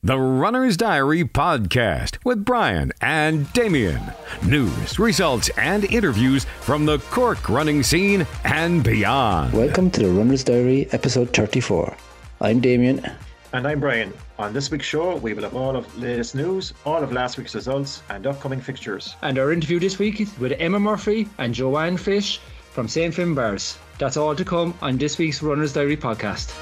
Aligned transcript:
The 0.00 0.16
Runner's 0.16 0.76
Diary 0.76 1.24
podcast 1.24 2.18
with 2.24 2.44
Brian 2.44 2.92
and 3.00 3.52
Damien. 3.52 4.00
News, 4.46 4.96
results, 4.96 5.50
and 5.58 5.86
interviews 5.86 6.44
from 6.60 6.86
the 6.86 6.98
Cork 7.10 7.48
running 7.48 7.82
scene 7.82 8.24
and 8.44 8.84
beyond. 8.84 9.52
Welcome 9.52 9.90
to 9.90 10.00
the 10.04 10.08
Runner's 10.08 10.44
Diary, 10.44 10.86
episode 10.92 11.34
34. 11.34 11.96
I'm 12.40 12.60
Damien. 12.60 13.10
And 13.52 13.66
I'm 13.66 13.80
Brian. 13.80 14.14
On 14.38 14.52
this 14.52 14.70
week's 14.70 14.86
show, 14.86 15.16
we 15.16 15.34
will 15.34 15.42
have 15.42 15.56
all 15.56 15.74
of 15.74 15.98
latest 15.98 16.36
news, 16.36 16.74
all 16.86 17.02
of 17.02 17.10
last 17.10 17.36
week's 17.36 17.56
results, 17.56 18.04
and 18.08 18.24
upcoming 18.24 18.60
fixtures. 18.60 19.16
And 19.22 19.36
our 19.36 19.52
interview 19.52 19.80
this 19.80 19.98
week 19.98 20.20
is 20.20 20.38
with 20.38 20.52
Emma 20.60 20.78
Murphy 20.78 21.28
and 21.38 21.52
Joanne 21.52 21.96
Fish 21.96 22.38
from 22.70 22.86
St. 22.86 23.12
Finbarrs. 23.12 23.76
That's 23.98 24.16
all 24.16 24.36
to 24.36 24.44
come 24.44 24.74
on 24.80 24.96
this 24.96 25.18
week's 25.18 25.42
Runner's 25.42 25.72
Diary 25.72 25.96
podcast. 25.96 26.54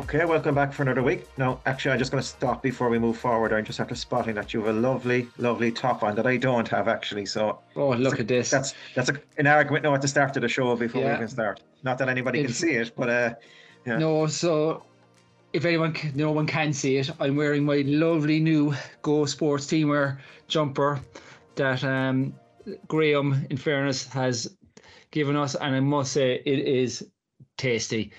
Okay, 0.00 0.24
welcome 0.24 0.54
back 0.54 0.72
for 0.72 0.82
another 0.82 1.02
week. 1.02 1.26
Now, 1.36 1.60
actually, 1.66 1.92
I'm 1.92 1.98
just 1.98 2.10
going 2.10 2.22
to 2.22 2.26
stop 2.26 2.62
before 2.62 2.88
we 2.88 2.98
move 2.98 3.18
forward. 3.18 3.52
I'm 3.52 3.66
just 3.66 3.80
after 3.80 3.94
spotting 3.94 4.34
that 4.34 4.54
you 4.54 4.60
have 4.60 4.74
a 4.74 4.78
lovely, 4.80 5.28
lovely 5.36 5.70
top 5.70 6.02
on 6.02 6.14
that 6.16 6.26
I 6.26 6.38
don't 6.38 6.66
have 6.68 6.88
actually. 6.88 7.26
So, 7.26 7.58
oh, 7.76 7.90
look 7.90 8.18
at 8.18 8.26
this. 8.26 8.50
That's 8.50 8.72
that's 8.94 9.10
a, 9.10 9.20
an 9.36 9.46
argument 9.46 9.84
now 9.84 9.94
at 9.94 10.00
the 10.00 10.08
start 10.08 10.34
of 10.36 10.40
the 10.40 10.48
show 10.48 10.74
before 10.74 11.02
yeah. 11.02 11.08
we 11.08 11.14
even 11.16 11.28
start. 11.28 11.60
Not 11.82 11.98
that 11.98 12.08
anybody 12.08 12.42
can 12.42 12.52
see 12.52 12.70
it, 12.70 12.92
but 12.96 13.10
uh, 13.10 13.34
yeah. 13.86 13.98
no. 13.98 14.26
So, 14.26 14.84
if 15.52 15.66
anyone, 15.66 15.94
no 16.14 16.32
one 16.32 16.46
can 16.46 16.72
see 16.72 16.96
it, 16.96 17.10
I'm 17.20 17.36
wearing 17.36 17.62
my 17.62 17.82
lovely 17.86 18.40
new 18.40 18.74
Go 19.02 19.26
Sports 19.26 19.66
teamwear 19.66 20.16
jumper 20.48 20.98
that 21.56 21.84
um, 21.84 22.32
Graham, 22.88 23.46
in 23.50 23.58
fairness, 23.58 24.06
has 24.08 24.56
given 25.10 25.36
us, 25.36 25.56
and 25.56 25.76
I 25.76 25.80
must 25.80 26.14
say 26.14 26.40
it 26.46 26.58
is 26.58 27.06
tasty. 27.58 28.12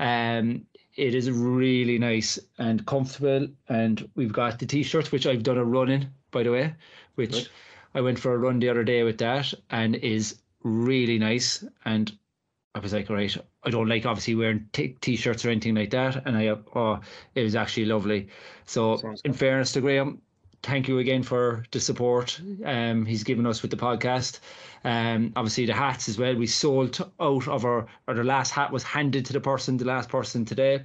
Um, 0.00 0.66
it 0.98 1.14
is 1.14 1.30
really 1.30 1.96
nice 1.96 2.38
and 2.58 2.84
comfortable. 2.84 3.48
And 3.68 4.08
we've 4.16 4.32
got 4.32 4.58
the 4.58 4.66
t-shirts, 4.66 5.12
which 5.12 5.26
I've 5.26 5.44
done 5.44 5.56
a 5.56 5.64
run 5.64 5.88
in, 5.88 6.10
by 6.32 6.42
the 6.42 6.50
way, 6.50 6.74
which 7.14 7.34
right. 7.34 7.48
I 7.94 8.00
went 8.00 8.18
for 8.18 8.34
a 8.34 8.38
run 8.38 8.58
the 8.58 8.68
other 8.68 8.84
day 8.84 9.04
with 9.04 9.18
that, 9.18 9.54
and 9.70 9.94
is 9.96 10.40
really 10.64 11.18
nice. 11.18 11.64
And 11.84 12.12
I 12.74 12.80
was 12.80 12.92
like, 12.92 13.08
all 13.08 13.16
right, 13.16 13.36
I 13.62 13.70
don't 13.70 13.88
like 13.88 14.06
obviously 14.06 14.34
wearing 14.34 14.68
t- 14.72 14.96
t-shirts 15.00 15.44
or 15.44 15.50
anything 15.50 15.76
like 15.76 15.90
that, 15.90 16.26
and 16.26 16.36
I 16.36 16.48
oh, 16.48 17.00
it 17.34 17.42
was 17.42 17.54
actually 17.54 17.86
lovely. 17.86 18.28
So 18.66 18.96
Sounds 18.96 19.22
in 19.24 19.32
good. 19.32 19.38
fairness 19.38 19.72
to 19.72 19.80
Graham, 19.80 20.20
thank 20.62 20.88
you 20.88 20.98
again 20.98 21.22
for 21.22 21.64
the 21.70 21.80
support 21.80 22.40
um, 22.64 23.06
he's 23.06 23.22
given 23.22 23.46
us 23.46 23.62
with 23.62 23.70
the 23.70 23.76
podcast. 23.76 24.40
Um, 24.84 25.32
obviously 25.36 25.66
the 25.66 25.74
hats 25.74 26.08
as 26.08 26.18
well. 26.18 26.34
We 26.34 26.46
sold 26.46 27.10
out 27.20 27.48
of 27.48 27.64
our 27.64 27.86
or 28.06 28.14
the 28.14 28.24
last 28.24 28.50
hat 28.50 28.72
was 28.72 28.82
handed 28.82 29.24
to 29.26 29.32
the 29.32 29.40
person, 29.40 29.76
the 29.76 29.84
last 29.84 30.08
person 30.08 30.44
today. 30.44 30.84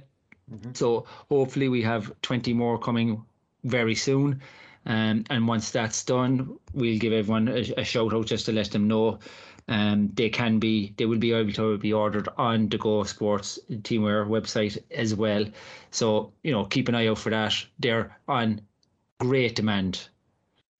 Mm-hmm. 0.52 0.72
So 0.74 1.06
hopefully 1.28 1.68
we 1.68 1.82
have 1.82 2.12
20 2.22 2.52
more 2.52 2.78
coming 2.78 3.22
very 3.64 3.94
soon. 3.94 4.40
Um, 4.86 5.24
and 5.30 5.48
once 5.48 5.70
that's 5.70 6.04
done, 6.04 6.58
we'll 6.74 6.98
give 6.98 7.12
everyone 7.12 7.48
a, 7.48 7.60
a 7.78 7.84
shout 7.84 8.12
out 8.12 8.26
just 8.26 8.46
to 8.46 8.52
let 8.52 8.70
them 8.70 8.86
know. 8.86 9.18
Um, 9.66 10.10
they 10.12 10.28
can 10.28 10.58
be, 10.58 10.92
they 10.98 11.06
will 11.06 11.18
be 11.18 11.32
able 11.32 11.52
to 11.52 11.78
be 11.78 11.92
ordered 11.92 12.28
on 12.36 12.68
the 12.68 12.76
Go 12.76 13.02
Sports 13.04 13.58
Teamwear 13.70 14.26
website 14.26 14.76
as 14.90 15.14
well. 15.14 15.46
So 15.90 16.34
you 16.42 16.52
know, 16.52 16.66
keep 16.66 16.88
an 16.88 16.94
eye 16.94 17.06
out 17.06 17.18
for 17.18 17.30
that. 17.30 17.54
They're 17.78 18.14
on 18.28 18.60
great 19.18 19.54
demand. 19.54 20.08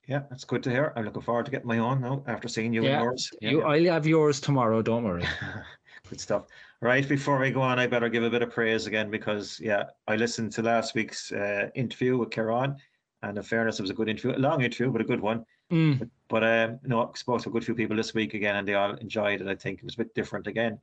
Yeah, 0.07 0.23
that's 0.29 0.45
good 0.45 0.63
to 0.65 0.71
hear. 0.71 0.93
I'm 0.97 1.05
looking 1.05 1.23
forward 1.23 1.47
to 1.47 1.51
getting 1.51 1.67
my 1.67 1.79
own 1.79 2.01
now 2.01 2.23
after 2.27 2.49
seeing 2.49 2.73
you 2.73 2.85
yeah, 2.85 2.97
and 2.97 3.05
yours. 3.05 3.31
Yeah, 3.41 3.51
you, 3.51 3.61
yeah. 3.61 3.67
I'll 3.67 3.95
have 3.95 4.07
yours 4.07 4.41
tomorrow. 4.41 4.83
Don't 4.83 5.05
worry. 5.05 5.25
good 6.11 6.21
stuff. 6.21 6.45
Right 6.81 7.09
before 7.09 7.39
we 7.39 7.51
go 7.51 7.63
on, 7.63 7.79
I 7.79 7.87
better 7.87 8.11
give 8.11 8.23
a 8.23 8.31
bit 8.31 8.43
of 8.43 8.51
praise 8.51 8.87
again 8.87 9.11
because 9.11 9.59
yeah, 9.61 9.85
I 10.07 10.17
listened 10.17 10.53
to 10.53 10.63
last 10.63 10.95
week's 10.95 11.33
uh, 11.33 11.71
interview 11.75 12.19
with 12.19 12.31
Kieran, 12.31 12.77
and 13.23 13.39
in 13.39 13.43
fairness, 13.43 13.79
it 13.79 13.83
was 13.83 13.91
a 13.91 13.95
good 13.95 14.09
interview, 14.09 14.37
a 14.37 14.39
long 14.39 14.63
interview, 14.63 14.91
but 14.91 15.01
a 15.01 15.05
good 15.05 15.21
one. 15.21 15.45
Mm. 15.73 15.99
But, 15.99 16.09
but 16.29 16.45
um, 16.45 16.79
know, 16.85 17.03
I 17.03 17.19
spoke 17.19 17.41
to 17.43 17.49
a 17.49 17.53
good 17.53 17.65
few 17.65 17.75
people 17.75 17.97
this 17.97 18.13
week 18.13 18.35
again, 18.35 18.57
and 18.57 18.69
they 18.69 18.75
all 18.75 18.95
enjoyed 18.95 19.41
it. 19.41 19.49
I 19.49 19.55
think 19.55 19.79
it 19.79 19.85
was 19.85 19.95
a 19.95 19.99
bit 19.99 20.15
different 20.15 20.47
again. 20.47 20.79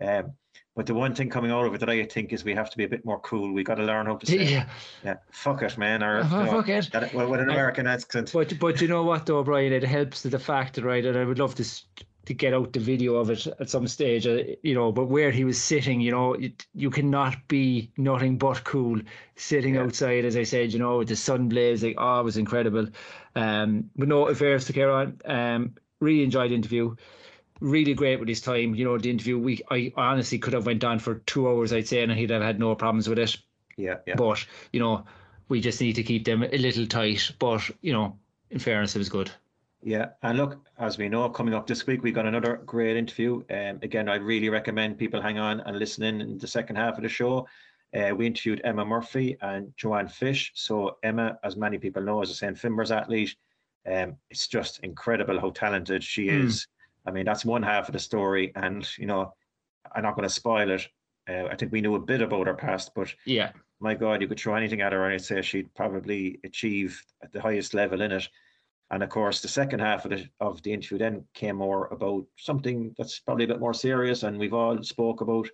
Um, 0.00 0.32
but 0.76 0.86
the 0.86 0.94
one 0.94 1.14
thing 1.14 1.30
coming 1.30 1.52
out 1.52 1.66
of 1.66 1.74
it 1.74 1.78
that 1.78 1.88
I 1.88 2.02
think 2.04 2.32
is 2.32 2.44
we 2.44 2.54
have 2.54 2.70
to 2.70 2.76
be 2.76 2.84
a 2.84 2.88
bit 2.88 3.04
more 3.04 3.20
cool. 3.20 3.52
We 3.52 3.62
got 3.62 3.76
to 3.76 3.84
learn 3.84 4.06
how 4.06 4.16
to 4.16 4.26
say, 4.26 4.44
yeah, 4.52 4.68
yeah 5.04 5.14
fuck 5.30 5.62
it, 5.62 5.78
man, 5.78 6.02
or 6.02 6.18
uh, 6.18 6.24
you 6.24 6.44
know, 6.44 6.50
fuck 6.50 6.68
it. 6.68 6.90
That, 6.92 7.14
well, 7.14 7.30
with 7.30 7.40
an 7.40 7.50
American 7.50 7.86
accent. 7.86 8.32
But 8.32 8.58
but 8.58 8.80
you 8.80 8.88
know 8.88 9.04
what 9.04 9.26
though, 9.26 9.42
Brian, 9.44 9.72
it 9.72 9.84
helps 9.84 10.22
to 10.22 10.28
the 10.28 10.38
fact 10.38 10.74
that 10.74 10.84
right, 10.84 11.04
and 11.04 11.16
I 11.16 11.24
would 11.24 11.38
love 11.38 11.54
to 11.56 11.64
to 12.26 12.34
get 12.34 12.54
out 12.54 12.72
the 12.72 12.80
video 12.80 13.16
of 13.16 13.30
it 13.30 13.46
at 13.60 13.70
some 13.70 13.86
stage, 13.86 14.26
uh, 14.26 14.42
you 14.62 14.74
know. 14.74 14.90
But 14.90 15.06
where 15.06 15.30
he 15.30 15.44
was 15.44 15.62
sitting, 15.62 16.00
you 16.00 16.10
know, 16.10 16.36
you, 16.36 16.52
you 16.74 16.90
cannot 16.90 17.36
be 17.46 17.92
nothing 17.96 18.36
but 18.36 18.64
cool 18.64 19.00
sitting 19.36 19.76
yeah. 19.76 19.82
outside, 19.82 20.24
as 20.24 20.36
I 20.36 20.42
said, 20.42 20.72
you 20.72 20.80
know, 20.80 20.98
with 20.98 21.08
the 21.08 21.16
sun 21.16 21.48
blazing. 21.48 21.94
Oh, 21.98 22.20
it 22.20 22.24
was 22.24 22.36
incredible. 22.36 22.88
Um, 23.36 23.90
but 23.94 24.08
no 24.08 24.26
affairs 24.26 24.64
to 24.66 24.72
Kieran. 24.72 25.20
Um, 25.24 25.74
really 26.00 26.24
enjoyed 26.24 26.50
the 26.50 26.56
interview 26.56 26.96
really 27.60 27.94
great 27.94 28.20
with 28.20 28.28
his 28.28 28.40
time. 28.40 28.74
You 28.74 28.84
know, 28.84 28.98
the 28.98 29.10
interview 29.10 29.38
we 29.38 29.62
I 29.70 29.92
honestly 29.96 30.38
could 30.38 30.52
have 30.52 30.66
went 30.66 30.84
on 30.84 30.98
for 30.98 31.16
two 31.26 31.48
hours, 31.48 31.72
I'd 31.72 31.88
say, 31.88 32.02
and 32.02 32.12
he'd 32.12 32.30
have 32.30 32.42
had 32.42 32.58
no 32.58 32.74
problems 32.74 33.08
with 33.08 33.18
it. 33.18 33.36
Yeah, 33.76 33.96
yeah. 34.06 34.14
But 34.16 34.44
you 34.72 34.80
know, 34.80 35.04
we 35.48 35.60
just 35.60 35.80
need 35.80 35.94
to 35.94 36.02
keep 36.02 36.24
them 36.24 36.42
a 36.42 36.58
little 36.58 36.86
tight. 36.86 37.30
But 37.38 37.68
you 37.80 37.92
know, 37.92 38.18
in 38.50 38.58
fairness, 38.58 38.94
it 38.94 38.98
was 38.98 39.08
good. 39.08 39.30
Yeah, 39.82 40.10
and 40.22 40.38
look, 40.38 40.66
as 40.78 40.96
we 40.96 41.10
know, 41.10 41.28
coming 41.28 41.52
up 41.52 41.66
this 41.66 41.86
week, 41.86 42.02
we've 42.02 42.14
got 42.14 42.24
another 42.24 42.62
great 42.64 42.96
interview. 42.96 43.42
Um, 43.50 43.80
again, 43.82 44.08
I 44.08 44.14
really 44.14 44.48
recommend 44.48 44.96
people 44.96 45.20
hang 45.20 45.38
on 45.38 45.60
and 45.60 45.78
listen 45.78 46.04
in, 46.04 46.22
in 46.22 46.38
the 46.38 46.46
second 46.46 46.76
half 46.76 46.96
of 46.96 47.02
the 47.02 47.08
show. 47.08 47.46
Uh, 47.94 48.14
we 48.14 48.26
interviewed 48.26 48.62
Emma 48.64 48.84
Murphy 48.84 49.36
and 49.42 49.72
Joanne 49.76 50.08
Fish. 50.08 50.52
So 50.54 50.96
Emma, 51.02 51.38
as 51.44 51.56
many 51.56 51.76
people 51.76 52.02
know, 52.02 52.22
is 52.22 52.30
a 52.30 52.34
St. 52.34 52.56
Finbarrs 52.56 52.96
athlete. 52.96 53.36
Um, 53.86 54.16
it's 54.30 54.48
just 54.48 54.80
incredible 54.80 55.38
how 55.38 55.50
talented 55.50 56.02
she 56.02 56.28
mm. 56.28 56.66
I 57.06 57.10
mean, 57.10 57.24
that's 57.24 57.44
one 57.44 57.62
half 57.62 57.88
of 57.88 57.92
the 57.92 57.98
story, 57.98 58.52
and 58.54 58.88
you 58.98 59.06
know, 59.06 59.34
I'm 59.94 60.02
not 60.02 60.16
going 60.16 60.28
to 60.28 60.34
spoil 60.34 60.70
it. 60.70 60.88
Uh, 61.28 61.46
I 61.50 61.56
think 61.56 61.72
we 61.72 61.80
knew 61.80 61.94
a 61.94 62.00
bit 62.00 62.22
about 62.22 62.46
her 62.46 62.54
past, 62.54 62.92
but 62.94 63.14
yeah, 63.24 63.52
my 63.80 63.94
God, 63.94 64.20
you 64.20 64.28
could 64.28 64.40
throw 64.40 64.54
anything 64.54 64.80
at 64.80 64.92
her, 64.92 65.04
and 65.04 65.14
I'd 65.14 65.24
say 65.24 65.42
she'd 65.42 65.74
probably 65.74 66.40
achieve 66.44 67.02
at 67.22 67.32
the 67.32 67.40
highest 67.40 67.74
level 67.74 68.00
in 68.00 68.12
it. 68.12 68.28
And 68.90 69.02
of 69.02 69.08
course, 69.08 69.40
the 69.40 69.48
second 69.48 69.80
half 69.80 70.04
of 70.04 70.10
the 70.10 70.28
of 70.40 70.62
the 70.62 70.72
interview 70.72 70.98
then 70.98 71.24
came 71.34 71.56
more 71.56 71.86
about 71.86 72.24
something 72.36 72.94
that's 72.98 73.18
probably 73.18 73.44
a 73.44 73.48
bit 73.48 73.60
more 73.60 73.74
serious, 73.74 74.22
and 74.22 74.38
we've 74.38 74.54
all 74.54 74.82
spoke 74.82 75.20
about, 75.20 75.48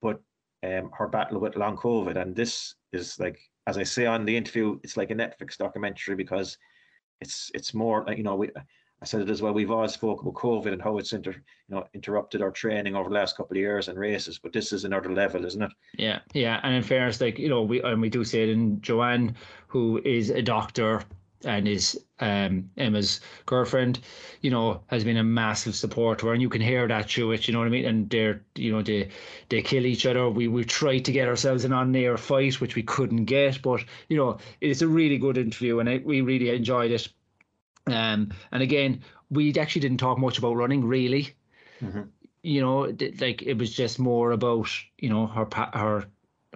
but 0.00 0.20
um, 0.64 0.90
her 0.94 1.08
battle 1.08 1.40
with 1.40 1.56
long 1.56 1.76
COVID, 1.76 2.16
and 2.16 2.34
this 2.34 2.74
is 2.92 3.18
like, 3.18 3.38
as 3.66 3.78
I 3.78 3.82
say 3.82 4.06
on 4.06 4.24
the 4.24 4.36
interview, 4.36 4.78
it's 4.82 4.96
like 4.96 5.10
a 5.10 5.14
Netflix 5.14 5.56
documentary 5.56 6.14
because 6.14 6.56
it's 7.20 7.50
it's 7.54 7.74
more 7.74 8.04
like 8.06 8.18
you 8.18 8.24
know 8.24 8.36
we 8.36 8.50
said 9.08 9.22
it 9.22 9.30
as 9.30 9.42
well. 9.42 9.52
We've 9.52 9.70
always 9.70 9.92
spoke 9.92 10.22
about 10.22 10.34
COVID 10.34 10.72
and 10.72 10.82
how 10.82 10.98
it's 10.98 11.12
inter, 11.12 11.32
you 11.32 11.74
know, 11.74 11.86
interrupted 11.94 12.42
our 12.42 12.50
training 12.50 12.94
over 12.94 13.08
the 13.08 13.14
last 13.14 13.36
couple 13.36 13.56
of 13.56 13.60
years 13.60 13.88
and 13.88 13.98
races, 13.98 14.38
but 14.38 14.52
this 14.52 14.72
is 14.72 14.84
another 14.84 15.12
level, 15.12 15.44
isn't 15.44 15.62
it? 15.62 15.72
Yeah, 15.96 16.20
yeah. 16.34 16.60
And 16.62 16.74
in 16.74 16.82
fairness, 16.82 17.20
like 17.20 17.38
you 17.38 17.48
know, 17.48 17.62
we 17.62 17.82
and 17.82 18.00
we 18.00 18.08
do 18.08 18.24
say 18.24 18.42
it 18.42 18.48
in 18.50 18.80
Joanne, 18.80 19.36
who 19.68 20.00
is 20.04 20.30
a 20.30 20.42
doctor 20.42 21.02
and 21.44 21.68
is 21.68 22.00
um, 22.20 22.70
Emma's 22.76 23.20
girlfriend, 23.44 24.00
you 24.40 24.50
know, 24.50 24.80
has 24.86 25.04
been 25.04 25.18
a 25.18 25.24
massive 25.24 25.74
supporter, 25.74 26.32
and 26.32 26.40
you 26.40 26.48
can 26.48 26.60
hear 26.60 26.88
that 26.88 27.10
through 27.10 27.32
it. 27.32 27.46
You 27.46 27.52
know 27.52 27.60
what 27.60 27.68
I 27.68 27.70
mean? 27.70 27.84
And 27.84 28.08
they're, 28.08 28.42
you 28.54 28.72
know, 28.72 28.82
they 28.82 29.10
they 29.48 29.62
kill 29.62 29.86
each 29.86 30.06
other. 30.06 30.28
We 30.28 30.48
we 30.48 30.64
tried 30.64 31.04
to 31.04 31.12
get 31.12 31.28
ourselves 31.28 31.64
an 31.64 31.72
on-air 31.72 32.16
fight, 32.16 32.60
which 32.60 32.74
we 32.74 32.82
couldn't 32.82 33.26
get, 33.26 33.62
but 33.62 33.84
you 34.08 34.16
know, 34.16 34.38
it's 34.60 34.82
a 34.82 34.88
really 34.88 35.18
good 35.18 35.38
interview, 35.38 35.78
and 35.78 36.04
we 36.04 36.20
really 36.20 36.50
enjoyed 36.50 36.90
it. 36.90 37.08
Um, 37.86 38.32
and 38.52 38.62
again, 38.62 39.02
we 39.30 39.54
actually 39.54 39.80
didn't 39.80 39.98
talk 39.98 40.18
much 40.18 40.38
about 40.38 40.54
running, 40.54 40.84
really. 40.84 41.34
Mm-hmm. 41.82 42.02
You 42.42 42.60
know, 42.60 42.94
like 43.20 43.42
it 43.42 43.58
was 43.58 43.74
just 43.74 43.98
more 43.98 44.32
about 44.32 44.68
you 44.98 45.08
know 45.08 45.26
her 45.26 45.48
her 45.74 46.06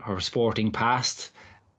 her 0.03 0.21
sporting 0.21 0.71
past 0.71 1.33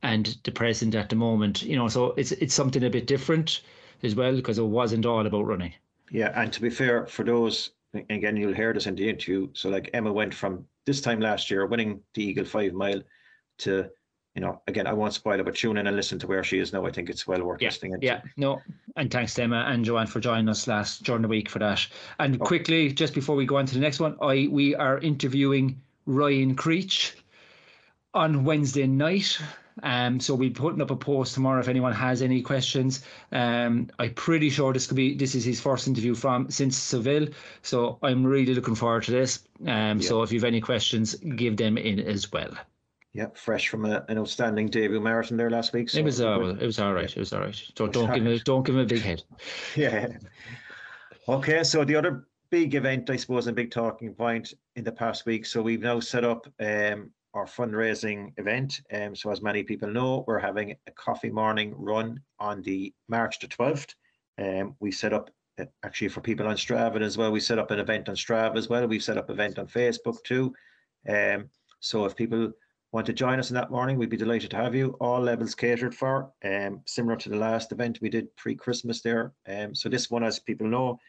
and 0.03 0.37
the 0.43 0.51
present 0.51 0.95
at 0.95 1.09
the 1.09 1.15
moment. 1.15 1.63
You 1.63 1.77
know, 1.77 1.87
so 1.87 2.13
it's 2.17 2.31
it's 2.33 2.53
something 2.53 2.83
a 2.83 2.89
bit 2.89 3.07
different 3.07 3.61
as 4.03 4.15
well 4.15 4.35
because 4.35 4.57
it 4.57 4.63
wasn't 4.63 5.05
all 5.05 5.25
about 5.25 5.45
running. 5.45 5.73
Yeah, 6.11 6.31
and 6.35 6.51
to 6.51 6.61
be 6.61 6.69
fair, 6.69 7.07
for 7.07 7.23
those 7.23 7.71
again, 7.93 8.37
you'll 8.37 8.53
hear 8.53 8.73
this 8.73 8.87
in 8.87 8.95
the 8.95 9.09
interview. 9.09 9.49
So 9.53 9.69
like 9.69 9.89
Emma 9.93 10.11
went 10.11 10.33
from 10.33 10.65
this 10.85 11.01
time 11.01 11.19
last 11.19 11.49
year 11.49 11.65
winning 11.65 12.01
the 12.13 12.23
Eagle 12.23 12.45
Five 12.45 12.73
Mile 12.73 13.01
to 13.59 13.89
you 14.35 14.41
know, 14.41 14.61
again, 14.67 14.87
I 14.87 14.93
won't 14.93 15.13
spoil 15.13 15.39
it, 15.39 15.43
but 15.43 15.55
tune 15.55 15.77
in 15.77 15.87
and 15.87 15.95
listen 15.95 16.17
to 16.19 16.27
where 16.27 16.43
she 16.43 16.59
is 16.59 16.71
now. 16.71 16.85
I 16.85 16.91
think 16.91 17.09
it's 17.09 17.27
well 17.27 17.43
worth 17.43 17.61
yeah, 17.61 17.67
listening. 17.67 17.93
Into. 17.93 18.05
Yeah, 18.05 18.21
no, 18.37 18.61
and 18.95 19.11
thanks 19.11 19.33
to 19.35 19.43
Emma 19.43 19.65
and 19.67 19.83
Joanne 19.83 20.07
for 20.07 20.19
joining 20.19 20.47
us 20.47 20.67
last 20.67 21.03
during 21.03 21.21
the 21.21 21.27
week 21.27 21.49
for 21.49 21.59
that. 21.59 21.85
And 22.19 22.35
okay. 22.35 22.45
quickly, 22.45 22.91
just 22.93 23.13
before 23.13 23.35
we 23.35 23.45
go 23.45 23.57
on 23.57 23.65
to 23.65 23.73
the 23.73 23.81
next 23.81 23.99
one, 23.99 24.15
I 24.21 24.47
we 24.49 24.73
are 24.75 24.99
interviewing 24.99 25.81
Ryan 26.05 26.55
Creech 26.55 27.17
on 28.13 28.45
Wednesday 28.45 28.87
night. 28.87 29.37
Um, 29.83 30.19
so 30.19 30.35
we'll 30.35 30.49
be 30.49 30.53
putting 30.53 30.81
up 30.81 30.91
a 30.91 30.95
post 30.95 31.33
tomorrow 31.33 31.59
if 31.59 31.67
anyone 31.67 31.93
has 31.93 32.21
any 32.21 32.41
questions. 32.41 33.03
Um, 33.31 33.89
I'm 33.99 34.13
pretty 34.13 34.49
sure 34.49 34.73
this 34.73 34.87
could 34.87 34.97
be 34.97 35.15
this 35.15 35.35
is 35.35 35.43
his 35.43 35.59
first 35.59 35.87
interview 35.87 36.15
from 36.15 36.49
since 36.49 36.77
Seville. 36.77 37.27
So 37.63 37.97
I'm 38.01 38.25
really 38.25 38.53
looking 38.53 38.75
forward 38.75 39.03
to 39.03 39.11
this. 39.11 39.43
Um, 39.61 39.99
yeah. 39.99 40.07
so 40.07 40.23
if 40.23 40.31
you 40.31 40.39
have 40.39 40.45
any 40.45 40.61
questions, 40.61 41.15
give 41.15 41.57
them 41.57 41.77
in 41.77 41.99
as 41.99 42.31
well. 42.31 42.51
Yeah, 43.13 43.27
fresh 43.33 43.67
from 43.67 43.85
a, 43.85 44.05
an 44.07 44.17
outstanding 44.17 44.67
debut 44.67 45.01
marathon 45.01 45.37
there 45.37 45.49
last 45.49 45.73
week. 45.73 45.89
So 45.89 45.99
it 45.99 46.05
was 46.05 46.21
uh, 46.21 46.55
it 46.59 46.65
was 46.65 46.79
all 46.79 46.93
right. 46.93 47.11
It 47.11 47.19
was 47.19 47.33
all 47.33 47.41
right. 47.41 47.61
Don't 47.75 47.91
don't 47.91 48.13
give 48.13 48.25
him 48.25 48.39
don't 48.45 48.65
give 48.65 48.75
him 48.75 48.81
a 48.81 48.85
big 48.85 49.01
head. 49.01 49.23
yeah. 49.75 50.07
Okay, 51.27 51.63
so 51.63 51.83
the 51.83 51.95
other 51.95 52.25
big 52.51 52.75
event, 52.75 53.09
I 53.09 53.15
suppose, 53.15 53.47
and 53.47 53.55
big 53.55 53.71
talking 53.71 54.13
point 54.13 54.53
in 54.75 54.83
the 54.83 54.91
past 54.91 55.25
week. 55.25 55.45
So 55.45 55.61
we've 55.61 55.81
now 55.81 55.99
set 55.99 56.23
up 56.23 56.45
um, 56.59 57.11
our 57.33 57.45
fundraising 57.45 58.33
event. 58.37 58.81
Um, 58.93 59.15
so 59.15 59.31
as 59.31 59.41
many 59.41 59.63
people 59.63 59.89
know, 59.89 60.23
we're 60.27 60.39
having 60.39 60.75
a 60.87 60.91
coffee 60.91 61.29
morning 61.29 61.73
run 61.77 62.21
on 62.39 62.61
the 62.61 62.93
March 63.07 63.39
the 63.39 63.47
12th. 63.47 63.93
Um, 64.37 64.75
we 64.79 64.91
set 64.91 65.13
up 65.13 65.29
uh, 65.59 65.65
actually 65.83 66.09
for 66.09 66.21
people 66.21 66.47
on 66.47 66.55
Strava 66.55 67.01
as 67.01 67.17
well. 67.17 67.31
We 67.31 67.39
set 67.39 67.59
up 67.59 67.71
an 67.71 67.79
event 67.79 68.09
on 68.09 68.15
Strava 68.15 68.57
as 68.57 68.69
well. 68.69 68.87
We've 68.87 69.03
set 69.03 69.17
up 69.17 69.29
an 69.29 69.35
event 69.35 69.59
on 69.59 69.67
Facebook 69.67 70.23
too. 70.23 70.53
Um, 71.07 71.49
so 71.79 72.05
if 72.05 72.15
people 72.15 72.51
want 72.91 73.05
to 73.05 73.13
join 73.13 73.39
us 73.39 73.49
in 73.49 73.55
that 73.55 73.71
morning, 73.71 73.97
we'd 73.97 74.09
be 74.09 74.17
delighted 74.17 74.49
to 74.51 74.57
have 74.57 74.75
you. 74.75 74.97
All 74.99 75.21
levels 75.21 75.55
catered 75.55 75.95
for, 75.95 76.31
um, 76.43 76.81
similar 76.85 77.15
to 77.17 77.29
the 77.29 77.37
last 77.37 77.71
event 77.71 77.99
we 78.01 78.09
did 78.09 78.35
pre-Christmas 78.35 79.01
there. 79.01 79.33
Um, 79.47 79.73
so 79.73 79.87
this 79.87 80.09
one, 80.09 80.23
as 80.23 80.39
people 80.39 80.67
know, 80.67 80.99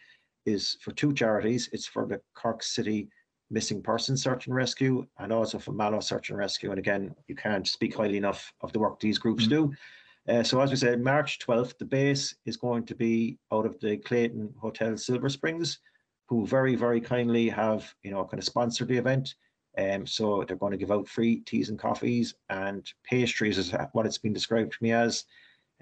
is 0.47 0.77
for 0.81 0.93
two 0.93 1.13
charities. 1.13 1.69
It's 1.73 1.87
for 1.87 2.07
the 2.07 2.21
Cork 2.35 2.63
City 2.63 3.09
Missing 3.51 3.83
Person 3.83 4.17
Search 4.17 4.47
and 4.47 4.55
Rescue 4.55 5.07
and 5.19 5.33
also 5.33 5.59
for 5.59 5.73
Mallow 5.73 6.01
Search 6.01 6.31
and 6.31 6.39
Rescue. 6.39 6.71
And 6.71 6.79
again, 6.79 7.15
you 7.27 7.35
can't 7.35 7.67
speak 7.67 7.97
highly 7.97 8.17
enough 8.17 8.53
of 8.61 8.73
the 8.73 8.79
work 8.79 9.01
these 9.01 9.19
groups 9.19 9.45
mm-hmm. 9.45 9.69
do. 9.69 9.75
Uh, 10.29 10.43
so 10.43 10.61
as 10.61 10.71
we 10.71 10.77
said, 10.77 11.03
March 11.03 11.41
12th, 11.41 11.79
the 11.79 11.85
base 11.85 12.35
is 12.47 12.57
going 12.57 12.87
to 12.87 12.95
be 12.95 13.39
out 13.53 13.67
of 13.67 13.79
the 13.81 13.97
Clayton 13.97 14.55
Hotel 14.61 14.97
Silver 14.97 15.29
Springs, 15.29 15.81
who 16.29 16.47
very, 16.47 16.77
very 16.77 17.01
kindly 17.01 17.49
have, 17.49 17.93
you 18.05 18.13
know, 18.13 18.25
kind 18.25 18.39
of 18.39 18.45
sponsored 18.45 18.89
the 18.89 18.97
event. 18.97 19.35
Um, 19.79 20.07
so 20.07 20.45
they're 20.45 20.57
going 20.57 20.73
to 20.73 20.79
give 20.79 20.91
out 20.91 21.09
free 21.09 21.41
teas 21.41 21.71
and 21.71 21.79
coffees 21.79 22.35
and 22.51 22.91
pastries 23.05 23.59
is 23.59 23.75
what 23.93 24.07
it's 24.07 24.19
been 24.19 24.33
described 24.33 24.73
to 24.73 24.83
me 24.83 24.93
as. 24.93 25.25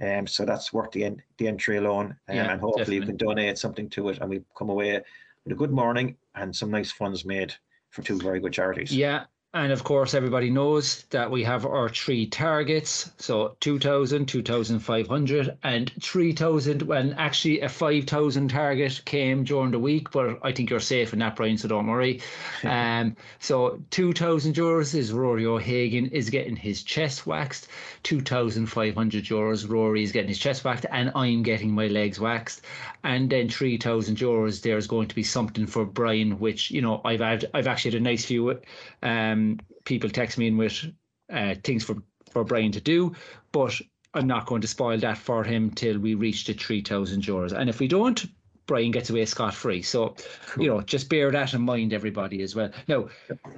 Um, 0.01 0.27
so 0.27 0.45
that's 0.45 0.73
worth 0.73 0.93
the, 0.93 1.05
en- 1.05 1.23
the 1.39 1.49
entry 1.49 1.77
alone. 1.77 2.17
Um, 2.29 2.37
yeah, 2.37 2.53
and 2.53 2.61
hopefully 2.61 2.79
definitely. 2.85 2.97
you 2.97 3.03
can 3.03 3.17
donate 3.17 3.59
something 3.59 3.89
to 3.91 4.09
it 4.09 4.19
and 4.19 4.31
we 4.31 4.43
come 4.57 4.71
away 4.71 5.01
with 5.45 5.53
a 5.53 5.57
good 5.57 5.73
morning 5.73 6.17
and 6.35 6.55
some 6.55 6.71
nice 6.71 6.93
funds 6.93 7.25
made 7.25 7.53
for 7.91 8.03
two 8.03 8.19
very 8.19 8.41
good 8.41 8.53
charities. 8.53 8.95
Yeah, 8.95 9.25
and 9.53 9.73
of 9.73 9.83
course, 9.83 10.15
everybody 10.15 10.49
knows 10.49 11.03
that 11.11 11.29
we 11.29 11.43
have 11.43 11.67
our 11.67 11.89
three 11.89 12.25
targets. 12.25 13.11
So 13.19 13.57
2,000, 13.59 14.27
2,500, 14.27 15.59
and 15.65 15.93
3,000. 16.01 16.83
When 16.83 17.15
actually 17.15 17.61
a 17.61 17.69
5,000 17.69 18.49
target 18.49 19.03
came 19.05 19.43
during 19.43 19.73
the 19.73 19.81
week, 19.81 20.13
but 20.13 20.39
I 20.43 20.53
think 20.53 20.71
you're 20.71 20.79
safe 20.79 21.13
in 21.13 21.19
that, 21.19 21.35
Brian, 21.35 21.59
so 21.59 21.67
don't 21.67 21.89
worry. 21.89 22.23
um, 22.63 23.17
so 23.41 23.83
2,000 23.91 24.55
euros 24.55 24.95
is 24.95 25.13
Rory 25.13 25.47
O'Hagan 25.47 26.07
is 26.07 26.31
getting 26.31 26.55
his 26.55 26.85
chest 26.85 27.27
waxed. 27.27 27.67
2,500 28.05 29.25
euros, 29.25 29.69
Rory 29.69 30.05
is 30.05 30.13
getting 30.13 30.29
his 30.29 30.39
chest 30.39 30.65
waxed, 30.65 30.87
and 30.93 31.11
I'm 31.17 31.43
getting 31.43 31.73
my 31.73 31.89
legs 31.89 32.21
waxed. 32.21 32.65
And 33.03 33.29
then 33.29 33.49
3,000 33.49 34.17
euros, 34.17 34.63
there's 34.63 34.87
going 34.87 35.09
to 35.09 35.15
be 35.15 35.25
something 35.25 35.67
for 35.67 35.85
Brian, 35.85 36.39
which, 36.39 36.71
you 36.71 36.83
know, 36.83 37.01
I've 37.05 37.21
had, 37.21 37.51
I've 37.53 37.67
actually 37.67 37.93
had 37.93 38.01
a 38.01 38.05
nice 38.05 38.25
few. 38.25 38.61
Um, 39.03 39.40
um, 39.41 39.61
people 39.85 40.11
text 40.11 40.39
me 40.39 40.49
in 40.49 40.57
with 40.57 40.85
uh, 41.33 41.55
things 41.65 41.85
for, 41.85 41.97
for 42.31 42.45
Brian 42.45 42.73
to 42.73 42.81
do, 42.81 43.15
but 43.53 43.81
I'm 44.15 44.27
not 44.27 44.47
going 44.47 44.61
to 44.63 44.69
spoil 44.69 44.99
that 44.99 45.19
for 45.19 45.45
him 45.45 45.71
till 45.71 45.99
we 45.99 46.15
reach 46.15 46.45
the 46.45 46.53
3,000 46.53 47.23
euros. 47.23 47.53
And 47.53 47.71
if 47.71 47.81
we 47.81 47.89
don't, 47.89 48.25
Brian 48.67 48.91
gets 48.91 49.11
away 49.11 49.25
scot 49.25 49.55
free. 49.55 49.83
So, 49.83 50.15
cool. 50.47 50.65
you 50.65 50.71
know, 50.71 50.81
just 50.81 51.09
bear 51.09 51.31
that 51.31 51.55
in 51.55 51.63
mind, 51.63 51.93
everybody, 51.93 52.43
as 52.43 52.55
well. 52.55 52.71
Now, 52.87 53.09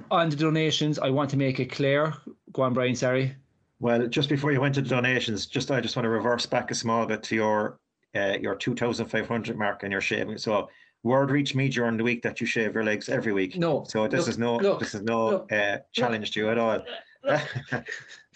on 0.09 0.29
the 0.29 0.35
donations, 0.35 0.97
I 0.97 1.09
want 1.09 1.29
to 1.31 1.37
make 1.37 1.59
it 1.59 1.71
clear. 1.71 2.13
Go 2.51 2.63
on, 2.63 2.73
Brian, 2.73 2.95
sorry. 2.95 3.35
Well, 3.79 4.07
just 4.07 4.29
before 4.29 4.51
you 4.51 4.61
went 4.61 4.75
to 4.75 4.81
the 4.81 4.89
donations, 4.89 5.45
just 5.45 5.69
I 5.69 5.81
just 5.81 5.95
want 5.95 6.05
to 6.05 6.09
reverse 6.09 6.45
back 6.45 6.71
a 6.71 6.75
small 6.75 7.05
bit 7.05 7.21
to 7.23 7.35
your 7.35 7.79
uh, 8.15 8.37
your 8.39 8.55
2,500 8.55 9.57
mark 9.57 9.83
and 9.83 9.91
your 9.91 10.01
shaving. 10.01 10.37
So 10.37 10.69
word 11.03 11.31
reached 11.31 11.55
me 11.55 11.69
during 11.69 11.97
the 11.97 12.03
week 12.03 12.21
that 12.23 12.39
you 12.41 12.47
shave 12.47 12.73
your 12.73 12.83
legs 12.83 13.09
every 13.09 13.33
week. 13.33 13.57
No. 13.57 13.83
So 13.87 14.07
this 14.07 14.21
look, 14.21 14.29
is 14.29 14.37
no 14.37 14.57
look, 14.57 14.79
this 14.79 14.95
is 14.95 15.01
no 15.01 15.29
look, 15.29 15.51
uh, 15.51 15.79
challenge 15.91 16.31
to 16.31 16.39
you 16.39 16.49
at 16.49 16.57
all. 16.57 16.83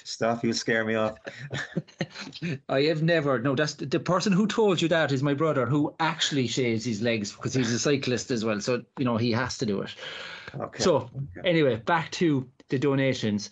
Stuff 0.04 0.42
you 0.44 0.54
scare 0.54 0.86
me 0.86 0.96
off. 0.96 1.18
I 2.70 2.84
have 2.84 3.04
never. 3.04 3.40
No, 3.40 3.56
that's 3.56 3.74
the 3.74 4.00
person 4.00 4.32
who 4.32 4.48
told 4.48 4.82
you 4.82 4.88
that 4.88 5.12
is 5.12 5.22
my 5.22 5.34
brother, 5.34 5.66
who 5.66 5.94
actually 6.00 6.48
shaves 6.48 6.86
his 6.86 7.02
legs 7.02 7.34
because 7.34 7.54
he's 7.54 7.74
a 7.74 7.80
cyclist 7.80 8.32
as 8.32 8.46
well. 8.46 8.62
So 8.62 8.84
you 8.98 9.06
know 9.06 9.18
he 9.18 9.32
has 9.34 9.58
to 9.58 9.66
do 9.66 9.82
it. 9.82 9.94
Okay. 10.58 10.82
So 10.82 11.10
okay. 11.38 11.50
anyway, 11.50 11.76
back 11.76 12.12
to 12.12 12.48
the 12.70 12.80
donations. 12.80 13.50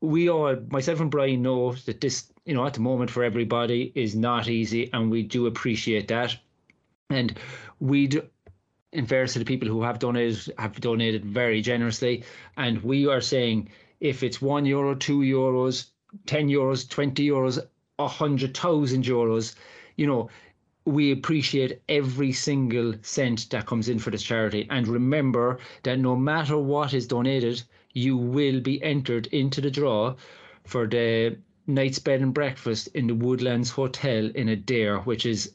We 0.00 0.28
all, 0.28 0.56
myself 0.70 1.00
and 1.00 1.10
Brian, 1.10 1.42
know 1.42 1.74
that 1.86 2.00
this, 2.00 2.30
you 2.44 2.54
know, 2.54 2.66
at 2.66 2.74
the 2.74 2.80
moment 2.80 3.10
for 3.10 3.24
everybody 3.24 3.90
is 3.94 4.14
not 4.14 4.48
easy, 4.48 4.92
and 4.92 5.10
we 5.10 5.22
do 5.22 5.46
appreciate 5.46 6.08
that. 6.08 6.36
And 7.08 7.38
we'd 7.80 8.20
in 8.94 9.06
fairness 9.06 9.32
to 9.34 9.40
the 9.40 9.44
people 9.44 9.68
who 9.68 9.82
have 9.82 9.98
donated, 9.98 10.54
have 10.58 10.80
donated 10.80 11.24
very 11.24 11.60
generously. 11.60 12.22
And 12.56 12.82
we 12.82 13.06
are 13.06 13.20
saying 13.20 13.68
if 14.00 14.22
it's 14.22 14.40
one 14.40 14.64
euro, 14.64 14.94
two 14.94 15.20
euros, 15.20 15.86
10 16.26 16.48
euros, 16.48 16.88
20 16.88 17.26
euros, 17.26 17.58
a 17.98 18.08
hundred 18.08 18.56
thousand 18.56 19.04
euros, 19.04 19.54
you 19.96 20.06
know, 20.06 20.30
we 20.84 21.12
appreciate 21.12 21.80
every 21.88 22.32
single 22.32 22.94
cent 23.02 23.48
that 23.50 23.66
comes 23.66 23.88
in 23.88 23.98
for 23.98 24.10
this 24.10 24.22
charity. 24.22 24.66
And 24.70 24.86
remember 24.86 25.58
that 25.82 25.98
no 25.98 26.14
matter 26.14 26.58
what 26.58 26.94
is 26.94 27.06
donated, 27.06 27.62
you 27.92 28.16
will 28.16 28.60
be 28.60 28.82
entered 28.82 29.26
into 29.28 29.60
the 29.60 29.70
draw 29.70 30.14
for 30.64 30.86
the 30.86 31.36
night's 31.66 31.98
bed 31.98 32.20
and 32.20 32.34
breakfast 32.34 32.88
in 32.88 33.06
the 33.06 33.14
Woodlands 33.14 33.70
Hotel 33.70 34.30
in 34.34 34.48
Adare, 34.48 35.04
which 35.04 35.24
is 35.24 35.52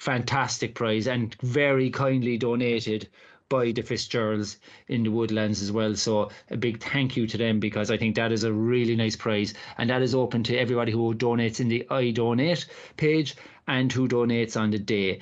fantastic 0.00 0.74
prize 0.74 1.06
and 1.06 1.36
very 1.42 1.90
kindly 1.90 2.38
donated 2.38 3.06
by 3.50 3.70
the 3.70 3.82
Fitzgeralds 3.82 4.56
in 4.88 5.02
the 5.02 5.10
Woodlands 5.10 5.60
as 5.60 5.70
well. 5.70 5.94
So 5.94 6.30
a 6.50 6.56
big 6.56 6.82
thank 6.82 7.16
you 7.16 7.26
to 7.26 7.36
them 7.36 7.60
because 7.60 7.90
I 7.90 7.98
think 7.98 8.16
that 8.16 8.32
is 8.32 8.44
a 8.44 8.52
really 8.52 8.96
nice 8.96 9.14
prize 9.14 9.52
and 9.76 9.90
that 9.90 10.00
is 10.00 10.14
open 10.14 10.42
to 10.44 10.56
everybody 10.56 10.90
who 10.90 11.14
donates 11.14 11.60
in 11.60 11.68
the 11.68 11.86
I 11.90 12.12
donate 12.12 12.66
page 12.96 13.36
and 13.68 13.92
who 13.92 14.08
donates 14.08 14.58
on 14.58 14.70
the 14.70 14.78
day. 14.78 15.20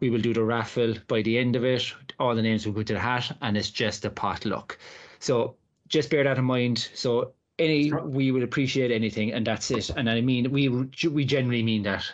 We 0.00 0.10
will 0.10 0.20
do 0.20 0.34
the 0.34 0.44
raffle 0.44 0.94
by 1.08 1.22
the 1.22 1.38
end 1.38 1.56
of 1.56 1.64
it. 1.64 1.94
All 2.20 2.34
the 2.34 2.42
names 2.42 2.66
will 2.66 2.74
go 2.74 2.82
to 2.82 2.92
the 2.92 3.00
hat 3.00 3.34
and 3.40 3.56
it's 3.56 3.70
just 3.70 4.04
a 4.04 4.10
potluck. 4.10 4.78
So 5.20 5.56
just 5.88 6.10
bear 6.10 6.24
that 6.24 6.36
in 6.36 6.44
mind. 6.44 6.90
So 6.94 7.32
any 7.58 7.92
we 7.92 8.30
would 8.30 8.42
appreciate 8.42 8.90
anything 8.90 9.32
and 9.32 9.46
that's 9.46 9.70
it. 9.70 9.88
And 9.88 10.10
I 10.10 10.20
mean 10.20 10.50
we 10.50 10.68
we 10.68 11.24
generally 11.24 11.62
mean 11.62 11.84
that 11.84 12.04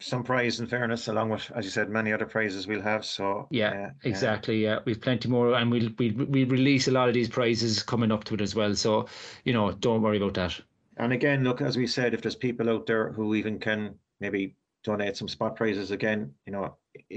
some 0.00 0.24
prize 0.24 0.60
in 0.60 0.66
fairness, 0.66 1.08
along 1.08 1.30
with, 1.30 1.50
as 1.54 1.64
you 1.64 1.70
said, 1.70 1.88
many 1.88 2.12
other 2.12 2.26
prizes 2.26 2.66
we'll 2.66 2.82
have. 2.82 3.04
So 3.04 3.46
yeah, 3.50 3.88
uh, 3.88 3.90
exactly. 4.04 4.64
Yeah, 4.64 4.80
we've 4.84 5.00
plenty 5.00 5.28
more, 5.28 5.54
and 5.54 5.70
we'll 5.70 5.90
we 5.98 6.10
we 6.10 6.44
release 6.44 6.88
a 6.88 6.90
lot 6.90 7.08
of 7.08 7.14
these 7.14 7.28
prizes 7.28 7.82
coming 7.82 8.10
up 8.10 8.24
to 8.24 8.34
it 8.34 8.40
as 8.40 8.54
well. 8.54 8.74
So 8.74 9.06
you 9.44 9.52
know, 9.52 9.72
don't 9.72 10.02
worry 10.02 10.16
about 10.16 10.34
that. 10.34 10.60
And 10.96 11.12
again, 11.12 11.44
look, 11.44 11.60
as 11.60 11.76
we 11.76 11.86
said, 11.86 12.14
if 12.14 12.22
there's 12.22 12.34
people 12.34 12.68
out 12.68 12.86
there 12.86 13.12
who 13.12 13.34
even 13.34 13.58
can 13.58 13.94
maybe 14.20 14.56
donate 14.82 15.16
some 15.16 15.28
spot 15.28 15.56
prizes, 15.56 15.90
again, 15.90 16.32
you 16.46 16.52
know, 16.52 16.76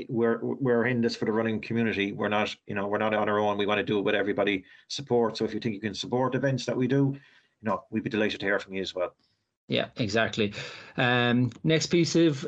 we're 0.09 0.39
we're 0.41 0.85
in 0.85 1.01
this 1.01 1.15
for 1.15 1.25
the 1.25 1.31
running 1.31 1.61
community. 1.61 2.11
We're 2.11 2.29
not, 2.29 2.55
you 2.67 2.75
know, 2.75 2.87
we're 2.87 2.97
not 2.97 3.13
on 3.13 3.29
our 3.29 3.39
own. 3.39 3.57
We 3.57 3.65
want 3.65 3.79
to 3.79 3.83
do 3.83 3.99
it 3.99 4.03
with 4.03 4.15
everybody 4.15 4.63
support. 4.87 5.37
So 5.37 5.45
if 5.45 5.53
you 5.53 5.59
think 5.59 5.75
you 5.75 5.81
can 5.81 5.93
support 5.93 6.35
events 6.35 6.65
that 6.65 6.77
we 6.77 6.87
do, 6.87 7.13
you 7.13 7.69
know, 7.69 7.83
we'd 7.89 8.03
be 8.03 8.09
delighted 8.09 8.39
to 8.41 8.45
hear 8.45 8.59
from 8.59 8.73
you 8.73 8.81
as 8.81 8.93
well. 8.93 9.15
Yeah, 9.67 9.87
exactly. 9.97 10.53
Um, 10.97 11.51
next 11.63 11.87
piece 11.87 12.15
of 12.15 12.47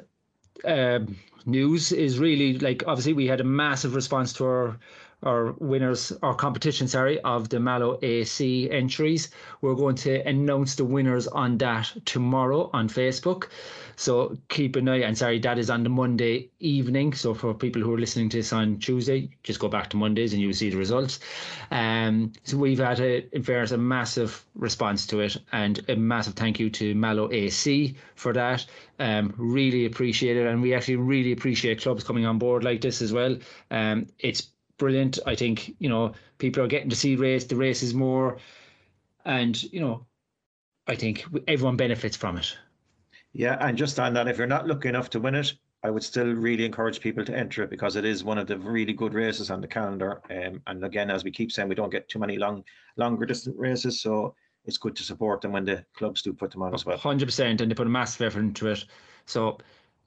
um, 0.63 1.17
news 1.45 1.91
is 1.91 2.19
really 2.19 2.57
like 2.59 2.83
obviously 2.87 3.13
we 3.13 3.27
had 3.27 3.41
a 3.41 3.43
massive 3.43 3.95
response 3.95 4.33
to 4.33 4.45
our 4.45 4.77
our 5.23 5.53
winners 5.53 6.11
our 6.21 6.35
competition 6.35 6.87
sorry 6.87 7.19
of 7.21 7.49
the 7.49 7.59
Mallow 7.59 7.99
AC 8.01 8.69
entries. 8.71 9.29
We're 9.61 9.75
going 9.75 9.95
to 9.97 10.27
announce 10.27 10.75
the 10.75 10.85
winners 10.85 11.27
on 11.27 11.57
that 11.59 11.91
tomorrow 12.05 12.69
on 12.73 12.89
Facebook. 12.89 13.49
So 13.97 14.37
keep 14.49 14.75
an 14.75 14.89
eye 14.89 15.01
and 15.01 15.17
sorry 15.17 15.39
that 15.39 15.57
is 15.57 15.69
on 15.69 15.83
the 15.83 15.89
Monday 15.89 16.49
evening. 16.59 17.13
So 17.13 17.33
for 17.33 17.53
people 17.53 17.81
who 17.81 17.93
are 17.93 17.99
listening 17.99 18.29
to 18.29 18.37
this 18.37 18.51
on 18.53 18.77
Tuesday 18.79 19.29
just 19.43 19.59
go 19.59 19.67
back 19.67 19.89
to 19.91 19.97
Mondays 19.97 20.33
and 20.33 20.41
you'll 20.41 20.53
see 20.53 20.69
the 20.69 20.77
results. 20.77 21.19
Um 21.71 22.33
so 22.43 22.57
we've 22.57 22.79
had 22.79 22.99
a 22.99 23.35
in 23.35 23.43
fairness 23.43 23.71
a 23.71 23.77
massive 23.77 24.45
response 24.55 25.07
to 25.07 25.21
it 25.21 25.37
and 25.51 25.83
a 25.89 25.95
massive 25.95 26.33
thank 26.33 26.59
you 26.59 26.69
to 26.71 26.95
Mallow 26.95 27.31
AC 27.31 27.95
for 28.15 28.33
that. 28.33 28.65
Um, 28.99 29.33
really 29.37 29.85
appreciate 29.85 30.37
it, 30.37 30.47
and 30.47 30.61
we 30.61 30.73
actually 30.73 30.95
really 30.95 31.31
appreciate 31.31 31.81
clubs 31.81 32.03
coming 32.03 32.25
on 32.25 32.39
board 32.39 32.63
like 32.63 32.81
this 32.81 33.01
as 33.01 33.11
well. 33.11 33.37
Um, 33.71 34.07
it's 34.19 34.49
brilliant. 34.77 35.19
I 35.25 35.35
think 35.35 35.75
you 35.79 35.89
know 35.89 36.13
people 36.37 36.63
are 36.63 36.67
getting 36.67 36.89
to 36.89 36.95
see 36.95 37.15
race. 37.15 37.45
The 37.45 37.55
race 37.55 37.83
is 37.83 37.93
more, 37.93 38.37
and 39.25 39.61
you 39.63 39.79
know, 39.79 40.05
I 40.87 40.95
think 40.95 41.25
everyone 41.47 41.77
benefits 41.77 42.17
from 42.17 42.37
it. 42.37 42.57
Yeah, 43.33 43.57
and 43.59 43.77
just 43.77 43.99
on 43.99 44.13
that, 44.13 44.27
if 44.27 44.37
you're 44.37 44.47
not 44.47 44.67
lucky 44.67 44.87
enough 44.87 45.09
to 45.11 45.19
win 45.19 45.35
it, 45.35 45.53
I 45.83 45.89
would 45.89 46.03
still 46.03 46.33
really 46.33 46.65
encourage 46.65 46.99
people 46.99 47.25
to 47.25 47.37
enter 47.37 47.63
it 47.63 47.69
because 47.69 47.95
it 47.95 48.05
is 48.05 48.23
one 48.23 48.37
of 48.37 48.47
the 48.47 48.57
really 48.57 48.93
good 48.93 49.13
races 49.13 49.51
on 49.51 49.61
the 49.61 49.67
calendar. 49.67 50.21
Um, 50.31 50.61
and 50.67 50.83
again, 50.83 51.11
as 51.11 51.23
we 51.23 51.31
keep 51.31 51.51
saying, 51.51 51.67
we 51.69 51.75
don't 51.75 51.91
get 51.91 52.07
too 52.07 52.17
many 52.17 52.37
long, 52.37 52.63
longer 52.95 53.25
distance 53.25 53.55
races. 53.59 54.01
So 54.01 54.35
it's 54.65 54.77
good 54.77 54.95
to 54.95 55.03
support 55.03 55.41
them 55.41 55.51
when 55.51 55.65
the 55.65 55.85
clubs 55.95 56.21
do 56.21 56.33
put 56.33 56.51
them 56.51 56.63
on 56.63 56.73
as 56.73 56.85
well. 56.85 56.97
Hundred 56.97 57.25
percent, 57.25 57.61
and 57.61 57.69
they 57.69 57.75
put 57.75 57.87
a 57.87 57.89
massive 57.89 58.25
effort 58.25 58.39
into 58.39 58.67
it. 58.67 58.85
So 59.25 59.57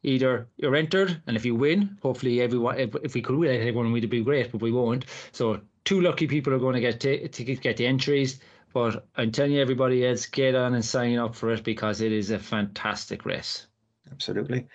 either 0.02 0.49
you're 0.57 0.76
entered, 0.76 1.21
and 1.26 1.37
if 1.37 1.45
you 1.45 1.55
win, 1.55 1.99
hopefully 2.02 2.40
everyone, 2.40 2.78
if, 2.78 2.95
if 3.02 3.14
we 3.14 3.23
could 3.23 3.37
win 3.37 3.61
everyone, 3.61 3.93
we'd 3.93 4.09
be 4.09 4.23
great, 4.23 4.52
but 4.52 4.62
we 4.62 4.73
won't. 4.73 5.07
So 5.33 5.61
two 5.85 6.00
lucky 6.00 6.26
people 6.26 6.52
are 6.52 6.59
going 6.59 6.75
to 6.75 6.81
get 6.81 7.00
to, 7.00 7.28
to 7.28 7.45
get 7.45 7.76
the 7.76 7.87
entries. 7.87 8.40
But 8.75 9.07
I'm 9.17 9.33
telling 9.33 9.52
you, 9.52 9.61
everybody 9.61 10.07
else, 10.07 10.26
get 10.26 10.55
on 10.55 10.75
and 10.75 10.85
sign 10.85 11.19
up 11.19 11.35
for 11.35 11.50
it 11.50 11.64
because 11.64 12.00
it 12.00 12.12
is 12.12 12.31
a 12.31 12.38
fantastic 12.38 13.25
race. 13.25 13.67
Absolutely. 14.11 14.67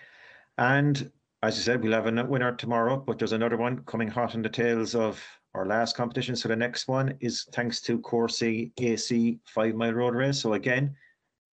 And 0.57 1.11
as 1.43 1.57
you 1.57 1.63
said, 1.63 1.83
we'll 1.83 1.93
have 1.93 2.07
a 2.07 2.25
winner 2.25 2.55
tomorrow, 2.55 2.97
but 2.97 3.19
there's 3.19 3.33
another 3.33 3.57
one 3.57 3.83
coming 3.85 4.07
hot 4.07 4.33
on 4.33 4.41
the 4.41 4.49
tails 4.49 4.95
of 4.95 5.23
our 5.53 5.65
last 5.65 5.95
competition. 5.95 6.35
So 6.35 6.49
the 6.49 6.55
next 6.55 6.87
one 6.87 7.15
is 7.19 7.47
thanks 7.51 7.81
to 7.81 7.99
Courcey 7.99 8.71
AC 8.77 9.39
five 9.45 9.75
mile 9.75 9.93
road 9.93 10.15
race. 10.15 10.39
So 10.39 10.53
again, 10.53 10.95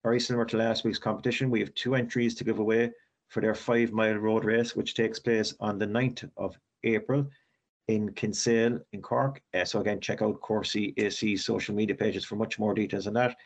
very 0.02 0.20
similar 0.20 0.46
to 0.46 0.56
last 0.56 0.84
week's 0.84 0.98
competition, 0.98 1.50
we 1.50 1.60
have 1.60 1.74
two 1.74 1.94
entries 1.94 2.34
to 2.36 2.44
give 2.44 2.58
away 2.58 2.90
for 3.30 3.40
their 3.40 3.54
five 3.54 3.92
mile 3.92 4.16
road 4.16 4.44
race, 4.44 4.76
which 4.76 4.94
takes 4.94 5.18
place 5.18 5.54
on 5.60 5.78
the 5.78 5.86
9th 5.86 6.28
of 6.36 6.58
April 6.84 7.26
in 7.88 8.12
Kinsale 8.12 8.80
in 8.92 9.00
Cork. 9.00 9.40
Uh, 9.54 9.64
so 9.64 9.80
again, 9.80 10.00
check 10.00 10.20
out 10.20 10.40
Courcey 10.40 10.92
AC 10.98 11.36
social 11.36 11.74
media 11.74 11.96
pages 11.96 12.24
for 12.24 12.36
much 12.36 12.58
more 12.58 12.74
details 12.74 13.06
on 13.06 13.14
that. 13.14 13.36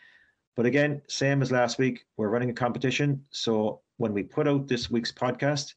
But 0.57 0.67
again, 0.67 1.03
same 1.09 1.43
as 1.43 1.53
last 1.53 1.79
week, 1.79 2.07
we're 2.17 2.31
running 2.31 2.51
a 2.51 2.55
competition. 2.55 3.25
So 3.31 3.83
when 3.99 4.15
we 4.15 4.23
put 4.23 4.49
out 4.49 4.69
this 4.69 4.91
week's 4.91 5.13
podcast, 5.13 5.75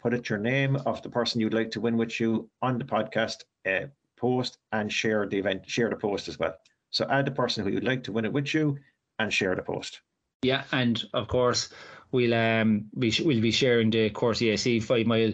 put 0.00 0.14
it 0.14 0.28
your 0.28 0.38
name 0.38 0.76
of 0.86 1.02
the 1.02 1.10
person 1.10 1.40
you'd 1.40 1.54
like 1.54 1.72
to 1.72 1.80
win 1.80 1.96
with 1.96 2.20
you 2.20 2.48
on 2.62 2.78
the 2.78 2.84
podcast 2.84 3.42
uh, 3.66 3.88
post 4.16 4.58
and 4.70 4.92
share 4.92 5.26
the 5.26 5.38
event, 5.38 5.68
share 5.68 5.90
the 5.90 5.96
post 5.96 6.28
as 6.28 6.38
well. 6.38 6.54
So 6.90 7.06
add 7.10 7.26
the 7.26 7.32
person 7.32 7.64
who 7.64 7.70
you'd 7.70 7.84
like 7.84 8.04
to 8.04 8.12
win 8.12 8.24
it 8.24 8.32
with 8.32 8.54
you 8.54 8.78
and 9.18 9.32
share 9.32 9.56
the 9.56 9.62
post. 9.62 10.00
Yeah, 10.42 10.64
and 10.70 11.02
of 11.12 11.28
course 11.28 11.70
we'll 12.16 12.34
um 12.34 12.86
we 12.94 13.12
we'll 13.24 13.40
be 13.40 13.50
sharing 13.50 13.90
the 13.90 14.10
Courcey 14.10 14.52
AC 14.52 14.80
five 14.80 15.06
mile 15.06 15.32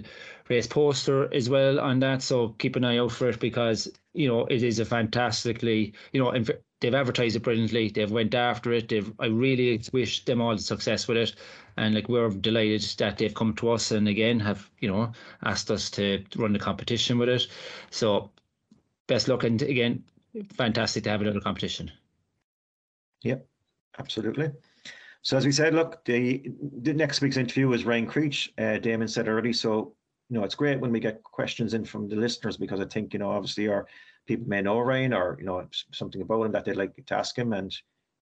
race 0.48 0.66
poster 0.66 1.32
as 1.32 1.48
well 1.48 1.78
on 1.78 2.00
that. 2.00 2.22
So 2.22 2.48
keep 2.58 2.76
an 2.76 2.84
eye 2.84 2.98
out 2.98 3.12
for 3.12 3.28
it 3.28 3.38
because 3.40 3.90
you 4.12 4.28
know 4.28 4.46
it 4.46 4.62
is 4.62 4.80
a 4.80 4.84
fantastically 4.84 5.94
you 6.12 6.22
know 6.22 6.32
they've 6.80 6.94
advertised 6.94 7.36
it 7.36 7.44
brilliantly. 7.44 7.88
They've 7.88 8.10
went 8.10 8.34
after 8.34 8.72
it. 8.72 8.88
They've 8.88 9.10
I 9.20 9.26
really 9.26 9.80
wish 9.92 10.24
them 10.24 10.40
all 10.40 10.58
success 10.58 11.06
with 11.06 11.16
it. 11.16 11.34
And 11.76 11.94
like 11.94 12.08
we're 12.08 12.28
delighted 12.28 12.82
that 12.98 13.16
they've 13.16 13.34
come 13.34 13.54
to 13.54 13.70
us 13.70 13.92
and 13.92 14.08
again 14.08 14.40
have 14.40 14.68
you 14.80 14.88
know 14.88 15.12
asked 15.44 15.70
us 15.70 15.88
to 15.92 16.24
run 16.36 16.52
the 16.52 16.58
competition 16.58 17.18
with 17.18 17.28
it. 17.28 17.46
So 17.90 18.30
best 19.06 19.28
luck 19.28 19.44
and 19.44 19.62
again 19.62 20.02
fantastic 20.52 21.04
to 21.04 21.10
have 21.10 21.22
another 21.22 21.40
competition. 21.40 21.92
Yep, 23.22 23.46
absolutely. 23.98 24.50
So 25.22 25.36
as 25.36 25.46
we 25.46 25.52
said, 25.52 25.74
look, 25.74 26.04
the, 26.04 26.42
the 26.82 26.92
next 26.92 27.20
week's 27.20 27.36
interview 27.36 27.72
is 27.72 27.84
Ryan 27.84 28.06
Creech. 28.06 28.52
Uh, 28.58 28.78
Damien 28.78 29.08
said 29.08 29.28
already. 29.28 29.52
So 29.52 29.94
you 30.28 30.38
know, 30.38 30.44
it's 30.44 30.54
great 30.54 30.80
when 30.80 30.92
we 30.92 31.00
get 31.00 31.22
questions 31.22 31.74
in 31.74 31.84
from 31.84 32.08
the 32.08 32.16
listeners 32.16 32.56
because 32.56 32.80
I 32.80 32.86
think 32.86 33.12
you 33.12 33.18
know, 33.18 33.30
obviously, 33.30 33.68
our 33.68 33.86
people 34.26 34.48
may 34.48 34.62
know 34.62 34.78
Ryan 34.80 35.12
or 35.12 35.36
you 35.38 35.44
know 35.44 35.66
something 35.92 36.22
about 36.22 36.44
him 36.44 36.52
that 36.52 36.64
they'd 36.64 36.76
like 36.76 36.94
to 37.06 37.16
ask 37.16 37.36
him, 37.36 37.52
and 37.52 37.76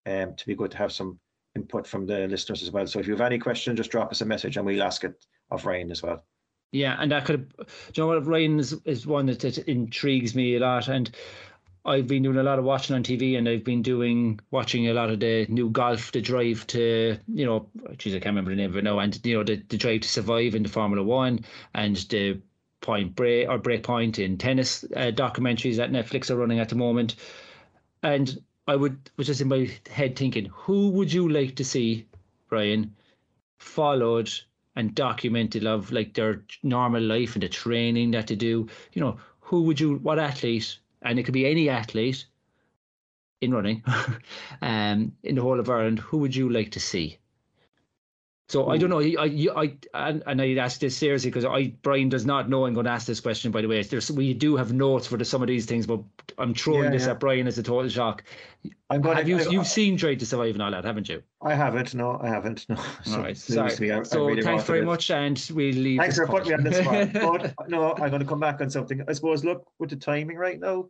um, 0.06 0.34
to 0.34 0.46
be 0.46 0.54
good 0.54 0.72
to 0.72 0.76
have 0.76 0.92
some 0.92 1.20
input 1.54 1.86
from 1.86 2.06
the 2.06 2.26
listeners 2.26 2.62
as 2.62 2.70
well. 2.70 2.86
So 2.86 2.98
if 2.98 3.06
you 3.06 3.12
have 3.12 3.20
any 3.20 3.38
question, 3.38 3.76
just 3.76 3.90
drop 3.90 4.10
us 4.10 4.20
a 4.20 4.26
message 4.26 4.56
and 4.56 4.66
we'll 4.66 4.82
ask 4.82 5.04
it 5.04 5.24
of 5.50 5.64
Ryan 5.64 5.90
as 5.90 6.02
well. 6.02 6.24
Yeah, 6.72 6.96
and 7.00 7.10
that 7.10 7.24
could, 7.24 7.52
you 7.58 8.02
know 8.02 8.06
what, 8.08 8.26
Ryan 8.26 8.60
is, 8.60 8.72
is 8.84 9.06
one 9.06 9.26
that, 9.26 9.40
that 9.40 9.58
intrigues 9.58 10.36
me 10.36 10.54
a 10.54 10.60
lot, 10.60 10.86
and 10.88 11.10
I've 11.84 12.06
been 12.06 12.22
doing 12.22 12.36
a 12.36 12.42
lot 12.42 12.58
of 12.58 12.64
watching 12.64 12.94
on 12.94 13.02
TV 13.02 13.38
and 13.38 13.48
I've 13.48 13.64
been 13.64 13.80
doing 13.80 14.38
watching 14.50 14.88
a 14.88 14.92
lot 14.92 15.08
of 15.08 15.20
the 15.20 15.46
new 15.48 15.70
golf, 15.70 16.12
the 16.12 16.20
drive 16.20 16.66
to 16.68 17.16
you 17.26 17.46
know, 17.46 17.68
geez, 17.96 18.14
I 18.14 18.18
can't 18.18 18.34
remember 18.34 18.50
the 18.50 18.56
name 18.56 18.70
of 18.70 18.76
it 18.76 18.84
now, 18.84 18.98
and 18.98 19.18
you 19.24 19.36
know 19.36 19.44
the, 19.44 19.62
the 19.68 19.78
drive 19.78 20.02
to 20.02 20.08
survive 20.08 20.54
in 20.54 20.62
the 20.62 20.68
Formula 20.68 21.02
One 21.02 21.40
and 21.74 21.96
the 21.96 22.40
Point 22.82 23.14
Break 23.16 23.48
or 23.48 23.58
Break 23.58 23.82
Point 23.82 24.18
in 24.18 24.36
tennis 24.36 24.84
uh, 24.94 25.10
documentaries 25.12 25.76
that 25.76 25.90
Netflix 25.90 26.30
are 26.30 26.36
running 26.36 26.60
at 26.60 26.68
the 26.68 26.76
moment, 26.76 27.16
and 28.02 28.42
I 28.68 28.76
would 28.76 29.10
was 29.16 29.26
just 29.26 29.40
in 29.40 29.48
my 29.48 29.70
head 29.90 30.16
thinking, 30.16 30.50
who 30.52 30.90
would 30.90 31.12
you 31.12 31.28
like 31.30 31.56
to 31.56 31.64
see, 31.64 32.06
Brian, 32.50 32.94
followed 33.58 34.30
and 34.76 34.94
documented 34.94 35.66
of 35.66 35.90
like 35.92 36.12
their 36.12 36.42
normal 36.62 37.02
life 37.02 37.34
and 37.34 37.42
the 37.42 37.48
training 37.48 38.10
that 38.10 38.26
they 38.26 38.36
do? 38.36 38.68
You 38.92 39.00
know, 39.00 39.18
who 39.40 39.62
would 39.62 39.80
you, 39.80 39.96
what 39.96 40.18
athlete 40.18 40.78
and 41.02 41.18
it 41.18 41.24
could 41.24 41.34
be 41.34 41.46
any 41.46 41.68
athlete 41.68 42.26
in 43.40 43.52
running 43.52 43.82
um, 44.62 45.12
in 45.22 45.34
the 45.34 45.42
whole 45.42 45.58
of 45.58 45.70
Ireland, 45.70 45.98
who 45.98 46.18
would 46.18 46.34
you 46.36 46.50
like 46.50 46.70
to 46.72 46.80
see? 46.80 47.18
So 48.50 48.66
Ooh. 48.66 48.70
I 48.70 48.78
don't 48.78 48.90
mm. 48.90 49.14
know. 49.14 49.22
I, 49.22 49.62
I, 49.62 49.72
I 49.94 50.20
and, 50.26 50.42
I 50.42 50.54
ask 50.56 50.80
this 50.80 50.96
seriously 50.96 51.30
because 51.30 51.44
I 51.44 51.68
Brian 51.82 52.08
does 52.08 52.26
not 52.26 52.50
know 52.50 52.66
I'm 52.66 52.74
going 52.74 52.86
to 52.86 52.90
ask 52.90 53.06
this 53.06 53.20
question. 53.20 53.52
By 53.52 53.62
the 53.62 53.68
way, 53.68 53.80
there's 53.80 54.10
we 54.10 54.34
do 54.34 54.56
have 54.56 54.72
notes 54.72 55.06
for 55.06 55.16
the, 55.16 55.24
some 55.24 55.40
of 55.40 55.46
these 55.46 55.66
things, 55.66 55.86
but 55.86 56.00
I'm 56.36 56.52
throwing 56.52 56.84
yeah, 56.86 56.90
this 56.90 57.04
yeah. 57.04 57.12
at 57.12 57.20
Brian 57.20 57.46
as 57.46 57.58
a 57.58 57.62
total 57.62 57.88
shock. 57.88 58.24
I'm 58.90 59.02
going. 59.02 59.18
Have 59.18 59.26
to, 59.26 59.30
you 59.30 59.38
I, 59.38 59.42
you've 59.42 59.68
seen 59.68 59.94
Drive 59.94 60.18
to 60.18 60.26
Survive 60.26 60.56
and 60.56 60.62
all 60.64 60.72
that, 60.72 60.84
haven't 60.84 61.08
you? 61.08 61.22
I 61.40 61.54
haven't. 61.54 61.94
No, 61.94 62.18
I 62.20 62.28
haven't. 62.28 62.68
No. 62.68 62.74
So, 63.04 63.18
all 63.18 63.22
right. 63.22 63.36
Sorry. 63.36 63.92
I, 63.92 64.02
so 64.02 64.26
really 64.26 64.42
thanks 64.42 64.64
very 64.64 64.80
it. 64.80 64.84
much, 64.84 65.12
and 65.12 65.40
we'll 65.54 65.72
leave. 65.72 66.00
Thanks 66.00 66.16
for 66.16 66.26
putting 66.26 66.48
me 66.48 66.54
on 66.54 66.64
the 66.64 66.74
spot. 66.74 67.54
but 67.56 67.70
no, 67.70 67.92
I'm 67.92 68.10
going 68.10 68.18
to 68.18 68.26
come 68.26 68.40
back 68.40 68.60
on 68.60 68.68
something. 68.68 69.04
I 69.06 69.12
suppose. 69.12 69.44
Look 69.44 69.64
with 69.78 69.90
the 69.90 69.96
timing 69.96 70.36
right 70.36 70.58
now. 70.58 70.86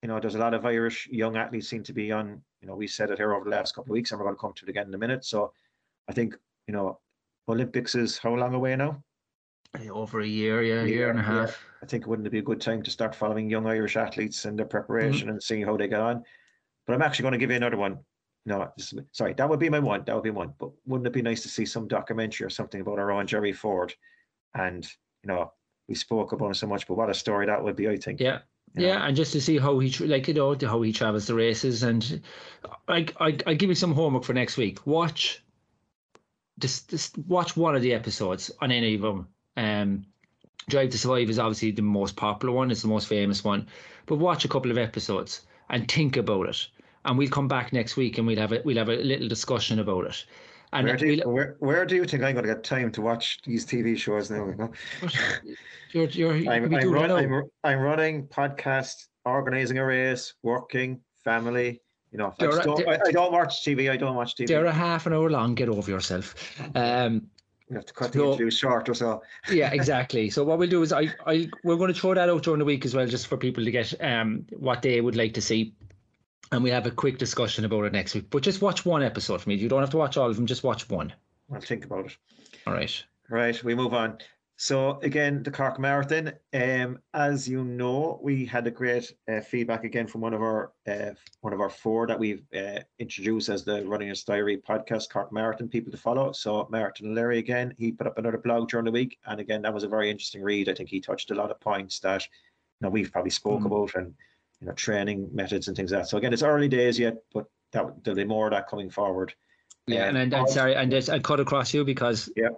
You 0.00 0.08
know, 0.08 0.20
there's 0.20 0.36
a 0.36 0.38
lot 0.38 0.54
of 0.54 0.64
Irish 0.64 1.06
young 1.12 1.36
athletes 1.36 1.68
seem 1.68 1.82
to 1.82 1.92
be 1.92 2.12
on. 2.12 2.40
You 2.62 2.68
know, 2.68 2.76
we 2.76 2.86
said 2.86 3.10
it 3.10 3.18
here 3.18 3.34
over 3.34 3.44
the 3.44 3.50
last 3.50 3.74
couple 3.74 3.92
of 3.92 3.94
weeks, 3.94 4.10
and 4.10 4.18
we're 4.18 4.24
going 4.24 4.36
to 4.36 4.40
come 4.40 4.54
to 4.54 4.64
it 4.64 4.70
again 4.70 4.86
in 4.86 4.94
a 4.94 4.98
minute. 4.98 5.22
So, 5.26 5.52
I 6.08 6.12
think 6.12 6.36
you 6.66 6.74
know 6.74 7.00
Olympics 7.48 7.94
is 7.94 8.18
how 8.18 8.34
long 8.34 8.54
away 8.54 8.76
now? 8.76 9.02
Over 9.90 10.20
a 10.20 10.26
year, 10.26 10.62
yeah, 10.62 10.82
a 10.82 10.86
year 10.86 11.10
and 11.10 11.18
a 11.18 11.22
half. 11.22 11.48
Yeah. 11.50 11.78
I 11.82 11.86
think 11.86 12.04
it 12.04 12.08
wouldn't 12.08 12.26
it 12.26 12.30
be 12.30 12.38
a 12.38 12.42
good 12.42 12.60
time 12.60 12.82
to 12.82 12.90
start 12.90 13.14
following 13.14 13.50
young 13.50 13.66
Irish 13.66 13.96
athletes 13.96 14.46
and 14.46 14.58
their 14.58 14.66
preparation 14.66 15.26
mm-hmm. 15.26 15.30
and 15.30 15.42
seeing 15.42 15.64
how 15.64 15.76
they 15.76 15.88
get 15.88 16.00
on? 16.00 16.22
But 16.86 16.94
I'm 16.94 17.02
actually 17.02 17.24
going 17.24 17.32
to 17.32 17.38
give 17.38 17.50
you 17.50 17.56
another 17.56 17.76
one. 17.76 17.98
No, 18.46 18.72
sorry, 19.12 19.34
that 19.34 19.48
would 19.48 19.58
be 19.58 19.68
my 19.68 19.80
one. 19.80 20.04
That 20.06 20.14
would 20.14 20.24
be 20.24 20.30
one. 20.30 20.54
But 20.58 20.70
wouldn't 20.86 21.06
it 21.06 21.12
be 21.12 21.20
nice 21.20 21.42
to 21.42 21.48
see 21.48 21.66
some 21.66 21.88
documentary 21.88 22.46
or 22.46 22.50
something 22.50 22.80
about 22.80 22.98
our 22.98 23.10
own 23.10 23.26
Jerry 23.26 23.52
Ford? 23.52 23.92
And 24.54 24.86
you 25.22 25.28
know, 25.28 25.52
we 25.88 25.94
spoke 25.94 26.32
about 26.32 26.46
him 26.46 26.54
so 26.54 26.68
much, 26.68 26.86
but 26.86 26.96
what 26.96 27.10
a 27.10 27.14
story 27.14 27.46
that 27.46 27.62
would 27.62 27.76
be, 27.76 27.88
I 27.88 27.96
think. 27.96 28.20
Yeah, 28.20 28.38
yeah, 28.74 29.06
and 29.06 29.16
just 29.16 29.32
to 29.32 29.40
see 29.40 29.58
how 29.58 29.78
he 29.78 29.90
like 30.06 30.28
you 30.28 30.34
know 30.34 30.56
how 30.60 30.80
he 30.82 30.92
travels 30.92 31.26
the 31.26 31.34
races, 31.34 31.82
and 31.82 32.22
I 32.88 33.06
I 33.18 33.36
I 33.46 33.54
give 33.54 33.68
you 33.68 33.74
some 33.74 33.92
homework 33.92 34.24
for 34.24 34.32
next 34.32 34.56
week. 34.56 34.86
Watch 34.86 35.42
just 36.58 36.90
just 36.90 37.18
watch 37.18 37.56
one 37.56 37.76
of 37.76 37.82
the 37.82 37.92
episodes 37.92 38.50
on 38.60 38.72
any 38.72 38.94
of 38.94 39.02
them. 39.02 39.28
Um, 39.56 40.04
Drive 40.68 40.90
to 40.90 40.98
Survive 40.98 41.30
is 41.30 41.38
obviously 41.38 41.70
the 41.70 41.82
most 41.82 42.16
popular 42.16 42.52
one. 42.52 42.70
It's 42.70 42.82
the 42.82 42.88
most 42.88 43.08
famous 43.08 43.44
one, 43.44 43.68
but 44.06 44.16
watch 44.16 44.44
a 44.44 44.48
couple 44.48 44.70
of 44.70 44.78
episodes 44.78 45.42
and 45.70 45.90
think 45.90 46.16
about 46.16 46.48
it. 46.48 46.66
And 47.04 47.16
we'll 47.16 47.28
come 47.28 47.46
back 47.46 47.72
next 47.72 47.96
week 47.96 48.18
and 48.18 48.26
we'll 48.26 48.38
have 48.38 48.52
a 48.52 48.62
we'll 48.64 48.78
have 48.78 48.88
a 48.88 48.96
little 48.96 49.28
discussion 49.28 49.78
about 49.78 50.06
it. 50.06 50.24
And 50.72 50.88
where 50.88 50.96
do, 50.96 51.06
you, 51.06 51.22
we'll, 51.24 51.34
where, 51.34 51.56
where 51.60 51.86
do 51.86 51.94
you 51.94 52.04
think 52.04 52.24
I'm 52.24 52.34
going 52.34 52.44
to 52.44 52.52
get 52.52 52.64
time 52.64 52.90
to 52.92 53.00
watch 53.00 53.40
these 53.44 53.64
TV 53.64 53.96
shows 53.96 54.30
now? 54.30 54.46
You 54.46 54.54
know? 54.56 54.72
you're, 55.92 56.08
you're, 56.08 56.52
I'm, 56.52 56.74
I'm, 56.74 56.90
run, 56.90 57.10
I'm, 57.12 57.42
I'm 57.62 57.78
running 57.78 58.26
podcast, 58.26 59.06
organizing 59.24 59.78
a 59.78 59.84
race, 59.84 60.34
working, 60.42 61.00
family. 61.22 61.80
You 62.12 62.18
know, 62.18 62.34
I, 62.38 62.46
don't, 62.46 62.88
I, 62.88 62.98
I, 63.06 63.10
don't 63.10 63.32
watch 63.32 63.62
TV. 63.64 63.90
I 63.90 63.96
don't 63.96 64.14
watch 64.14 64.36
TV. 64.36 64.46
They're 64.46 64.66
a 64.66 64.72
half 64.72 65.06
an 65.06 65.12
hour 65.12 65.28
long. 65.28 65.54
Get 65.54 65.68
over 65.68 65.90
yourself. 65.90 66.34
Um, 66.74 67.28
you 67.68 67.74
have 67.74 67.86
to 67.86 67.92
cut 67.92 68.12
the 68.12 68.20
so, 68.20 68.26
interview 68.28 68.50
short 68.50 68.88
or 68.88 68.94
so. 68.94 69.22
yeah, 69.50 69.70
exactly. 69.72 70.30
So 70.30 70.44
what 70.44 70.58
we'll 70.58 70.70
do 70.70 70.82
is 70.82 70.92
I, 70.92 71.12
I 71.26 71.48
we're 71.64 71.76
going 71.76 71.92
to 71.92 71.98
throw 71.98 72.14
that 72.14 72.28
out 72.28 72.44
during 72.44 72.60
the 72.60 72.64
week 72.64 72.84
as 72.84 72.94
well, 72.94 73.06
just 73.06 73.26
for 73.26 73.36
people 73.36 73.64
to 73.64 73.70
get 73.70 73.92
um 74.00 74.46
what 74.56 74.82
they 74.82 75.00
would 75.00 75.16
like 75.16 75.34
to 75.34 75.40
see, 75.40 75.74
and 76.52 76.62
we 76.62 76.70
have 76.70 76.86
a 76.86 76.92
quick 76.92 77.18
discussion 77.18 77.64
about 77.64 77.84
it 77.84 77.92
next 77.92 78.14
week. 78.14 78.30
But 78.30 78.42
just 78.42 78.62
watch 78.62 78.86
one 78.86 79.02
episode 79.02 79.40
for 79.40 79.48
me. 79.48 79.56
You 79.56 79.68
don't 79.68 79.80
have 79.80 79.90
to 79.90 79.96
watch 79.96 80.16
all 80.16 80.30
of 80.30 80.36
them. 80.36 80.46
Just 80.46 80.62
watch 80.62 80.88
one. 80.88 81.12
I'll 81.52 81.60
think 81.60 81.84
about 81.84 82.06
it. 82.06 82.16
All 82.66 82.72
right. 82.72 83.04
Right. 83.28 83.62
We 83.64 83.74
move 83.74 83.94
on. 83.94 84.18
So 84.58 84.98
again, 85.02 85.42
the 85.42 85.50
Cork 85.50 85.78
Marathon. 85.78 86.32
Um, 86.54 86.98
as 87.12 87.46
you 87.46 87.62
know, 87.62 88.18
we 88.22 88.46
had 88.46 88.66
a 88.66 88.70
great 88.70 89.12
uh, 89.30 89.40
feedback 89.40 89.84
again 89.84 90.06
from 90.06 90.22
one 90.22 90.32
of 90.32 90.40
our 90.40 90.72
uh, 90.88 91.10
one 91.42 91.52
of 91.52 91.60
our 91.60 91.68
four 91.68 92.06
that 92.06 92.18
we've 92.18 92.42
uh, 92.56 92.80
introduced 92.98 93.50
as 93.50 93.64
the 93.64 93.84
Running 93.84 94.10
a 94.10 94.14
Diary 94.26 94.56
podcast, 94.56 95.10
Cork 95.10 95.30
Marathon 95.30 95.68
people 95.68 95.92
to 95.92 95.98
follow. 95.98 96.32
So 96.32 96.66
Martin 96.70 97.14
Larry 97.14 97.38
again, 97.38 97.74
he 97.76 97.92
put 97.92 98.06
up 98.06 98.16
another 98.16 98.38
blog 98.38 98.70
during 98.70 98.86
the 98.86 98.92
week, 98.92 99.18
and 99.26 99.40
again 99.40 99.60
that 99.60 99.74
was 99.74 99.84
a 99.84 99.88
very 99.88 100.10
interesting 100.10 100.42
read. 100.42 100.70
I 100.70 100.74
think 100.74 100.88
he 100.88 101.00
touched 101.00 101.30
a 101.30 101.34
lot 101.34 101.50
of 101.50 101.60
points 101.60 102.00
that 102.00 102.22
you 102.22 102.86
know 102.86 102.90
we've 102.90 103.12
probably 103.12 103.30
spoke 103.30 103.60
mm. 103.60 103.66
about 103.66 103.94
and 103.94 104.14
you 104.62 104.68
know 104.68 104.72
training 104.72 105.28
methods 105.34 105.68
and 105.68 105.76
things 105.76 105.92
like 105.92 106.02
that. 106.02 106.08
So 106.08 106.16
again, 106.16 106.32
it's 106.32 106.42
early 106.42 106.68
days 106.68 106.98
yet, 106.98 107.16
but 107.34 107.44
that 107.72 108.02
there'll 108.02 108.16
be 108.16 108.24
more 108.24 108.46
of 108.46 108.52
that 108.52 108.68
coming 108.68 108.88
forward. 108.88 109.34
Yeah, 109.86 110.06
uh, 110.06 110.14
and, 110.14 110.32
and 110.32 110.48
sorry, 110.48 110.74
and 110.76 110.94
I 111.10 111.18
cut 111.18 111.40
across 111.40 111.74
you 111.74 111.84
because 111.84 112.30
yeah 112.36 112.48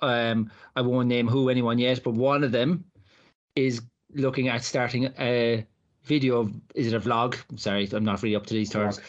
um, 0.00 0.50
I 0.76 0.80
won't 0.82 1.08
name 1.08 1.28
who 1.28 1.48
anyone 1.48 1.78
yet, 1.78 2.02
but 2.02 2.14
one 2.14 2.44
of 2.44 2.52
them 2.52 2.84
is 3.56 3.82
looking 4.14 4.48
at 4.48 4.64
starting 4.64 5.12
a 5.18 5.66
video. 6.02 6.40
Of, 6.40 6.52
is 6.74 6.92
it 6.92 6.96
a 6.96 7.00
vlog? 7.00 7.36
sorry, 7.58 7.88
I'm 7.92 8.04
not 8.04 8.22
really 8.22 8.36
up 8.36 8.46
to 8.46 8.54
these 8.54 8.70
terms. 8.70 9.00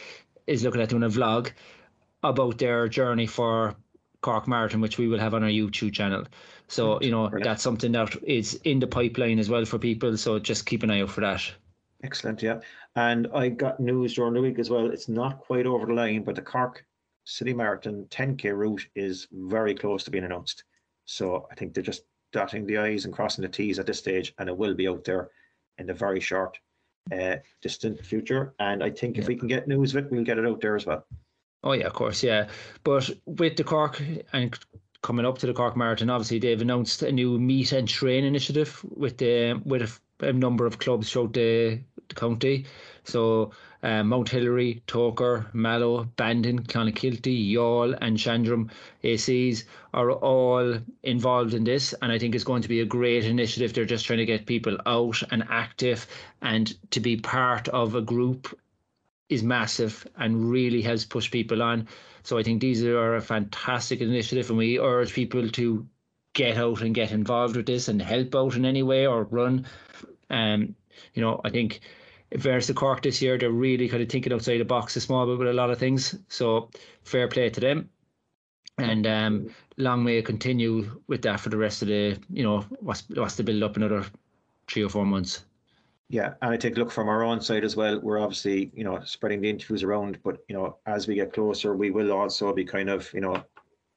is 0.46 0.62
looking 0.62 0.80
at 0.80 0.88
doing 0.88 1.02
a 1.02 1.08
vlog 1.08 1.50
about 2.22 2.58
their 2.58 2.88
journey 2.88 3.26
for 3.26 3.74
Cork 4.22 4.48
Marathon, 4.48 4.80
which 4.80 4.98
we 4.98 5.08
will 5.08 5.18
have 5.18 5.34
on 5.34 5.42
our 5.42 5.50
YouTube 5.50 5.92
channel. 5.92 6.24
So 6.68 7.00
you 7.00 7.10
know 7.10 7.28
Brilliant. 7.28 7.44
that's 7.44 7.62
something 7.62 7.92
that 7.92 8.16
is 8.24 8.54
in 8.64 8.80
the 8.80 8.86
pipeline 8.86 9.38
as 9.38 9.48
well 9.48 9.64
for 9.64 9.78
people. 9.78 10.16
So 10.16 10.38
just 10.38 10.66
keep 10.66 10.82
an 10.82 10.90
eye 10.90 11.02
out 11.02 11.10
for 11.10 11.20
that. 11.20 11.42
Excellent, 12.02 12.42
yeah. 12.42 12.60
And 12.94 13.28
I 13.34 13.48
got 13.48 13.80
news 13.80 14.14
during 14.14 14.34
the 14.34 14.40
week 14.40 14.58
as 14.58 14.70
well. 14.70 14.90
It's 14.90 15.08
not 15.08 15.38
quite 15.38 15.66
over 15.66 15.86
the 15.86 15.94
line, 15.94 16.24
but 16.24 16.34
the 16.34 16.42
Cork 16.42 16.84
City 17.24 17.52
Marathon 17.52 18.06
10k 18.10 18.56
route 18.56 18.86
is 18.94 19.26
very 19.32 19.74
close 19.74 20.04
to 20.04 20.10
being 20.10 20.24
announced. 20.24 20.64
So 21.06 21.48
I 21.50 21.54
think 21.54 21.72
they're 21.72 21.82
just 21.82 22.04
dotting 22.32 22.66
the 22.66 22.78
i's 22.78 23.04
and 23.04 23.14
crossing 23.14 23.42
the 23.42 23.48
t's 23.48 23.78
at 23.78 23.86
this 23.86 23.98
stage, 23.98 24.34
and 24.38 24.48
it 24.48 24.56
will 24.56 24.74
be 24.74 24.88
out 24.88 25.04
there 25.04 25.30
in 25.78 25.86
the 25.86 25.94
very 25.94 26.20
short, 26.20 26.58
uh, 27.12 27.36
distant 27.62 28.04
future. 28.04 28.54
And 28.58 28.82
I 28.82 28.90
think 28.90 29.18
if 29.18 29.28
we 29.28 29.36
can 29.36 29.48
get 29.48 29.68
news 29.68 29.94
of 29.94 30.04
it, 30.04 30.10
we'll 30.10 30.24
get 30.24 30.38
it 30.38 30.46
out 30.46 30.60
there 30.60 30.76
as 30.76 30.86
well. 30.86 31.06
Oh 31.64 31.72
yeah, 31.72 31.86
of 31.86 31.94
course, 31.94 32.22
yeah. 32.22 32.48
But 32.84 33.10
with 33.24 33.56
the 33.56 33.64
Cork 33.64 34.02
and 34.32 34.58
coming 35.02 35.26
up 35.26 35.38
to 35.38 35.46
the 35.46 35.54
Cork 35.54 35.76
Marathon, 35.76 36.10
obviously 36.10 36.38
they've 36.38 36.60
announced 36.60 37.02
a 37.02 37.12
new 37.12 37.38
meet 37.38 37.72
and 37.72 37.88
train 37.88 38.24
initiative 38.24 38.84
with 38.94 39.18
the 39.18 39.60
with 39.64 40.00
a, 40.20 40.28
a 40.28 40.32
number 40.32 40.66
of 40.66 40.78
clubs 40.78 41.10
throughout 41.10 41.32
the 41.32 41.80
county. 42.14 42.66
So 43.04 43.52
uh, 43.82 44.02
Mount 44.02 44.28
Hillary, 44.28 44.82
Togher, 44.86 45.52
Mallow, 45.54 46.04
Bandon, 46.16 46.62
Clonakilty, 46.62 47.52
Youghal, 47.52 47.96
and 48.00 48.16
Shandrum 48.16 48.70
ACs 49.04 49.64
are 49.94 50.10
all 50.10 50.78
involved 51.02 51.54
in 51.54 51.64
this, 51.64 51.94
and 52.02 52.10
I 52.10 52.18
think 52.18 52.34
it's 52.34 52.44
going 52.44 52.62
to 52.62 52.68
be 52.68 52.80
a 52.80 52.84
great 52.84 53.24
initiative. 53.24 53.72
They're 53.72 53.84
just 53.84 54.06
trying 54.06 54.18
to 54.18 54.26
get 54.26 54.46
people 54.46 54.76
out 54.86 55.22
and 55.30 55.44
active, 55.48 56.06
and 56.42 56.74
to 56.90 57.00
be 57.00 57.16
part 57.16 57.68
of 57.68 57.94
a 57.94 58.02
group 58.02 58.58
is 59.28 59.42
massive 59.42 60.06
and 60.16 60.50
really 60.50 60.82
helps 60.82 61.04
push 61.04 61.30
people 61.30 61.62
on. 61.62 61.88
So 62.22 62.38
I 62.38 62.42
think 62.42 62.60
these 62.60 62.82
are 62.84 63.16
a 63.16 63.20
fantastic 63.20 64.00
initiative, 64.00 64.48
and 64.50 64.58
we 64.58 64.80
urge 64.80 65.12
people 65.12 65.48
to 65.48 65.86
get 66.32 66.56
out 66.56 66.82
and 66.82 66.94
get 66.94 67.12
involved 67.12 67.56
with 67.56 67.66
this 67.66 67.88
and 67.88 68.02
help 68.02 68.34
out 68.34 68.56
in 68.56 68.64
any 68.64 68.82
way 68.82 69.06
or 69.06 69.24
run. 69.24 69.66
Um, 70.28 70.74
you 71.14 71.22
know, 71.22 71.40
I 71.44 71.50
think 71.50 71.80
versus 72.34 72.68
the 72.68 72.74
Cork 72.74 73.02
this 73.02 73.22
year, 73.22 73.38
they're 73.38 73.50
really 73.50 73.88
kind 73.88 74.02
of 74.02 74.08
thinking 74.08 74.32
outside 74.32 74.58
the 74.58 74.64
box 74.64 74.96
a 74.96 75.00
small 75.00 75.26
bit 75.26 75.38
with 75.38 75.48
a 75.48 75.52
lot 75.52 75.70
of 75.70 75.78
things. 75.78 76.16
So 76.28 76.70
fair 77.04 77.28
play 77.28 77.50
to 77.50 77.60
them. 77.60 77.90
And 78.78 79.06
um, 79.06 79.54
long 79.78 80.04
may 80.04 80.18
it 80.18 80.26
continue 80.26 81.00
with 81.06 81.22
that 81.22 81.40
for 81.40 81.48
the 81.48 81.56
rest 81.56 81.82
of 81.82 81.88
the, 81.88 82.18
you 82.30 82.42
know, 82.42 82.60
what's 82.80 83.04
what's 83.14 83.36
to 83.36 83.42
build 83.42 83.62
up 83.62 83.76
another 83.76 84.04
three 84.68 84.84
or 84.84 84.90
four 84.90 85.06
months. 85.06 85.44
Yeah, 86.08 86.34
and 86.40 86.52
I 86.52 86.56
take 86.56 86.76
a 86.76 86.78
look 86.78 86.92
from 86.92 87.08
our 87.08 87.24
own 87.24 87.40
side 87.40 87.64
as 87.64 87.74
well. 87.74 87.98
We're 88.00 88.20
obviously 88.20 88.70
you 88.74 88.84
know 88.84 89.00
spreading 89.04 89.40
the 89.40 89.50
interviews 89.50 89.82
around, 89.82 90.18
but 90.22 90.38
you 90.48 90.54
know 90.54 90.76
as 90.86 91.08
we 91.08 91.14
get 91.14 91.32
closer, 91.32 91.74
we 91.74 91.90
will 91.90 92.12
also 92.12 92.52
be 92.52 92.64
kind 92.64 92.88
of 92.88 93.12
you 93.12 93.20
know 93.20 93.42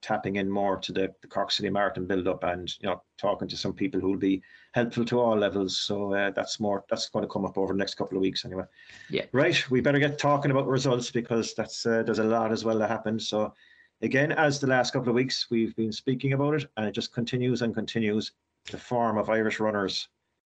tapping 0.02 0.38
in 0.38 0.50
more 0.50 0.78
to 0.78 0.92
the, 0.94 1.14
the 1.22 1.28
Cork 1.28 1.52
City 1.52 1.70
Marathon 1.70 2.06
build 2.06 2.28
up 2.28 2.44
and 2.44 2.72
you 2.80 2.88
know 2.88 3.02
talking 3.18 3.48
to 3.48 3.58
some 3.58 3.74
people 3.74 4.00
who 4.00 4.10
will 4.12 4.18
be 4.18 4.42
helpful 4.74 5.04
to 5.06 5.20
all 5.20 5.36
levels. 5.38 5.80
So 5.80 6.14
uh, 6.14 6.32
that's 6.32 6.60
more 6.60 6.86
that's 6.90 7.10
going 7.10 7.24
to 7.24 7.30
come 7.32 7.46
up 7.46 7.58
over 7.58 7.74
the 7.74 7.78
next 7.80 7.96
couple 7.96 8.18
of 8.18 8.22
weeks 8.22 8.46
anyway. 8.46 8.64
Yeah. 9.10 9.26
Right, 9.32 9.70
we 9.70 9.82
better 9.82 10.00
get 10.00 10.18
talking 10.18 10.52
about 10.52 10.68
results 10.68 11.12
because 11.12 11.54
that's 11.54 11.86
uh, 11.86 12.04
there's 12.04 12.20
a 12.20 12.24
lot 12.24 12.52
as 12.52 12.64
well 12.64 12.80
that 12.80 12.90
happened. 12.90 13.22
So 13.22 13.54
again, 14.02 14.32
as 14.32 14.60
the 14.60 14.68
last 14.68 14.94
couple 14.94 15.10
of 15.10 15.16
weeks 15.16 15.48
we've 15.52 15.76
been 15.76 15.92
speaking 15.92 16.34
about 16.34 16.54
it, 16.56 16.66
and 16.78 16.86
it 16.88 16.92
just 16.94 17.14
continues 17.14 17.62
and 17.62 17.74
continues. 17.76 18.32
The 18.72 18.78
form 18.78 19.18
of 19.18 19.30
Irish 19.30 19.60
runners 19.60 20.10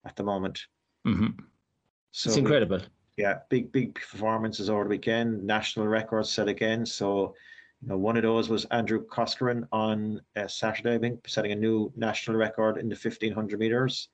at 0.05 0.15
the 0.15 0.23
moment. 0.23 0.67
hmm 1.05 1.27
So 2.11 2.29
it's 2.29 2.35
we- 2.35 2.41
incredible. 2.41 2.79
yeah, 3.17 3.39
big 3.49 3.71
big 3.71 3.95
performances 3.95 4.69
over 4.69 4.83
the 4.83 4.89
weekend. 4.89 5.43
National 5.43 5.87
records 5.87 6.29
set 6.29 6.47
again. 6.47 6.85
So, 6.85 7.33
you 7.83 7.89
know, 7.89 7.97
one 7.97 8.15
of 8.15 8.23
those 8.23 8.47
was 8.47 8.63
Andrew 8.65 9.03
Coscoran 9.05 9.67
on 9.73 10.21
uh, 10.37 10.47
Saturday, 10.47 10.95
I 10.95 10.99
think, 10.99 11.27
setting 11.27 11.51
a 11.51 11.55
new 11.55 11.91
national 11.97 12.37
record 12.37 12.77
in 12.77 12.87
the 12.87 12.95
fifteen 12.95 13.33
hundred 13.33 13.59
meters. 13.59 14.07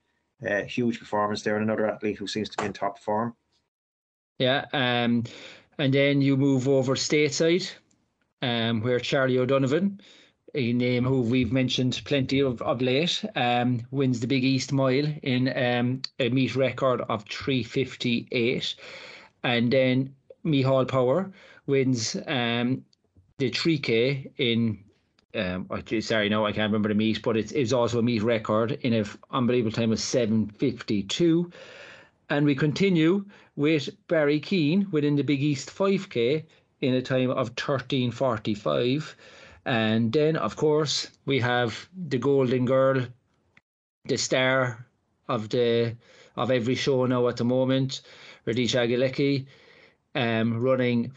Uh, 0.44 0.64
huge 0.64 0.98
performance 1.00 1.44
there, 1.44 1.56
and 1.56 1.64
another 1.64 1.86
athlete 1.86 2.18
who 2.18 2.26
seems 2.26 2.50
to 2.50 2.58
be 2.58 2.66
in 2.66 2.74
top 2.74 2.98
form. 2.98 3.36
Yeah, 4.40 4.66
um, 4.74 5.24
and 5.78 5.94
then 5.94 6.22
you 6.22 6.36
move 6.36 6.68
over 6.68 6.96
stateside, 6.96 7.70
um, 8.42 8.82
where 8.82 9.00
Charlie 9.00 9.38
O'Donovan, 9.38 10.02
a 10.56 10.74
name 10.74 11.04
who 11.04 11.22
we've 11.22 11.52
mentioned 11.52 12.02
plenty 12.06 12.40
of, 12.40 12.62
of 12.64 12.82
late, 12.82 13.24
um, 13.36 13.86
wins 13.92 14.20
the 14.20 14.28
Big 14.28 14.46
East 14.46 14.72
Mile 14.72 15.14
in 15.22 15.48
um, 15.56 16.02
a 16.20 16.30
meet 16.30 16.56
record 16.56 17.02
of 17.02 17.24
358. 17.26 18.76
And 19.44 19.72
then 19.72 20.16
Mihal 20.44 20.88
Power 20.88 21.32
wins 21.68 22.16
um, 22.26 22.84
the 23.40 23.50
3K 23.50 24.32
in, 24.38 24.78
um, 25.34 25.68
sorry, 26.02 26.30
no, 26.30 26.46
I 26.46 26.52
can't 26.52 26.72
remember 26.72 26.90
the 26.90 26.96
meet, 26.96 27.22
but 27.22 27.38
it's, 27.38 27.52
it's 27.54 27.74
also 27.74 28.00
a 28.00 28.04
meet 28.04 28.22
record 28.22 28.74
in 28.82 28.94
an 28.94 29.06
unbelievable 29.32 29.72
time 29.72 29.92
of 29.92 30.00
752. 30.00 31.50
And 32.30 32.46
we 32.46 32.54
continue 32.54 33.26
with 33.56 33.90
Barry 34.08 34.40
Keane 34.40 34.88
within 34.92 35.16
the 35.16 35.24
Big 35.24 35.42
East 35.42 35.70
5K 35.70 36.44
in 36.82 36.94
a 36.94 37.02
time 37.02 37.32
of 37.32 37.56
13.45. 37.56 39.16
And 39.66 40.12
then, 40.12 40.36
of 40.36 40.56
course, 40.56 41.10
we 41.26 41.40
have 41.40 41.90
the 42.08 42.18
Golden 42.18 42.66
Girl, 42.66 43.06
the 44.06 44.18
star 44.18 44.86
of 45.28 45.50
the 45.50 45.96
of 46.36 46.52
every 46.52 46.76
show 46.76 47.06
now 47.06 47.28
at 47.28 47.38
the 47.38 47.44
moment, 47.44 48.02
Rhasidat 48.48 48.88
Adeleke, 48.88 49.46
um, 50.16 50.62
running 50.62 51.12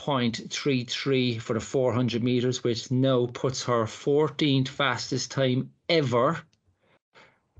50.33 0.00 1.40
for 1.40 1.54
the 1.54 1.60
400 1.60 2.22
meters, 2.22 2.64
which 2.64 2.90
now 2.90 3.26
puts 3.26 3.62
her 3.64 3.84
14th 3.84 4.68
fastest 4.68 5.30
time 5.30 5.70
ever 5.88 6.40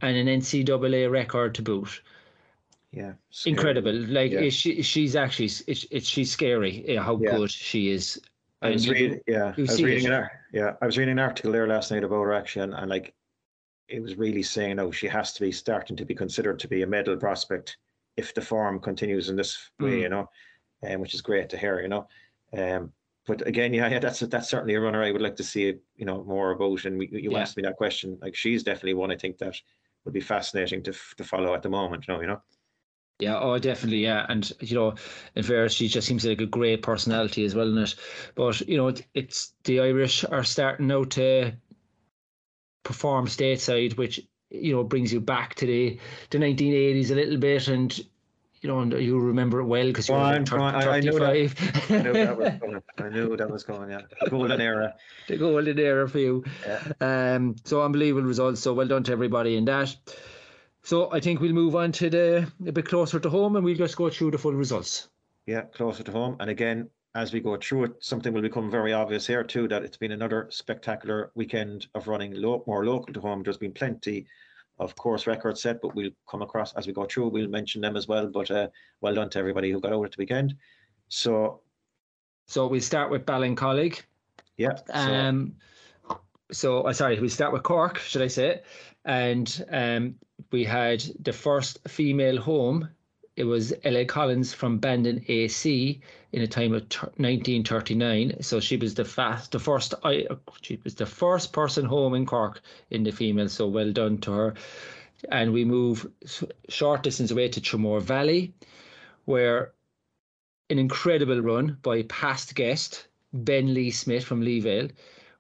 and 0.03 0.17
an 0.17 0.27
NCAA 0.41 1.11
record 1.11 1.55
to 1.57 1.63
boot 1.63 2.03
Yeah, 2.93 3.13
scary. 3.31 3.53
incredible. 3.53 3.93
Like 3.93 4.33
Yeah. 4.33 4.49
she, 4.49 4.83
she's 4.83 5.15
actually 5.17 5.47
it's, 5.67 5.87
it's 5.91 6.07
she's 6.07 6.31
scary 6.33 6.97
uh, 6.97 7.03
how 7.03 7.19
Yeah. 7.23 7.37
good 7.37 7.51
she 7.51 7.91
is. 7.91 8.21
I 8.63 8.67
And 8.69 8.75
was 8.75 8.87
you- 8.87 8.93
reading, 8.93 9.21
yeah, 9.27 9.55
I 9.57 9.61
was 9.61 9.83
reading 9.83 10.07
an 10.07 10.29
yeah, 10.53 10.75
I 10.83 10.87
was 10.87 10.99
reading 10.99 11.13
an 11.13 11.19
article 11.19 11.53
there 11.53 11.67
last 11.69 11.91
night 11.91 12.05
about 12.05 12.23
her 12.23 12.33
action, 12.33 12.63
and, 12.63 12.75
and 12.75 12.91
like, 12.91 13.15
it 13.89 14.01
was 14.03 14.17
really 14.17 14.43
saying, 14.43 14.79
oh, 14.79 14.91
she 14.91 15.07
has 15.09 15.33
to 15.35 15.41
be 15.41 15.53
starting 15.53 15.97
to 15.97 16.05
be 16.05 16.15
considered 16.15 16.59
to 16.61 16.69
be 16.69 16.83
a 16.83 16.87
medal 16.87 17.17
prospect 17.17 17.77
if 18.17 18.35
the 18.35 18.41
form 18.41 18.81
continues 18.81 19.29
in 19.29 19.37
this 19.37 19.71
way, 19.79 19.99
Mm. 19.99 20.01
you 20.03 20.09
know, 20.09 20.31
um, 20.87 21.01
which 21.01 21.15
is 21.15 21.21
great 21.23 21.49
to 21.51 21.57
hear, 21.59 21.81
you 21.81 21.89
know. 21.89 22.07
Um, 22.57 22.93
but 23.27 23.47
again, 23.47 23.75
yeah, 23.75 23.89
yeah, 23.91 23.99
that's 23.99 24.21
that's 24.21 24.49
certainly 24.49 24.75
a 24.75 24.81
runner 24.81 25.03
I 25.03 25.13
would 25.13 25.23
like 25.23 25.37
to 25.37 25.45
see, 25.45 25.75
you 25.97 26.05
know, 26.07 26.25
more 26.25 26.53
about. 26.53 26.85
And 26.85 26.99
we, 26.99 27.09
you 27.13 27.37
Yeah. 27.37 27.37
asked 27.37 27.57
me 27.57 27.63
that 27.65 27.77
question, 27.77 28.19
like 28.23 28.35
she's 28.35 28.63
definitely 28.65 28.95
one 28.95 29.11
I 29.11 29.17
think 29.17 29.39
that 29.39 29.57
would 30.05 30.15
be 30.15 30.21
fascinating 30.21 30.83
to 30.85 30.93
to 31.17 31.25
follow 31.25 31.55
at 31.55 31.63
the 31.63 31.71
moment, 31.71 32.07
you 32.09 32.15
know, 32.15 32.21
you 32.21 32.27
know. 32.29 32.43
Yeah, 33.21 33.39
oh, 33.39 33.59
definitely, 33.59 33.99
yeah. 34.03 34.25
And 34.29 34.51
you 34.61 34.75
know, 34.75 34.95
in 35.35 35.43
fairness, 35.43 35.75
she 35.75 35.89
just 35.89 36.07
seems 36.09 36.25
like 36.25 36.41
a 36.41 36.47
great 36.47 36.83
personality 36.83 37.45
as 37.45 37.55
well 37.55 37.69
in 37.69 37.79
it. 37.79 37.95
But 38.35 38.61
you 38.63 38.77
know, 38.79 38.89
it, 38.89 39.07
it's 39.15 39.55
the 39.65 39.81
Irish 39.81 40.25
are 40.25 40.43
starting 40.45 40.87
now 40.89 41.05
to 41.05 41.53
perform 42.83 43.27
stateside, 43.27 43.97
which 43.97 44.21
you 44.51 44.73
know 44.73 44.85
brings 44.85 45.13
you 45.13 45.21
back 45.21 45.55
to 45.57 45.67
the 45.67 45.99
the 46.31 46.39
1980s 46.39 47.11
a 47.11 47.15
little 47.15 47.39
bit, 47.39 47.69
and 47.69 48.01
you 48.61 48.69
know, 48.69 48.81
and 48.81 48.93
you 48.93 49.19
remember 49.19 49.61
it 49.61 49.65
well 49.65 49.87
because 49.87 50.09
you 50.09 50.15
Go 50.15 50.19
were 50.21 50.35
like. 50.35 50.53
I- 50.53 50.97
I 50.97 51.01
knew 51.01 51.13
that. 51.19 51.31
I 51.91 52.03
knew 52.03 52.13
that 52.13 52.37
was 52.37 52.53
going. 52.61 52.83
I 52.99 53.09
knew 53.09 53.37
that 53.37 53.51
was 53.51 53.63
going. 53.65 53.91
Yeah, 53.91 54.01
the 54.23 54.31
golden 54.31 54.61
era. 54.61 54.95
the 55.29 55.37
golden 55.37 55.79
era 55.79 56.09
for 56.09 56.19
you. 56.19 56.45
Yeah. 56.67 56.93
Um, 57.35 57.57
so 57.65 57.83
unbelievable 57.83 58.27
results. 58.27 58.61
So 58.61 58.75
well 58.75 58.87
done 58.89 59.03
to 59.05 59.13
everybody 59.13 59.57
in 59.57 59.65
that. 59.67 59.95
So 60.83 61.13
I 61.13 61.21
think 61.21 61.41
we'll 61.41 61.53
move 61.53 61.77
on 61.77 61.93
to 61.93 62.11
the 62.11 62.53
a 62.67 62.73
bit 62.73 62.87
closer 62.87 63.19
to 63.21 63.29
home, 63.31 63.57
and 63.57 63.65
we'll 63.65 63.77
just 63.77 63.97
go 63.97 64.09
through 64.11 64.33
the 64.33 64.39
full 64.39 64.55
results. 64.55 65.09
Yeah, 65.47 65.63
closer 65.63 66.03
to 66.03 66.13
home. 66.13 66.37
And 66.41 66.49
again, 66.51 66.89
as 67.15 67.33
we 67.33 67.41
go 67.41 67.57
through 67.57 67.85
it, 67.85 67.93
something 68.01 68.33
will 68.33 68.43
become 68.43 68.71
very 68.71 68.93
obvious 68.93 69.27
here 69.27 69.43
too 69.43 69.69
that 69.69 69.83
it's 69.83 69.97
been 69.97 70.13
another 70.13 70.47
spectacular 70.51 71.31
weekend 71.35 71.87
of 71.95 72.09
running 72.09 72.33
lo- 72.35 72.63
more 72.67 72.85
local 72.85 73.13
to 73.15 73.21
home. 73.21 73.43
There's 73.43 73.57
been 73.59 73.73
plenty 73.73 74.27
of 74.81 74.97
course 74.97 75.27
records 75.27 75.63
set, 75.63 75.81
but 75.83 75.95
we'll 75.95 76.11
come 76.29 76.43
across 76.43 76.73
as 76.75 76.87
we 76.87 76.93
go 76.93 77.05
through. 77.05 77.29
We'll 77.29 77.49
mention 77.49 77.81
them 77.83 77.97
as 77.97 78.09
well. 78.09 78.27
But 78.27 78.51
uh, 78.51 78.69
well 79.01 79.15
done 79.15 79.31
to 79.31 79.39
everybody 79.39 79.71
who 79.71 79.81
got 79.81 79.93
over 79.93 80.07
at 80.07 80.13
the 80.13 80.17
weekend. 80.19 80.57
So 81.09 81.61
So 82.47 82.67
we'll 82.67 82.81
start 82.81 83.11
with 83.11 83.27
Ballincollig. 83.27 84.03
yeah, 84.57 84.77
so, 84.87 84.93
Um, 84.95 85.55
so 86.51 86.83
uh, 86.83 86.93
sorry, 86.93 87.21
we 87.21 87.29
start 87.29 87.53
with 87.53 87.63
Cork, 87.63 87.99
should 87.99 88.23
I 88.23 88.29
say? 88.29 88.49
it? 88.49 88.65
And 89.05 89.65
um, 89.71 90.15
we 90.51 90.65
had 90.65 91.05
the 91.21 91.33
first 91.33 91.79
female 91.89 92.41
home. 92.41 92.89
It 93.41 93.47
was 93.47 93.73
Ella 93.85 94.05
Collins 94.05 94.53
from 94.53 94.77
Bandon 94.77 95.25
AC 95.27 95.99
in 96.33 96.43
a 96.43 96.47
time 96.47 96.75
of 96.75 96.87
t- 96.91 96.99
1939. 97.17 98.43
So 98.43 98.61
she 98.61 98.77
was 98.77 98.93
the 98.93 99.07
fast, 99.07 99.53
the 99.53 99.59
first. 99.59 99.95
I 100.05 100.27
she 100.61 100.79
was 100.85 100.95
the 100.97 101.07
first 101.07 101.51
person 101.55 101.87
home 101.87 102.13
in 102.13 102.27
Cork 102.27 102.61
in 102.91 103.03
the 103.03 103.13
female. 103.13 103.49
So 103.49 103.67
well 103.67 103.93
done 103.93 104.19
to 104.19 104.33
her. 104.33 104.55
And 105.33 105.55
we 105.55 105.65
move 105.65 106.07
short 106.69 107.03
distance 107.03 107.31
away 107.31 107.49
to 107.49 107.63
Tramore 107.63 108.03
Valley, 108.03 108.53
where 109.25 109.73
an 110.69 110.79
incredible 110.79 111.41
run 111.41 111.79
by 111.81 112.03
past 112.03 112.55
guest 112.55 113.07
Ben 113.33 113.73
Lee 113.73 113.91
Smith 113.91 114.25
from 114.25 114.43
Leevale, 114.43 114.91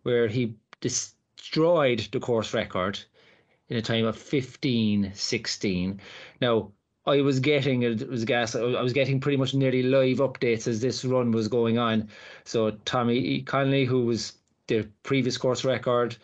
where 0.04 0.26
he 0.26 0.54
destroyed 0.80 2.08
the 2.12 2.20
course 2.20 2.54
record 2.54 2.98
in 3.68 3.76
a 3.76 3.82
time 3.82 4.06
of 4.06 4.16
15.16. 4.16 5.98
Now, 6.40 6.72
I 7.06 7.22
was 7.22 7.40
getting 7.40 7.82
it 7.82 8.08
was 8.08 8.24
gas. 8.24 8.54
I 8.54 8.82
was 8.82 8.92
getting 8.92 9.20
pretty 9.20 9.38
much 9.38 9.54
nearly 9.54 9.82
live 9.82 10.18
updates 10.18 10.68
as 10.68 10.80
this 10.80 11.04
run 11.04 11.32
was 11.32 11.48
going 11.48 11.78
on. 11.78 12.08
So 12.44 12.72
Tommy 12.84 13.42
Connolly, 13.42 13.84
who 13.86 14.04
was 14.04 14.34
the 14.66 14.88
previous 15.02 15.38
course 15.38 15.64
record, 15.64 16.16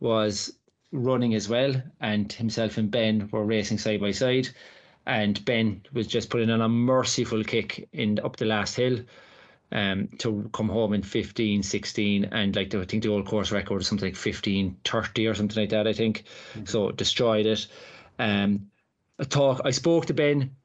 was 0.00 0.52
running 0.92 1.34
as 1.34 1.48
well, 1.48 1.80
and 2.00 2.32
himself 2.32 2.76
and 2.78 2.90
Ben 2.90 3.28
were 3.30 3.44
racing 3.44 3.78
side 3.78 4.00
by 4.00 4.10
side. 4.10 4.48
And 5.06 5.42
Ben 5.44 5.82
was 5.92 6.08
just 6.08 6.30
putting 6.30 6.50
on 6.50 6.60
a 6.60 6.68
merciful 6.68 7.44
kick 7.44 7.88
in 7.92 8.18
up 8.18 8.36
the 8.36 8.44
last 8.44 8.74
hill 8.74 8.98
um, 9.70 10.08
to 10.18 10.50
come 10.52 10.68
home 10.68 10.92
in 10.94 11.02
15, 11.02 11.62
16, 11.62 12.24
and 12.24 12.56
like 12.56 12.70
the, 12.70 12.80
I 12.80 12.84
think 12.84 13.04
the 13.04 13.10
old 13.10 13.26
course 13.26 13.52
record 13.52 13.76
was 13.76 13.86
something 13.86 14.08
like 14.08 14.16
15, 14.16 14.76
30 14.84 15.26
or 15.28 15.34
something 15.34 15.62
like 15.62 15.70
that, 15.70 15.86
I 15.86 15.92
think. 15.92 16.24
Mm-hmm. 16.54 16.64
So 16.64 16.90
destroyed 16.90 17.46
it. 17.46 17.66
Um, 18.18 18.68
I 19.18 19.24
talk. 19.24 19.60
I 19.64 19.70
spoke 19.70 20.06
to 20.06 20.14
Ben 20.14 20.56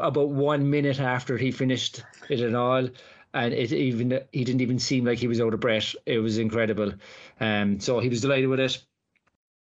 about 0.00 0.28
one 0.30 0.70
minute 0.70 1.00
after 1.00 1.36
he 1.36 1.50
finished 1.50 2.02
it 2.28 2.40
and 2.40 2.56
all, 2.56 2.88
and 3.34 3.54
it 3.54 3.72
even 3.72 4.20
he 4.32 4.44
didn't 4.44 4.60
even 4.60 4.78
seem 4.78 5.04
like 5.04 5.18
he 5.18 5.28
was 5.28 5.40
out 5.40 5.54
of 5.54 5.60
breath. 5.60 5.94
It 6.06 6.18
was 6.18 6.38
incredible. 6.38 6.92
Um, 7.40 7.80
so 7.80 8.00
he 8.00 8.08
was 8.08 8.20
delighted 8.20 8.48
with 8.48 8.60
it. 8.60 8.82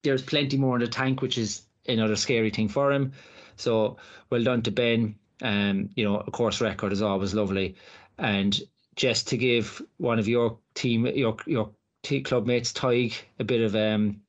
There's 0.03 0.23
plenty 0.23 0.57
more 0.57 0.77
in 0.77 0.81
the 0.81 0.89
tank, 0.89 1.23
which 1.23 1.39
is 1.39 1.63
another 1.87 2.17
scary 2.17 2.51
thing 2.51 2.69
for 2.69 2.93
him. 2.93 3.13
So 3.57 3.99
well 4.31 4.43
done 4.43 4.63
to 4.63 4.71
Ben. 4.71 5.17
Um, 5.43 5.91
you 5.95 6.05
know, 6.05 6.19
a 6.19 6.31
course 6.31 6.61
record 6.61 6.93
is 6.93 7.03
always 7.03 7.35
lovely, 7.35 7.77
and 8.19 8.61
just 8.97 9.29
to 9.29 9.39
give 9.39 9.81
one 9.97 10.19
of 10.19 10.29
your 10.29 10.59
team, 10.75 11.07
your 11.07 11.37
your 11.47 11.71
club 12.25 12.47
mates, 12.47 12.73
Tig, 12.73 13.15
a 13.39 13.45
bit 13.45 13.63
of 13.63 13.75
um 13.75 14.21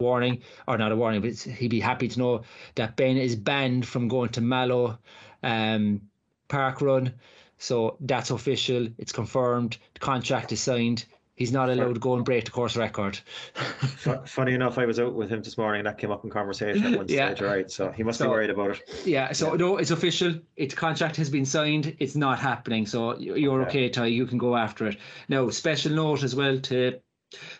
warning, 0.00 0.42
or 0.66 0.78
not 0.78 0.92
a 0.92 0.96
warning, 0.96 1.20
but 1.20 1.38
he'd 1.38 1.68
be 1.68 1.80
happy 1.80 2.08
to 2.08 2.18
know 2.18 2.42
that 2.74 2.96
Ben 2.96 3.16
is 3.16 3.36
banned 3.36 3.86
from 3.86 4.08
going 4.08 4.30
to 4.30 4.40
Mallow 4.40 4.98
um, 5.42 6.02
Park 6.48 6.80
Run. 6.80 7.14
So 7.58 7.96
that's 8.00 8.30
official. 8.30 8.88
It's 8.98 9.12
confirmed. 9.12 9.76
The 9.94 10.00
contract 10.00 10.52
is 10.52 10.60
signed. 10.60 11.04
He's 11.40 11.52
not 11.52 11.70
allowed 11.70 11.94
to 11.94 12.00
go 12.00 12.16
and 12.16 12.24
break 12.24 12.44
the 12.44 12.50
course 12.50 12.76
record. 12.76 13.18
Funny 14.26 14.52
enough, 14.52 14.76
I 14.76 14.84
was 14.84 15.00
out 15.00 15.14
with 15.14 15.30
him 15.30 15.42
this 15.42 15.56
morning. 15.56 15.80
And 15.80 15.86
that 15.86 15.96
came 15.96 16.10
up 16.10 16.22
in 16.22 16.28
conversation 16.28 16.84
at 16.84 16.98
one 16.98 17.06
yeah. 17.08 17.34
stage, 17.34 17.40
right? 17.40 17.70
So 17.70 17.90
he 17.92 18.02
must 18.02 18.18
so, 18.18 18.26
be 18.26 18.30
worried 18.30 18.50
about 18.50 18.72
it. 18.72 18.82
Yeah. 19.06 19.32
So 19.32 19.52
yeah. 19.52 19.56
no, 19.56 19.76
it's 19.78 19.90
official. 19.90 20.34
Its 20.56 20.74
contract 20.74 21.16
has 21.16 21.30
been 21.30 21.46
signed. 21.46 21.96
It's 21.98 22.14
not 22.14 22.38
happening. 22.38 22.84
So 22.84 23.16
you're 23.18 23.62
okay, 23.62 23.88
Ty. 23.88 24.06
You 24.06 24.26
can 24.26 24.36
go 24.36 24.54
after 24.54 24.86
it. 24.88 24.98
Now, 25.30 25.48
special 25.48 25.92
note 25.92 26.24
as 26.24 26.34
well 26.34 26.60
to 26.60 27.00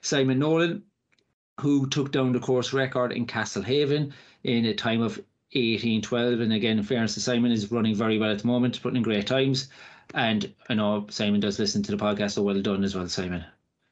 Simon 0.03 0.39
Nolan 0.39 0.83
who 1.61 1.89
took 1.89 2.13
down 2.13 2.33
the 2.33 2.41
course 2.41 2.73
record 2.73 3.13
in 3.13 3.27
Castlehaven 3.27 4.13
in 4.45 4.65
a 4.67 4.75
time 4.75 5.03
of 5.03 5.19
1812. 5.53 6.41
And 6.41 6.53
again, 6.53 6.79
in 6.79 6.85
fairness 6.85 7.15
to 7.15 7.21
Simon, 7.21 7.53
is 7.53 7.71
running 7.71 7.95
very 7.95 8.19
well 8.19 8.33
at 8.33 8.41
the 8.41 8.47
moment, 8.47 8.81
putting 8.83 8.97
in 8.97 9.03
great 9.03 9.27
times. 9.27 9.69
And 10.15 10.53
I 10.69 10.75
know 10.75 11.07
Simon 11.11 11.41
does 11.41 11.59
listen 11.59 11.83
to 11.85 11.93
the 11.93 12.03
podcast, 12.03 12.33
so 12.33 12.43
well 12.43 12.61
done 12.61 12.85
as 12.85 12.95
well, 12.95 13.09
Simon. 13.09 13.45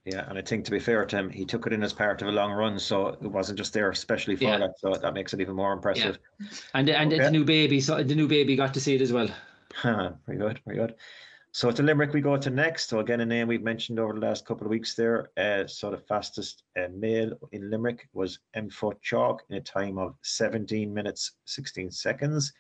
Yeah, 0.05 0.25
and 0.29 0.39
I 0.39 0.43
think 0.43 0.65
to 0.65 0.71
be 0.71 0.79
fair 0.79 1.05
to 1.05 1.17
him, 1.17 1.29
he 1.29 1.45
took 1.45 1.67
it 1.67 1.73
in 1.73 1.83
as 1.83 1.93
part 1.93 2.23
of 2.23 2.29
a 2.29 2.33
long 2.33 2.53
run, 2.53 2.79
so 2.79 3.09
it 3.09 3.23
wasn't 3.23 3.59
just 3.59 3.75
there 3.75 3.91
especially 3.91 4.37
for 4.37 4.45
yeah. 4.45 4.59
that. 4.59 4.79
So 4.79 4.95
that 4.95 5.13
makes 5.13 5.35
it 5.35 5.41
even 5.41 5.55
more 5.55 5.73
impressive. 5.73 6.19
Yeah. 6.41 6.47
And 6.75 6.89
and 6.89 7.13
okay. 7.13 7.25
the 7.25 7.31
new 7.31 7.45
baby, 7.45 7.81
so 7.81 8.03
the 8.03 8.15
new 8.15 8.27
baby 8.27 8.57
got 8.57 8.73
to 8.75 8.81
see 8.81 8.95
it 8.95 9.03
as 9.03 9.13
well. 9.13 9.29
very 9.83 10.39
good, 10.39 10.61
very 10.65 10.79
good. 10.79 10.95
So 11.59 11.73
to 11.73 11.83
Limerick 11.83 12.13
we 12.13 12.21
go 12.21 12.37
to 12.37 12.51
next. 12.51 12.89
So 12.89 13.01
again, 13.01 13.21
a 13.21 13.27
name 13.27 13.49
we've 13.49 13.65
mentioned 13.65 13.99
over 13.99 14.13
the 14.13 14.21
last 14.21 14.47
couple 14.47 14.65
of 14.65 14.71
weeks 14.71 14.95
there. 14.95 15.31
Uh, 15.37 15.67
so 15.67 15.91
the 15.91 15.97
fastest 15.97 16.63
uh, 16.79 16.87
male 16.95 17.33
in 17.51 17.69
Limerick 17.69 18.09
was 18.13 18.39
M. 18.55 18.71
Foot 18.71 19.03
Chalk 19.03 19.43
in 19.51 19.57
a 19.57 19.61
time 19.61 19.99
of 19.99 20.15
17 20.23 20.95
minutes 20.95 21.33
16 21.47 21.91
seconds. 21.91 22.53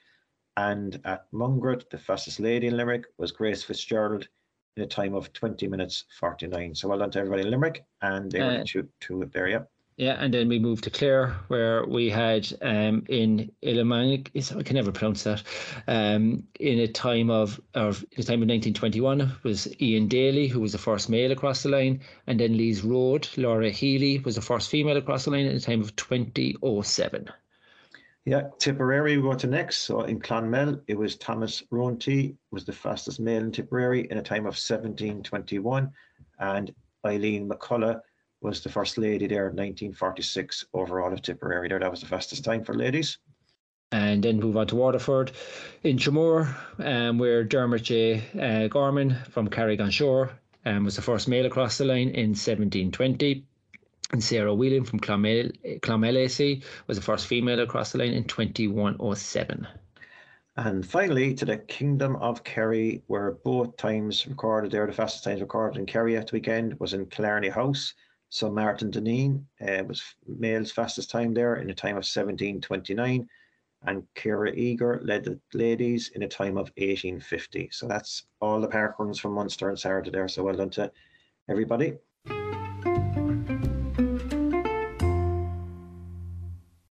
And 0.57 1.01
at 1.05 1.31
Mungret, 1.33 1.89
the 1.91 1.99
fastest 1.99 2.41
lady 2.41 2.67
in 2.67 2.77
Limerick 2.77 3.05
was 3.19 3.31
Grace 3.31 3.63
Fitzgerald 3.63 4.27
in 4.77 4.83
a 4.83 4.87
time 4.89 5.15
of 5.15 5.33
20 5.33 5.69
minutes 5.69 6.07
49. 6.19 6.75
So 6.75 6.89
well 6.89 6.99
done 6.99 7.13
to 7.13 7.21
everybody 7.21 7.43
in 7.43 7.53
Limerick. 7.53 7.85
And 8.03 8.33
they 8.33 8.41
uh, 8.41 8.59
were 8.59 8.65
to, 8.65 8.89
to 9.03 9.31
there, 9.33 9.69
yeah. 9.99 10.17
And 10.19 10.33
then 10.33 10.49
we 10.49 10.61
moved 10.61 10.85
to 10.85 10.91
Clare, 10.91 11.37
where 11.49 11.85
we 11.85 12.09
had 12.09 12.51
um, 12.63 13.05
in 13.09 13.51
Illimanic, 13.65 14.31
I 14.57 14.63
can 14.63 14.77
never 14.77 14.93
pronounce 14.93 15.25
that, 15.25 15.43
um, 15.89 16.45
in 16.61 16.79
a 16.79 16.87
time 16.87 17.31
of, 17.31 17.61
of 17.75 18.05
a 18.17 18.23
time 18.23 18.41
of 18.41 18.49
1921 18.49 19.33
was 19.43 19.69
Ian 19.83 20.07
Daly, 20.07 20.47
who 20.47 20.61
was 20.61 20.71
the 20.71 20.79
first 20.79 21.11
male 21.11 21.33
across 21.33 21.65
the 21.65 21.69
line, 21.69 22.01
and 22.29 22.39
then 22.39 22.57
Lee's 22.57 22.85
Road, 22.85 23.29
Laura 23.37 23.71
Healy 23.71 24.21
was 24.21 24.37
the 24.37 24.41
first 24.41 24.71
female 24.71 24.97
across 24.97 25.25
the 25.25 25.33
line 25.33 25.47
in 25.47 25.57
a 25.57 25.61
time 25.61 25.81
of 25.81 25.95
2007. 25.97 27.29
Yeah, 28.25 28.43
Tipperary 28.59 29.17
we 29.17 29.23
go 29.23 29.35
to 29.35 29.47
next. 29.49 29.79
So 29.79 30.03
in 30.03 30.21
Clonmel, 30.21 30.81
it 30.87 30.97
was 30.97 31.17
Thomas 31.17 31.63
Ronty 31.73 32.37
was 32.53 32.65
the 32.65 32.73
fastest 32.73 33.19
male 33.19 33.43
in 33.43 33.51
Tipperary 33.51 34.07
in 34.11 34.19
a 34.19 34.23
time 34.23 34.43
of 34.43 34.55
1721, 34.55 35.91
and 36.39 36.75
Eileen 37.05 37.49
McCullough 37.49 38.01
was 38.41 38.63
the 38.63 38.69
first 38.69 38.99
lady 38.99 39.27
there 39.27 39.49
in 39.49 39.57
1946 39.57 40.67
overall 40.73 41.13
of 41.13 41.23
Tipperary 41.23 41.69
there. 41.69 41.79
That 41.79 41.91
was 41.91 42.01
the 42.01 42.07
fastest 42.07 42.45
time 42.45 42.65
for 42.65 42.75
ladies. 42.75 43.19
And 43.91 44.23
then 44.23 44.39
move 44.39 44.57
on 44.57 44.67
to 44.69 44.77
Waterford 44.77 45.33
in 45.83 45.97
Tramore, 45.97 46.55
um, 46.79 47.19
where 47.19 47.43
Dermot 47.43 47.83
J. 47.83 48.23
Uh, 48.39 48.69
Gorman 48.69 49.17
from 49.31 49.49
Carrick-on-Suir 49.49 50.31
um, 50.67 50.85
was 50.85 50.97
the 50.97 51.03
first 51.03 51.27
male 51.27 51.47
across 51.47 51.79
the 51.79 51.85
line 51.85 52.11
in 52.11 52.31
1720. 52.31 53.45
And 54.13 54.25
Sarah 54.25 54.55
Whelan 54.55 54.85
from 54.85 55.01
Clonmel, 55.01 55.53
Clonmel 55.81 56.17
AC 56.17 56.63
was 56.87 56.97
the 56.97 57.03
first 57.03 57.27
female 57.27 57.61
across 57.61 57.93
the 57.93 57.99
line 57.99 58.13
in 58.13 58.25
2107. 58.25 59.67
And 60.57 60.85
finally, 60.85 61.35
to 61.35 61.45
the 61.45 61.59
Kingdom 61.59 62.17
of 62.17 62.43
Kerry, 62.43 63.03
where 63.07 63.33
both 63.33 63.77
times 63.77 64.27
recorded 64.27 64.73
there, 64.73 64.87
the 64.87 64.93
fastest 64.93 65.25
times 65.25 65.41
recorded 65.41 65.79
in 65.79 65.87
Kerry 65.87 66.17
at 66.17 66.27
the 66.27 66.37
weekend 66.37 66.79
was 66.81 66.95
in 66.95 67.07
Killarney 67.07 67.49
House. 67.49 67.95
So 68.31 68.51
Martin 68.51 68.91
Deneen 68.91 69.45
uh, 69.61 69.85
was 69.85 70.03
male's 70.27 70.71
fastest 70.71 71.11
time 71.11 71.33
there 71.33 71.57
in 71.57 71.71
a 71.71 71.75
time 71.75 71.97
of 71.97 72.05
17.29 72.05 73.27
and 73.85 74.03
Kira 74.15 74.55
Eager 74.57 75.01
led 75.05 75.25
the 75.25 75.39
ladies 75.55 76.11
in 76.15 76.23
a 76.23 76.29
time 76.29 76.59
of 76.59 76.75
18.50. 76.75 77.73
So 77.73 77.87
that's 77.87 78.25
all 78.41 78.61
the 78.61 78.69
park 78.69 78.97
runs 78.99 79.19
from 79.19 79.33
Munster 79.33 79.69
and 79.69 79.79
Saturday 79.79 80.11
there. 80.11 80.29
So 80.29 80.43
well 80.43 80.57
done 80.57 80.71
to 80.71 80.91
everybody. 81.49 81.95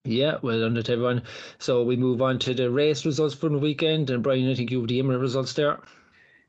Yeah, 0.05 0.39
well 0.43 0.59
done 0.59 0.75
to 0.75 0.93
everyone. 0.93 1.23
So 1.59 1.85
we 1.85 1.97
move 1.97 2.21
on 2.23 2.39
to 2.41 2.55
the 2.55 2.71
race 2.71 3.07
results 3.07 3.35
from 3.35 3.53
the 3.53 3.59
weekend. 3.59 4.11
And 4.11 4.23
Brian, 4.23 4.51
I 4.51 4.55
think 4.55 4.71
you 4.71 4.81
have 4.81 4.89
the 4.89 5.01
IMRA 5.01 5.21
results 5.21 5.53
there. 5.53 5.79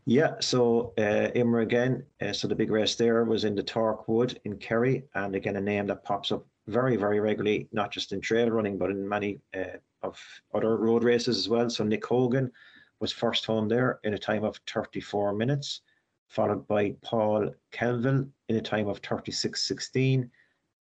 Yeah, 0.05 0.35
so 0.39 0.93
uh, 0.97 1.29
Imra 1.35 1.61
again. 1.61 2.03
Uh, 2.21 2.33
so 2.33 2.47
the 2.47 2.55
big 2.55 2.71
race 2.71 2.95
there 2.95 3.23
was 3.23 3.43
in 3.43 3.53
the 3.53 3.63
Torc 3.63 4.07
Wood 4.07 4.39
in 4.45 4.57
Kerry, 4.57 5.03
and 5.13 5.35
again 5.35 5.57
a 5.57 5.61
name 5.61 5.87
that 5.87 6.03
pops 6.03 6.31
up 6.31 6.45
very, 6.67 6.95
very 6.95 7.19
regularly, 7.19 7.67
not 7.71 7.91
just 7.91 8.11
in 8.11 8.21
trail 8.21 8.49
running, 8.49 8.77
but 8.77 8.89
in 8.89 9.07
many 9.07 9.39
uh, 9.55 9.77
of 10.01 10.19
other 10.53 10.77
road 10.77 11.03
races 11.03 11.37
as 11.37 11.49
well. 11.49 11.69
So 11.69 11.83
Nick 11.83 12.05
Hogan 12.05 12.51
was 12.99 13.11
first 13.11 13.45
home 13.45 13.67
there 13.67 13.99
in 14.03 14.13
a 14.13 14.17
time 14.17 14.43
of 14.43 14.59
34 14.67 15.33
minutes, 15.33 15.81
followed 16.29 16.67
by 16.67 16.95
Paul 17.01 17.53
Kelville 17.71 18.27
in 18.49 18.55
a 18.55 18.61
time 18.61 18.87
of 18.87 19.01
36.16, 19.01 20.29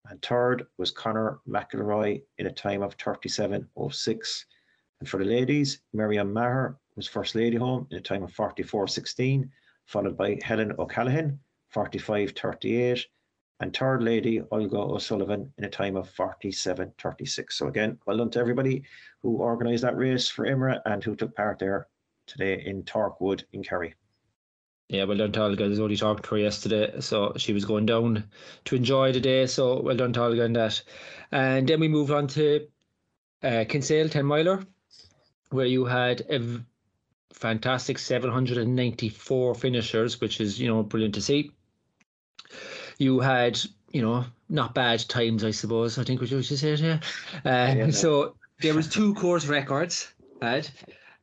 and 0.10 0.22
third 0.22 0.66
was 0.78 0.92
Connor 0.92 1.40
McElroy 1.48 2.22
in 2.38 2.48
a 2.48 2.52
time 2.52 2.82
of 2.82 2.98
37.06. 2.98 4.46
And 5.00 5.10
for 5.10 5.18
the 5.18 5.26
ladies, 5.26 5.82
Miriam 5.94 6.34
Maher 6.34 6.78
was 7.00 7.08
First 7.08 7.34
Lady 7.34 7.56
home 7.56 7.88
in 7.92 7.98
a 7.98 8.02
time 8.02 8.24
of 8.24 8.34
44.16, 8.34 9.50
followed 9.86 10.18
by 10.18 10.38
Helen 10.44 10.74
O'Callaghan, 10.78 11.40
45.38, 11.74 13.06
and 13.62 13.74
third 13.74 14.04
lady 14.04 14.42
Olga 14.52 14.78
O'Sullivan 14.78 15.50
in 15.58 15.64
a 15.64 15.70
time 15.70 15.96
of 15.96 16.14
47.36. 16.14 17.54
So 17.54 17.68
again, 17.68 17.98
well 18.06 18.18
done 18.18 18.30
to 18.32 18.40
everybody 18.40 18.84
who 19.22 19.40
organised 19.40 19.84
that 19.84 19.96
race 19.96 20.28
for 20.28 20.46
Imra 20.46 20.82
and 20.86 21.02
who 21.02 21.16
took 21.16 21.34
part 21.34 21.58
there 21.58 21.88
today 22.28 22.64
in 22.66 22.84
Torc 22.84 23.22
Wood 23.22 23.46
in 23.54 23.64
Kerry. 23.64 23.96
Yeah, 24.90 25.06
well 25.06 25.18
done 25.18 25.32
to 25.32 25.44
Olga. 25.44 25.64
I 25.64 25.68
was 25.70 25.80
only 25.80 25.96
talking 25.96 26.24
to 26.24 26.30
her 26.32 26.38
yesterday, 26.38 27.00
so 27.00 27.32
she 27.38 27.54
was 27.54 27.64
going 27.64 27.86
down 27.86 28.26
to 28.66 28.76
enjoy 28.76 29.14
the 29.14 29.22
day. 29.22 29.46
So 29.46 29.82
well 29.82 29.96
done 29.96 30.12
to 30.14 30.24
Olga 30.24 30.44
on 30.44 30.54
that. 30.54 30.82
And 31.32 31.66
then 31.66 31.80
we 31.80 31.88
move 31.88 32.12
on 32.12 32.28
to 32.28 32.68
uh, 33.42 33.64
Kinsale 33.70 34.10
10 34.10 34.26
miler, 34.26 34.66
where 35.52 35.66
you 35.66 35.86
had 35.86 36.24
a 36.30 36.60
fantastic 37.34 37.98
794 38.00 39.56
finishers, 39.56 40.22
which 40.22 40.42
is, 40.42 40.60
you 40.60 40.68
know, 40.68 40.84
brilliant 40.84 41.16
to 41.16 41.22
see. 41.22 41.52
You 42.98 43.20
had, 43.20 43.60
you 43.92 44.02
know, 44.02 44.26
not 44.50 44.74
bad 44.74 45.08
times, 45.08 45.44
I 45.44 45.52
suppose. 45.52 45.98
I 45.98 46.04
think 46.04 46.22
what 46.22 46.32
you 46.32 46.42
said, 46.42 46.80
yeah. 46.80 47.00
Uh, 47.46 47.74
yeah 47.78 47.92
so 47.92 48.36
there 48.62 48.74
was 48.74 48.90
two 48.90 49.14
course 49.16 49.46
records 49.46 50.12
had. 50.42 50.70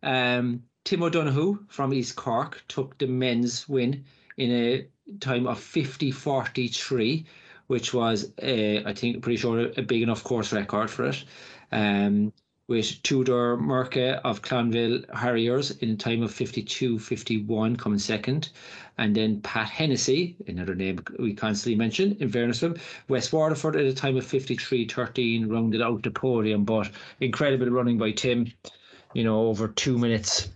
Um, 0.02 0.62
Tim 0.84 1.02
O'Donoghue 1.02 1.66
from 1.68 1.92
East 1.92 2.16
Cork 2.16 2.64
took 2.68 2.96
the 2.98 3.06
men's 3.06 3.68
win 3.68 4.04
in 4.36 4.50
a 4.52 4.86
time 5.20 5.46
of 5.46 5.58
50.43, 5.58 7.24
which 7.66 7.92
was, 7.92 8.32
uh, 8.42 8.82
I 8.86 8.94
think, 8.94 9.22
pretty 9.22 9.36
sure 9.36 9.72
a 9.76 9.82
big 9.82 10.02
enough 10.02 10.22
course 10.22 10.52
record 10.52 10.90
for 10.90 11.06
it. 11.06 11.24
Um, 11.72 12.32
with 12.68 13.00
Tudor 13.02 13.56
Merke 13.56 14.20
of 14.24 14.42
Clonliffe 14.42 15.04
Harriers 15.14 15.70
in 15.70 15.90
a 15.90 15.96
time 15.96 16.22
of 16.22 16.32
52.51 16.32 17.78
coming 17.78 17.98
second. 17.98 18.48
And 18.98 19.14
then 19.14 19.40
Pat 19.42 19.68
Hennessy, 19.68 20.36
another 20.48 20.74
name 20.74 21.04
we 21.18 21.34
constantly 21.34 21.76
mention, 21.76 22.16
in 22.18 22.28
fairness 22.28 22.60
to 22.60 22.76
West 23.08 23.32
Waterford 23.32 23.76
at 23.76 23.84
a 23.84 23.94
time 23.94 24.16
of 24.16 24.24
53.13 24.24 25.48
rounded 25.50 25.80
out 25.80 26.02
the 26.02 26.10
podium. 26.10 26.64
But 26.64 26.90
incredible 27.20 27.68
running 27.68 27.98
by 27.98 28.10
Tim, 28.10 28.52
you 29.14 29.22
know, 29.22 29.46
over 29.46 29.68
two 29.68 29.96
minutes 29.96 30.48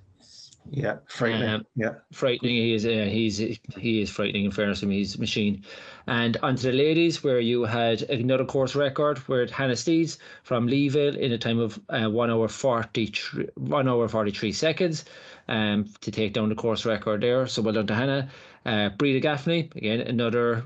yeah, 0.72 0.98
frightening. 1.08 1.48
Um, 1.48 1.66
yeah, 1.74 1.94
frightening. 2.12 2.54
He 2.54 2.74
is. 2.74 2.86
Uh, 2.86 3.08
he's 3.10 3.38
he 3.38 4.02
is 4.02 4.08
frightening. 4.08 4.44
In 4.44 4.50
fairness 4.52 4.80
to 4.80 4.86
him, 4.86 4.92
he's 4.92 5.16
a 5.16 5.20
machine. 5.20 5.64
And 6.06 6.36
onto 6.42 6.70
the 6.70 6.72
ladies, 6.72 7.24
where 7.24 7.40
you 7.40 7.64
had 7.64 8.02
another 8.02 8.44
course 8.44 8.76
record, 8.76 9.18
where 9.18 9.46
Hannah 9.46 9.76
Steeds 9.76 10.18
from 10.44 10.68
Leevale 10.68 11.16
in 11.16 11.32
a 11.32 11.38
time 11.38 11.58
of 11.58 11.80
uh, 11.88 12.08
one 12.08 12.30
hour 12.30 12.46
forty 12.46 13.12
one 13.56 13.88
hour 13.88 14.08
forty 14.08 14.30
three 14.30 14.52
seconds, 14.52 15.04
um, 15.48 15.88
to 16.02 16.12
take 16.12 16.34
down 16.34 16.48
the 16.48 16.54
course 16.54 16.86
record 16.86 17.20
there. 17.20 17.46
So 17.48 17.62
well 17.62 17.74
done 17.74 17.88
to 17.88 17.94
Hannah. 17.94 18.28
Uh, 18.64 18.90
Breda 18.90 19.20
Gaffney 19.20 19.70
again, 19.74 20.00
another 20.00 20.64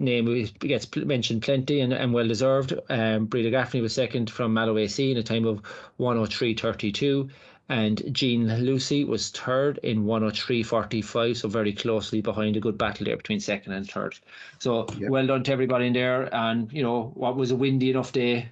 name 0.00 0.48
gets 0.60 0.94
mentioned 0.96 1.42
plenty 1.42 1.80
and, 1.80 1.92
and 1.92 2.14
well 2.14 2.28
deserved. 2.28 2.72
Um, 2.88 3.26
Breda 3.26 3.50
Gaffney 3.50 3.80
was 3.80 3.92
second 3.92 4.30
from 4.30 4.54
Mallow 4.54 4.78
AC 4.78 5.10
in 5.10 5.16
a 5.18 5.22
time 5.22 5.44
of 5.44 5.60
103.32 5.98 7.28
and 7.68 8.02
Jean 8.12 8.48
Lucy 8.64 9.04
was 9.04 9.30
third 9.30 9.78
in 9.82 10.04
103.45, 10.04 11.36
so 11.36 11.48
very 11.48 11.72
closely 11.72 12.22
behind 12.22 12.56
a 12.56 12.60
good 12.60 12.78
battle 12.78 13.04
there 13.04 13.16
between 13.16 13.40
second 13.40 13.72
and 13.72 13.88
third. 13.88 14.18
So 14.58 14.86
yep. 14.96 15.10
well 15.10 15.26
done 15.26 15.44
to 15.44 15.52
everybody 15.52 15.86
in 15.86 15.92
there, 15.92 16.34
and 16.34 16.72
you 16.72 16.82
know 16.82 17.12
what 17.14 17.36
was 17.36 17.50
a 17.50 17.56
windy 17.56 17.90
enough 17.90 18.12
day, 18.12 18.50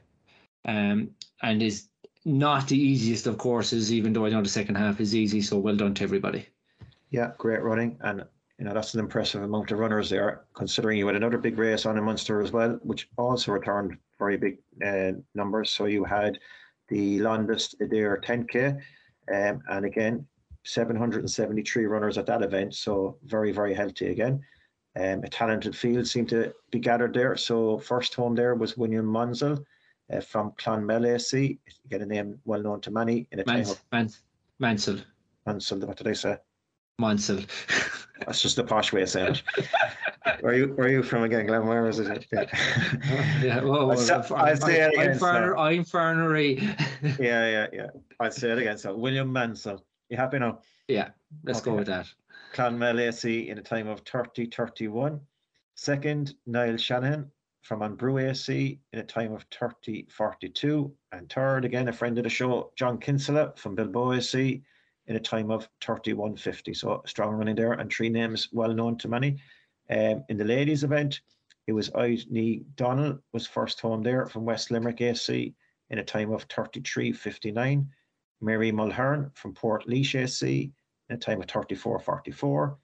um, 0.67 1.11
and 1.43 1.63
is 1.63 1.89
not 2.27 2.69
the 2.69 2.79
easiest 2.79 3.27
of 3.27 3.39
courses, 3.39 3.93
even 3.93 4.13
though 4.13 4.27
I 4.27 4.31
know 4.31 4.43
the 4.43 4.49
second 4.49 4.75
half 4.75 5.01
is 5.01 5.15
easy. 5.15 5.41
So 5.41 5.57
well 5.57 5.77
done 5.77 5.95
to 5.95 6.05
everybody. 6.05 6.47
Yeah, 7.11 7.33
great 7.39 7.63
running, 7.63 7.97
and 8.03 8.23
you 8.59 8.67
know 8.67 8.75
that's 8.75 8.93
an 8.93 9.01
impressive 9.01 9.43
amount 9.43 9.71
of 9.71 9.79
runners 9.79 10.11
there, 10.11 10.45
considering 10.53 10.99
you 10.99 11.07
had 11.07 11.17
another 11.17 11.39
big 11.39 11.59
race 11.59 11.87
on 11.87 11.97
in 11.97 12.05
Munster 12.05 12.43
as 12.43 12.53
well, 12.53 12.79
which 12.83 13.09
also 13.17 13.53
returned 13.53 13.97
very 14.19 14.37
big 14.37 14.59
uh, 14.85 15.13
numbers. 15.35 15.71
So 15.71 15.87
you 15.87 16.05
had 16.05 16.39
the 16.89 17.19
longest 17.21 17.77
there 17.81 18.21
10k 18.21 18.81
um, 19.33 19.63
and 19.69 19.85
again, 19.85 20.27
773 20.65 21.87
runners 21.87 22.19
at 22.19 22.27
that 22.27 22.43
event, 22.43 22.75
so 22.75 23.17
very, 23.25 23.53
very 23.53 23.75
healthy 23.75 24.09
again. 24.09 24.43
Um, 24.99 25.23
a 25.25 25.29
talented 25.29 25.77
field 25.77 26.07
seemed 26.07 26.29
to 26.31 26.55
be 26.71 26.79
gathered 26.79 27.15
there. 27.15 27.37
So 27.37 27.79
first 27.79 28.15
home 28.15 28.35
there 28.35 28.55
was 28.55 28.77
William 28.77 29.11
Mansell 29.11 29.63
uh, 30.13 30.21
from 30.21 30.53
Clonmel 30.59 31.07
AC. 31.07 31.59
Get 31.91 32.01
a 32.01 32.07
name 32.07 32.39
well 32.45 32.63
known 32.63 32.81
to 32.83 32.91
many 32.91 33.29
in 33.31 33.41
a 33.41 33.45
Mans- 33.47 33.75
time 33.75 33.79
Mans- 33.93 34.23
Mansell. 34.59 34.99
Mansell, 35.45 35.81
what 35.81 35.97
did 35.99 36.09
I 36.09 36.13
say? 36.15 36.37
Mansell. 36.99 37.41
That's 38.27 38.41
just 38.41 38.57
the 38.57 38.65
posh 38.65 38.93
way 38.93 39.03
of 39.03 39.11
saying 39.11 39.35
it. 39.35 39.43
Where 40.41 40.53
are 40.53 40.57
you 40.57 40.67
where 40.75 40.87
are 40.87 40.91
you 40.91 41.03
from 41.03 41.23
again, 41.23 41.47
Glenn? 41.47 41.67
Where 41.67 41.89
is 41.89 41.99
it? 41.99 42.27
Yeah, 42.33 43.43
yeah 43.43 43.61
well, 43.63 43.91
I'll, 43.91 44.37
I'll 44.37 44.57
say 44.57 44.81
it 44.83 44.93
again. 44.95 45.19
I'm, 45.23 45.59
I'm 45.59 45.85
Fernery. 45.85 46.55
yeah, 47.19 47.47
yeah, 47.49 47.67
yeah. 47.73 47.87
I'll 48.21 48.31
say 48.31 48.51
it 48.51 48.59
again. 48.59 48.79
So 48.79 48.97
William 48.97 49.33
Mansell. 49.33 49.85
You 50.09 50.17
happy 50.17 50.39
now? 50.39 50.61
Yeah, 50.89 51.11
let's 51.45 51.61
okay. 51.61 51.71
go 51.71 51.77
with 51.77 51.87
that. 51.89 52.07
Clonmel 52.55 53.01
AC 53.01 53.49
in 53.49 53.59
a 53.59 53.63
time 53.63 53.89
of 53.89 54.01
30 54.01 54.47
31. 54.47 55.21
Second, 55.75 56.35
Niall 56.47 56.77
Shannon 56.77 57.31
from 57.63 57.81
Anbrew 57.81 58.31
AC 58.31 58.81
in 58.93 58.99
a 58.99 59.05
time 59.05 59.33
of 59.33 59.45
30 59.51 60.07
42. 60.09 60.93
And 61.13 61.31
third, 61.31 61.65
again, 61.65 61.89
a 61.89 61.93
friend 61.93 62.17
of 62.19 62.25
the 62.25 62.31
show, 62.31 62.73
John 62.77 62.99
Kinsella 62.99 63.53
from 63.57 63.77
Bilboa 63.77 64.19
AC 64.19 64.63
in 65.09 65.17
a 65.17 65.21
time 65.21 65.51
of 65.51 65.69
31.50. 65.83 66.77
So 66.77 67.03
strong 67.07 67.35
running 67.35 67.57
there, 67.57 67.73
and 67.73 67.93
three 67.93 68.09
names 68.09 68.49
well 68.53 68.73
known 68.73 68.97
to 68.99 69.09
many. 69.09 69.39
Um, 69.91 70.25
in 70.29 70.37
the 70.37 70.45
ladies' 70.45 70.85
event, 70.85 71.21
it 71.67 71.73
was 71.73 71.91
Aidney 71.91 72.65
Donnell 72.77 73.19
was 73.33 73.47
first 73.47 73.81
home 73.81 74.03
there 74.03 74.27
from 74.27 74.45
West 74.45 74.71
Limerick 74.71 75.01
AC 75.01 75.55
in 75.91 75.99
a 75.99 76.05
time 76.05 76.33
of 76.33 76.47
33.59. 76.49 77.87
Mary 78.41 78.71
Mulhern 78.71 79.35
from 79.37 79.55
Portlaoise 79.55 80.15
AC 80.15 80.71
in 81.09 81.17
a 81.17 81.19
time 81.19 81.41
of 81.41 81.47
34.44. 81.47 82.77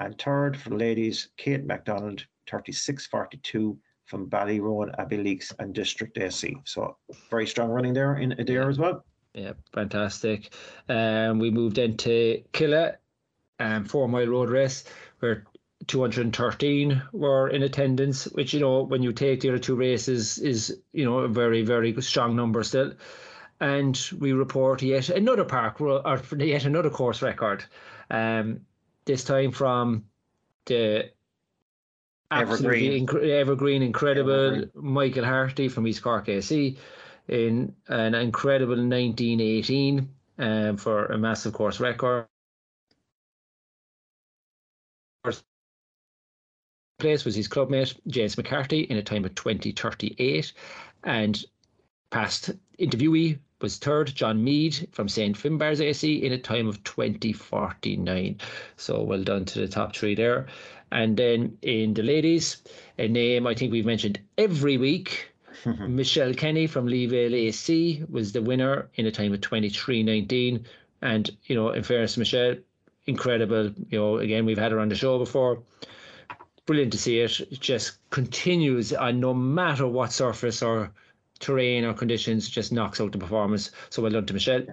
And 0.00 0.18
third 0.18 0.56
for 0.56 0.70
the 0.70 0.76
ladies, 0.76 1.28
Kate 1.36 1.64
MacDonald, 1.64 2.26
36.42 2.48 3.76
from 4.04 4.28
Ballyroan, 4.28 4.94
Abbeyleix 4.98 5.52
and 5.58 5.74
District 5.74 6.16
AC. 6.18 6.56
So 6.64 6.96
very 7.30 7.46
strong 7.46 7.70
running 7.70 7.94
there 7.94 8.16
in 8.16 8.32
Adare 8.32 8.68
as 8.68 8.78
well. 8.78 9.04
Yeah, 9.34 9.52
fantastic. 9.72 10.54
Um, 10.88 11.38
we 11.38 11.50
moved 11.50 11.78
into 11.78 12.42
Killa, 12.52 12.94
um, 13.58 13.84
four 13.84 14.08
mile 14.08 14.26
road 14.26 14.50
race, 14.50 14.84
where 15.20 15.44
213 15.86 17.02
were 17.12 17.48
in 17.48 17.62
attendance, 17.62 18.24
which, 18.24 18.54
you 18.54 18.60
know, 18.60 18.82
when 18.82 19.02
you 19.02 19.12
take 19.12 19.40
the 19.40 19.50
other 19.50 19.58
two 19.58 19.76
races 19.76 20.38
is, 20.38 20.76
you 20.92 21.04
know, 21.04 21.18
a 21.18 21.28
very, 21.28 21.62
very 21.62 22.00
strong 22.02 22.34
number 22.34 22.62
still. 22.62 22.92
And 23.60 23.98
we 24.18 24.32
report 24.32 24.82
yet 24.82 25.08
another 25.08 25.44
park, 25.44 25.80
or 25.80 26.20
yet 26.38 26.64
another 26.64 26.90
course 26.90 27.22
record, 27.22 27.64
um, 28.10 28.60
this 29.04 29.24
time 29.24 29.52
from 29.52 30.04
the 30.66 31.10
absolutely 32.30 32.86
evergreen, 32.88 33.06
inc- 33.06 33.30
evergreen 33.30 33.82
incredible 33.82 34.46
evergreen. 34.46 34.70
Michael 34.74 35.24
Harty 35.24 35.68
from 35.68 35.86
East 35.86 36.02
Cork 36.02 36.28
AC 36.28 36.76
in 37.28 37.74
an 37.88 38.14
incredible 38.14 38.76
1918 38.76 40.08
um, 40.38 40.76
for 40.76 41.06
a 41.06 41.18
massive 41.18 41.52
course 41.52 41.80
record. 41.80 42.26
Place 46.98 47.24
was 47.24 47.34
his 47.34 47.48
clubmate 47.48 47.94
James 48.06 48.36
McCarthy 48.36 48.80
in 48.80 48.96
a 48.96 49.02
time 49.02 49.24
of 49.24 49.34
2038, 49.34 50.52
and 51.04 51.44
past 52.10 52.52
interviewee 52.78 53.38
was 53.60 53.76
third 53.76 54.14
John 54.14 54.42
Mead 54.42 54.88
from 54.92 55.08
St 55.08 55.36
Finbarr's 55.36 55.80
AC 55.80 56.24
in 56.24 56.32
a 56.32 56.38
time 56.38 56.66
of 56.68 56.82
2049. 56.84 58.38
So 58.76 59.02
well 59.02 59.22
done 59.22 59.44
to 59.46 59.60
the 59.60 59.68
top 59.68 59.94
three 59.94 60.14
there. 60.14 60.46
And 60.92 61.16
then 61.16 61.58
in 61.62 61.94
the 61.94 62.02
ladies, 62.02 62.62
a 62.98 63.08
name 63.08 63.46
I 63.46 63.54
think 63.54 63.72
we've 63.72 63.86
mentioned 63.86 64.20
every 64.38 64.76
week 64.76 65.32
Michelle 65.88 66.34
Kenny 66.34 66.66
from 66.66 66.86
Leevale 66.86 67.34
AC 67.34 68.04
was 68.08 68.32
the 68.32 68.42
winner 68.42 68.88
in 68.94 69.06
a 69.06 69.10
time 69.10 69.32
of 69.32 69.40
23.19. 69.40 70.64
And, 71.02 71.30
you 71.44 71.56
know, 71.56 71.70
in 71.70 71.82
fairness 71.82 72.16
Michelle, 72.16 72.56
incredible. 73.06 73.72
You 73.90 73.98
know, 73.98 74.16
again, 74.18 74.44
we've 74.44 74.58
had 74.58 74.72
her 74.72 74.80
on 74.80 74.88
the 74.88 74.94
show 74.94 75.18
before. 75.18 75.62
Brilliant 76.66 76.92
to 76.92 76.98
see 76.98 77.20
it. 77.20 77.40
It 77.40 77.60
just 77.60 77.98
continues 78.10 78.92
on 78.92 79.20
no 79.20 79.32
matter 79.32 79.86
what 79.86 80.12
surface 80.12 80.62
or 80.62 80.92
terrain 81.38 81.84
or 81.84 81.94
conditions, 81.94 82.48
just 82.48 82.72
knocks 82.72 83.00
out 83.00 83.12
the 83.12 83.18
performance. 83.18 83.70
So 83.90 84.02
well 84.02 84.10
done 84.10 84.26
to 84.26 84.34
Michelle. 84.34 84.66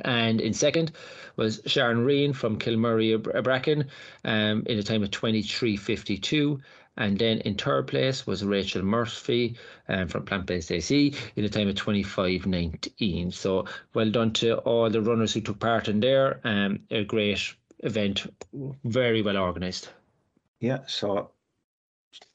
And 0.00 0.40
in 0.40 0.52
second 0.54 0.92
was 1.36 1.60
Sharon 1.66 2.04
Reen 2.04 2.32
from 2.32 2.58
Kilmurry 2.58 3.16
Bracken 3.16 3.88
um, 4.24 4.64
in 4.66 4.78
a 4.78 4.82
time 4.82 5.04
of 5.04 5.10
23.52. 5.10 6.60
And 6.96 7.18
then 7.18 7.38
in 7.40 7.54
third 7.54 7.88
place 7.88 8.26
was 8.26 8.44
Rachel 8.44 8.82
Murphy 8.82 9.56
um, 9.88 10.08
from 10.08 10.24
Plant 10.24 10.46
Based 10.46 10.70
AC 10.70 11.14
in 11.36 11.44
a 11.44 11.48
time 11.48 11.68
of 11.68 11.74
25.19. 11.74 13.32
So 13.32 13.66
well 13.94 14.10
done 14.10 14.32
to 14.34 14.56
all 14.58 14.90
the 14.90 15.02
runners 15.02 15.34
who 15.34 15.40
took 15.40 15.58
part 15.58 15.88
in 15.88 16.00
there. 16.00 16.40
Um, 16.44 16.80
a 16.90 17.04
great 17.04 17.54
event, 17.80 18.26
very 18.84 19.22
well 19.22 19.36
organised. 19.36 19.90
Yeah, 20.64 20.78
so 20.86 21.30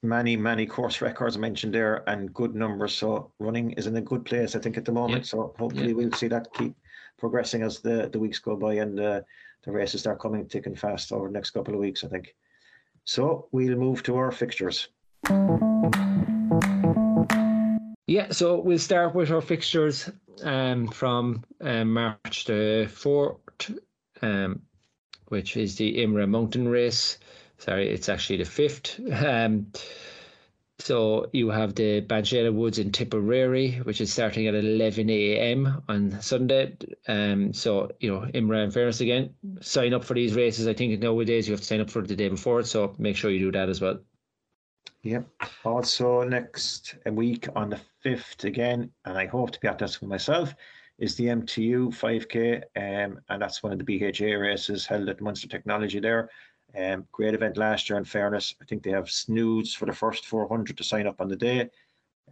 many, 0.04 0.38
many 0.38 0.68
course 0.68 1.02
records 1.02 1.36
mentioned 1.36 1.74
there 1.74 2.08
and 2.08 2.32
good 2.32 2.54
numbers. 2.54 2.94
So 2.94 3.32
running 3.40 3.72
is 3.72 3.88
in 3.88 3.96
a 3.96 4.02
good 4.02 4.24
place, 4.24 4.56
I 4.56 4.60
think, 4.60 4.78
at 4.78 4.86
the 4.86 4.92
moment. 4.92 5.26
So 5.26 5.56
hopefully 5.58 5.96
we'll 5.96 6.12
see 6.12 6.28
that 6.28 6.54
keep 6.54 6.76
progressing 7.18 7.64
as 7.64 7.80
the, 7.80 8.08
the 8.14 8.20
weeks 8.20 8.38
go 8.38 8.56
by 8.56 8.76
and 8.76 9.00
uh, 9.00 9.22
the 9.64 9.72
races 9.72 10.02
start 10.02 10.20
coming 10.20 10.46
thick 10.46 10.68
and 10.68 10.78
fast 10.78 11.12
over 11.12 11.26
the 11.26 11.34
next 11.34 11.50
couple 11.50 11.74
of 11.74 11.80
weeks, 11.80 12.04
I 12.04 12.08
think. 12.08 12.36
So 13.04 13.48
we'll 13.52 13.78
move 13.78 14.04
to 14.04 14.16
our 14.18 14.32
fixtures. 14.32 14.90
Yeah, 18.06 18.28
so 18.30 18.60
we'll 18.62 18.78
start 18.78 19.16
with 19.16 19.32
our 19.32 19.42
fixtures 19.42 20.08
um, 20.44 20.88
from 20.90 21.44
um, 21.62 21.94
March 21.94 22.46
the 22.46 22.88
4th, 22.92 23.80
um, 24.22 24.62
which 25.30 25.58
is 25.58 25.78
the 25.78 25.98
Imra 25.98 26.30
Mountain 26.30 26.68
Race. 26.68 27.18
Sorry, 27.60 27.90
it's 27.90 28.10
actually 28.10 28.38
the 28.38 28.46
5th. 28.46 29.00
Um, 29.24 29.72
So 30.80 31.30
you 31.34 31.50
have 31.50 31.76
the 31.76 32.02
Banchella 32.02 32.54
Woods 32.54 32.80
in 32.80 32.94
Tipperary, 32.94 33.82
which 33.84 34.00
is 34.00 34.14
starting 34.14 34.48
at 34.48 34.56
11 34.56 35.10
a.m. 35.10 35.84
on 35.90 36.22
Sunday. 36.22 36.78
Um, 37.08 37.52
so 37.54 37.92
you 38.00 38.10
know, 38.10 38.22
Imra 38.34 38.64
and 38.64 38.74
Fairness 38.74 39.02
again, 39.02 39.34
sign 39.60 39.94
up 39.94 40.06
for 40.06 40.14
these 40.14 40.36
races. 40.36 40.68
I 40.68 40.74
think 40.74 40.98
nowadays 41.02 41.48
you 41.48 41.54
have 41.54 41.60
to 41.60 41.68
sign 41.68 41.82
up 41.82 41.90
for 41.90 42.02
the 42.02 42.16
day 42.16 42.30
before, 42.30 42.64
so 42.64 42.96
make 42.98 43.18
sure 43.18 43.30
you 43.30 43.40
do 43.40 43.52
that 43.52 43.68
as 43.68 43.82
well. 43.82 44.00
Yep. 45.04 45.28
Also, 45.66 46.24
next 46.24 46.96
week 47.12 47.48
on 47.56 47.70
the 47.70 47.80
5th 48.06 48.46
again, 48.46 48.90
and 49.04 49.18
I 49.18 49.26
hope 49.26 49.52
to 49.52 49.60
be 49.60 49.68
at 49.68 49.80
this 49.80 50.00
with 50.00 50.10
myself, 50.10 50.56
is 50.98 51.16
the 51.16 51.26
MTU 51.26 51.90
5K. 51.90 52.64
Um, 52.76 53.20
and 53.28 53.42
that's 53.42 53.64
one 53.64 53.74
of 53.74 53.80
the 53.80 53.86
BHAA 53.86 54.40
races 54.40 54.86
held 54.86 55.10
at 55.10 55.22
Munster 55.22 55.48
Technology 55.48 56.00
there. 56.00 56.30
Um, 56.78 57.08
great 57.12 57.34
event 57.34 57.58
last 57.58 57.90
year, 57.90 57.98
in 57.98 58.06
fairness. 58.06 58.56
I 58.62 58.66
think 58.66 58.84
they 58.84 58.92
have 58.92 59.10
snoods 59.10 59.74
for 59.74 59.86
the 59.86 59.94
first 59.94 60.26
400 60.26 60.78
to 60.78 60.84
sign 60.84 61.08
up 61.08 61.20
on 61.20 61.28
the 61.28 61.36
day. 61.36 61.70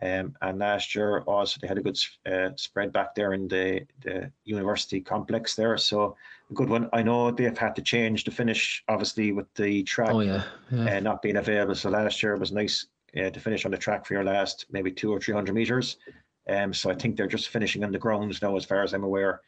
Um, 0.01 0.35
and 0.41 0.59
last 0.59 0.93
year 0.93 1.21
also 1.21 1.57
they 1.59 1.67
had 1.67 1.79
a 1.79 1.81
good 1.81 1.97
uh, 2.31 2.49
spread 2.55 2.93
back 2.93 3.15
there 3.15 3.33
in 3.33 3.47
the, 3.47 3.81
the 4.01 4.31
university 4.43 5.01
complex 5.01 5.55
there. 5.55 5.75
So 5.77 6.15
a 6.51 6.53
good 6.53 6.69
one. 6.69 6.87
I 6.93 7.01
know 7.01 7.31
they've 7.31 7.57
had 7.57 7.75
to 7.77 7.81
change 7.81 8.23
the 8.23 8.31
finish, 8.31 8.83
obviously, 8.87 9.31
with 9.31 9.51
the 9.55 9.83
track 9.83 10.11
Oh 10.13 10.19
yeah, 10.19 10.43
yeah. 10.71 10.97
uh, 10.97 10.99
not 10.99 11.21
being 11.21 11.37
available. 11.37 11.75
So 11.75 11.89
last 11.89 12.21
year 12.21 12.33
it 12.33 12.39
was 12.39 12.51
nice 12.51 12.85
uh, 13.17 13.29
to 13.31 13.39
finish 13.39 13.65
on 13.65 13.71
the 13.71 13.77
track 13.77 14.05
for 14.05 14.13
your 14.13 14.23
last 14.23 14.67
maybe 14.71 14.91
two 14.91 15.11
or 15.11 15.19
three 15.19 15.33
hundred 15.33 15.55
meters. 15.55 15.97
Um, 16.47 16.73
so 16.73 16.89
I 16.89 16.93
think 16.93 17.17
they're 17.17 17.27
just 17.27 17.49
finishing 17.49 17.83
on 17.83 17.91
the 17.91 17.97
grounds 17.97 18.41
now, 18.41 18.55
as 18.55 18.65
far 18.65 18.83
as 18.83 18.93
I'm 18.93 19.03
aware. 19.03 19.41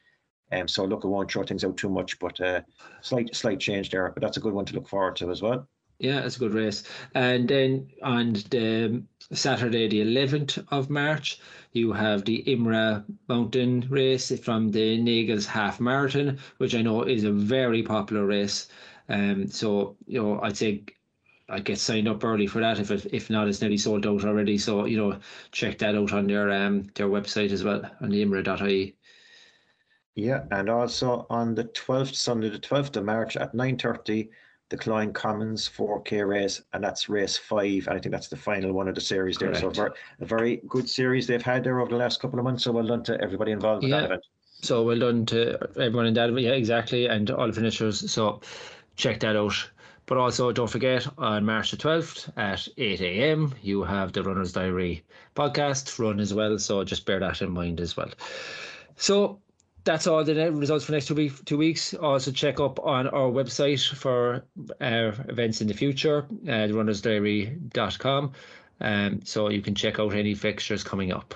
Um, 0.51 0.67
so 0.67 0.85
look, 0.85 1.03
I 1.05 1.07
won't 1.07 1.31
throw 1.31 1.43
things 1.43 1.63
out 1.63 1.77
too 1.77 1.89
much, 1.89 2.19
but 2.19 2.39
uh, 2.41 2.61
slight 3.01 3.35
slight 3.35 3.59
change 3.59 3.89
there. 3.89 4.09
But 4.11 4.21
that's 4.21 4.37
a 4.37 4.41
good 4.41 4.53
one 4.53 4.65
to 4.65 4.75
look 4.75 4.87
forward 4.87 5.15
to 5.17 5.31
as 5.31 5.41
well. 5.41 5.67
Yeah, 5.99 6.21
it's 6.21 6.37
a 6.37 6.39
good 6.39 6.53
race. 6.53 6.83
And 7.13 7.47
then 7.49 7.89
on 8.03 8.33
the 8.33 9.03
Saturday, 9.33 9.87
the 9.89 10.01
11th 10.01 10.57
of 10.69 10.89
March, 10.89 11.39
you 11.73 11.91
have 11.91 12.23
the 12.23 12.43
Imra 12.47 13.05
Mountain 13.27 13.81
race 13.89 14.31
from 14.39 14.71
the 14.71 14.97
Nagles 15.01 15.45
Half 15.45 15.79
Marathon, 15.81 16.39
which 16.57 16.73
I 16.73 16.81
know 16.81 17.03
is 17.03 17.25
a 17.25 17.31
very 17.33 17.83
popular 17.83 18.25
race. 18.25 18.69
Um, 19.09 19.47
so 19.49 19.97
you 20.07 20.21
know, 20.23 20.39
I'd 20.41 20.55
say 20.57 20.85
I 21.49 21.59
get 21.59 21.79
signed 21.79 22.07
up 22.07 22.23
early 22.23 22.47
for 22.47 22.61
that. 22.61 22.79
If 22.79 22.91
it, 22.91 23.07
if 23.13 23.29
not, 23.29 23.47
it's 23.49 23.61
nearly 23.61 23.77
sold 23.77 24.05
out 24.07 24.23
already. 24.23 24.57
So 24.57 24.85
you 24.85 24.97
know, 24.97 25.19
check 25.51 25.77
that 25.79 25.95
out 25.95 26.13
on 26.13 26.27
their 26.27 26.51
um 26.51 26.83
their 26.95 27.07
website 27.09 27.51
as 27.51 27.63
well 27.63 27.81
on 28.01 28.09
the 28.09 28.23
imra.ie. 28.23 28.95
Yeah, 30.19 30.43
and 30.51 30.69
also 30.69 31.25
on 31.29 31.55
the 31.55 31.65
12th, 31.65 32.15
Sunday, 32.15 32.49
the 32.49 32.59
12th 32.59 32.95
of 32.97 33.05
March 33.05 33.37
at 33.37 33.53
9.30, 33.53 34.29
the 34.69 34.77
Clyde 34.77 35.13
Commons 35.13 35.67
4K 35.67 36.27
race, 36.27 36.61
and 36.73 36.83
that's 36.83 37.09
race 37.09 37.37
five. 37.37 37.87
And 37.87 37.97
I 37.97 37.99
think 37.99 38.11
that's 38.11 38.27
the 38.27 38.37
final 38.37 38.71
one 38.73 38.87
of 38.87 38.95
the 38.95 39.01
series 39.01 39.37
there. 39.37 39.53
So 39.55 39.71
Correct. 39.71 39.77
ver- 40.19 40.23
a 40.23 40.25
very 40.25 40.61
good 40.67 40.87
series 40.87 41.25
they've 41.25 41.41
had 41.41 41.63
there 41.63 41.79
over 41.79 41.89
the 41.89 41.97
last 41.97 42.21
couple 42.21 42.37
of 42.37 42.45
months. 42.45 42.63
So 42.65 42.71
well 42.71 42.85
done 42.85 43.03
to 43.03 43.19
everybody 43.21 43.51
involved 43.51 43.83
in 43.83 43.89
Yeah. 43.89 44.01
that 44.01 44.05
event. 44.05 44.25
So 44.61 44.83
well 44.83 44.99
done 44.99 45.25
to 45.27 45.57
everyone 45.77 46.05
in 46.05 46.13
that. 46.15 46.31
Yeah, 46.39 46.51
exactly, 46.51 47.07
and 47.07 47.31
all 47.31 47.47
the 47.47 47.53
finishers. 47.53 48.11
So 48.11 48.41
check 48.95 49.19
that 49.21 49.35
out. 49.35 49.69
But 50.05 50.17
also, 50.17 50.51
don't 50.51 50.69
forget 50.69 51.07
on 51.17 51.45
March 51.45 51.71
the 51.71 51.77
12th 51.77 52.29
at 52.35 52.67
8 52.77 52.99
a.m., 53.01 53.53
you 53.61 53.83
have 53.83 54.11
the 54.11 54.23
Runner's 54.23 54.51
Diary 54.51 55.03
podcast 55.35 55.97
run 55.99 56.19
as 56.19 56.33
well. 56.33 56.57
So 56.59 56.83
just 56.83 57.05
bear 57.05 57.19
that 57.19 57.41
in 57.41 57.51
mind 57.51 57.79
as 57.79 57.95
well. 57.95 58.09
So 58.97 59.39
that's 59.89 60.05
all 60.05 60.23
the 60.23 60.51
results 60.51 60.85
for 60.85 60.91
next 60.91 61.07
two, 61.07 61.15
week, 61.15 61.45
two 61.45 61.57
weeks. 61.57 61.95
Also, 61.95 62.31
check 62.31 62.59
up 62.59 62.79
on 62.85 63.07
our 63.07 63.31
website 63.31 63.83
for 63.95 64.45
uh, 64.79 65.11
events 65.27 65.61
in 65.61 65.67
the 65.67 65.73
future, 65.73 66.27
uh, 66.47 66.69
runnersdiary.com. 66.69 68.31
Um, 68.81 69.19
so 69.25 69.49
you 69.49 69.63
can 69.63 69.73
check 69.73 69.99
out 69.99 70.13
any 70.13 70.35
fixtures 70.35 70.83
coming 70.83 71.11
up. 71.11 71.33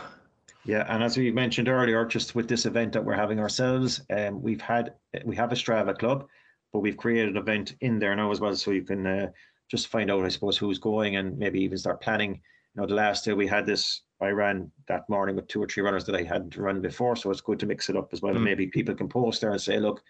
Yeah, 0.65 0.85
and 0.87 1.01
as 1.01 1.17
we 1.17 1.31
mentioned 1.31 1.67
earlier, 1.67 2.05
just 2.05 2.35
with 2.35 2.47
this 2.47 2.67
event 2.67 2.93
that 2.93 3.03
we're 3.03 3.15
having 3.15 3.39
ourselves, 3.39 4.01
um, 4.11 4.39
we've 4.39 4.61
had 4.61 4.93
we 5.25 5.35
have 5.35 5.51
a 5.51 5.55
Strava 5.55 5.97
club, 5.97 6.27
but 6.71 6.81
we've 6.81 6.95
created 6.95 7.29
an 7.29 7.37
event 7.37 7.73
in 7.81 7.97
there 7.97 8.15
now 8.15 8.29
as 8.29 8.39
well, 8.39 8.55
so 8.55 8.69
you 8.69 8.83
can 8.83 9.07
uh, 9.07 9.31
just 9.67 9.87
find 9.87 10.11
out, 10.11 10.25
I 10.25 10.29
suppose, 10.29 10.59
who's 10.59 10.77
going 10.77 11.15
and 11.15 11.39
maybe 11.39 11.59
even 11.63 11.79
start 11.79 12.01
planning. 12.01 12.39
You 12.75 12.81
know, 12.81 12.87
the 12.87 12.93
last 12.93 13.25
day 13.25 13.33
we 13.33 13.47
had 13.47 13.65
this, 13.65 14.03
I 14.23 14.31
ran 14.31 14.71
that 14.87 15.07
morning 15.09 15.35
with 15.35 15.47
two 15.47 15.61
or 15.61 15.67
three 15.67 15.83
runners 15.83 16.05
that 16.05 16.15
I 16.15 16.23
hadn't 16.23 16.57
run 16.57 16.81
before, 16.81 17.15
so 17.15 17.29
it's 17.31 17.41
good 17.41 17.59
to 17.59 17.65
mix 17.65 17.89
it 17.89 17.97
up 17.97 18.13
as 18.13 18.21
well. 18.21 18.33
And 18.33 18.41
Mm. 18.41 18.45
maybe 18.45 18.67
people 18.67 18.95
can 18.95 19.09
post 19.09 19.41
there 19.41 19.51
and 19.51 19.61
say, 19.61 19.79
look, 19.79 20.03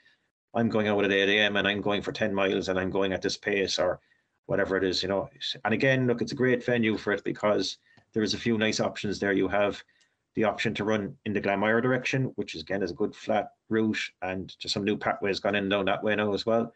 I'm 0.54 0.70
going 0.70 0.88
out 0.88 1.04
at 1.04 1.12
8 1.12 1.30
a.m. 1.30 1.58
and 1.58 1.68
I'm 1.68 1.82
going 1.82 2.02
for 2.02 2.12
10 2.12 2.34
miles 2.34 2.70
and 2.70 2.80
I'm 2.80 2.92
going 2.92 3.12
at 3.12 3.22
this 3.22 3.38
pace 3.38 3.80
or 3.80 4.00
whatever 4.46 4.78
it 4.78 4.84
is, 4.84 5.02
you 5.02 5.10
know. 5.10 5.30
And 5.66 5.74
again, 5.74 6.06
look, 6.08 6.22
it's 6.22 6.32
a 6.32 6.36
great 6.36 6.64
venue 6.64 6.98
for 6.98 7.12
it 7.12 7.24
because 7.24 7.78
there's 8.14 8.34
a 8.34 8.38
few 8.40 8.58
nice 8.58 8.80
options 8.80 9.20
there. 9.20 9.34
You 9.34 9.48
have 9.48 9.84
the 10.36 10.44
option 10.44 10.74
to 10.76 10.84
run 10.84 11.16
in 11.26 11.34
the 11.34 11.42
Glanmire 11.42 11.82
direction, 11.82 12.26
which 12.36 12.56
is 12.56 12.62
again 12.62 12.84
is 12.84 12.92
a 12.92 12.96
good 12.96 13.16
flat 13.16 13.50
route, 13.70 14.00
and 14.22 14.56
just 14.60 14.74
some 14.74 14.84
new 14.84 14.98
pathways 14.98 15.40
gone 15.40 15.56
in 15.56 15.70
down 15.70 15.86
that 15.86 16.04
way 16.04 16.16
now 16.16 16.34
as 16.34 16.46
well. 16.46 16.74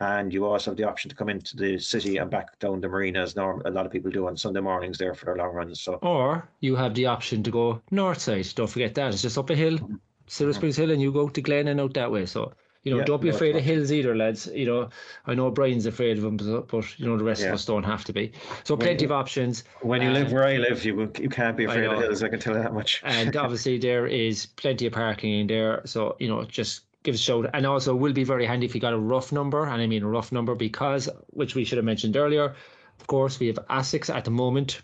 And 0.00 0.32
you 0.32 0.46
also 0.46 0.70
have 0.70 0.78
the 0.78 0.84
option 0.84 1.10
to 1.10 1.14
come 1.14 1.28
into 1.28 1.56
the 1.56 1.78
city 1.78 2.16
and 2.16 2.30
back 2.30 2.58
down 2.58 2.80
the 2.80 2.88
marina 2.88 3.20
as 3.20 3.36
norm 3.36 3.62
a 3.66 3.70
lot 3.70 3.84
of 3.86 3.92
people 3.92 4.10
do 4.10 4.26
on 4.26 4.36
Sunday 4.36 4.60
mornings 4.60 4.96
there 4.98 5.14
for 5.14 5.26
their 5.26 5.36
long 5.36 5.52
runs. 5.54 5.80
So 5.80 5.94
Or 5.96 6.48
you 6.60 6.74
have 6.76 6.94
the 6.94 7.06
option 7.06 7.42
to 7.42 7.50
go 7.50 7.82
north 7.90 8.20
side. 8.20 8.46
Don't 8.54 8.70
forget 8.70 8.94
that. 8.94 9.12
It's 9.12 9.22
just 9.22 9.36
up 9.38 9.50
a 9.50 9.54
hill, 9.54 9.78
Silver 10.26 10.54
Springs 10.54 10.76
Hill, 10.76 10.90
and 10.90 11.02
you 11.02 11.12
go 11.12 11.28
to 11.28 11.40
Glen 11.42 11.68
and 11.68 11.80
out 11.80 11.92
that 11.94 12.10
way. 12.10 12.24
So, 12.24 12.52
you 12.82 12.92
know, 12.92 12.98
Yeah, 12.98 13.04
don't 13.04 13.20
be 13.20 13.28
afraid 13.28 13.56
of 13.56 13.62
hills 13.62 13.92
either, 13.92 14.16
lads. 14.16 14.46
You 14.46 14.64
know, 14.64 14.88
I 15.26 15.34
know 15.34 15.50
Brian's 15.50 15.84
afraid 15.84 16.16
of 16.16 16.22
them, 16.22 16.38
but, 16.38 16.68
but 16.68 16.98
you 16.98 17.06
know, 17.06 17.18
the 17.18 17.24
rest 17.24 17.42
Yeah. 17.42 17.48
of 17.48 17.54
us 17.54 17.66
don't 17.66 17.84
have 17.84 18.04
to 18.04 18.12
be. 18.14 18.32
So, 18.64 18.76
plenty 18.78 19.04
of 19.04 19.12
options. 19.12 19.64
when 19.82 20.00
you 20.00 20.10
live 20.10 20.32
where 20.32 20.44
I 20.44 20.56
live, 20.56 20.82
you 20.84 21.12
you 21.20 21.28
can't 21.28 21.56
be 21.58 21.64
afraid 21.64 21.84
of 21.84 21.98
hills. 21.98 22.22
I 22.22 22.28
can 22.28 22.40
tell 22.40 22.56
you 22.56 22.62
that 22.62 22.72
much. 22.72 23.02
And 23.04 23.36
obviously, 23.44 23.76
there 23.76 24.06
is 24.06 24.46
plenty 24.46 24.86
of 24.86 24.94
parking 24.94 25.32
in 25.40 25.46
there. 25.46 25.82
So, 25.84 26.16
you 26.18 26.28
know, 26.28 26.44
just 26.44 26.86
give 27.02 27.14
a 27.14 27.18
shout. 27.18 27.50
And 27.54 27.66
also, 27.66 27.94
will 27.94 28.12
be 28.12 28.24
very 28.24 28.46
handy 28.46 28.66
if 28.66 28.74
you 28.74 28.80
got 28.80 28.92
a 28.92 28.98
rough 28.98 29.32
number. 29.32 29.64
And 29.64 29.80
I 29.80 29.86
mean 29.86 30.02
a 30.02 30.08
rough 30.08 30.32
number 30.32 30.54
because, 30.54 31.08
which 31.28 31.54
we 31.54 31.64
should 31.64 31.78
have 31.78 31.84
mentioned 31.84 32.16
earlier, 32.16 32.54
of 33.00 33.06
course, 33.06 33.40
we 33.40 33.46
have 33.46 33.58
ASICs 33.68 34.14
at 34.14 34.24
the 34.24 34.30
moment 34.30 34.82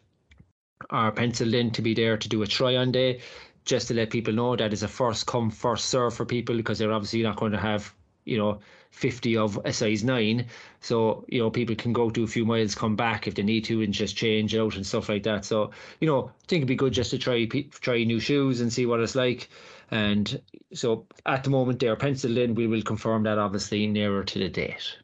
are 0.90 1.12
penciled 1.12 1.54
in 1.54 1.70
to 1.72 1.82
be 1.82 1.94
there 1.94 2.16
to 2.16 2.28
do 2.28 2.42
a 2.42 2.46
try 2.46 2.76
on 2.76 2.92
day. 2.92 3.20
Just 3.64 3.88
to 3.88 3.94
let 3.94 4.10
people 4.10 4.32
know 4.32 4.54
that 4.54 4.72
is 4.72 4.84
a 4.84 4.88
first 4.88 5.26
come, 5.26 5.50
first 5.50 5.86
serve 5.86 6.14
for 6.14 6.24
people 6.24 6.56
because 6.56 6.78
they're 6.78 6.92
obviously 6.92 7.22
not 7.22 7.36
going 7.36 7.52
to 7.52 7.58
have, 7.58 7.92
you 8.24 8.38
know, 8.38 8.60
50 8.92 9.36
of 9.36 9.60
a 9.64 9.72
size 9.72 10.04
nine. 10.04 10.46
So, 10.80 11.24
you 11.28 11.40
know, 11.40 11.50
people 11.50 11.74
can 11.74 11.92
go 11.92 12.08
do 12.08 12.22
a 12.22 12.28
few 12.28 12.46
miles, 12.46 12.76
come 12.76 12.94
back 12.94 13.26
if 13.26 13.34
they 13.34 13.42
need 13.42 13.64
to, 13.64 13.82
and 13.82 13.92
just 13.92 14.16
change 14.16 14.54
out 14.54 14.76
and 14.76 14.86
stuff 14.86 15.08
like 15.08 15.24
that. 15.24 15.44
So, 15.44 15.72
you 16.00 16.06
know, 16.06 16.28
I 16.28 16.46
think 16.46 16.60
it'd 16.60 16.68
be 16.68 16.76
good 16.76 16.92
just 16.92 17.10
to 17.10 17.18
try 17.18 17.46
try 17.46 18.04
new 18.04 18.20
shoes 18.20 18.60
and 18.60 18.72
see 18.72 18.86
what 18.86 19.00
it's 19.00 19.16
like. 19.16 19.48
And 19.90 20.40
so 20.72 21.06
at 21.24 21.44
the 21.44 21.50
moment 21.50 21.78
they're 21.78 21.96
penciled 21.96 22.38
in. 22.38 22.54
We 22.54 22.66
will 22.66 22.82
confirm 22.82 23.22
that 23.24 23.38
obviously 23.38 23.86
nearer 23.86 24.24
to 24.24 24.38
the 24.38 24.48
date. 24.48 24.98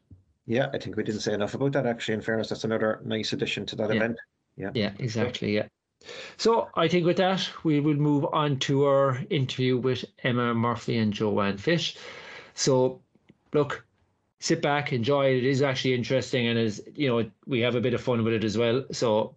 Yeah, 0.45 0.69
I 0.73 0.77
think 0.77 0.97
we 0.97 1.03
didn't 1.03 1.21
say 1.21 1.33
enough 1.33 1.53
about 1.53 1.71
that 1.73 1.85
actually. 1.85 2.15
In 2.15 2.21
fairness, 2.21 2.49
that's 2.49 2.65
another 2.65 3.01
nice 3.05 3.33
addition 3.33 3.65
to 3.67 3.75
that 3.77 3.89
Yeah. 3.89 3.95
event. 3.95 4.17
Yeah, 4.57 4.71
Yeah, 4.73 4.91
exactly. 4.99 5.55
Yeah. 5.55 5.67
So 6.37 6.67
I 6.75 6.87
think 6.89 7.05
with 7.05 7.17
that, 7.17 7.49
we 7.63 7.79
will 7.79 7.95
move 7.95 8.25
on 8.33 8.59
to 8.59 8.83
our 8.85 9.23
interview 9.29 9.77
with 9.77 10.03
Emma 10.23 10.53
Murphy 10.53 10.97
and 10.97 11.13
Joanne 11.13 11.57
Fish. 11.57 11.95
So, 12.55 13.01
look, 13.53 13.85
sit 14.39 14.61
back, 14.61 14.91
enjoy 14.91 15.27
it. 15.27 15.37
It 15.37 15.45
is 15.45 15.61
actually 15.61 15.93
interesting, 15.93 16.47
and 16.47 16.59
as 16.59 16.81
you 16.95 17.07
know, 17.07 17.31
we 17.47 17.61
have 17.61 17.75
a 17.75 17.81
bit 17.81 17.93
of 17.93 18.01
fun 18.01 18.23
with 18.23 18.33
it 18.33 18.43
as 18.43 18.57
well. 18.57 18.83
So, 18.91 19.35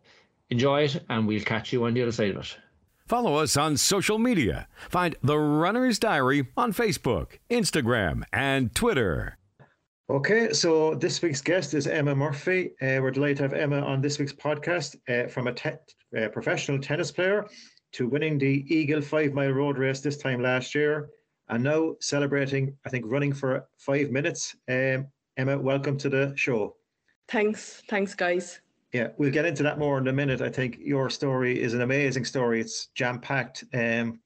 enjoy 0.50 0.82
it, 0.82 1.04
and 1.08 1.26
we'll 1.28 1.40
catch 1.44 1.72
you 1.72 1.84
on 1.84 1.94
the 1.94 2.02
other 2.02 2.12
side 2.12 2.32
of 2.32 2.38
it. 2.38 2.58
Follow 3.06 3.36
us 3.36 3.56
on 3.56 3.76
social 3.76 4.18
media. 4.18 4.66
Find 4.90 5.14
The 5.22 5.38
Runner's 5.38 6.00
Diary 6.00 6.48
on 6.56 6.72
Facebook, 6.72 7.38
Instagram, 7.48 8.24
and 8.32 8.74
Twitter. 8.74 9.38
Okay, 10.10 10.52
so 10.52 10.94
this 10.94 11.22
week's 11.22 11.40
guest 11.40 11.72
is 11.74 11.86
Emma 11.86 12.14
Murphy. 12.16 12.72
Uh, 12.82 12.98
we're 13.00 13.12
delighted 13.12 13.36
to 13.38 13.42
have 13.44 13.52
Emma 13.52 13.80
on 13.80 14.00
this 14.00 14.18
week's 14.18 14.32
podcast. 14.32 14.96
Uh, 15.08 15.28
from 15.28 15.46
a 15.46 15.52
te- 15.52 15.70
uh, 16.16 16.28
professional 16.28 16.80
tennis 16.80 17.12
player 17.12 17.46
to 17.92 18.08
winning 18.08 18.38
the 18.38 18.64
Eagle 18.68 19.00
five 19.00 19.32
mile 19.32 19.50
road 19.50 19.78
race 19.78 20.00
this 20.00 20.16
time 20.16 20.42
last 20.42 20.74
year, 20.74 21.08
and 21.48 21.62
now 21.62 21.94
celebrating, 22.00 22.76
I 22.84 22.90
think, 22.90 23.04
running 23.06 23.32
for 23.32 23.68
five 23.78 24.10
minutes. 24.10 24.56
Um, 24.68 25.06
Emma, 25.36 25.56
welcome 25.58 25.96
to 25.98 26.08
the 26.08 26.32
show. 26.36 26.76
Thanks, 27.28 27.82
thanks, 27.88 28.14
guys. 28.14 28.60
Yeah, 28.92 29.08
we'll 29.18 29.30
get 29.32 29.44
into 29.44 29.62
that 29.64 29.78
more 29.78 29.98
in 29.98 30.06
a 30.08 30.12
minute. 30.12 30.40
I 30.40 30.48
think 30.48 30.78
your 30.80 31.10
story 31.10 31.60
is 31.60 31.74
an 31.74 31.80
amazing 31.82 32.24
story. 32.24 32.60
It's 32.60 32.86
jam 32.94 33.20
packed. 33.20 33.64
Um, 33.74 34.20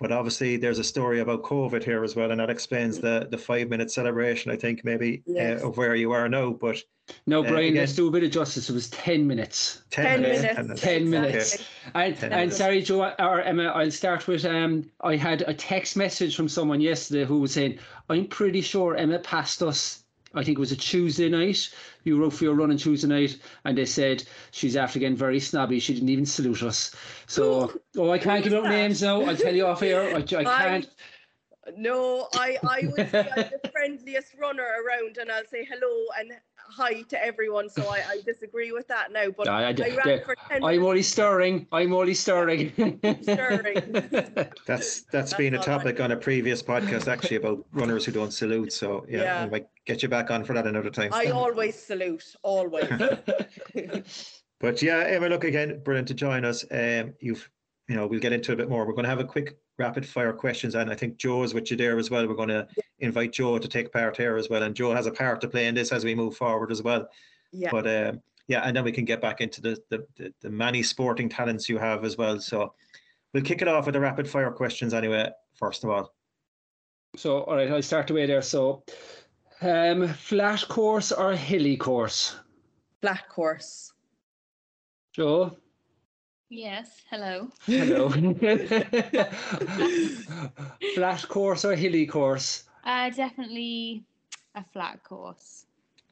but 0.00 0.12
obviously, 0.12 0.56
there's 0.56 0.80
a 0.80 0.84
story 0.84 1.20
about 1.20 1.42
COVID 1.44 1.82
here 1.82 2.02
as 2.04 2.14
well, 2.16 2.30
and 2.30 2.40
that 2.40 2.50
explains 2.50 2.98
the 2.98 3.28
the 3.30 3.38
five 3.38 3.68
minute 3.68 3.90
celebration. 3.90 4.50
I 4.50 4.56
think 4.56 4.84
maybe 4.84 5.22
Yes. 5.26 5.62
uh, 5.62 5.68
of 5.68 5.76
where 5.76 5.94
you 5.94 6.12
are 6.12 6.28
now. 6.28 6.50
But 6.50 6.78
No, 7.26 7.44
Uh, 7.44 7.48
Brian, 7.48 7.64
again- 7.66 7.76
let's 7.76 7.92
do 7.94 8.08
a 8.08 8.10
bit 8.10 8.24
of 8.24 8.30
justice. 8.30 8.68
It 8.70 8.72
was 8.72 8.88
10 8.90 9.26
minutes. 9.26 9.82
10, 9.90 10.04
10 10.06 10.22
minutes. 10.22 10.42
minutes. 10.58 10.80
10 10.82 11.10
minutes. 11.10 11.34
Exactly. 11.54 11.66
And, 11.94 12.16
Ten 12.16 12.32
and 12.32 12.40
minutes. 12.40 12.56
sorry, 12.56 12.82
Joe 12.82 13.12
or 13.18 13.40
Emma, 13.42 13.64
I'll 13.64 13.90
start 13.90 14.26
with 14.26 14.44
um, 14.46 14.84
I 15.02 15.16
had 15.16 15.42
a 15.46 15.52
text 15.54 15.96
message 15.96 16.34
from 16.34 16.48
someone 16.48 16.80
yesterday 16.80 17.24
who 17.26 17.40
was 17.40 17.52
saying, 17.52 17.78
I'm 18.08 18.26
pretty 18.26 18.62
sure 18.62 18.96
Emma 18.96 19.18
passed 19.18 19.62
us 19.62 20.03
I 20.34 20.44
think 20.44 20.58
it 20.58 20.60
was 20.60 20.72
a 20.72 20.76
Tuesday 20.76 21.28
night. 21.28 21.68
You 22.04 22.20
wrote 22.20 22.30
for 22.34 22.44
your 22.44 22.54
run 22.54 22.70
on 22.70 22.76
Tuesday 22.76 23.08
night, 23.08 23.38
and 23.64 23.78
they 23.78 23.86
said 23.86 24.24
she's 24.50 24.76
after 24.76 24.98
getting 24.98 25.16
very 25.16 25.40
snobby. 25.40 25.80
She 25.80 25.94
didn't 25.94 26.08
even 26.08 26.26
salute 26.26 26.62
us. 26.62 26.94
So, 27.26 27.72
oh, 27.96 28.10
I 28.10 28.18
can't 28.18 28.42
give 28.42 28.52
out 28.54 28.64
names 28.64 29.02
now. 29.02 29.22
I'll 29.22 29.36
tell 29.36 29.54
you 29.54 29.66
off 29.66 29.82
air. 29.82 30.14
I, 30.14 30.18
I 30.18 30.44
can't. 30.44 30.88
No, 31.78 32.28
I, 32.34 32.58
I 32.68 32.80
would 32.84 33.10
say 33.10 33.28
I'm 33.36 33.50
the 33.62 33.70
friendliest 33.70 34.34
runner 34.38 34.66
around 34.84 35.16
and 35.18 35.30
I'll 35.30 35.46
say 35.46 35.64
hello 35.64 36.04
and 36.18 36.32
hi 36.68 37.02
to 37.02 37.24
everyone. 37.24 37.68
So 37.68 37.82
I, 37.88 38.02
I 38.08 38.20
disagree 38.24 38.72
with 38.72 38.86
that 38.88 39.12
now. 39.12 39.26
But 39.36 39.48
I, 39.48 39.64
I, 39.64 39.68
I 39.68 39.72
ran 39.72 40.00
yeah, 40.06 40.24
for 40.24 40.36
10 40.48 40.64
I'm 40.64 40.84
only 40.84 41.02
stirring. 41.02 41.66
I'm 41.72 41.92
only 41.92 42.14
stirring. 42.14 42.72
stirring. 43.22 43.94
That's 44.66 45.02
that's 45.12 45.34
been 45.34 45.54
a 45.54 45.62
topic 45.62 46.00
on 46.00 46.12
a 46.12 46.16
previous 46.16 46.62
podcast 46.62 47.08
actually 47.08 47.36
about 47.36 47.64
runners 47.72 48.04
who 48.04 48.12
don't 48.12 48.32
salute. 48.32 48.72
So 48.72 49.04
yeah, 49.08 49.22
Yeah. 49.22 49.44
we 49.44 49.50
might 49.50 49.66
get 49.86 50.02
you 50.02 50.08
back 50.08 50.30
on 50.30 50.44
for 50.44 50.52
that 50.54 50.66
another 50.66 50.90
time. 50.90 51.10
I 51.12 51.26
always 51.26 51.74
salute, 51.80 52.34
always. 52.42 52.88
But 54.60 54.80
yeah, 54.80 55.04
Emma, 55.06 55.28
look 55.28 55.44
again, 55.44 55.82
brilliant 55.84 56.08
to 56.08 56.14
join 56.14 56.44
us. 56.44 56.64
Um, 56.70 57.12
you've, 57.20 57.50
you 57.86 57.96
know, 57.96 58.06
we'll 58.06 58.20
get 58.20 58.32
into 58.32 58.52
a 58.52 58.56
bit 58.56 58.70
more. 58.70 58.86
We're 58.86 58.94
going 58.94 59.04
to 59.04 59.10
have 59.10 59.20
a 59.20 59.24
quick 59.24 59.58
rapid 59.78 60.06
fire 60.06 60.32
questions, 60.32 60.74
and 60.74 60.90
I 60.90 60.94
think 60.94 61.16
Joe 61.16 61.42
is 61.42 61.54
with 61.54 61.70
you 61.70 61.76
there 61.76 61.98
as 61.98 62.10
well. 62.10 62.26
We're 62.26 62.34
going 62.34 62.48
to 62.48 62.66
invite 63.00 63.32
Joe 63.32 63.58
to 63.58 63.68
take 63.68 63.92
part 63.92 64.16
here 64.16 64.36
as 64.36 64.48
well, 64.48 64.62
and 64.62 64.74
Joe 64.74 64.94
has 64.94 65.06
a 65.06 65.12
part 65.12 65.40
to 65.40 65.48
play 65.48 65.66
in 65.66 65.74
this 65.74 65.92
as 65.92 66.04
we 66.04 66.14
move 66.14 66.36
forward 66.36 66.70
as 66.70 66.82
well. 66.82 67.08
Yeah. 67.52 67.70
But 67.70 67.86
um, 67.86 68.20
yeah, 68.48 68.60
and 68.60 68.76
then 68.76 68.84
we 68.84 68.92
can 68.92 69.04
get 69.04 69.20
back 69.20 69.40
into 69.40 69.60
the, 69.60 69.78
the 69.90 70.06
the 70.16 70.34
the 70.42 70.50
many 70.50 70.82
sporting 70.82 71.28
talents 71.28 71.68
you 71.68 71.78
have 71.78 72.04
as 72.04 72.16
well. 72.16 72.38
So 72.40 72.74
we'll 73.32 73.42
kick 73.42 73.62
it 73.62 73.68
off 73.68 73.86
with 73.86 73.94
the 73.94 74.00
rapid 74.00 74.28
fire 74.28 74.50
questions 74.50 74.94
anyway. 74.94 75.30
First 75.54 75.84
of 75.84 75.90
all, 75.90 76.12
so, 77.16 77.42
all 77.42 77.56
right, 77.56 77.70
I'll 77.70 77.82
start 77.82 78.10
away 78.10 78.26
there. 78.26 78.42
So, 78.42 78.82
um, 79.60 80.08
flat 80.08 80.66
course 80.68 81.12
or 81.12 81.34
hilly 81.34 81.76
course? 81.76 82.36
Flat 83.00 83.28
course. 83.28 83.92
Joe? 85.14 85.56
Yes, 86.54 87.02
hello. 87.10 87.48
Hello. 87.66 88.08
flat 90.94 91.28
course 91.28 91.64
or 91.64 91.74
hilly 91.74 92.06
course? 92.06 92.62
Uh, 92.84 93.10
definitely 93.10 94.04
a 94.54 94.62
flat 94.72 95.02
course. 95.02 95.66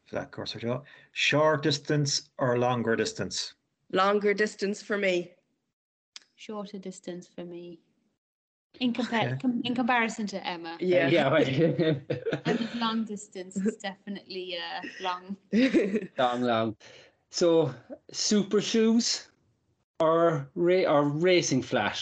flat 0.06 0.32
course 0.32 0.56
or 0.56 0.58
Joe, 0.58 0.82
short 1.12 1.62
distance 1.62 2.30
or 2.38 2.58
longer 2.58 2.96
distance? 2.96 3.54
Longer 3.92 4.34
distance 4.34 4.82
for 4.82 4.98
me. 4.98 5.30
Shorter 6.34 6.78
distance 6.78 7.28
for 7.28 7.44
me. 7.44 7.78
In, 8.80 8.92
compa- 8.92 9.26
Okay. 9.26 9.36
com- 9.40 9.60
in 9.64 9.76
comparison 9.76 10.26
to 10.26 10.44
Emma, 10.44 10.76
Yeah. 10.80 11.06
Yeah, 11.08 11.28
right. 11.28 11.46
Emma's 12.46 12.74
long 12.74 13.04
distance 13.04 13.56
is 13.56 13.76
definitely 13.76 14.58
uh, 14.58 14.80
long. 15.00 15.36
long, 16.18 16.42
long. 16.42 16.76
So, 17.30 17.72
super 18.10 18.60
shoes 18.60 19.28
or 20.02 20.48
ra- 20.54 20.88
or 20.94 21.02
racing 21.28 21.62
flat? 21.62 21.98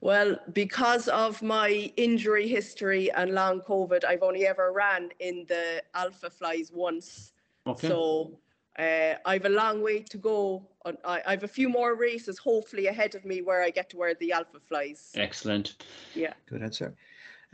well, 0.00 0.30
because 0.52 1.08
of 1.08 1.42
my 1.42 1.70
injury 1.96 2.46
history 2.48 3.10
and 3.12 3.34
long 3.34 3.60
COVID, 3.72 4.02
I've 4.04 4.22
only 4.22 4.46
ever 4.46 4.72
ran 4.72 5.02
in 5.18 5.44
the 5.48 5.82
Alpha 5.94 6.30
Flies 6.30 6.70
once. 6.72 7.32
Okay. 7.66 7.88
So 7.88 8.32
uh, 8.78 9.14
I've 9.26 9.44
a 9.44 9.54
long 9.62 9.82
way 9.82 9.98
to 10.12 10.18
go. 10.18 10.66
I, 11.04 11.20
I've 11.30 11.44
a 11.44 11.48
few 11.58 11.68
more 11.68 11.94
races 11.94 12.38
hopefully 12.38 12.86
ahead 12.86 13.14
of 13.14 13.22
me 13.24 13.42
where 13.42 13.62
I 13.62 13.70
get 13.70 13.90
to 13.90 13.96
wear 13.98 14.14
the 14.14 14.32
Alpha 14.32 14.60
Flies. 14.68 15.12
Excellent. 15.14 15.66
Yeah. 16.14 16.32
Good 16.50 16.62
answer. 16.62 16.94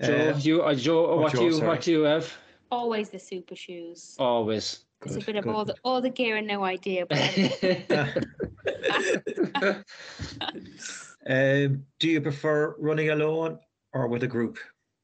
Joe, 0.05 0.31
Uh, 0.35 0.39
you, 0.47 0.63
uh, 0.63 0.75
Joe, 0.75 1.07
oh, 1.11 1.17
what 1.23 1.33
do 1.33 1.39
Joe, 1.39 1.45
you, 1.47 1.53
sorry. 1.55 1.69
what 1.69 1.81
do 1.83 1.91
you 1.91 2.03
have? 2.03 2.27
Always 2.71 3.11
the 3.11 3.19
super 3.19 3.57
shoes. 3.57 4.15
Always. 4.19 4.67
it's 5.05 5.15
a 5.15 5.19
good, 5.19 5.27
bit 5.27 5.37
of 5.37 5.45
good, 5.45 5.55
all 5.55 5.65
the 5.65 5.75
all 5.85 6.01
the 6.01 6.11
gear 6.21 6.37
and 6.37 6.47
no 6.47 6.61
idea. 6.65 7.07
But 7.07 7.19
Um, 11.29 11.85
do 11.99 12.09
you 12.09 12.21
prefer 12.21 12.77
running 12.79 13.11
alone 13.11 13.59
or 13.93 14.07
with 14.07 14.23
a 14.23 14.29
group? 14.29 14.59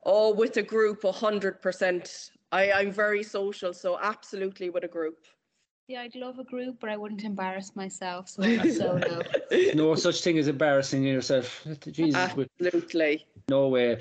Oh, 0.04 0.32
with 0.32 0.56
a 0.56 0.62
group, 0.62 1.02
a 1.04 1.10
hundred 1.10 1.60
percent. 1.60 2.30
I 2.52 2.70
I'm 2.70 2.92
very 2.92 3.24
social, 3.24 3.72
so 3.72 3.98
absolutely 4.00 4.70
with 4.70 4.84
a 4.84 4.88
group. 4.88 5.26
yeah, 5.88 6.02
I'd 6.02 6.14
love 6.14 6.38
a 6.38 6.44
group, 6.44 6.78
but 6.80 6.90
I 6.90 6.96
wouldn't 6.96 7.24
embarrass 7.24 7.74
myself, 7.74 8.28
so 8.28 8.44
I'm 8.44 8.70
solo. 8.70 9.22
no 9.74 9.94
such 9.96 10.22
thing 10.22 10.38
as 10.38 10.46
embarrassing 10.46 11.02
yourself. 11.02 11.66
Jesus, 11.90 12.16
Absolutely. 12.16 13.26
no 13.48 13.68
way. 13.68 13.98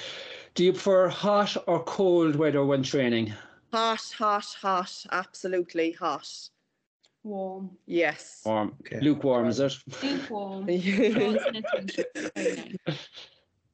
Do 0.53 0.63
you 0.63 0.73
prefer 0.73 1.07
hot 1.07 1.57
or 1.67 1.83
cold 1.83 2.35
weather 2.35 2.63
when 2.63 2.83
training? 2.83 3.33
Hot, 3.73 4.13
hot, 4.17 4.45
hot. 4.61 5.05
Absolutely 5.11 5.93
hot. 5.93 6.29
Warm, 7.23 7.77
Yes. 7.85 8.41
Warm. 8.45 8.75
Okay. 8.81 8.99
Lukewarm, 8.99 9.47
is 9.47 9.59
it? 9.59 9.73
lukewarm. 10.03 10.67
shorts 10.67 11.43
and 11.45 11.57
a 11.57 11.61
t-shirt. 11.87 12.31
Very 12.35 12.75
nice. 12.87 13.09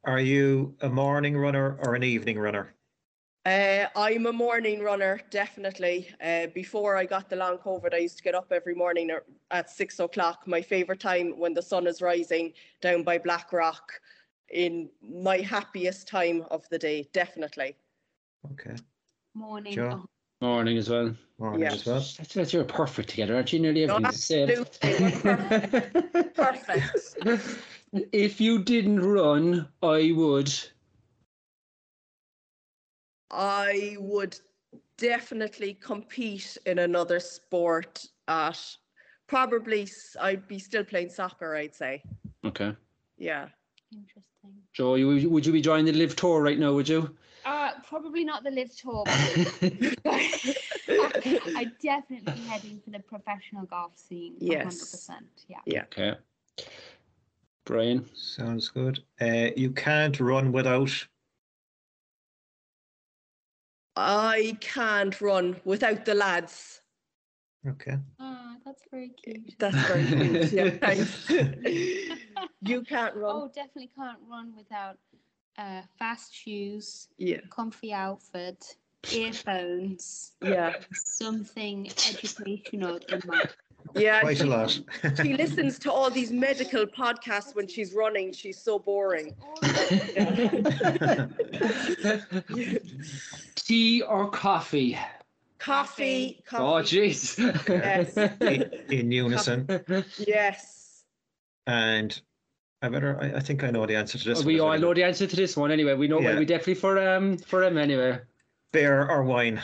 Are 0.04 0.20
you 0.20 0.76
a 0.82 0.90
morning 0.90 1.38
runner 1.38 1.78
or 1.84 1.96
an 1.96 2.04
evening 2.04 2.40
runner? 2.40 2.74
Uh, 3.46 3.88
I'm 3.96 4.26
a 4.26 4.34
morning 4.34 4.82
runner, 4.82 5.22
definitely. 5.30 6.10
Uh, 6.22 6.48
before 6.48 6.98
I 6.98 7.06
got 7.06 7.30
the 7.30 7.38
long 7.38 7.58
COVID, 7.60 7.94
I 7.94 7.98
used 8.00 8.18
to 8.18 8.24
get 8.24 8.36
up 8.36 8.52
every 8.52 8.76
morning 8.76 9.10
at- 9.12 9.24
at 9.52 9.70
six 9.70 10.00
o'clock. 10.02 10.46
My 10.46 10.62
favorite 10.62 11.00
time 11.00 11.38
when 11.40 11.54
the 11.54 11.62
sun 11.62 11.88
is 11.88 12.02
rising 12.02 12.54
down 12.82 13.04
by 13.04 13.18
Blackrock, 13.18 14.02
In 14.50 14.90
my 15.02 15.40
happiest 15.40 16.08
time 16.08 16.42
of 16.52 16.68
the 16.70 16.80
day, 16.80 17.04
definitely. 17.12 17.76
Okay, 18.54 18.76
Morning. 19.34 19.74
Joe? 19.74 20.08
Morning 20.42 20.78
as 20.78 20.90
well. 20.90 21.16
morning 21.40 21.62
Yeah. 21.62 21.74
as 21.74 21.86
well. 21.86 21.96
That's, 21.96 22.34
that's 22.34 22.54
you're 22.54 22.64
perfect 22.64 23.10
together, 23.10 23.36
aren't 23.36 23.52
you? 23.54 23.60
Nearly 23.60 23.86
No, 23.88 23.96
everything's 23.96 24.28
the 24.28 24.48
same. 24.48 24.50
absolutely. 24.50 25.32
We're 26.14 26.24
perfect. 26.36 26.36
Perfect. 27.22 27.60
if 28.12 28.40
you 28.40 28.60
didn't 28.60 29.00
run, 29.00 29.68
I 29.82 30.12
would. 30.16 30.54
I 33.32 33.98
would 34.00 34.38
definitely 34.98 35.74
compete 35.74 36.58
in 36.66 36.80
another 36.80 37.20
sport 37.20 38.06
at 38.28 38.60
probably 39.28 39.84
s- 39.84 40.16
I'd 40.22 40.48
be 40.48 40.60
still 40.60 40.84
playing 40.84 41.10
soccer, 41.10 41.56
I'd 41.56 41.76
say. 41.76 42.04
Okay. 42.46 42.76
Yeah. 43.18 43.48
Interesting. 43.92 44.24
Joe, 44.74 44.96
you, 44.96 45.30
would 45.30 45.46
you 45.46 45.52
be 45.52 45.62
joining 45.62 45.86
the 45.86 45.94
LIV 45.94 46.16
tour 46.16 46.42
right 46.42 46.58
now? 46.60 46.74
Would 46.74 46.88
you? 46.88 47.16
Uh, 47.48 47.72
probably 47.88 48.26
not 48.26 48.44
the 48.44 48.52
LIV 48.52 48.76
tour. 48.76 49.06
I 49.08 49.72
definitely 51.82 52.42
heading 52.42 52.82
for 52.84 52.90
the 52.90 53.00
professional 53.00 53.66
golf 53.66 53.94
scene. 53.96 54.36
Yes. 54.38 55.10
100%. 55.10 55.22
Yeah. 55.48 55.56
Yeah. 55.66 55.84
okay. 55.84 56.16
Brian. 57.64 58.06
Sounds 58.14 58.68
good. 58.68 59.00
Uh, 59.22 59.52
you 59.56 59.72
can't 59.72 60.20
run 60.20 60.52
without. 60.52 60.92
I 63.96 64.58
can't 64.60 65.22
run 65.22 65.56
without 65.64 66.04
the 66.04 66.16
lads. 66.16 66.82
Okay. 67.66 67.98
Ah, 68.20 68.58
that's 68.66 68.84
very 68.92 69.14
cute. 69.24 69.56
That's 69.58 69.78
very 69.88 70.06
cute. 70.06 70.52
Yeah, 70.52 70.70
thanks. 70.82 71.30
you 72.62 72.82
can't 72.82 73.16
run. 73.16 73.36
Oh, 73.38 73.48
definitely 73.48 73.92
can't 73.96 74.20
run 74.30 74.54
without 74.54 74.98
uh, 75.58 75.82
fast 75.98 76.34
shoes, 76.34 77.08
Yeah. 77.18 77.42
comfy 77.50 77.94
outfit, 77.94 78.76
earphones, 79.12 80.34
Yeah. 80.42 80.74
something 80.94 81.88
educational 81.88 82.98
in 83.10 83.22
my. 83.26 83.44
Yeah. 83.96 84.20
Quite 84.22 84.42
a 84.42 84.46
lot. 84.46 84.78
She 85.22 85.34
listens 85.34 85.80
to 85.80 85.92
all 85.92 86.10
these 86.10 86.30
medical 86.32 86.86
podcasts 86.86 87.56
when 87.56 87.68
she's 87.68 87.94
running. 87.94 88.34
She's 88.34 88.58
so 88.60 88.80
boring. 88.80 89.34
Tea 93.56 94.02
or 94.02 94.30
coffee? 94.30 94.98
Coffee. 95.60 96.44
Oh, 96.54 96.82
jeez. 96.84 97.38
Yes. 97.68 98.18
in, 98.42 98.72
in 98.92 99.12
unison. 99.12 99.68
Yes. 100.18 101.04
And 101.66 102.20
I 102.82 102.90
better. 102.90 103.18
I, 103.20 103.38
I 103.38 103.40
think 103.40 103.64
I 103.64 103.72
know 103.72 103.86
the 103.86 103.96
answer 103.96 104.18
to 104.18 104.24
this. 104.24 104.44
we 104.44 104.60
one 104.62 104.70
all 104.74 104.80
know 104.80 104.88
well. 104.88 104.96
the 104.96 105.04
answer 105.04 105.26
to 105.26 105.36
this 105.36 105.58
one 105.58 105.72
anyway. 105.72 105.94
We 105.96 106.08
know 106.08 106.20
Yeah. 106.20 106.38
we 106.38 106.46
definitely 106.46 106.76
for 106.76 106.98
um 107.00 107.38
for 107.38 107.64
him 107.64 107.78
anyway. 107.78 108.20
Beer 108.72 109.08
or 109.10 109.24
wine. 109.24 109.62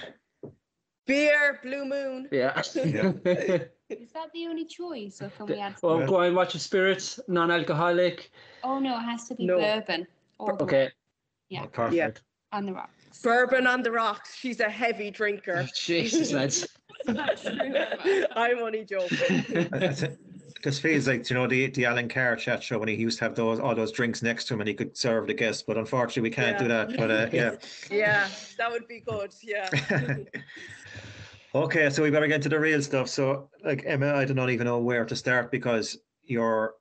Beer, 1.05 1.59
Blue 1.63 1.85
Moon. 1.85 2.27
Yeah. 2.31 2.57
Is 2.59 4.11
that 4.13 4.31
the 4.33 4.47
only 4.47 4.65
choice, 4.65 5.21
or 5.21 5.29
can 5.29 5.45
we 5.45 5.59
add? 5.59 5.75
well, 5.83 5.97
Well- 5.99 6.07
go 6.07 6.15
on, 6.21 6.33
watch 6.33 6.55
your 6.55 6.61
spirits, 6.61 7.19
non-alcoholic. 7.27 8.31
Oh 8.63 8.79
no, 8.79 8.97
it 8.97 9.01
has 9.01 9.27
to 9.27 9.35
be 9.35 9.45
No. 9.45 9.59
bourbon 9.59 10.07
or 10.39 10.59
Okay. 10.63 10.89
Yeah. 11.49 11.63
Oh, 11.65 11.67
perfect. 11.67 12.21
on 12.51 12.65
the 12.65 12.73
rocks. 12.73 13.21
Bourbon 13.21 13.67
on 13.67 13.83
the 13.83 13.91
rocks. 13.91 14.35
She's 14.35 14.59
a 14.61 14.69
heavy 14.69 15.11
drinker. 15.11 15.67
Jesus, 15.75 16.31
lads. 16.31 16.65
That's 17.05 17.43
true, 17.43 17.59
Emma. 17.59 18.25
I'm 18.35 18.57
only 18.59 18.85
joking. 18.85 20.17
This 20.63 20.79
feels 20.79 21.07
like 21.07 21.29
you 21.29 21.35
know 21.35 21.45
the 21.45 21.67
the 21.71 21.85
Alan 21.85 22.07
Carr 22.07 22.37
chat 22.37 22.63
show 22.63 22.79
when 22.79 22.87
he 22.87 22.95
used 22.95 23.19
to 23.19 23.25
have 23.25 23.35
those 23.35 23.59
all 23.59 23.75
those 23.75 23.91
drinks 23.91 24.21
next 24.21 24.45
to 24.45 24.53
him 24.53 24.61
and 24.61 24.67
he 24.67 24.73
could 24.73 24.95
serve 24.95 25.27
the 25.27 25.33
guests. 25.33 25.61
But 25.61 25.77
unfortunately, 25.77 26.29
we 26.29 26.33
can't 26.33 26.57
do 26.57 26.67
that. 26.69 26.95
But 26.97 27.11
uh, 27.11 27.27
yeah. 27.33 27.55
Yeah, 27.91 28.29
that 28.57 28.71
would 28.71 28.87
be 28.87 29.01
good. 29.01 29.33
Yeah. 29.41 29.69
Okay, 31.55 31.87
so 31.91 32.01
we 32.01 32.09
better 32.09 32.25
get 32.25 32.41
to 32.41 32.49
the 32.49 32.59
real 32.59 32.81
stuff. 32.81 33.07
So, 33.07 33.47
like 33.63 33.83
Emma, 33.85 34.15
I 34.15 34.25
don't 34.25 34.49
even 34.49 34.65
know 34.65 34.79
where 34.79 35.05
to 35.05 35.15
start 35.15 35.51
because 35.51 35.99
you're, 36.23 36.73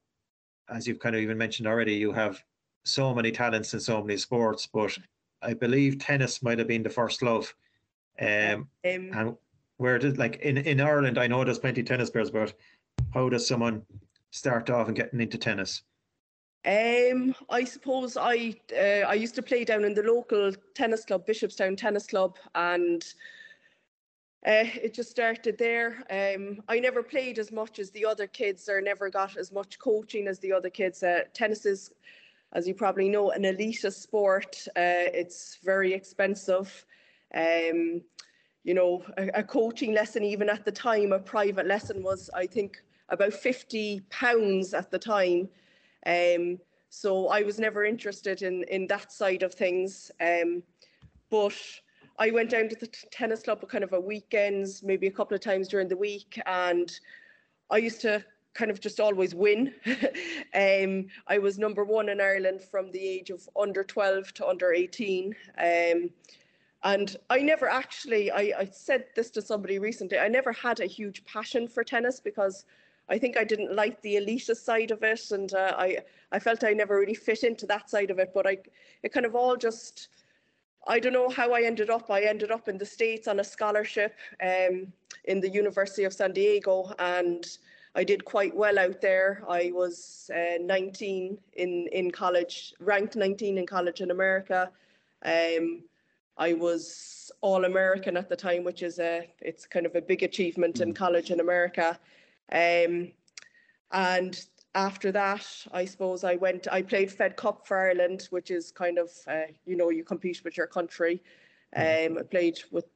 as 0.70 0.88
you've 0.88 0.98
kind 0.98 1.14
of 1.14 1.20
even 1.20 1.36
mentioned 1.36 1.68
already, 1.68 1.92
you 1.92 2.10
have 2.12 2.42
so 2.84 3.14
many 3.14 3.30
talents 3.30 3.74
in 3.74 3.80
so 3.80 4.00
many 4.02 4.16
sports. 4.16 4.66
But 4.66 4.96
I 5.42 5.52
believe 5.52 5.98
tennis 5.98 6.42
might 6.42 6.58
have 6.58 6.68
been 6.68 6.82
the 6.82 6.88
first 6.88 7.22
love. 7.22 7.54
Um, 8.18 8.28
Um, 8.28 8.68
and 8.84 9.36
where 9.76 9.98
did 9.98 10.16
like 10.16 10.36
in 10.36 10.56
in 10.56 10.80
Ireland? 10.80 11.18
I 11.18 11.26
know 11.26 11.44
there's 11.44 11.58
plenty 11.58 11.82
of 11.82 11.86
tennis 11.86 12.08
players, 12.08 12.30
but 12.30 12.54
how 13.12 13.28
does 13.28 13.46
someone 13.46 13.82
start 14.30 14.70
off 14.70 14.88
and 14.88 14.96
getting 14.96 15.20
into 15.20 15.38
tennis? 15.38 15.82
Um, 16.64 17.34
I 17.50 17.64
suppose 17.64 18.16
I 18.16 18.54
uh, 18.72 19.06
I 19.08 19.14
used 19.14 19.34
to 19.34 19.42
play 19.42 19.64
down 19.64 19.84
in 19.84 19.94
the 19.94 20.02
local 20.02 20.52
tennis 20.74 21.04
club, 21.04 21.26
Bishopstown 21.26 21.76
Tennis 21.76 22.06
Club, 22.06 22.36
and 22.54 23.02
uh, 24.46 24.70
it 24.80 24.94
just 24.94 25.10
started 25.10 25.58
there. 25.58 26.04
Um, 26.08 26.62
I 26.68 26.78
never 26.78 27.02
played 27.02 27.40
as 27.40 27.50
much 27.50 27.80
as 27.80 27.90
the 27.90 28.04
other 28.04 28.28
kids, 28.28 28.68
or 28.68 28.80
never 28.80 29.10
got 29.10 29.36
as 29.36 29.50
much 29.50 29.78
coaching 29.80 30.28
as 30.28 30.38
the 30.38 30.52
other 30.52 30.70
kids. 30.70 31.02
Uh, 31.02 31.22
tennis 31.34 31.66
is, 31.66 31.90
as 32.52 32.68
you 32.68 32.74
probably 32.74 33.08
know, 33.08 33.32
an 33.32 33.42
elitist 33.42 34.00
sport. 34.00 34.56
Uh, 34.68 35.10
it's 35.12 35.58
very 35.64 35.92
expensive. 35.92 36.86
Um, 37.34 38.02
you 38.64 38.74
know, 38.74 39.04
a, 39.18 39.28
a 39.40 39.42
coaching 39.42 39.92
lesson, 39.94 40.24
even 40.24 40.48
at 40.48 40.64
the 40.64 40.72
time, 40.72 41.12
a 41.12 41.18
private 41.18 41.66
lesson 41.66 42.02
was, 42.02 42.30
I 42.34 42.46
think, 42.46 42.82
about 43.08 43.32
fifty 43.32 44.00
pounds 44.10 44.74
at 44.74 44.90
the 44.90 44.98
time. 44.98 45.48
Um, 46.06 46.58
so 46.88 47.28
I 47.28 47.42
was 47.42 47.58
never 47.58 47.84
interested 47.84 48.42
in 48.42 48.64
in 48.64 48.86
that 48.88 49.12
side 49.12 49.42
of 49.42 49.54
things. 49.54 50.10
Um, 50.20 50.62
but 51.30 51.54
I 52.18 52.30
went 52.30 52.50
down 52.50 52.68
to 52.68 52.76
the 52.76 52.88
tennis 53.10 53.42
club 53.42 53.66
kind 53.68 53.82
of 53.82 53.94
a 53.94 54.00
weekends, 54.00 54.82
maybe 54.82 55.06
a 55.06 55.12
couple 55.12 55.34
of 55.34 55.40
times 55.40 55.68
during 55.68 55.88
the 55.88 55.96
week, 55.96 56.40
and 56.46 56.92
I 57.70 57.78
used 57.78 58.00
to 58.02 58.24
kind 58.54 58.70
of 58.70 58.80
just 58.80 59.00
always 59.00 59.34
win. 59.34 59.72
um, 60.54 61.06
I 61.26 61.38
was 61.38 61.58
number 61.58 61.84
one 61.84 62.10
in 62.10 62.20
Ireland 62.20 62.60
from 62.60 62.90
the 62.92 63.00
age 63.00 63.30
of 63.30 63.48
under 63.58 63.82
12 63.82 64.34
to 64.34 64.46
under 64.46 64.72
18. 64.72 65.34
Um, 65.58 66.10
and 66.84 67.16
I 67.30 67.38
never 67.38 67.68
actually, 67.68 68.30
I, 68.30 68.52
I 68.58 68.64
said 68.72 69.04
this 69.14 69.30
to 69.30 69.42
somebody 69.42 69.78
recently, 69.78 70.18
I 70.18 70.28
never 70.28 70.52
had 70.52 70.80
a 70.80 70.86
huge 70.86 71.24
passion 71.24 71.68
for 71.68 71.84
tennis 71.84 72.18
because 72.18 72.64
I 73.08 73.18
think 73.18 73.36
I 73.36 73.44
didn't 73.44 73.74
like 73.74 74.00
the 74.02 74.16
elitist 74.16 74.64
side 74.64 74.90
of 74.90 75.02
it. 75.04 75.30
And 75.30 75.52
uh, 75.54 75.74
I, 75.78 75.98
I 76.32 76.40
felt 76.40 76.64
I 76.64 76.72
never 76.72 76.98
really 76.98 77.14
fit 77.14 77.44
into 77.44 77.66
that 77.66 77.88
side 77.88 78.10
of 78.10 78.18
it. 78.18 78.32
But 78.34 78.46
I, 78.48 78.58
it 79.04 79.12
kind 79.12 79.26
of 79.26 79.36
all 79.36 79.56
just, 79.56 80.08
I 80.88 80.98
don't 80.98 81.12
know 81.12 81.28
how 81.28 81.52
I 81.52 81.62
ended 81.62 81.88
up. 81.88 82.10
I 82.10 82.22
ended 82.22 82.50
up 82.50 82.66
in 82.66 82.78
the 82.78 82.86
States 82.86 83.28
on 83.28 83.38
a 83.38 83.44
scholarship 83.44 84.14
um, 84.42 84.92
in 85.24 85.40
the 85.40 85.50
University 85.50 86.02
of 86.02 86.12
San 86.12 86.32
Diego. 86.32 86.92
And 86.98 87.46
I 87.94 88.02
did 88.02 88.24
quite 88.24 88.56
well 88.56 88.78
out 88.80 89.00
there. 89.00 89.44
I 89.48 89.70
was 89.72 90.30
uh, 90.34 90.58
19 90.60 91.38
in, 91.54 91.88
in 91.92 92.10
college, 92.10 92.74
ranked 92.80 93.14
19 93.14 93.58
in 93.58 93.66
college 93.66 94.00
in 94.00 94.10
America. 94.10 94.70
Um, 95.24 95.84
I 96.36 96.54
was 96.54 97.30
all 97.40 97.64
American 97.64 98.16
at 98.16 98.28
the 98.28 98.36
time, 98.36 98.64
which 98.64 98.82
is 98.82 98.98
a 98.98 99.28
it's 99.40 99.66
kind 99.66 99.86
of 99.86 99.94
a 99.94 100.02
big 100.02 100.22
achievement 100.22 100.80
in 100.80 100.94
college 100.94 101.30
in 101.30 101.40
America. 101.40 101.98
Um, 102.50 103.12
and 103.90 104.44
after 104.74 105.12
that, 105.12 105.46
I 105.72 105.84
suppose 105.84 106.24
I 106.24 106.36
went. 106.36 106.66
I 106.70 106.82
played 106.82 107.12
Fed 107.12 107.36
Cup 107.36 107.66
for 107.66 107.78
Ireland, 107.78 108.28
which 108.30 108.50
is 108.50 108.72
kind 108.72 108.98
of 108.98 109.10
uh, 109.28 109.52
you 109.66 109.76
know 109.76 109.90
you 109.90 110.04
compete 110.04 110.42
with 110.44 110.56
your 110.56 110.66
country. 110.66 111.22
Um, 111.76 112.18
I 112.18 112.22
played 112.30 112.58
with 112.70 112.86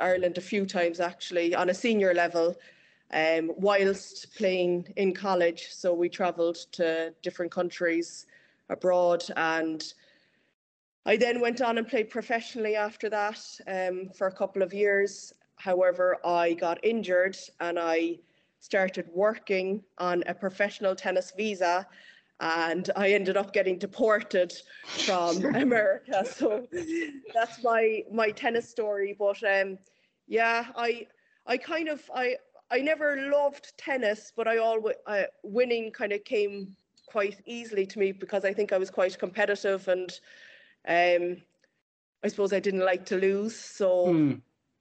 Ireland 0.00 0.38
a 0.38 0.42
few 0.42 0.66
times 0.66 1.00
actually 1.00 1.54
on 1.54 1.70
a 1.70 1.74
senior 1.74 2.14
level, 2.14 2.56
um, 3.12 3.50
whilst 3.56 4.34
playing 4.36 4.92
in 4.96 5.14
college. 5.14 5.68
So 5.70 5.92
we 5.92 6.08
travelled 6.08 6.56
to 6.72 7.12
different 7.22 7.50
countries 7.50 8.26
abroad 8.68 9.24
and 9.36 9.92
I 11.08 11.16
then 11.16 11.40
went 11.40 11.62
on 11.62 11.78
and 11.78 11.88
played 11.88 12.10
professionally 12.10 12.76
after 12.76 13.08
that 13.08 13.40
um, 13.66 14.10
for 14.14 14.26
a 14.26 14.32
couple 14.32 14.60
of 14.60 14.74
years. 14.74 15.32
However, 15.56 16.18
I 16.22 16.52
got 16.52 16.84
injured 16.84 17.34
and 17.60 17.78
I 17.78 18.18
started 18.60 19.08
working 19.14 19.82
on 19.96 20.22
a 20.26 20.34
professional 20.34 20.94
tennis 20.94 21.32
visa 21.34 21.86
and 22.40 22.90
I 22.94 23.12
ended 23.12 23.38
up 23.38 23.54
getting 23.54 23.78
deported 23.78 24.52
from 24.84 25.42
America. 25.54 26.26
So 26.26 26.68
that's 27.32 27.64
my 27.64 28.02
my 28.12 28.30
tennis 28.30 28.68
story. 28.68 29.16
But 29.18 29.42
um, 29.44 29.78
yeah, 30.26 30.66
I 30.76 31.06
I 31.46 31.56
kind 31.56 31.88
of 31.88 32.02
I 32.14 32.36
I 32.70 32.80
never 32.80 33.30
loved 33.30 33.72
tennis, 33.78 34.30
but 34.36 34.46
I 34.46 34.58
always 34.58 34.96
uh, 35.06 35.22
winning 35.42 35.90
kind 35.90 36.12
of 36.12 36.22
came 36.24 36.76
quite 37.06 37.40
easily 37.46 37.86
to 37.86 37.98
me 37.98 38.12
because 38.12 38.44
I 38.44 38.52
think 38.52 38.74
I 38.74 38.78
was 38.78 38.90
quite 38.90 39.18
competitive 39.18 39.88
and 39.88 40.12
um, 40.88 41.36
I 42.24 42.28
suppose 42.28 42.52
I 42.52 42.60
didn't 42.60 42.84
like 42.84 43.06
to 43.06 43.16
lose. 43.16 43.54
So 43.54 44.06
Hmm. 44.06 44.32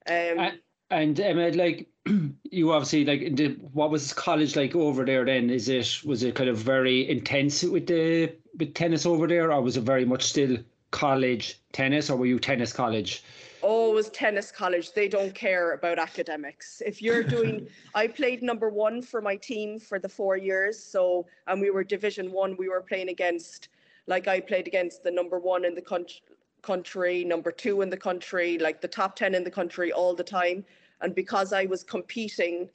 um, 0.10 0.52
And 0.90 1.20
Emma, 1.20 1.50
like 1.52 1.90
you 2.50 2.72
obviously 2.72 3.04
like 3.04 3.36
the, 3.36 3.50
what 3.74 3.92
was 3.92 4.14
college 4.14 4.56
like 4.56 4.74
over 4.74 5.04
there 5.04 5.26
then? 5.26 5.50
Is 5.50 5.68
it 5.68 6.02
was 6.06 6.24
it 6.24 6.36
kind 6.36 6.50
of 6.50 6.58
very 6.58 7.10
intense 7.10 7.64
with 7.64 7.88
the 7.88 8.34
with 8.58 8.74
tennis 8.74 9.06
over 9.06 9.28
there, 9.28 9.52
or 9.52 9.62
was 9.62 9.76
it 9.76 9.84
very 9.84 10.06
much 10.06 10.24
still 10.24 10.58
college 10.92 11.60
tennis, 11.74 12.10
or 12.10 12.16
were 12.18 12.26
you 12.26 12.40
tennis 12.40 12.72
college? 12.72 13.24
always 13.62 14.10
tennis 14.10 14.52
college 14.52 14.94
they 14.94 15.08
don't 15.08 15.34
care 15.34 15.72
about 15.74 15.98
academics 15.98 16.82
if 16.86 17.02
you're 17.02 17.24
doing 17.38 17.60
i 17.96 18.08
played 18.08 18.44
number 18.44 18.70
one 18.70 19.02
for 19.02 19.20
my 19.20 19.36
team 19.36 19.80
for 19.80 19.98
the 19.98 20.08
four 20.08 20.38
years 20.38 20.78
so 20.82 21.26
and 21.48 21.60
we 21.60 21.72
were 21.72 21.84
division 21.84 22.32
one 22.32 22.56
we 22.58 22.70
were 22.70 22.82
playing 22.82 23.10
against 23.10 23.70
like 24.08 24.28
i 24.28 24.40
played 24.40 24.68
against 24.68 25.04
the 25.04 25.12
number 25.12 25.40
one 25.40 25.66
in 25.66 25.76
the 25.76 25.82
country 25.82 26.22
country 26.64 27.24
number 27.24 27.52
two 27.52 27.82
in 27.82 27.90
the 27.90 27.98
country 27.98 28.58
like 28.58 28.82
the 28.82 28.88
top 28.88 29.16
10 29.16 29.36
in 29.36 29.44
the 29.44 29.52
country 29.52 29.92
all 29.92 30.16
the 30.16 30.24
time 30.24 30.66
and 31.02 31.14
because 31.14 31.54
i 31.54 31.66
was 31.66 31.84
competing 31.84 32.68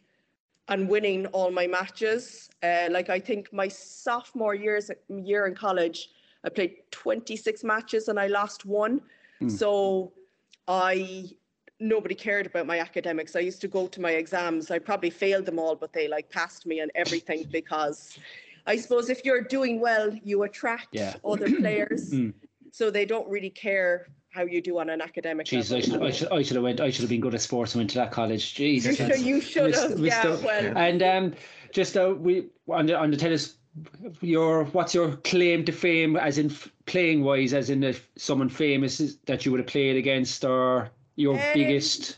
and 0.69 0.89
winning 0.89 1.27
all 1.27 1.51
my 1.51 1.67
matches 1.67 2.49
uh, 2.63 2.87
like 2.91 3.11
i 3.11 3.19
think 3.19 3.53
my 3.53 3.67
sophomore 3.67 4.55
years 4.55 4.91
year 5.09 5.47
in 5.47 5.55
college 5.55 6.11
i 6.45 6.49
played 6.49 6.77
26 6.93 7.65
matches 7.65 8.09
and 8.09 8.21
i 8.21 8.29
lost 8.29 8.65
one 8.65 9.01
so 9.49 10.13
I 10.69 11.31
nobody 11.81 12.15
cared 12.15 12.47
about 12.47 12.67
my 12.67 12.79
academics. 12.79 13.35
I 13.35 13.41
used 13.41 13.61
to 13.63 13.69
go 13.69 13.89
to 13.89 14.01
my 14.01 14.13
exams. 14.13 14.71
I 14.71 14.79
probably 14.79 15.11
failed 15.11 15.47
them 15.47 15.59
all, 15.59 15.75
but 15.75 15.93
they 15.93 16.07
like 16.07 16.31
passed 16.31 16.65
me 16.65 16.81
and 16.81 16.93
everything 16.95 17.45
because 17.51 18.19
I 18.67 18.77
suppose 18.77 19.11
if 19.11 19.25
you're 19.25 19.43
doing 19.43 19.81
well, 19.81 20.13
you 20.23 20.43
attract 20.45 20.89
Yeah. 20.93 21.15
other 21.25 21.51
players. 21.63 22.13
Mm. 22.13 22.33
So 22.71 22.91
they 22.91 23.05
don't 23.05 23.29
really 23.29 23.51
care 23.51 24.07
how 24.31 24.45
you 24.45 24.63
do 24.63 24.79
on 24.79 24.89
an 24.89 25.03
academic 25.03 25.47
Jeez, 25.47 25.77
I 25.77 25.81
should, 25.81 26.03
I 26.03 26.11
should, 26.11 26.29
I 26.33 26.43
should 26.43 26.55
have 26.57 26.65
went. 26.65 26.81
I 26.81 26.91
should 26.91 27.03
have 27.03 27.11
been 27.11 27.21
good 27.21 27.35
at 27.35 27.43
sports 27.43 27.75
and 27.75 27.81
went 27.81 27.91
to 27.91 27.99
that 27.99 28.11
college. 28.13 28.55
Jeez, 28.55 28.85
You 28.85 28.95
should, 28.95 29.21
you 29.21 29.41
should 29.43 29.75
have. 29.75 29.99
Yeah, 29.99 30.37
well, 30.43 30.73
And 30.79 31.03
um, 31.03 31.35
just 31.73 31.97
uh, 31.99 32.15
we 32.19 32.47
on 32.69 32.87
the 32.87 32.97
on 32.99 33.11
the 33.11 33.17
tennis, 33.19 33.57
your 34.23 34.65
what's 34.67 34.95
your 34.95 35.17
claim 35.17 35.67
to 35.67 35.73
fame, 35.73 36.17
as 36.17 36.39
in 36.39 36.47
f- 36.47 36.71
playing 36.87 37.23
wise, 37.25 37.53
as 37.53 37.69
in 37.69 37.83
if 37.83 38.09
someone 38.17 38.49
famous 38.49 39.17
that 39.27 39.45
you 39.45 39.51
would 39.53 39.61
have 39.61 39.67
played 39.67 39.97
against, 39.97 40.45
or 40.47 40.89
your 41.17 41.35
Um, 41.35 41.41
biggest. 41.53 42.17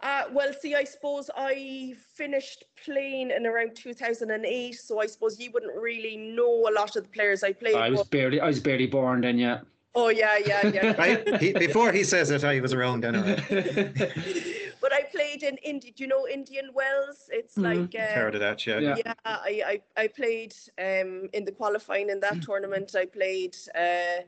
Uh, 0.00 0.22
well, 0.32 0.52
see, 0.52 0.74
I 0.76 0.84
suppose 0.84 1.28
I 1.36 1.94
finished 2.14 2.64
playing 2.84 3.32
in 3.32 3.46
around 3.46 3.74
2008, 3.74 4.72
so 4.74 5.00
I 5.00 5.06
suppose 5.06 5.40
you 5.40 5.50
wouldn't 5.50 5.74
really 5.76 6.16
know 6.16 6.68
a 6.68 6.72
lot 6.72 6.94
of 6.94 7.02
the 7.02 7.08
players 7.08 7.42
I 7.42 7.52
played. 7.52 7.74
I 7.74 7.90
was 7.90 8.00
but- 8.00 8.10
barely, 8.10 8.40
I 8.40 8.46
was 8.46 8.60
barely 8.60 8.86
born 8.86 9.20
then. 9.22 9.38
Yeah. 9.38 9.60
oh 9.96 10.08
yeah, 10.10 10.38
yeah, 10.46 10.66
yeah. 10.68 10.94
I, 10.98 11.38
he, 11.38 11.52
before 11.52 11.90
he 11.90 12.04
says 12.04 12.30
it, 12.30 12.44
I 12.44 12.60
was 12.60 12.72
around 12.72 13.00
then. 13.02 13.14
but 14.80 14.92
I 14.92 15.02
played 15.10 15.42
in 15.42 15.56
India. 15.64 15.90
Do 15.96 16.04
you 16.04 16.08
know 16.08 16.28
Indian 16.28 16.70
Wells? 16.72 17.28
It's 17.32 17.56
Mhm. 17.56 17.64
like 17.64 17.94
uh, 18.00 18.14
Heard 18.14 18.34
of 18.36 18.40
that, 18.40 18.64
yeah. 18.66 18.78
Yeah. 18.78 18.96
yeah. 19.04 19.14
I, 19.24 19.62
I 19.96 20.02
I 20.02 20.06
played 20.06 20.54
um 20.78 21.28
in 21.32 21.44
the 21.44 21.52
qualifying 21.52 22.08
in 22.10 22.20
that 22.20 22.40
tournament. 22.42 22.94
I 22.94 23.06
played 23.06 23.56
uh 23.74 24.22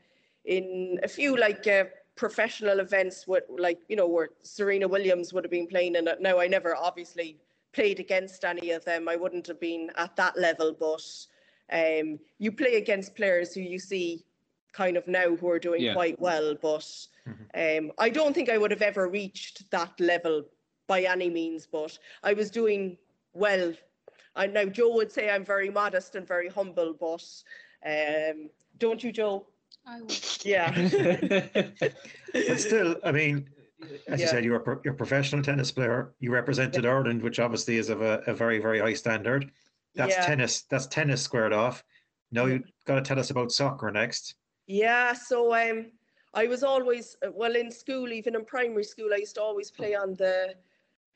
in 0.44 0.98
a 1.04 1.08
few 1.08 1.36
like 1.36 1.66
uh, 1.68 1.84
professional 2.20 2.80
events 2.80 3.26
with 3.26 3.44
like 3.48 3.78
you 3.88 3.96
know 3.96 4.06
where 4.06 4.28
Serena 4.42 4.86
Williams 4.86 5.32
would 5.32 5.42
have 5.42 5.50
been 5.50 5.66
playing 5.66 5.94
in 5.96 6.06
it. 6.06 6.20
Now 6.20 6.38
I 6.38 6.46
never 6.48 6.76
obviously 6.76 7.38
played 7.72 7.98
against 7.98 8.44
any 8.44 8.72
of 8.72 8.84
them. 8.84 9.08
I 9.08 9.16
wouldn't 9.16 9.46
have 9.46 9.58
been 9.58 9.90
at 9.96 10.14
that 10.16 10.36
level, 10.36 10.76
but 10.78 11.02
um 11.72 12.18
you 12.38 12.52
play 12.52 12.74
against 12.76 13.16
players 13.16 13.54
who 13.54 13.62
you 13.62 13.78
see 13.78 14.22
kind 14.72 14.98
of 14.98 15.08
now 15.08 15.34
who 15.34 15.48
are 15.48 15.58
doing 15.58 15.80
Yeah. 15.82 15.94
quite 15.94 16.20
well, 16.20 16.54
but 16.60 16.86
um, 17.54 17.90
I 17.98 18.10
don't 18.10 18.34
think 18.34 18.50
I 18.50 18.58
would 18.58 18.70
have 18.70 18.82
ever 18.82 19.08
reached 19.08 19.70
that 19.70 19.98
level 19.98 20.44
by 20.86 21.00
any 21.14 21.30
means, 21.30 21.66
but 21.66 21.98
I 22.22 22.34
was 22.34 22.50
doing 22.50 22.98
well. 23.32 23.72
I 24.36 24.46
know 24.46 24.66
Joe 24.66 24.94
would 24.94 25.10
say 25.10 25.30
I'm 25.30 25.44
very 25.44 25.70
modest 25.70 26.16
and 26.16 26.26
very 26.26 26.48
humble, 26.48 26.92
but 27.08 27.24
um, 27.94 28.50
don't 28.78 29.02
you, 29.02 29.10
Joe? 29.10 29.46
I 29.86 30.00
would. 30.00 30.18
Yeah. 30.44 30.70
But 32.32 32.60
still, 32.60 32.96
I 33.04 33.12
mean, 33.12 33.50
as 34.06 34.20
you 34.20 34.26
said, 34.28 34.44
you 34.44 34.52
were 34.52 34.60
pro- 34.60 34.80
you're 34.84 34.94
a 34.94 34.96
professional 34.96 35.42
tennis 35.42 35.72
player. 35.72 36.14
You 36.20 36.32
represented 36.32 36.86
Ireland, 36.86 37.22
which 37.22 37.40
obviously 37.40 37.76
is 37.76 37.88
of 37.88 38.02
a, 38.02 38.22
a 38.26 38.34
very, 38.34 38.58
very 38.58 38.78
high 38.78 38.94
standard. 38.94 39.50
That's 39.96 40.14
Yeah. 40.16 40.26
tennis. 40.26 40.62
That's 40.62 40.86
tennis 40.86 41.22
squared 41.22 41.52
off. 41.52 41.82
Now 42.30 42.46
you've 42.46 42.70
got 42.86 42.94
to 42.94 43.02
tell 43.02 43.18
us 43.18 43.30
about 43.30 43.50
soccer 43.52 43.90
next. 43.90 44.36
Yeah, 44.66 45.12
so 45.12 45.52
um, 45.52 45.90
I 46.32 46.46
was 46.46 46.62
always 46.62 47.16
uh, 47.26 47.32
well 47.32 47.56
in 47.56 47.70
school, 47.72 48.12
even 48.12 48.36
in 48.36 48.44
primary 48.44 48.84
school. 48.84 49.10
I 49.12 49.16
used 49.16 49.34
to 49.34 49.42
always 49.42 49.70
play 49.70 49.96
on 49.96 50.14
the 50.14 50.54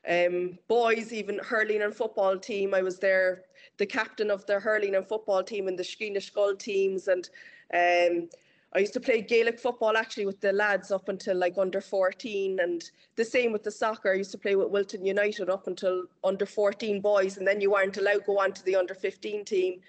um, 0.07 0.59
boys, 0.67 1.13
even 1.13 1.39
hurling 1.39 1.81
and 1.81 1.95
football 1.95 2.37
team. 2.37 2.73
I 2.73 2.81
was 2.81 2.99
there, 2.99 3.43
the 3.77 3.85
captain 3.85 4.29
of 4.29 4.45
the 4.45 4.59
hurling 4.59 4.95
and 4.95 5.07
football 5.07 5.41
team 5.43 5.67
and 5.69 5.79
the 5.79 5.83
Skeena 5.83 6.21
Skull 6.21 6.55
teams, 6.55 7.07
and 7.07 7.29
um, 7.73 8.29
I 8.75 8.79
used 8.79 8.93
to 8.93 8.99
play 8.99 9.21
Gaelic 9.21 9.57
football 9.57 9.95
actually 9.95 10.25
with 10.25 10.41
the 10.41 10.51
lads 10.51 10.91
up 10.91 11.07
until 11.07 11.37
like 11.37 11.57
under 11.57 11.79
14, 11.79 12.59
and 12.59 12.83
the 13.15 13.23
same 13.23 13.53
with 13.53 13.63
the 13.63 13.71
soccer. 13.71 14.11
I 14.11 14.15
used 14.15 14.31
to 14.31 14.37
play 14.37 14.57
with 14.57 14.69
Wilton 14.69 15.05
United 15.05 15.49
up 15.49 15.67
until 15.67 16.03
under 16.25 16.45
14 16.45 16.99
boys, 16.99 17.37
and 17.37 17.47
then 17.47 17.61
you 17.61 17.71
weren't 17.71 17.95
allowed 17.95 18.19
to 18.19 18.25
go 18.25 18.39
on 18.39 18.51
to 18.51 18.63
the 18.65 18.75
under 18.75 18.93
15 18.93 19.45
team. 19.45 19.79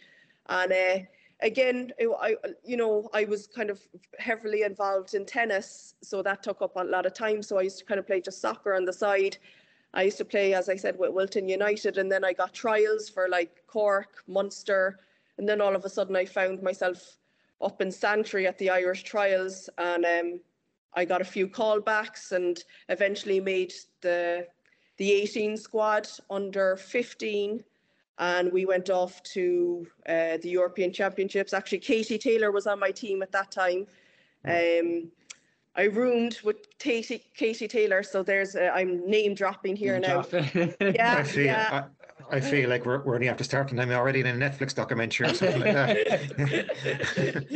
And 0.48 0.72
uh, 0.72 0.98
again, 1.40 1.90
I, 2.00 2.36
you 2.64 2.76
know, 2.76 3.10
I 3.12 3.24
was 3.24 3.48
kind 3.48 3.70
of 3.70 3.80
heavily 4.20 4.62
involved 4.62 5.14
in 5.14 5.26
tennis, 5.26 5.94
so 6.00 6.22
that 6.22 6.44
took 6.44 6.62
up 6.62 6.76
a 6.76 6.84
lot 6.84 7.06
of 7.06 7.14
time. 7.14 7.42
So 7.42 7.58
I 7.58 7.62
used 7.62 7.78
to 7.80 7.84
kind 7.84 7.98
of 7.98 8.06
play 8.06 8.20
just 8.20 8.40
soccer 8.40 8.76
on 8.76 8.84
the 8.84 8.92
side. 8.92 9.36
I 9.94 10.02
used 10.02 10.18
to 10.18 10.24
play, 10.24 10.54
as 10.54 10.68
I 10.68 10.76
said, 10.76 10.96
with 10.96 11.10
Wilton 11.10 11.48
United, 11.48 11.98
and 11.98 12.10
then 12.10 12.24
I 12.24 12.32
got 12.32 12.54
trials 12.54 13.08
for 13.08 13.28
like 13.28 13.64
Cork, 13.66 14.22
Munster, 14.28 15.00
and 15.38 15.48
then 15.48 15.60
all 15.60 15.74
of 15.74 15.84
a 15.84 15.88
sudden 15.88 16.14
I 16.14 16.24
found 16.24 16.62
myself 16.62 17.18
up 17.60 17.80
in 17.80 17.90
Santry 17.90 18.46
at 18.46 18.58
the 18.58 18.70
Irish 18.70 19.02
trials, 19.02 19.68
and 19.78 20.04
um, 20.04 20.40
I 20.94 21.04
got 21.04 21.20
a 21.20 21.24
few 21.24 21.48
callbacks, 21.48 22.32
and 22.32 22.62
eventually 22.88 23.40
made 23.40 23.72
the 24.00 24.46
the 24.98 25.12
18 25.12 25.58
squad 25.58 26.08
under 26.30 26.74
15 26.76 27.62
and 28.18 28.52
we 28.52 28.64
went 28.64 28.88
off 28.90 29.22
to 29.22 29.86
uh, 30.08 30.38
the 30.38 30.48
European 30.48 30.92
Championships. 30.92 31.52
Actually, 31.52 31.78
Katie 31.78 32.18
Taylor 32.18 32.50
was 32.50 32.66
on 32.66 32.80
my 32.80 32.90
team 32.90 33.22
at 33.22 33.30
that 33.32 33.50
time. 33.50 33.86
Um, 34.46 35.10
I 35.74 35.84
roomed 35.84 36.38
with 36.42 36.78
Katie, 36.78 37.22
Katie 37.34 37.68
Taylor, 37.68 38.02
so 38.02 38.22
there's 38.22 38.56
uh, 38.56 38.70
I'm 38.74 39.08
name 39.08 39.34
dropping 39.34 39.76
here 39.76 39.98
now. 39.98 40.20
I 40.20 40.74
Yeah, 40.80 41.22
feel 41.22 41.44
yeah. 41.44 41.84
I, 42.00 42.05
I 42.30 42.40
feel 42.40 42.68
like 42.68 42.84
we're, 42.84 43.02
we're 43.02 43.14
only 43.14 43.28
after 43.28 43.44
starting. 43.44 43.78
I'm 43.78 43.90
already 43.90 44.20
in 44.20 44.26
a 44.26 44.32
Netflix 44.32 44.74
documentary 44.74 45.28
or 45.28 45.34
something 45.34 45.60
like 45.60 45.74
that. 45.74 45.96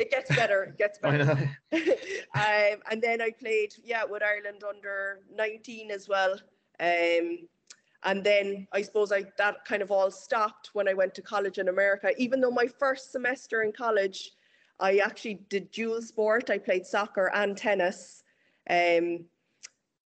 it 0.00 0.10
gets 0.10 0.34
better. 0.34 0.62
It 0.64 0.78
gets 0.78 0.98
better. 0.98 1.30
um, 1.72 2.80
and 2.90 3.02
then 3.02 3.20
I 3.20 3.30
played, 3.30 3.74
yeah, 3.84 4.04
with 4.04 4.22
Ireland 4.22 4.62
under 4.68 5.20
19 5.34 5.90
as 5.90 6.08
well. 6.08 6.32
Um, 6.80 7.48
and 8.04 8.24
then 8.24 8.66
I 8.72 8.82
suppose 8.82 9.12
I 9.12 9.24
that 9.36 9.64
kind 9.66 9.82
of 9.82 9.90
all 9.90 10.10
stopped 10.10 10.70
when 10.72 10.88
I 10.88 10.94
went 10.94 11.14
to 11.16 11.22
college 11.22 11.58
in 11.58 11.68
America. 11.68 12.12
Even 12.16 12.40
though 12.40 12.50
my 12.50 12.66
first 12.66 13.12
semester 13.12 13.62
in 13.62 13.72
college, 13.72 14.32
I 14.78 14.98
actually 14.98 15.40
did 15.50 15.70
dual 15.70 16.00
sport. 16.00 16.48
I 16.48 16.56
played 16.56 16.86
soccer 16.86 17.30
and 17.34 17.56
tennis 17.56 18.22
um, 18.70 19.24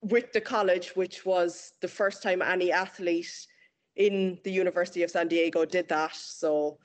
with 0.02 0.32
the 0.32 0.40
college, 0.40 0.96
which 0.96 1.26
was 1.26 1.74
the 1.82 1.88
first 1.88 2.24
time 2.24 2.42
any 2.42 2.72
athlete 2.72 3.48
in 3.96 4.40
the 4.44 4.52
University 4.52 5.04
of 5.04 5.12
San 5.12 5.28
Diego 5.28 5.66
did 5.66 5.88
that. 5.90 6.16
So 6.16 6.78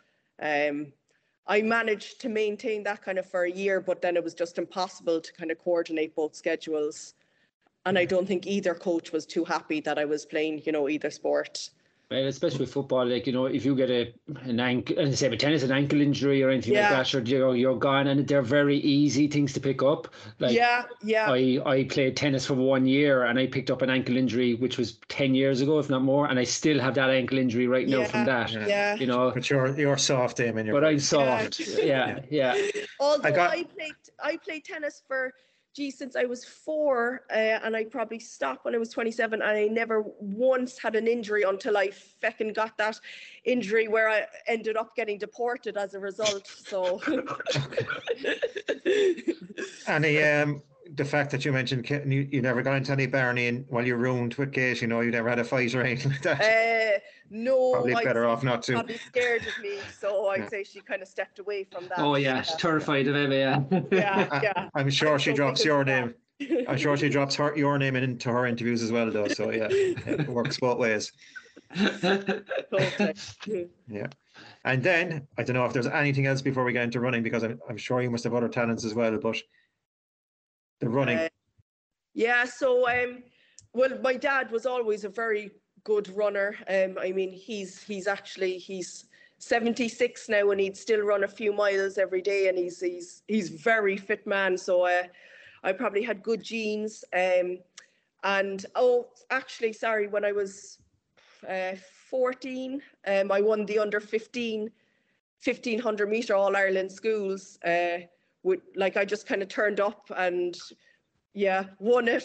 um, 0.43 0.93
I 1.47 1.63
managed 1.63 2.21
to 2.23 2.29
maintain 2.29 2.83
that 2.85 3.03
kind 3.03 3.19
of 3.19 3.27
for 3.27 3.45
a 3.45 3.51
year, 3.51 3.81
but 3.81 4.03
then 4.03 4.17
it 4.17 4.25
was 4.25 4.35
just 4.35 4.59
impossible 4.59 5.21
to 5.21 5.33
kind 5.33 5.51
of 5.51 5.59
coordinate 5.59 6.15
both 6.15 6.35
schedules. 6.35 7.15
And 7.85 7.97
I 7.97 8.05
don't 8.05 8.27
think 8.27 8.47
either 8.47 8.75
coach 8.75 9.13
was 9.13 9.27
too 9.27 9.45
happy 9.45 9.81
that 9.81 9.99
I 9.99 10.05
was 10.05 10.27
playing, 10.27 10.63
you 10.67 10.73
know, 10.73 10.89
either 10.89 11.11
sport. 11.11 11.71
Well, 12.09 12.25
especially 12.29 12.61
with 12.61 12.73
football, 12.73 13.05
like 13.05 13.27
you 13.27 13.33
know, 13.33 13.47
if 13.47 13.65
you 13.65 13.75
get 13.75 13.91
a 13.91 14.15
an 14.43 14.61
ankle, 14.61 14.97
and 14.97 15.13
say 15.19 15.29
with 15.29 15.41
tennis, 15.41 15.65
an 15.65 15.73
ankle 15.73 16.01
injury 16.01 16.41
or 16.41 16.51
anything 16.51 16.75
Yeah. 16.75 16.91
like 16.97 17.07
that, 17.11 17.15
or 17.17 17.21
you 17.23 17.39
know, 17.41 17.51
you're 17.51 17.75
gone, 17.77 18.07
and 18.07 18.29
they're 18.29 18.43
very 18.43 18.77
easy 18.77 19.27
things 19.27 19.53
to 19.55 19.61
pick 19.61 19.83
up. 19.83 20.15
Like 20.39 20.55
yeah, 20.55 20.85
yeah, 21.03 21.27
I 21.29 21.61
I 21.67 21.83
played 21.83 22.17
tennis 22.17 22.47
for 22.47 22.55
one 22.55 22.87
year, 22.87 23.25
and 23.25 23.41
I 23.41 23.49
picked 23.49 23.73
up 23.73 23.83
an 23.83 23.91
ankle 23.91 24.17
injury, 24.17 24.55
which 24.55 24.79
was 24.79 24.99
ten 25.09 25.35
years 25.35 25.61
ago, 25.63 25.81
if 25.81 25.91
not 25.91 26.03
more, 26.03 26.29
and 26.29 26.39
I 26.39 26.45
still 26.45 26.79
have 26.79 26.95
that 26.95 27.11
ankle 27.11 27.39
injury 27.39 27.67
right 27.67 27.89
now 27.89 28.05
from 28.05 28.25
that. 28.27 28.53
Yeah. 28.53 28.67
yeah. 28.69 28.95
You 28.95 29.07
know, 29.09 29.33
But 29.35 29.51
you're 29.51 29.77
you're 29.77 29.99
soft, 29.99 30.37
Damien. 30.37 30.67
You're 30.67 30.81
but 30.81 30.87
I'm 30.87 31.01
soft. 31.01 31.59
Yeah, 31.59 32.21
yeah. 32.31 32.55
Although 33.01 33.29
I, 33.29 33.33
got- 33.33 33.51
I 33.51 33.65
played, 33.65 33.95
I 34.23 34.37
played 34.37 34.65
tennis 34.65 35.03
for, 35.09 35.35
gee, 35.77 35.91
since 35.91 36.17
I 36.17 36.25
was 36.25 36.43
four, 36.45 37.23
uh, 37.31 37.35
and 37.35 37.77
I 37.77 37.85
probably 37.85 38.19
stopped 38.19 38.65
when 38.65 38.75
I 38.75 38.79
was 38.79 38.89
27, 38.89 39.43
and 39.43 39.51
I 39.51 39.67
never 39.67 40.05
once 40.19 40.79
had 40.79 40.97
an 40.97 41.07
injury 41.07 41.43
until 41.43 41.77
I 41.77 41.89
feckin' 42.23 42.55
got 42.55 42.79
that 42.79 42.99
injury 43.45 43.87
where 43.87 44.09
I 44.09 44.27
ended 44.47 44.79
up 44.79 44.97
getting 44.97 45.19
deported 45.19 45.77
as 45.77 45.93
a 45.93 46.01
result. 46.01 46.47
So, 46.47 47.03
Any 49.87 50.23
um 50.23 50.63
the 50.95 51.05
fact 51.05 51.31
that 51.33 51.45
you 51.45 51.53
mentioned 51.53 51.85
Ke- 51.85 52.05
you, 52.07 52.29
you 52.31 52.41
never 52.43 52.63
got 52.63 52.77
into 52.77 52.93
any 52.93 53.07
Barney 53.07 53.49
and 53.49 53.65
while 53.69 53.85
you 53.87 53.97
roomed 53.97 54.35
with 54.37 54.53
Kate, 54.53 54.81
you 54.81 54.87
know, 54.89 55.01
you 55.01 55.11
never 55.11 55.29
had 55.29 55.39
a 55.39 55.45
fight 55.45 55.75
or 55.75 55.83
anything 55.83 56.13
like 56.13 56.23
that. 56.23 56.41
uh, 56.97 56.99
no, 57.31 57.73
Probably 57.73 57.95
I'd 57.95 58.05
better 58.05 58.27
off 58.27 58.45
not 58.45 58.65
she's 58.65 58.67
to. 58.67 58.73
Probably 58.75 58.99
scared 58.99 59.43
of 59.43 59.63
me, 59.63 59.79
so 59.99 60.29
I'd 60.29 60.41
Yeah. 60.41 60.49
say 60.49 60.65
she 60.65 60.81
kind 60.81 61.03
of 61.03 61.09
stepped 61.09 61.39
away 61.41 61.65
from 61.65 61.89
that. 61.89 61.99
Oh 61.99 62.15
yeah, 62.17 62.43
she's 62.43 62.57
terrified 62.57 63.09
of 63.09 63.17
Emma. 63.17 63.35
Yeah. 63.35 63.83
yeah, 63.91 64.41
yeah. 64.43 64.69
I'm 64.75 64.91
sure 64.91 65.15
I'm 65.15 65.19
she 65.19 65.31
so 65.31 65.37
drops 65.37 65.65
your 65.65 65.85
name. 65.85 66.15
I'm 66.69 66.77
sure 66.77 66.97
she 66.97 67.09
drops 67.09 67.35
her 67.37 67.57
your 67.57 67.79
name 67.79 67.97
into 67.97 68.31
her 68.31 68.47
interviews 68.47 68.83
as 68.83 68.93
well, 68.93 69.11
though. 69.11 69.27
So 69.29 69.51
yeah, 69.51 69.69
it 69.71 70.29
works 70.29 70.59
both 70.61 70.79
ways. 70.79 71.11
yeah. 73.89 74.07
And 74.65 74.83
then 74.83 75.27
I 75.39 75.43
don't 75.43 75.55
know 75.55 75.65
if 75.65 75.73
there's 75.73 75.87
anything 75.87 76.27
else 76.27 76.43
before 76.43 76.65
we 76.65 76.73
get 76.73 76.85
into 76.85 77.01
running 77.01 77.23
because 77.23 77.43
I'm, 77.43 77.59
I'm 77.69 77.77
sure 77.77 78.03
you 78.03 78.11
must 78.11 78.25
have 78.25 78.35
other 78.35 78.49
talents 78.49 78.85
as 78.85 78.95
well. 78.95 79.17
But 79.19 79.37
the 80.81 80.89
running, 80.89 81.19
Uh, 81.19 81.29
Yeah, 82.15 82.45
so 82.45 82.89
um, 82.89 83.23
well, 83.73 83.99
my 84.01 84.15
dad 84.17 84.51
was 84.51 84.67
always 84.67 85.05
a 85.05 85.09
very 85.09 85.51
good 85.85 86.09
runner. 86.17 86.57
Um, 86.69 86.97
I 87.01 87.13
mean, 87.13 87.33
he's 87.33 87.83
he's 87.83 88.07
actually 88.07 88.59
he's 88.59 89.07
76 89.39 90.29
now, 90.29 90.51
and 90.51 90.61
he'd 90.61 90.77
still 90.77 91.03
run 91.03 91.25
a 91.25 91.29
few 91.29 91.53
miles 91.53 91.99
every 91.99 92.23
day, 92.23 92.49
and 92.49 92.59
he's 92.59 92.81
he's 92.81 93.23
he's 93.29 93.51
very 93.51 93.97
fit 93.97 94.27
man. 94.27 94.57
So 94.57 94.87
uh, 94.87 95.05
I 95.63 95.73
probably 95.73 96.03
had 96.03 96.23
good 96.23 96.43
genes. 96.43 97.05
Um, 97.13 97.59
and 98.25 98.65
oh, 98.75 99.09
actually, 99.31 99.73
sorry, 99.73 100.09
when 100.09 100.25
I 100.25 100.33
was 100.33 100.79
uh, 101.49 101.77
14, 102.11 102.83
um, 103.07 103.31
I 103.31 103.41
won 103.41 103.67
the 103.67 103.79
under 103.79 104.01
15 104.01 104.71
1500 105.45 106.09
meter 106.09 106.35
All 106.35 106.57
Ireland 106.57 106.91
schools. 106.91 107.59
Uh, 107.65 107.99
with 108.47 108.61
like 108.77 108.97
I 108.97 109.05
just 109.05 109.27
kind 109.27 109.43
of 109.43 109.49
turned 109.49 109.81
up 109.81 110.09
and 110.17 110.57
yeah, 111.35 111.65
won 111.81 112.09
it. 112.09 112.25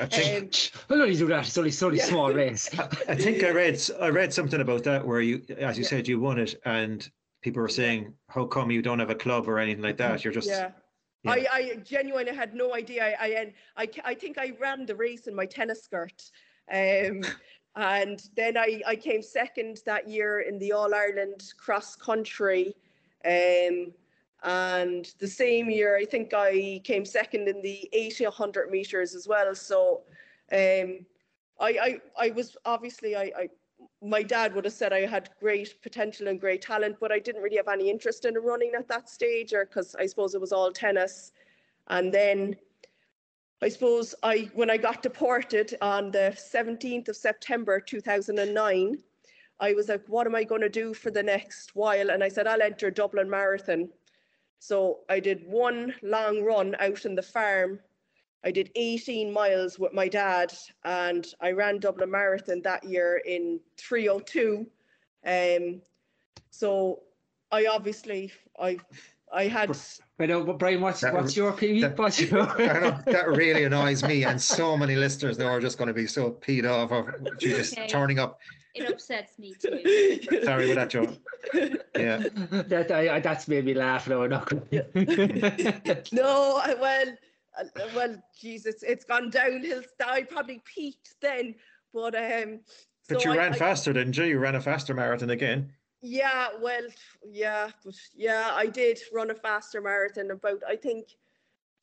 I 0.00 0.06
think- 0.06 0.70
Um, 0.88 0.96
I'll 0.96 1.02
only 1.02 1.16
do 1.16 1.26
that. 1.26 1.46
It's 1.46 1.58
only, 1.58 1.68
it's 1.68 1.82
only 1.82 1.98
a 1.98 2.02
Yeah. 2.02 2.08
small 2.08 2.32
race. 2.32 2.70
I 3.08 3.14
think 3.16 3.42
I 3.44 3.50
read 3.50 3.78
I 4.00 4.08
read 4.08 4.32
something 4.32 4.60
about 4.60 4.84
that 4.84 5.04
where 5.06 5.20
you, 5.20 5.42
as 5.58 5.76
you 5.76 5.82
Yeah. 5.82 5.90
said, 5.90 6.08
you 6.08 6.20
won 6.20 6.38
it, 6.38 6.54
and 6.64 7.06
people 7.42 7.60
were 7.60 7.68
saying, 7.68 8.14
"How 8.28 8.46
come 8.46 8.70
you 8.70 8.80
don't 8.80 9.00
have 9.00 9.10
a 9.10 9.14
club 9.24 9.48
or 9.48 9.58
anything 9.58 9.82
like 9.82 9.98
that? 9.98 10.24
You're 10.24 10.32
just 10.32 10.48
yeah. 10.48 10.70
Yeah. 11.24 11.32
I, 11.32 11.46
I 11.52 11.76
genuinely 11.84 12.34
had 12.34 12.54
no 12.54 12.74
idea. 12.74 13.04
I, 13.20 13.26
I, 13.26 13.52
I, 13.82 13.88
I 14.12 14.14
think 14.14 14.38
I 14.38 14.52
ran 14.58 14.86
the 14.86 14.94
race 14.94 15.26
in 15.26 15.34
my 15.34 15.44
tennis 15.44 15.82
skirt. 15.82 16.22
Um, 16.72 17.20
and 17.76 18.22
then 18.36 18.56
I, 18.56 18.80
I 18.86 18.96
came 18.96 19.20
second 19.20 19.82
that 19.84 20.08
year 20.08 20.40
in 20.40 20.58
the 20.58 20.72
All 20.72 20.94
Ireland 20.94 21.52
cross 21.58 21.94
country. 21.94 22.74
Um, 23.26 23.92
and 24.42 25.12
the 25.18 25.28
same 25.28 25.68
year, 25.68 25.96
I 25.96 26.04
think 26.04 26.32
I 26.32 26.80
came 26.84 27.04
second 27.04 27.48
in 27.48 27.60
the 27.60 27.88
80, 27.92 28.24
100 28.24 28.70
meters 28.70 29.14
as 29.14 29.28
well. 29.28 29.54
So 29.54 30.02
um, 30.52 31.04
I, 31.60 31.70
I, 31.70 32.00
I 32.18 32.30
was 32.30 32.56
obviously, 32.64 33.16
I, 33.16 33.32
I, 33.36 33.48
my 34.02 34.22
dad 34.22 34.54
would 34.54 34.64
have 34.64 34.72
said 34.74 34.92
I 34.92 35.04
had 35.06 35.30
great 35.38 35.82
potential 35.82 36.28
and 36.28 36.40
great 36.40 36.62
talent, 36.62 36.96
but 37.00 37.12
I 37.12 37.18
didn't 37.18 37.42
really 37.42 37.58
have 37.58 37.68
any 37.68 37.90
interest 37.90 38.24
in 38.24 38.34
running 38.34 38.72
at 38.78 38.88
that 38.88 39.10
stage, 39.10 39.52
or 39.52 39.66
because 39.66 39.94
I 39.96 40.06
suppose 40.06 40.34
it 40.34 40.40
was 40.40 40.52
all 40.52 40.72
tennis. 40.72 41.32
And 41.88 42.12
then 42.12 42.56
I 43.62 43.68
suppose 43.68 44.14
I, 44.22 44.50
when 44.54 44.70
I 44.70 44.78
got 44.78 45.02
deported 45.02 45.76
on 45.82 46.10
the 46.10 46.34
17th 46.34 47.08
of 47.08 47.16
September 47.16 47.78
2009, 47.78 48.96
I 49.60 49.74
was 49.74 49.90
like, 49.90 50.06
what 50.06 50.26
am 50.26 50.34
I 50.34 50.44
going 50.44 50.62
to 50.62 50.70
do 50.70 50.94
for 50.94 51.10
the 51.10 51.22
next 51.22 51.76
while? 51.76 52.08
And 52.10 52.24
I 52.24 52.28
said, 52.30 52.46
I'll 52.46 52.62
enter 52.62 52.90
Dublin 52.90 53.28
Marathon. 53.28 53.90
So 54.60 55.00
I 55.08 55.20
did 55.20 55.42
one 55.46 55.94
long 56.02 56.44
run 56.44 56.76
out 56.78 57.06
in 57.06 57.14
the 57.14 57.22
farm. 57.22 57.80
I 58.44 58.50
did 58.50 58.70
18 58.76 59.32
miles 59.32 59.78
with 59.78 59.94
my 59.94 60.06
dad, 60.06 60.52
and 60.84 61.26
I 61.40 61.52
ran 61.52 61.78
Dublin 61.78 62.10
Marathon 62.10 62.60
that 62.62 62.84
year 62.84 63.22
in 63.26 63.58
302. 63.78 64.66
Um, 65.26 65.82
so 66.50 67.00
I 67.50 67.66
obviously 67.66 68.32
I 68.58 68.78
I 69.32 69.44
had. 69.44 69.76
I 70.20 70.26
know, 70.26 70.44
but 70.44 70.58
Brian, 70.58 70.80
what's 70.82 71.00
That- 71.00 71.14
what's 71.14 71.34
your 71.36 71.48
opinion? 71.50 71.80
that- 71.82 71.98
what's 71.98 72.20
your 72.20 72.40
I 72.60 72.80
know, 72.80 72.98
that 73.06 73.28
really 73.28 73.64
annoys 73.64 74.02
me, 74.02 74.24
and 74.24 74.40
so 74.40 74.76
many 74.76 74.94
listeners 74.96 75.38
now 75.38 75.46
are 75.46 75.60
just 75.60 75.78
going 75.78 75.88
to 75.88 75.94
be 75.94 76.06
so 76.06 76.32
peed 76.32 76.68
off 76.70 76.92
of 76.92 77.08
you 77.40 77.56
just 77.56 77.72
Okay. 77.78 77.88
turning 77.88 78.18
up. 78.18 78.38
It 78.74 78.88
upsets 78.88 79.38
me 79.38 79.54
too. 79.60 80.42
Sorry 80.44 80.66
with 80.68 80.76
that, 80.76 80.90
Joe. 80.90 81.08
Yeah, 81.96 82.18
that 82.68 82.90
I, 82.92 83.16
I, 83.16 83.20
that's 83.20 83.48
made 83.48 83.64
me 83.64 83.74
laugh 83.74 84.06
now. 84.08 84.22
I'm 84.22 84.30
not 84.30 84.48
gonna- 84.48 84.62
No, 86.12 86.60
I- 86.64 86.76
well, 86.78 87.06
uh, 87.58 87.64
well, 87.96 88.22
Jesus, 88.38 88.82
it's 88.82 89.04
gone 89.04 89.30
downhill. 89.30 89.82
I 90.06 90.22
probably 90.22 90.62
peaked 90.64 91.14
then, 91.20 91.54
but 91.92 92.14
um. 92.14 92.60
but 93.08 93.22
so 93.22 93.28
you 93.28 93.34
I- 93.34 93.38
ran 93.42 93.54
I- 93.54 93.56
faster, 93.56 93.92
didn't 93.92 94.16
you? 94.16 94.24
You 94.24 94.38
ran 94.38 94.54
a 94.54 94.60
faster 94.60 94.94
marathon 94.94 95.30
again. 95.30 95.72
Yeah, 96.02 96.48
well, 96.60 96.86
yeah, 97.30 97.70
but 97.84 97.94
yeah, 98.14 98.50
I 98.52 98.66
did 98.66 98.98
run 99.12 99.30
a 99.30 99.34
faster 99.34 99.80
marathon 99.80 100.30
about, 100.30 100.62
I 100.66 100.76
think, 100.76 101.08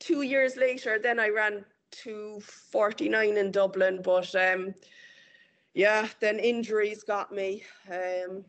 two 0.00 0.22
years 0.22 0.56
later. 0.56 0.98
Then 0.98 1.20
I 1.20 1.28
ran 1.28 1.64
249 1.92 3.36
in 3.36 3.50
Dublin, 3.52 4.00
but 4.02 4.34
um, 4.34 4.74
yeah, 5.74 6.08
then 6.20 6.38
injuries 6.40 7.04
got 7.04 7.32
me. 7.32 7.62
Um, 7.90 8.44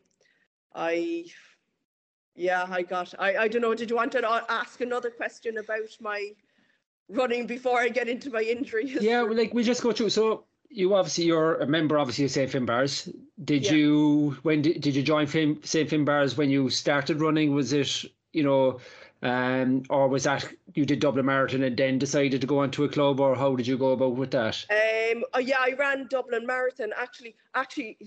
I, 0.73 1.25
yeah, 2.35 2.65
I 2.67 2.81
got, 2.81 3.13
I, 3.19 3.37
I 3.37 3.47
don't 3.47 3.61
know, 3.61 3.75
did 3.75 3.91
you 3.91 3.95
want 3.95 4.11
to 4.13 4.45
ask 4.49 4.81
another 4.81 5.11
question 5.11 5.59
about 5.59 5.95
my 6.01 6.31
running 7.09 7.45
before 7.45 7.79
I 7.79 7.89
get 7.89 8.09
into 8.09 8.31
my 8.31 8.41
injury? 8.41 8.87
yeah, 9.01 9.21
like 9.21 9.53
we 9.53 9.63
just 9.63 9.83
go 9.83 9.91
through. 9.91 10.09
So 10.09 10.45
you 10.69 10.93
obviously 10.95 11.25
you're 11.25 11.55
a 11.55 11.67
member, 11.67 11.97
obviously 11.97 12.25
of 12.25 12.31
St 12.31 12.51
Finbarr's. 12.51 13.09
Did 13.43 13.65
Yeah. 13.65 13.73
you 13.73 14.37
when 14.43 14.61
did, 14.61 14.81
did 14.81 14.95
you 14.95 15.03
join 15.03 15.27
St 15.27 15.61
Finbarr's 15.89 16.37
when 16.37 16.49
you 16.49 16.69
started 16.69 17.21
running? 17.21 17.53
Was 17.53 17.73
it 17.73 18.05
you 18.33 18.43
know, 18.43 18.79
um, 19.23 19.83
or 19.89 20.07
was 20.07 20.23
that 20.23 20.45
you 20.75 20.85
did 20.85 20.99
Dublin 20.99 21.25
Marathon 21.25 21.63
and 21.63 21.75
then 21.77 21.97
decided 21.97 22.41
to 22.41 22.47
go 22.47 22.59
onto 22.59 22.83
a 22.83 22.89
club, 22.89 23.19
or 23.19 23.35
how 23.35 23.55
did 23.55 23.67
you 23.67 23.77
go 23.77 23.91
about 23.91 24.15
with 24.15 24.31
that? 24.31 24.65
Um, 24.69 25.23
oh 25.33 25.39
yeah, 25.39 25.57
I 25.59 25.73
ran 25.77 26.07
Dublin 26.07 26.45
Marathon. 26.45 26.93
Actually, 26.95 27.35
actually, 27.55 27.97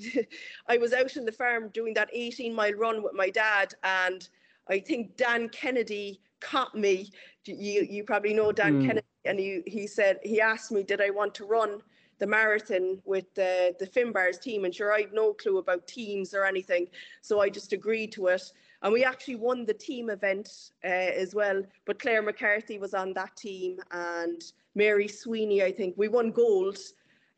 I 0.68 0.78
was 0.78 0.92
out 0.92 1.16
in 1.16 1.24
the 1.24 1.32
farm 1.32 1.70
doing 1.70 1.94
that 1.94 2.10
18 2.12 2.54
mile 2.54 2.72
run 2.74 3.02
with 3.02 3.14
my 3.14 3.30
dad, 3.30 3.74
and 3.82 4.28
I 4.68 4.78
think 4.78 5.16
Dan 5.16 5.48
Kennedy 5.48 6.20
caught 6.40 6.74
me. 6.76 7.10
You 7.44 7.82
you 7.82 8.04
probably 8.04 8.32
know 8.34 8.52
Dan 8.52 8.74
Hmm. 8.74 8.80
Kennedy, 8.80 9.06
and 9.24 9.38
he 9.40 9.62
he 9.66 9.86
said 9.88 10.20
he 10.22 10.40
asked 10.40 10.70
me 10.70 10.84
did 10.84 11.00
I 11.00 11.10
want 11.10 11.34
to 11.36 11.44
run 11.44 11.82
the 12.23 12.27
marathon 12.29 13.03
with 13.05 13.35
the 13.35 13.75
the 13.81 13.87
Finbarr's 13.87 14.39
team, 14.39 14.64
and 14.64 14.73
sure 14.73 14.93
I'd 14.93 15.12
no 15.12 15.33
clue 15.33 15.59
about 15.59 15.89
teams 15.89 16.35
or 16.35 16.45
anything, 16.45 16.87
so 17.20 17.41
I 17.41 17.49
just 17.49 17.73
agreed 17.73 18.12
to 18.12 18.29
it. 18.29 18.45
And 18.83 18.93
we 18.93 19.03
actually 19.03 19.35
won 19.35 19.66
the 19.66 19.75
team 19.75 20.09
event 20.09 20.70
uh, 20.85 21.11
as 21.23 21.35
well. 21.35 21.64
But 21.85 21.99
Claire 21.99 22.23
McCarthy 22.23 22.79
was 22.79 22.95
on 22.95 23.12
that 23.14 23.35
team, 23.37 23.81
and 23.91 24.41
Mary 24.77 25.09
Sweeney, 25.09 25.64
I 25.64 25.73
think. 25.73 25.95
We 25.97 26.07
won 26.07 26.31
gold. 26.31 26.79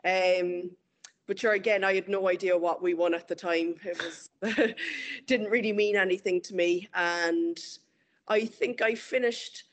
Um, 0.05 0.71
but 1.27 1.41
sure, 1.41 1.55
again, 1.55 1.83
I 1.83 1.95
had 1.95 2.11
no 2.11 2.29
idea 2.29 2.55
what 2.55 2.83
we 2.83 2.93
won 2.93 3.15
at 3.15 3.27
the 3.27 3.35
time. 3.35 3.77
It 3.87 4.03
was 4.03 4.29
didn't 5.27 5.51
really 5.51 5.73
mean 5.73 5.97
anything 5.97 6.43
to 6.43 6.55
me. 6.55 6.91
And 6.93 7.59
I 8.29 8.45
think 8.45 8.83
I 8.83 8.95
finished. 8.95 9.65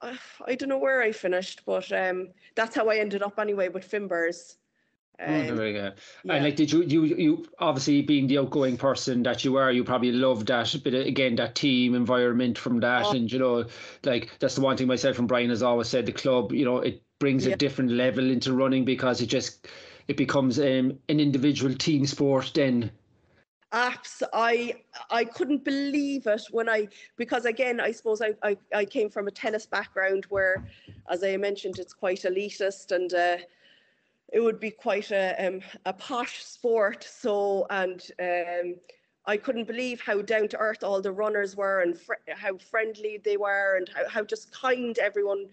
Uh, 0.00 0.14
I 0.46 0.54
don't 0.54 0.68
know 0.68 0.78
where 0.78 1.02
I 1.02 1.10
finished, 1.10 1.62
but 1.66 1.90
um, 1.90 2.28
that's 2.54 2.76
how 2.76 2.88
I 2.88 2.98
ended 2.98 3.24
up 3.24 3.40
anyway 3.40 3.68
with 3.68 3.90
Finbarr's. 3.90 4.58
Oh, 5.26 5.34
Um, 5.50 5.56
very 5.56 5.72
good. 5.72 5.94
yeah. 6.24 6.34
And 6.34 6.44
like, 6.44 6.56
did 6.56 6.72
you 6.72 6.82
you 6.82 7.04
you 7.04 7.46
obviously 7.58 8.02
being 8.02 8.26
the 8.26 8.38
outgoing 8.38 8.76
person 8.76 9.22
that 9.24 9.44
you 9.44 9.56
are, 9.56 9.70
you 9.70 9.84
probably 9.84 10.12
loved 10.12 10.46
that 10.46 10.74
bit 10.82 10.94
of, 10.94 11.06
again 11.06 11.34
that 11.36 11.54
team 11.54 11.94
environment 11.94 12.56
from 12.58 12.80
that, 12.80 13.06
Oh. 13.06 13.12
and 13.12 13.30
you 13.30 13.38
know, 13.38 13.66
like 14.04 14.30
that's 14.38 14.54
the 14.54 14.62
one 14.62 14.76
thing 14.76 14.86
myself 14.86 15.18
and 15.18 15.28
Brian 15.28 15.50
has 15.50 15.62
always 15.62 15.88
said. 15.88 16.06
The 16.06 16.12
club, 16.12 16.52
you 16.52 16.64
know, 16.64 16.78
it 16.78 17.02
brings 17.18 17.46
a 17.46 17.54
different 17.56 17.90
level 17.90 18.30
into 18.30 18.52
running 18.54 18.84
because 18.84 19.20
it 19.20 19.26
just 19.26 19.68
it 20.08 20.16
becomes 20.16 20.58
um, 20.58 20.98
an 21.08 21.20
individual 21.20 21.74
team 21.74 22.06
sport. 22.06 22.52
Then 22.54 22.90
apps 23.72 24.20
i 24.32 24.74
i 25.12 25.24
couldn't 25.24 25.62
believe 25.62 26.26
it 26.26 26.42
when 26.50 26.68
i 26.68 26.88
because 27.16 27.44
again 27.44 27.78
i 27.78 27.92
suppose 27.92 28.20
i 28.20 28.34
i, 28.42 28.56
I 28.74 28.84
came 28.84 29.08
from 29.08 29.28
a 29.28 29.30
tennis 29.30 29.64
background 29.64 30.24
where 30.28 30.66
as 31.08 31.22
i 31.22 31.36
mentioned 31.36 31.78
it's 31.78 31.92
quite 31.92 32.22
elitist 32.22 32.90
and 32.90 33.14
uh, 33.14 33.36
it 34.32 34.40
would 34.40 34.60
be 34.60 34.70
quite 34.70 35.10
a 35.10 35.46
um, 35.46 35.60
a 35.86 35.92
posh 35.92 36.44
sport 36.44 37.06
so 37.08 37.66
and 37.70 38.10
um 38.20 38.74
I 39.26 39.36
couldn't 39.36 39.66
believe 39.66 40.00
how 40.00 40.22
down 40.22 40.48
to 40.48 40.58
earth 40.58 40.82
all 40.82 41.00
the 41.00 41.12
runners 41.12 41.54
were 41.54 41.82
and 41.82 41.96
fr- 41.98 42.14
how 42.28 42.56
friendly 42.56 43.20
they 43.22 43.36
were 43.36 43.76
and 43.76 43.88
how, 43.88 44.08
how 44.08 44.24
just 44.24 44.50
kind 44.50 44.98
everyone 44.98 45.46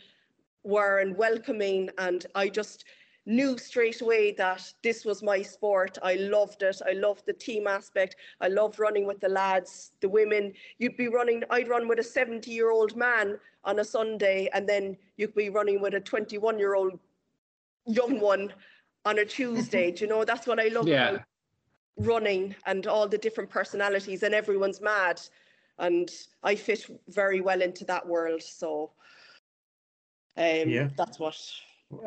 were 0.64 1.00
and 1.00 1.18
welcoming. 1.18 1.90
And 1.98 2.26
I 2.34 2.48
just 2.48 2.86
knew 3.26 3.58
straight 3.58 4.02
away 4.02 4.32
that 4.32 4.64
this 4.84 5.04
was 5.04 5.22
my 5.22 5.42
sport. 5.42 5.98
I 6.02 6.16
loved 6.16 6.64
it. 6.64 6.82
I 6.88 6.94
loved 6.94 7.26
the 7.26 7.34
team 7.34 7.68
aspect. 7.68 8.16
I 8.40 8.48
loved 8.48 8.80
running 8.80 9.06
with 9.06 9.20
the 9.20 9.30
lads, 9.30 9.92
the 10.00 10.10
women. 10.10 10.54
You'd 10.80 10.96
be 10.96 11.10
running, 11.10 11.44
I'd 11.50 11.68
run 11.68 11.90
with 11.90 12.00
a 12.00 12.04
70 12.04 12.50
year 12.50 12.72
old 12.72 12.96
man 12.96 13.38
on 13.66 13.80
a 13.80 13.84
Sunday, 13.84 14.50
and 14.54 14.68
then 14.68 14.96
you'd 15.18 15.36
be 15.36 15.50
running 15.50 15.82
with 15.82 15.94
a 15.94 16.00
21 16.00 16.58
year 16.58 16.76
old 16.76 17.00
young 17.88 18.20
one 18.20 18.54
on 19.06 19.20
a 19.20 19.26
Tuesday. 19.26 19.92
Do 19.92 20.04
you 20.04 20.10
know, 20.10 20.26
that's 20.26 20.46
what 20.46 20.60
I 20.60 20.68
love 20.68 20.88
Yeah. 20.88 21.10
about 21.10 21.24
running 21.98 22.56
and 22.66 22.86
all 22.86 23.08
the 23.08 23.18
different 23.18 23.50
personalities, 23.50 24.24
and 24.24 24.36
everyone's 24.36 24.82
mad. 24.82 25.20
And 25.80 26.10
I 26.44 26.56
fit 26.56 26.86
very 27.08 27.42
well 27.42 27.62
into 27.62 27.86
that 27.86 28.06
world. 28.06 28.44
So 28.44 28.92
um, 30.36 30.70
Yeah. 30.70 30.90
that's 30.98 31.20
what 31.20 31.40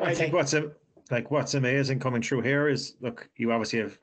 I 0.01 0.13
think 0.13 0.31
like. 0.31 0.33
what's 0.33 0.53
a, 0.53 0.71
like 1.09 1.31
what's 1.31 1.55
amazing 1.55 1.99
coming 1.99 2.21
through 2.21 2.41
here 2.41 2.69
is 2.69 2.95
look, 3.01 3.29
you 3.35 3.51
obviously 3.51 3.79
have 3.79 3.97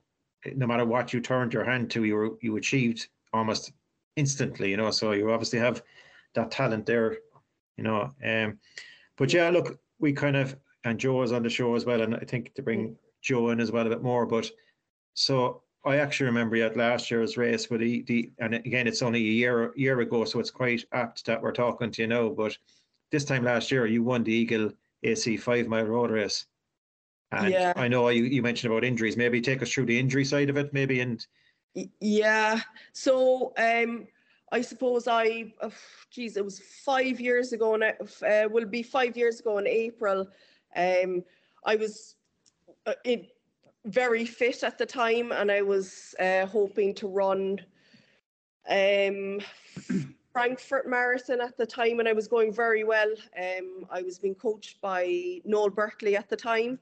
no 0.55 0.67
matter 0.67 0.85
what 0.85 1.13
you 1.13 1.21
turned 1.21 1.53
your 1.53 1.65
hand 1.65 1.91
to, 1.93 2.05
you 2.05 2.17
were 2.17 2.31
you 2.41 2.57
achieved 2.57 3.09
almost 3.33 3.73
instantly, 4.17 4.71
you 4.71 4.77
know. 4.77 4.91
So 4.91 5.13
you 5.13 5.31
obviously 5.31 5.59
have 5.59 5.83
that 6.35 6.51
talent 6.51 6.87
there, 6.87 7.19
you 7.77 7.85
know. 7.85 8.13
Um, 8.25 8.59
but 9.17 9.33
yeah, 9.33 9.51
look, 9.51 9.79
we 9.99 10.13
kind 10.13 10.37
of 10.37 10.57
and 10.89 10.99
Joe 10.99 11.23
is 11.23 11.33
on 11.33 11.43
the 11.43 11.51
show 11.51 11.75
as 11.75 11.85
well, 11.85 12.01
and 12.01 12.15
I 12.15 12.21
think 12.21 12.55
to 12.55 12.63
bring 12.63 12.97
Joe 13.23 13.51
in 13.51 13.61
as 13.61 13.71
well 13.71 13.87
a 13.87 13.91
bit 13.91 14.03
more. 14.03 14.27
But 14.27 14.51
so 15.15 15.63
I 15.85 15.97
actually 15.97 16.27
remember 16.27 16.57
at 16.57 16.77
last 16.77 17.11
year's 17.11 17.37
race 17.37 17.71
with 17.71 17.81
the, 17.81 18.03
the 18.03 18.33
and 18.39 18.55
again 18.55 18.87
it's 18.87 19.03
only 19.03 19.21
a 19.21 19.23
year 19.23 19.73
year 19.77 20.01
ago, 20.01 20.25
so 20.25 20.41
it's 20.41 20.51
quite 20.51 20.85
apt 20.93 21.27
that 21.27 21.41
we're 21.41 21.53
talking 21.53 21.91
to 21.91 22.03
you 22.03 22.09
now. 22.09 22.29
But 22.31 22.57
this 23.11 23.25
time 23.25 23.45
last 23.45 23.71
year, 23.71 23.87
you 23.87 24.03
won 24.03 24.25
the 24.25 24.33
Eagle 24.33 24.73
AC 25.03 25.37
five 25.37 25.69
mile 25.69 25.85
road 25.85 26.11
race. 26.11 26.47
And 27.31 27.53
Yeah. 27.53 27.73
I 27.77 27.89
know 27.89 28.09
you, 28.09 28.25
you 28.25 28.43
mentioned 28.43 28.73
about 28.73 28.85
injuries. 28.85 29.17
Maybe 29.17 29.41
take 29.41 29.63
us 29.63 29.71
through 29.71 29.87
the 29.87 29.99
injury 29.99 30.25
side 30.25 30.49
of 30.49 30.57
it, 30.57 30.73
maybe. 30.73 31.01
And 31.01 31.25
Yeah. 32.01 32.61
So 32.93 33.53
um, 33.59 34.09
I 34.51 34.63
suppose 34.63 35.07
I, 35.07 35.53
uh, 35.61 35.71
geez, 36.11 36.37
it 36.37 36.45
was 36.45 36.59
five 36.59 37.21
years 37.21 37.53
ago, 37.53 37.75
and 37.75 37.85
uh, 37.85 38.49
will 38.51 38.67
be 38.67 38.83
five 38.83 39.17
years 39.17 39.41
ago 39.41 39.59
in 39.59 39.67
April. 39.67 40.27
Um, 40.77 41.25
I 41.65 41.77
was 41.77 42.17
uh, 42.87 42.95
in, 43.05 43.27
very 43.85 44.25
fit 44.25 44.63
at 44.63 44.79
the 44.79 44.87
time, 44.87 45.33
and 45.33 45.51
I 45.51 45.63
was 45.63 46.15
uh, 46.21 46.47
hoping 46.47 46.95
to 46.95 47.09
run 47.09 47.61
um, 48.69 49.41
Frankfurt 50.33 50.89
Marathon 50.89 51.41
at 51.41 51.57
the 51.57 51.67
time, 51.67 51.99
and 51.99 52.09
I 52.09 52.13
was 52.13 52.29
going 52.29 52.53
very 52.53 52.85
well. 52.85 53.11
Um, 53.37 53.87
I 53.91 54.03
was 54.03 54.19
being 54.19 54.35
coached 54.35 54.81
by 54.81 55.41
Noel 55.45 55.71
Berkeley 55.71 56.17
at 56.17 56.29
the 56.29 56.37
time, 56.37 56.79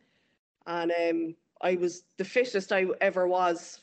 and 0.66 0.92
um, 0.92 1.36
I 1.62 1.76
was 1.76 2.04
the 2.16 2.24
fittest 2.24 2.72
I 2.72 2.86
ever 3.00 3.26
was, 3.26 3.80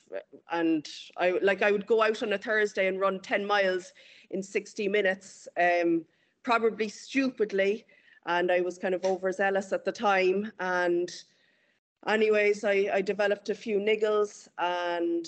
and 0.52 0.88
I 1.18 1.40
like 1.42 1.62
I 1.62 1.72
would 1.72 1.88
go 1.88 2.04
out 2.04 2.22
on 2.24 2.34
a 2.34 2.38
Thursday 2.38 2.88
and 2.88 3.00
run 3.00 3.20
ten 3.20 3.46
miles 3.46 3.94
in 4.32 4.44
sixty 4.44 4.88
minutes, 4.88 5.48
um, 5.60 6.04
probably 6.44 6.90
stupidly, 6.90 7.86
and 8.26 8.52
I 8.52 8.62
was 8.62 8.78
kind 8.78 8.94
of 8.94 9.04
overzealous 9.06 9.74
at 9.74 9.86
the 9.86 9.92
time. 9.92 10.52
And 10.60 11.10
anyways, 12.08 12.64
I, 12.64 12.90
I 12.94 13.02
developed 13.02 13.50
a 13.50 13.56
few 13.56 13.80
niggles, 13.80 14.48
and 14.58 15.26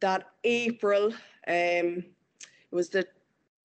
that 0.00 0.30
April, 0.44 1.06
um, 1.48 2.04
it 2.04 2.72
was 2.72 2.88
the 2.88 3.06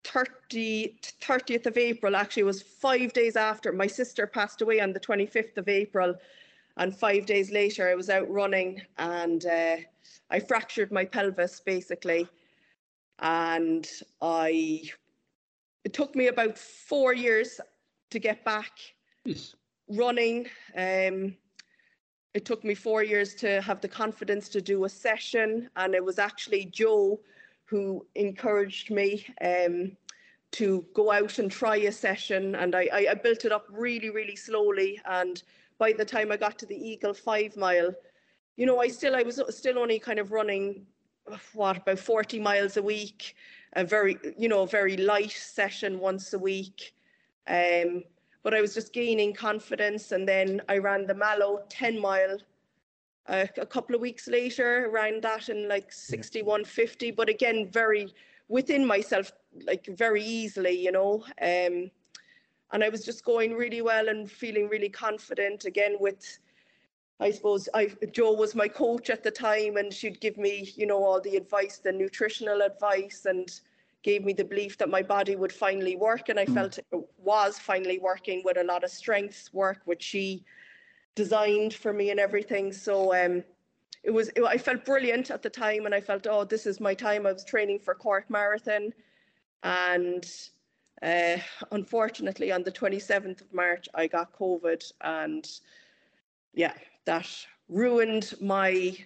30, 0.03 0.97
30th 1.21 1.65
of 1.65 1.77
April, 1.77 2.15
actually, 2.15 2.41
it 2.41 2.45
was 2.45 2.61
five 2.61 3.13
days 3.13 3.35
after 3.35 3.71
my 3.71 3.87
sister 3.87 4.27
passed 4.27 4.61
away 4.61 4.79
on 4.79 4.93
the 4.93 4.99
25th 4.99 5.57
of 5.57 5.67
April. 5.67 6.15
And 6.77 6.95
five 6.95 7.25
days 7.25 7.51
later, 7.51 7.89
I 7.89 7.95
was 7.95 8.09
out 8.09 8.29
running 8.29 8.81
and 8.97 9.45
uh, 9.45 9.77
I 10.29 10.39
fractured 10.39 10.91
my 10.91 11.05
pelvis 11.05 11.59
basically. 11.59 12.27
And 13.19 13.87
I, 14.21 14.83
it 15.83 15.93
took 15.93 16.15
me 16.15 16.27
about 16.27 16.57
four 16.57 17.13
years 17.13 17.59
to 18.11 18.19
get 18.19 18.43
back 18.45 18.71
Yes. 19.25 19.55
running. 19.87 20.47
Um, 20.75 21.35
it 22.33 22.45
took 22.45 22.63
me 22.63 22.75
four 22.75 23.03
years 23.03 23.35
to 23.35 23.61
have 23.61 23.81
the 23.81 23.87
confidence 23.87 24.47
to 24.49 24.61
do 24.61 24.85
a 24.85 24.89
session, 24.89 25.69
and 25.75 25.93
it 25.93 26.03
was 26.03 26.17
actually 26.19 26.65
Joe 26.65 27.19
who 27.65 28.05
encouraged 28.15 28.91
me. 28.91 29.25
Um, 29.41 29.97
to 30.51 30.85
go 30.93 31.11
out 31.11 31.39
and 31.39 31.49
try 31.49 31.77
a 31.77 31.91
session. 31.91 32.55
And 32.55 32.75
I, 32.75 32.89
I, 32.91 33.07
I 33.11 33.13
built 33.13 33.45
it 33.45 33.51
up 33.51 33.65
really, 33.69 34.09
really 34.09 34.35
slowly. 34.35 34.99
And 35.05 35.41
by 35.77 35.93
the 35.93 36.05
time 36.05 36.31
I 36.31 36.37
got 36.37 36.59
to 36.59 36.65
the 36.65 36.75
Eagle 36.75 37.13
five 37.13 37.55
mile, 37.55 37.93
you 38.57 38.65
know, 38.65 38.79
I 38.79 38.89
still, 38.89 39.15
I 39.15 39.23
was 39.23 39.41
still 39.49 39.79
only 39.79 39.97
kind 39.97 40.19
of 40.19 40.31
running, 40.31 40.85
what, 41.53 41.77
about 41.77 41.99
40 41.99 42.39
miles 42.39 42.77
a 42.77 42.83
week, 42.83 43.35
a 43.73 43.85
very, 43.85 44.17
you 44.37 44.49
know, 44.49 44.65
very 44.65 44.97
light 44.97 45.31
session 45.31 45.99
once 45.99 46.33
a 46.33 46.39
week. 46.39 46.93
Um, 47.47 48.03
but 48.43 48.53
I 48.53 48.61
was 48.61 48.73
just 48.73 48.93
gaining 48.93 49.33
confidence. 49.33 50.11
And 50.11 50.27
then 50.27 50.61
I 50.67 50.77
ran 50.77 51.05
the 51.05 51.13
Mallow 51.13 51.63
10 51.69 51.99
mile 51.99 52.37
uh, 53.27 53.45
a 53.57 53.65
couple 53.65 53.95
of 53.95 54.01
weeks 54.01 54.27
later, 54.27 54.87
around 54.87 55.23
that 55.23 55.49
in 55.49 55.67
like 55.67 55.91
6150. 55.91 57.11
But 57.11 57.29
again, 57.29 57.69
very 57.71 58.13
within 58.47 58.85
myself, 58.85 59.31
like 59.65 59.85
very 59.85 60.23
easily, 60.23 60.77
you 60.77 60.91
know. 60.91 61.23
Um, 61.41 61.91
and 62.73 62.83
I 62.83 62.89
was 62.89 63.05
just 63.05 63.23
going 63.25 63.53
really 63.53 63.81
well 63.81 64.09
and 64.09 64.29
feeling 64.29 64.69
really 64.69 64.89
confident 64.89 65.65
again 65.65 65.97
with. 65.99 66.39
I 67.19 67.29
suppose 67.29 67.69
I, 67.75 67.91
Joe 68.11 68.33
was 68.33 68.55
my 68.55 68.67
coach 68.67 69.11
at 69.11 69.21
the 69.21 69.29
time, 69.29 69.77
and 69.77 69.93
she'd 69.93 70.19
give 70.19 70.39
me, 70.39 70.73
you 70.75 70.87
know, 70.87 71.03
all 71.03 71.21
the 71.21 71.37
advice, 71.37 71.77
the 71.77 71.91
nutritional 71.91 72.63
advice, 72.63 73.25
and 73.25 73.47
gave 74.03 74.23
me 74.23 74.33
the 74.33 74.43
belief 74.43 74.77
that 74.77 74.89
my 74.89 75.01
body 75.01 75.35
would 75.35 75.53
finally 75.53 75.95
work. 75.95 76.29
And 76.29 76.39
I 76.39 76.45
mm. 76.45 76.53
felt 76.53 76.77
it 76.77 76.85
was 77.17 77.59
finally 77.59 77.99
working 77.99 78.41
with 78.43 78.57
a 78.57 78.63
lot 78.63 78.83
of 78.83 78.89
strengths 78.89 79.53
work, 79.53 79.81
which 79.85 80.03
she 80.03 80.43
designed 81.15 81.73
for 81.73 81.93
me 81.93 82.09
and 82.09 82.19
everything. 82.19 82.71
So 82.73 83.13
um, 83.13 83.43
it 84.03 84.11
was, 84.11 84.29
it, 84.29 84.43
I 84.43 84.57
felt 84.57 84.85
brilliant 84.85 85.29
at 85.29 85.41
the 85.41 85.49
time 85.49 85.85
and 85.85 85.93
I 85.93 86.01
felt, 86.01 86.25
oh, 86.27 86.43
this 86.43 86.65
is 86.65 86.79
my 86.79 86.93
time. 86.93 87.27
I 87.27 87.33
was 87.33 87.45
training 87.45 87.79
for 87.79 87.93
Cork 87.93 88.29
Marathon. 88.29 88.93
And 89.63 90.25
uh, 91.01 91.37
unfortunately, 91.71 92.51
on 92.51 92.63
the 92.63 92.71
27th 92.71 93.41
of 93.41 93.53
March, 93.53 93.87
I 93.93 94.07
got 94.07 94.33
COVID. 94.37 94.91
And 95.01 95.47
yeah, 96.53 96.73
that 97.05 97.29
ruined 97.69 98.33
my 98.41 98.97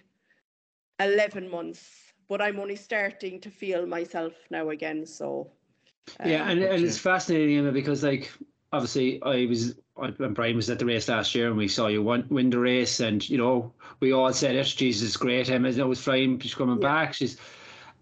11 1.00 1.50
months. 1.50 2.05
But 2.28 2.42
I'm 2.42 2.58
only 2.58 2.76
starting 2.76 3.40
to 3.40 3.50
feel 3.50 3.86
myself 3.86 4.32
now 4.50 4.70
again. 4.70 5.06
So. 5.06 5.50
Um, 6.20 6.30
yeah, 6.30 6.48
and, 6.48 6.62
and 6.62 6.84
it's 6.84 6.98
fascinating, 6.98 7.58
Emma, 7.58 7.72
because 7.72 8.02
like 8.02 8.30
obviously 8.72 9.22
I 9.22 9.46
was 9.46 9.74
and 9.98 10.34
Brian 10.34 10.56
was 10.56 10.68
at 10.68 10.78
the 10.78 10.86
race 10.86 11.08
last 11.08 11.34
year 11.34 11.48
and 11.48 11.56
we 11.56 11.68
saw 11.68 11.86
you 11.86 12.02
win, 12.02 12.26
win 12.28 12.50
the 12.50 12.58
race 12.58 13.00
and 13.00 13.26
you 13.28 13.38
know 13.38 13.72
we 14.00 14.12
all 14.12 14.32
said 14.32 14.54
it 14.54 14.64
Jesus 14.64 15.10
is 15.10 15.16
great 15.16 15.48
Emma 15.48 15.70
was 15.86 16.00
flying 16.00 16.38
she's 16.38 16.54
coming 16.54 16.80
yeah. 16.80 16.88
back 16.88 17.14
she's 17.14 17.38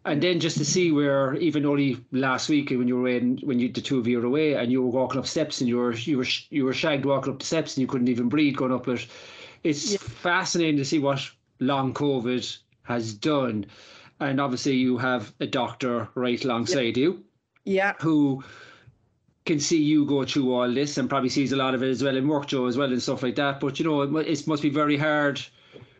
and 0.05 0.22
then 0.22 0.41
just 0.41 0.59
to 0.59 0.64
see 0.64 0.93
where 0.93 1.35
even 1.37 1.64
only 1.64 2.05
last 2.12 2.49
week 2.49 2.70
when 2.70 2.89
you 2.89 2.99
were 2.99 3.09
in 3.09 3.39
when 3.45 3.59
you 3.59 3.68
the 3.68 3.81
two 3.81 3.99
of 3.99 4.07
you 4.07 4.18
were 4.18 4.27
away 4.27 4.55
and 4.55 4.72
you 4.72 4.83
were 4.83 4.89
walking 4.89 5.18
up 5.18 5.27
steps 5.27 5.61
and 5.61 5.68
you 5.68 5.77
were 5.77 5.95
you 5.95 6.18
were 6.18 6.27
you 6.51 6.64
were 6.64 6.75
shagged 6.75 7.05
walking 7.05 7.33
up 7.33 7.39
the 7.39 7.47
steps 7.47 7.77
and 7.77 7.83
you 7.83 7.87
couldn't 7.87 8.09
even 8.09 8.29
breathe 8.29 8.57
going 8.57 8.72
up 8.72 8.89
it 8.89 9.07
it's 9.62 9.93
yeah. 9.93 9.99
fascinating 9.99 10.77
to 10.77 10.85
see 10.85 10.99
what 10.99 11.22
long 11.61 11.95
COVID 11.95 12.59
has 12.83 13.14
done 13.14 13.66
and 14.20 14.40
obviously 14.40 14.74
you 14.74 14.98
have 14.98 15.32
a 15.40 15.46
doctor 15.46 16.08
right 16.14 16.44
alongside 16.44 16.96
yeah. 16.96 17.02
you 17.02 17.24
yeah 17.64 17.92
who 18.00 18.42
can 19.44 19.60
see 19.60 19.82
you 19.82 20.06
go 20.06 20.24
through 20.24 20.54
all 20.54 20.72
this 20.72 20.96
and 20.96 21.10
probably 21.10 21.28
sees 21.28 21.52
a 21.52 21.56
lot 21.56 21.74
of 21.74 21.82
it 21.82 21.90
as 21.90 22.02
well 22.02 22.16
in 22.16 22.26
work, 22.26 22.46
Joe, 22.46 22.66
as 22.66 22.78
well, 22.78 22.90
and 22.90 23.02
stuff 23.02 23.22
like 23.22 23.36
that. 23.36 23.60
But 23.60 23.78
you 23.78 23.84
know, 23.84 24.02
it, 24.02 24.26
it 24.26 24.46
must 24.46 24.62
be 24.62 24.70
very 24.70 24.96
hard 24.96 25.40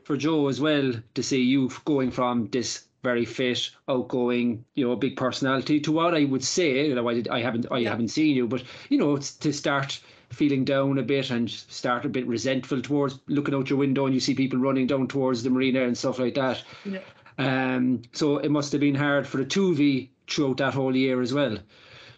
for 0.04 0.16
Joe 0.16 0.48
as 0.48 0.60
well 0.60 0.92
to 1.14 1.22
see 1.22 1.42
you 1.42 1.70
going 1.84 2.10
from 2.10 2.48
this 2.48 2.86
very 3.02 3.26
fit, 3.26 3.70
outgoing, 3.86 4.64
you 4.74 4.88
know, 4.88 4.96
big 4.96 5.16
personality 5.16 5.78
to 5.80 5.92
what 5.92 6.14
I 6.14 6.24
would 6.24 6.42
say. 6.42 6.88
You 6.88 6.94
know, 6.94 7.08
I, 7.08 7.22
I 7.30 7.42
haven't, 7.42 7.66
I 7.70 7.78
yeah. 7.78 7.90
haven't 7.90 8.08
seen 8.08 8.34
you, 8.34 8.48
but 8.48 8.62
you 8.88 8.96
know, 8.96 9.14
it's 9.14 9.36
to 9.36 9.52
start 9.52 10.00
feeling 10.30 10.64
down 10.64 10.98
a 10.98 11.02
bit 11.02 11.30
and 11.30 11.48
start 11.50 12.04
a 12.04 12.08
bit 12.08 12.26
resentful 12.26 12.80
towards 12.80 13.20
looking 13.28 13.54
out 13.54 13.70
your 13.70 13.78
window 13.78 14.06
and 14.06 14.14
you 14.14 14.20
see 14.20 14.34
people 14.34 14.58
running 14.58 14.86
down 14.86 15.06
towards 15.06 15.42
the 15.42 15.50
marina 15.50 15.84
and 15.84 15.96
stuff 15.96 16.18
like 16.18 16.34
that. 16.34 16.62
Yeah. 16.84 17.00
Um, 17.39 18.03
so 18.12 18.39
it 18.39 18.51
must 18.51 18.72
have 18.72 18.80
been 18.80 18.95
hard 18.95 19.26
for 19.26 19.39
the 19.39 19.45
two 19.45 19.74
V 19.74 20.11
throughout 20.28 20.59
that 20.59 20.74
whole 20.74 20.95
year 20.95 21.20
as 21.20 21.32
well. 21.32 21.59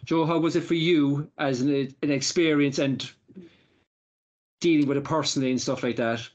Joe, 0.05 0.25
how 0.25 0.39
was 0.39 0.55
it 0.55 0.63
for 0.63 0.75
you 0.75 1.29
as 1.37 1.61
an, 1.61 1.93
an 2.01 2.11
experience 2.11 2.79
and 2.79 3.09
dealing 4.61 4.87
with 4.87 4.97
it 4.97 5.03
personally 5.03 5.51
and 5.51 5.61
stuff 5.61 5.83
like 5.83 5.97
that? 5.97 6.27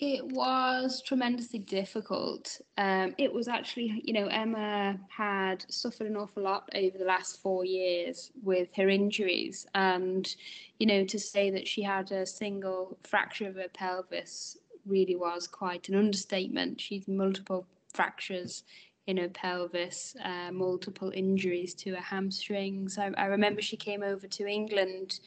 It 0.00 0.26
was 0.26 1.02
tremendously 1.02 1.60
difficult. 1.60 2.60
Um, 2.76 3.14
it 3.16 3.32
was 3.32 3.46
actually, 3.46 4.02
you 4.04 4.12
know, 4.12 4.26
Emma 4.26 4.98
had 5.08 5.64
suffered 5.68 6.08
an 6.08 6.16
awful 6.16 6.42
lot 6.42 6.68
over 6.74 6.98
the 6.98 7.04
last 7.04 7.40
four 7.40 7.64
years 7.64 8.30
with 8.42 8.68
her 8.76 8.88
injuries. 8.88 9.66
And, 9.74 10.32
you 10.78 10.86
know, 10.86 11.04
to 11.04 11.18
say 11.18 11.50
that 11.50 11.68
she 11.68 11.82
had 11.82 12.10
a 12.10 12.26
single 12.26 12.98
fracture 13.04 13.48
of 13.48 13.54
her 13.54 13.68
pelvis 13.72 14.58
really 14.84 15.16
was 15.16 15.46
quite 15.46 15.88
an 15.88 15.94
understatement. 15.94 16.80
She's 16.80 17.06
multiple 17.08 17.66
fractures 17.94 18.64
in 19.06 19.16
her 19.18 19.28
pelvis, 19.28 20.16
uh, 20.24 20.50
multiple 20.50 21.12
injuries 21.14 21.74
to 21.74 21.94
her 21.94 22.00
hamstrings. 22.00 22.98
I, 22.98 23.10
I, 23.16 23.26
remember 23.26 23.60
she 23.60 23.76
came 23.76 24.02
over 24.02 24.26
to 24.26 24.46
England 24.46 25.20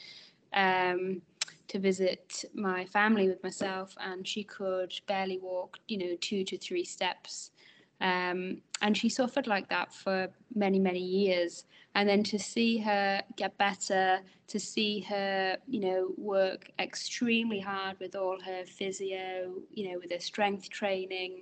um, 0.53 1.21
to 1.67 1.79
visit 1.79 2.45
my 2.53 2.85
family 2.85 3.27
with 3.27 3.43
myself, 3.43 3.95
and 3.99 4.27
she 4.27 4.43
could 4.43 4.93
barely 5.07 5.37
walk, 5.37 5.77
you 5.87 5.97
know, 5.97 6.15
two 6.21 6.43
to 6.45 6.57
three 6.57 6.85
steps. 6.85 7.51
Um, 7.99 8.61
and 8.81 8.95
she 8.95 9.09
suffered 9.09 9.47
like 9.47 9.69
that 9.69 9.93
for 9.93 10.29
many, 10.53 10.79
many 10.79 10.99
years. 10.99 11.65
And 11.95 12.07
then 12.07 12.23
to 12.23 12.37
see 12.37 12.77
her 12.79 13.21
get 13.37 13.57
better, 13.57 14.19
to 14.47 14.59
see 14.59 14.99
her, 15.01 15.57
you 15.67 15.79
know, 15.79 16.11
work 16.17 16.69
extremely 16.79 17.59
hard 17.59 17.99
with 17.99 18.15
all 18.15 18.39
her 18.41 18.65
physio, 18.65 19.53
you 19.73 19.91
know, 19.91 19.99
with 19.99 20.11
her 20.11 20.19
strength 20.19 20.69
training, 20.69 21.41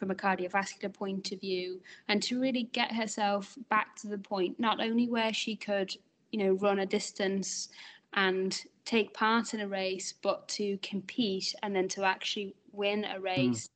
from 0.00 0.10
a 0.10 0.14
cardiovascular 0.14 0.92
point 0.92 1.30
of 1.30 1.38
view 1.42 1.78
and 2.08 2.22
to 2.22 2.40
really 2.40 2.62
get 2.72 2.90
herself 2.90 3.54
back 3.68 3.94
to 3.94 4.06
the 4.06 4.16
point 4.16 4.58
not 4.58 4.80
only 4.80 5.06
where 5.06 5.30
she 5.30 5.54
could 5.54 5.94
you 6.30 6.38
know 6.42 6.52
run 6.52 6.78
a 6.78 6.86
distance 6.86 7.68
and 8.14 8.64
take 8.86 9.12
part 9.12 9.52
in 9.52 9.60
a 9.60 9.68
race 9.68 10.14
but 10.22 10.48
to 10.48 10.78
compete 10.78 11.54
and 11.62 11.76
then 11.76 11.86
to 11.86 12.02
actually 12.02 12.54
win 12.72 13.04
a 13.04 13.16
hmm. 13.16 13.22
race 13.22 13.66
mm. 13.66 13.70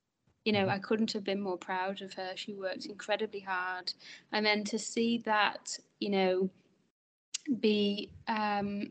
you 0.45 0.51
know 0.51 0.67
i 0.67 0.79
couldn't 0.79 1.13
have 1.13 1.23
been 1.23 1.39
more 1.39 1.59
proud 1.59 2.01
of 2.01 2.11
her 2.13 2.31
she 2.33 2.55
worked 2.55 2.87
incredibly 2.87 3.39
hard 3.39 3.93
and 4.31 4.43
then 4.43 4.63
to 4.63 4.79
see 4.79 5.19
that 5.19 5.77
you 5.99 6.09
know 6.09 6.49
be 7.59 8.09
um 8.27 8.89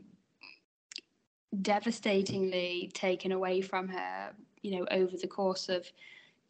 devastatingly 1.61 2.89
taken 2.93 3.33
away 3.33 3.59
from 3.59 3.89
her 3.89 4.31
you 4.61 4.79
know 4.79 4.87
over 4.89 5.17
the 5.17 5.27
course 5.27 5.67
of 5.67 5.85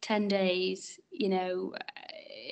10 0.02 0.28
days, 0.28 1.00
you 1.10 1.28
know, 1.28 1.74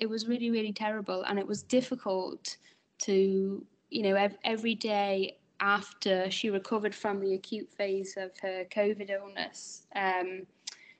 it 0.00 0.08
was 0.08 0.26
really, 0.26 0.50
really 0.50 0.72
terrible. 0.72 1.22
And 1.22 1.38
it 1.38 1.46
was 1.46 1.62
difficult 1.62 2.56
to, 3.00 3.64
you 3.90 4.02
know, 4.02 4.14
ev- 4.14 4.38
every 4.44 4.74
day 4.74 5.38
after 5.60 6.30
she 6.30 6.50
recovered 6.50 6.94
from 6.94 7.20
the 7.20 7.34
acute 7.34 7.70
phase 7.72 8.16
of 8.16 8.32
her 8.40 8.64
COVID 8.70 9.10
illness, 9.10 9.86
um, 9.94 10.46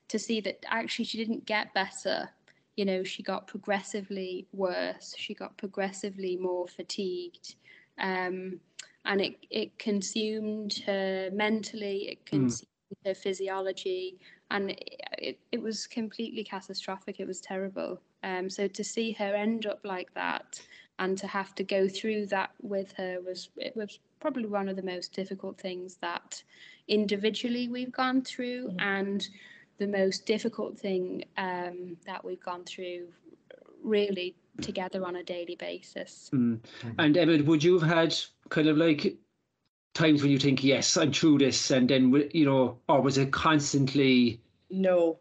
to 0.09 0.19
see 0.19 0.41
that 0.41 0.65
actually 0.69 1.05
she 1.05 1.19
didn't 1.19 1.45
get 1.47 1.75
better. 1.75 2.31
You 2.77 2.85
know, 2.85 3.05
she 3.05 3.23
got 3.23 3.47
progressively 3.47 4.47
worse. 4.53 5.15
She 5.17 5.35
got 5.35 5.57
progressively 5.57 6.37
more 6.37 6.67
fatigued. 6.69 7.57
Um, 7.99 8.61
and 9.05 9.21
it, 9.21 9.37
it 9.51 9.79
consumed 9.79 10.83
her 10.87 11.31
mentally, 11.33 12.09
it 12.09 12.19
hmm. 12.31 12.37
consumed. 12.37 12.69
Her 13.05 13.15
physiology, 13.15 14.19
and 14.51 14.71
it, 14.71 15.01
it, 15.19 15.39
it 15.53 15.63
was 15.63 15.87
completely 15.87 16.45
catastrophic. 16.45 17.21
It 17.21 17.27
was 17.27 17.41
terrible. 17.41 18.01
Um, 18.23 18.49
so 18.49 18.67
to 18.69 18.85
see 18.85 19.13
her 19.13 19.35
end 19.35 19.67
up 19.67 19.81
like 19.85 20.13
that 20.15 20.61
and 20.99 21.19
to 21.19 21.27
have 21.27 21.55
to 21.57 21.65
go 21.65 21.89
through 21.89 22.27
that 22.27 22.51
with 22.63 22.93
her 22.93 23.19
was 23.21 23.51
it 23.57 23.77
was 23.77 23.99
probably 24.21 24.47
one 24.47 24.69
of 24.69 24.77
the 24.77 24.83
most 24.83 25.13
difficult 25.13 25.59
things 25.59 25.97
that 25.97 26.43
individually 26.89 27.69
we've 27.69 27.93
gone 27.93 28.23
through 28.23 28.69
mm-hmm. 28.69 28.81
and 28.81 29.29
the 29.79 29.87
most 29.87 30.25
difficult 30.25 30.79
thing 30.79 31.25
um, 31.37 31.97
that 32.07 32.25
we've 32.25 32.43
gone 32.43 32.65
through 32.65 33.09
really 33.83 34.35
together 34.61 35.05
on 35.05 35.17
a 35.17 35.23
daily 35.23 35.57
basis. 35.57 36.31
Mm. 36.33 36.61
And 36.99 37.17
Emma, 37.17 37.43
would 37.43 37.63
you 37.63 37.79
have 37.79 37.89
had 37.89 38.17
kind 38.49 38.69
of 38.69 38.77
like 38.77 39.17
times 39.95 40.23
when 40.23 40.31
you 40.31 40.39
think, 40.39 40.63
yes, 40.63 40.97
I'm 40.97 41.13
through 41.13 41.39
this, 41.39 41.71
and 41.71 41.89
then 41.89 42.29
you 42.33 42.45
know, 42.45 42.79
or 42.89 43.01
was 43.01 43.17
it 43.17 43.33
constantly? 43.33 44.41
No, 44.71 45.19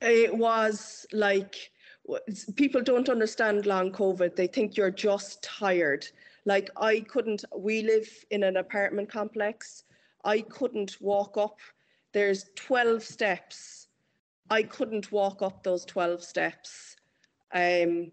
it 0.00 0.36
was 0.36 1.06
like 1.12 1.70
people 2.56 2.82
don't 2.82 3.08
understand 3.08 3.66
long 3.66 3.92
COVID. 3.92 4.36
They 4.36 4.48
think 4.48 4.76
you're 4.76 4.90
just 4.90 5.42
tired. 5.42 6.06
Like 6.44 6.70
I 6.76 7.00
couldn't. 7.00 7.44
We 7.56 7.82
live 7.82 8.08
in 8.30 8.42
an 8.42 8.56
apartment 8.56 9.10
complex. 9.10 9.84
I 10.24 10.40
couldn't 10.40 11.00
walk 11.00 11.36
up. 11.36 11.58
There's 12.12 12.50
12 12.56 13.02
steps. 13.02 13.88
I 14.50 14.62
couldn't 14.62 15.10
walk 15.12 15.40
up 15.40 15.62
those 15.62 15.84
12 15.84 16.22
steps. 16.22 16.96
Um, 17.54 18.12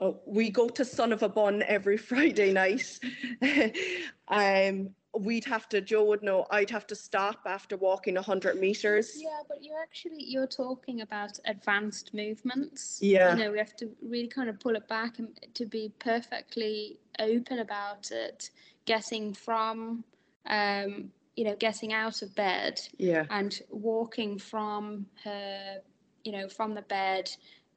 Oh, 0.00 0.20
we 0.26 0.50
go 0.50 0.68
to 0.68 0.84
Son 0.84 1.12
of 1.12 1.22
a 1.22 1.28
Bun 1.28 1.62
every 1.66 1.96
Friday 2.10 2.52
night. 2.52 2.98
um, 4.28 4.90
we'd 5.18 5.44
have 5.44 5.68
to, 5.70 5.80
Joe 5.80 6.04
would 6.04 6.22
know, 6.22 6.46
I'd 6.50 6.70
have 6.70 6.86
to 6.88 6.94
stop 6.94 7.40
after 7.46 7.76
walking 7.76 8.14
100 8.14 8.60
meters. 8.60 9.12
Yeah, 9.16 9.40
but 9.48 9.62
you're 9.62 9.80
actually 9.80 10.22
you're 10.24 10.46
talking 10.46 11.00
about 11.00 11.38
advanced 11.46 12.12
movements. 12.12 12.98
Yeah. 13.02 13.34
You 13.36 13.44
know, 13.44 13.52
we 13.52 13.58
have 13.58 13.76
to 13.76 13.90
really 14.02 14.28
kind 14.28 14.48
of 14.48 14.60
pull 14.60 14.76
it 14.76 14.86
back 14.88 15.18
and 15.18 15.28
to 15.54 15.66
be 15.66 15.92
perfectly 15.98 16.98
open 17.18 17.60
about 17.60 18.10
it. 18.10 18.50
Getting 18.84 19.34
from, 19.34 20.04
um, 20.46 21.10
you 21.34 21.44
know, 21.44 21.56
getting 21.56 21.92
out 21.92 22.22
of 22.22 22.34
bed 22.34 22.80
Yeah. 22.98 23.24
and 23.30 23.58
walking 23.70 24.38
from 24.38 25.06
her, 25.24 25.80
you 26.24 26.32
know, 26.32 26.48
from 26.48 26.74
the 26.74 26.82
bed 26.82 27.30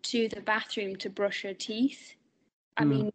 to 0.04 0.28
the 0.30 0.41
bathroom 0.41 0.95
to 0.97 1.10
brush 1.10 1.43
her 1.43 1.54
teeth. 1.54 2.16
I 2.78 2.84
Mm. 2.84 2.89
mean, 2.89 3.14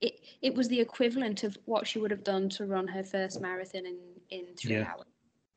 it 0.00 0.20
it 0.42 0.54
was 0.54 0.68
the 0.68 0.80
equivalent 0.80 1.42
of 1.44 1.56
what 1.64 1.86
she 1.86 1.98
would 1.98 2.10
have 2.10 2.24
done 2.24 2.48
to 2.50 2.66
run 2.66 2.88
her 2.88 3.02
first 3.02 3.40
marathon 3.40 3.86
in 3.86 3.98
in 4.30 4.54
three 4.56 4.74
Yeah. 4.76 4.92
hours, 4.92 5.06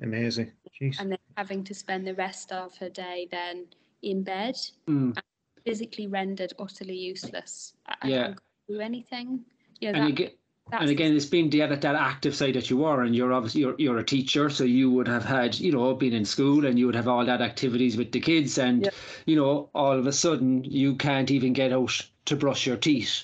Amazing. 0.01 0.51
Jeez. 0.80 0.99
and 0.99 1.11
then 1.11 1.19
having 1.36 1.63
to 1.65 1.73
spend 1.73 2.07
the 2.07 2.15
rest 2.15 2.51
of 2.51 2.77
her 2.77 2.89
day 2.89 3.27
then 3.32 3.67
in 4.01 4.23
bed, 4.23 4.55
Mm. 4.88 5.17
physically 5.65 6.07
rendered 6.07 6.53
utterly 6.57 6.97
useless. 6.97 7.73
I, 7.86 7.95
I 8.01 8.07
Yeah. 8.07 8.23
can't 8.27 8.39
do 8.67 8.80
anything. 8.80 9.45
You 9.82 9.91
know, 9.93 9.99
that, 9.99 10.09
again, 10.09 10.32
that's 10.72 10.82
and 10.82 10.89
again, 10.91 11.15
it's 11.15 11.26
been 11.26 11.49
the 11.49 11.59
that, 11.59 11.82
that 11.82 11.95
active 11.95 12.36
side 12.36 12.55
that 12.55 12.70
you 12.70 12.84
are, 12.86 13.01
and 13.01 13.15
you're 13.15 13.34
obviously 13.34 13.61
you're, 13.61 13.76
you're 13.78 13.97
a 13.97 14.03
teacher, 14.03 14.49
so 14.49 14.63
you 14.63 14.91
would 14.91 15.07
have 15.07 15.26
had 15.26 15.59
you 15.59 15.72
know 15.72 15.93
been 15.93 16.13
in 16.13 16.26
school, 16.26 16.65
and 16.65 16.78
you 16.78 16.86
would 16.86 16.95
have 16.95 17.07
all 17.07 17.26
that 17.26 17.41
activities 17.41 17.97
with 17.97 18.11
the 18.11 18.20
kids, 18.20 18.57
and 18.57 18.86
Yeah. 18.86 18.91
you 19.26 19.36
know 19.36 19.70
all 19.74 19.97
of 19.97 20.07
a 20.07 20.11
sudden 20.11 20.63
you 20.63 20.95
can't 20.95 21.32
even 21.32 21.53
get 21.53 21.74
out 21.74 22.01
to 22.26 22.36
brush 22.36 22.67
your 22.67 22.78
teeth. 22.78 23.24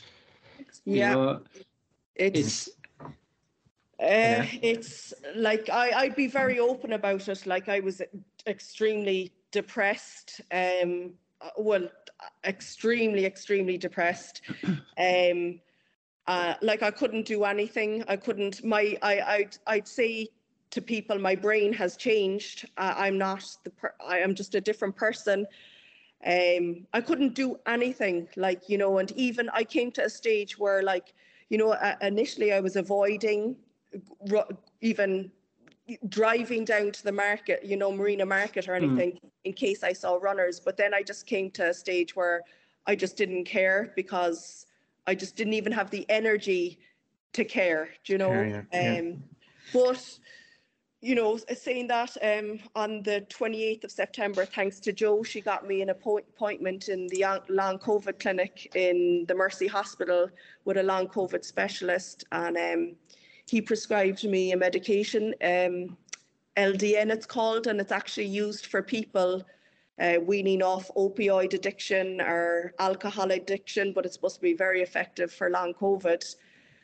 You 0.86 1.00
Yeah. 1.00 1.14
know, 1.14 1.42
It's, 2.16 2.40
it's 2.40 2.70
Uh, 4.00 4.46
it's 4.62 5.14
like 5.36 5.70
I, 5.70 5.92
I'd 5.92 6.16
be 6.16 6.28
very 6.28 6.60
open 6.60 6.94
about 6.94 7.30
it. 7.30 7.46
Like 7.46 7.70
I 7.70 7.80
was 7.80 8.02
extremely 8.46 9.32
depressed. 9.52 10.42
Um, 10.52 11.14
well, 11.58 11.88
extremely, 12.44 13.26
extremely 13.26 13.78
depressed. 13.78 14.42
Um, 14.98 15.60
uh, 16.28 16.56
like 16.62 16.82
I 16.82 16.92
couldn't 16.92 17.26
do 17.26 17.44
anything. 17.44 18.04
I 18.08 18.16
couldn't. 18.16 18.64
My, 18.64 18.98
I, 19.02 19.22
I'd, 19.22 19.58
I'd 19.68 19.88
say 19.88 20.30
to 20.72 20.82
people, 20.82 21.20
my 21.20 21.36
brain 21.36 21.72
has 21.74 21.96
changed. 21.96 22.68
Uh, 22.78 22.94
I'm 22.98 23.18
not 23.18 23.46
the. 23.64 23.70
Per- 23.70 23.96
I 24.06 24.20
am 24.20 24.34
just 24.34 24.56
a 24.56 24.62
different 24.62 24.96
person. 24.96 25.46
Um, 26.26 26.88
I 26.94 27.02
couldn't 27.02 27.36
do 27.36 27.60
anything. 27.68 28.28
Like 28.36 28.68
you 28.68 28.78
know, 28.78 28.98
and 28.98 29.12
even 29.12 29.50
I 29.50 29.64
came 29.64 29.92
to 29.94 30.06
a 30.06 30.10
stage 30.10 30.58
where 30.58 30.82
like 30.82 31.14
you 31.50 31.58
know, 31.58 31.72
uh, 31.74 31.96
initially 32.02 32.54
I 32.54 32.60
was 32.60 32.76
avoiding 32.76 33.56
even 34.82 35.32
driving 36.10 36.66
down 36.66 36.92
to 36.92 37.04
the 37.04 37.12
market, 37.12 37.64
you 37.64 37.78
know, 37.78 37.92
Marina 37.92 38.26
Market 38.26 38.68
or 38.68 38.74
anything, 38.74 39.20
in 39.44 39.54
case 39.54 39.84
I 39.84 39.94
saw 39.94 40.16
runners. 40.16 40.60
But 40.60 40.78
then 40.78 40.96
I 40.96 41.04
just 41.04 41.28
came 41.28 41.52
to 41.52 41.70
a 41.70 41.74
stage 41.74 42.16
where 42.16 42.42
I 42.88 42.96
just 42.96 43.16
didn't 43.18 43.46
care 43.46 43.94
because 43.96 44.66
I 45.08 45.16
just 45.16 45.36
didn't 45.36 45.54
even 45.54 45.72
have 45.72 45.90
the 45.90 46.06
energy 46.10 46.80
to 47.34 47.46
care, 47.46 47.90
do 48.04 48.14
you 48.14 48.20
know? 48.20 48.32
Yeah, 48.32 48.62
yeah. 48.74 49.00
Um, 49.00 49.24
but 49.74 50.20
you 51.02 51.14
know, 51.14 51.38
saying 51.38 51.86
that 51.88 52.18
um, 52.24 52.60
on 52.76 53.04
the 53.04 53.24
28th 53.30 53.84
of 53.84 53.92
September, 53.92 54.44
thanks 54.44 54.80
to 54.80 54.92
Joe, 54.92 55.22
she 55.22 55.40
got 55.40 55.68
me 55.68 55.84
an 55.84 55.90
appointment 55.92 56.90
in 56.90 57.06
the 57.08 57.22
long- 57.22 57.42
long 57.48 57.78
COVID 57.78 58.20
clinic 58.20 58.76
in 58.76 59.26
the 59.28 59.36
Mercy 59.36 59.68
Hospital 59.68 60.28
with 60.64 60.78
a 60.78 60.84
long 60.84 61.08
COVID 61.08 61.46
specialist. 61.46 62.24
And 62.32 62.58
um, 62.58 62.96
he 63.48 63.62
prescribed 63.62 64.24
me 64.24 64.54
a 64.54 64.58
medication, 64.58 65.36
um, 65.44 65.96
LDN 66.58 67.12
it's 67.12 67.28
called, 67.28 67.68
and 67.68 67.80
it's 67.80 67.92
actually 67.92 68.26
used 68.26 68.66
for 68.66 68.82
people 68.82 69.44
uh, 70.00 70.18
weaning 70.22 70.62
off 70.62 70.92
opioid 70.96 71.54
addiction 71.54 72.22
or 72.22 72.74
alcohol 72.80 73.32
addiction, 73.32 73.94
but 73.94 74.06
it's 74.06 74.16
supposed 74.16 74.36
to 74.36 74.42
be 74.42 74.54
very 74.54 74.82
effective 74.82 75.32
for 75.32 75.50
long 75.50 75.74
COVID. 75.74 76.24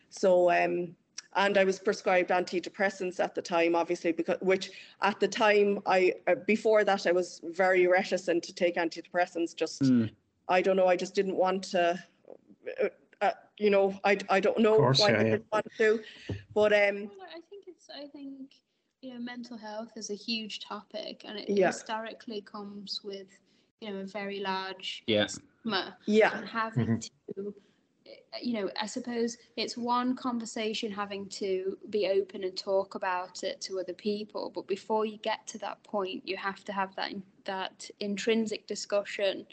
So, 0.10 0.50
um, 0.52 0.96
and 1.36 1.58
I 1.58 1.64
was 1.64 1.80
prescribed 1.80 2.30
antidepressants 2.30 3.20
at 3.20 3.36
the 3.36 3.42
time, 3.42 3.76
obviously, 3.76 4.12
because 4.12 4.38
which 4.42 4.72
at 5.02 5.20
the 5.20 5.28
time 5.28 5.80
I 5.86 6.14
uh, 6.28 6.36
before 6.46 6.84
that 6.84 7.08
I 7.08 7.12
was 7.12 7.42
very 7.44 7.88
reticent 7.88 8.44
to 8.44 8.54
take 8.54 8.76
antidepressants. 8.76 9.56
Just 9.56 9.82
Mm. 9.82 10.10
I 10.50 10.62
don't 10.62 10.76
know, 10.76 10.88
I 10.88 10.98
just 10.98 11.16
didn't 11.16 11.38
want 11.38 11.64
to. 11.72 12.04
Uh, 12.82 12.90
uh, 13.22 13.32
you 13.58 13.70
know, 13.70 13.98
I, 14.04 14.18
I 14.30 14.40
don't 14.40 14.60
know 14.60 14.78
course, 14.78 15.00
why 15.00 15.12
yeah, 15.12 15.20
I 15.20 15.24
didn't 15.24 15.46
want 15.52 15.68
to, 15.78 16.02
but 16.54 16.74
um, 16.74 17.04
Well, 17.04 17.28
I 17.30 17.40
think 17.50 17.66
it's. 17.68 17.88
I 17.90 18.08
think 18.08 18.52
you 19.02 19.14
know, 19.14 19.20
mental 19.20 19.58
health 19.58 19.92
is 19.96 20.10
a 20.10 20.16
huge 20.16 20.60
topic, 20.60 21.24
and 21.26 21.38
it 21.40 21.50
Yeah. 21.50 21.68
historically 21.68 22.42
comes 22.42 23.02
with 23.04 23.28
you 23.82 23.92
know 23.92 24.00
a 24.02 24.06
very 24.06 24.40
large 24.40 25.04
yeah, 25.08 25.28
stigma, 25.28 25.98
yeah, 26.06 26.38
and 26.38 26.48
having 26.48 27.00
to. 27.00 27.54
uh, 28.08 28.38
You 28.42 28.54
know, 28.54 28.70
I 28.80 28.86
suppose 28.86 29.38
it's 29.58 29.76
one 29.78 30.16
conversation 30.16 30.92
having 30.92 31.28
to 31.42 31.78
be 31.90 32.08
open 32.08 32.44
and 32.44 32.56
talk 32.58 32.96
about 32.96 33.44
it 33.44 33.60
to 33.62 33.80
other 33.80 33.94
people, 33.94 34.52
but 34.54 34.68
before 34.68 35.06
you 35.06 35.18
get 35.18 35.48
to 35.48 35.58
that 35.60 35.84
point, 35.84 36.28
you 36.28 36.38
have 36.38 36.64
to 36.66 36.74
have 36.74 36.96
that 36.96 37.12
that 37.46 37.90
intrinsic 38.00 38.68
discussion, 38.68 39.46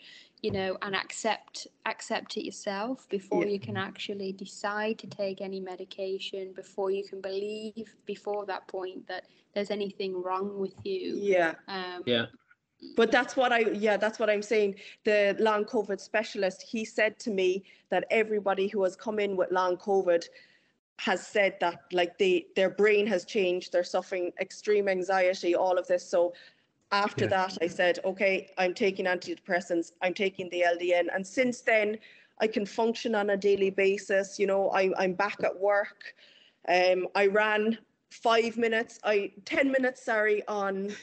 you 0.42 0.50
know, 0.50 0.76
and 0.82 0.94
accept 0.94 1.66
accept 1.86 2.36
it 2.36 2.44
yourself 2.44 3.08
before 3.08 3.44
Yeah. 3.44 3.50
you 3.52 3.60
can 3.60 3.76
actually 3.76 4.32
decide 4.32 4.98
to 5.00 5.06
take 5.06 5.40
any 5.40 5.60
medication, 5.60 6.52
before 6.52 6.90
you 6.90 7.04
can 7.04 7.20
believe 7.20 7.94
before 8.06 8.46
that 8.46 8.66
point 8.68 9.06
that 9.08 9.24
there's 9.54 9.70
anything 9.70 10.22
wrong 10.22 10.58
with 10.58 10.74
you. 10.84 11.18
yeah. 11.20 11.54
Um, 11.66 12.02
yeah, 12.06 12.26
But 12.96 13.10
that's 13.10 13.34
what 13.36 13.52
I, 13.52 13.60
yeah, 13.72 13.96
that's 13.96 14.18
what 14.20 14.30
I'm 14.30 14.42
saying. 14.42 14.76
The 15.04 15.34
long 15.40 15.64
COVID 15.64 16.00
specialist, 16.00 16.62
he 16.62 16.84
said 16.84 17.18
to 17.20 17.30
me 17.30 17.64
that 17.90 18.04
everybody 18.10 18.68
who 18.68 18.84
has 18.84 18.94
come 18.94 19.18
in 19.18 19.36
with 19.36 19.50
long 19.50 19.76
COVID 19.76 20.24
has 21.00 21.26
said 21.26 21.56
that 21.60 21.82
like 21.92 22.18
they, 22.18 22.46
their 22.56 22.70
brain 22.70 23.06
has 23.06 23.24
changed, 23.24 23.72
they're 23.72 23.84
suffering 23.84 24.32
extreme 24.40 24.88
anxiety, 24.88 25.54
all 25.54 25.78
of 25.78 25.86
this. 25.88 26.08
So 26.08 26.34
after 26.92 27.24
Yeah. 27.24 27.30
that, 27.30 27.58
I 27.60 27.66
said, 27.66 27.98
okay, 28.04 28.50
I'm 28.58 28.74
taking 28.74 29.06
antidepressants, 29.06 29.92
I'm 30.02 30.14
taking 30.14 30.48
the 30.50 30.62
LDN. 30.62 31.08
And 31.14 31.26
since 31.26 31.60
then, 31.60 31.98
I 32.40 32.46
can 32.46 32.64
function 32.64 33.14
on 33.14 33.30
a 33.30 33.36
daily 33.36 33.70
basis. 33.70 34.38
You 34.38 34.46
know, 34.46 34.70
I, 34.70 34.90
I'm 34.98 35.14
back 35.14 35.38
at 35.44 35.58
work. 35.58 36.14
Um, 36.68 37.08
I 37.14 37.26
ran 37.26 37.78
five 38.10 38.56
minutes, 38.56 38.98
I 39.04 39.32
10 39.44 39.70
minutes, 39.70 40.02
sorry, 40.04 40.46
on 40.48 40.94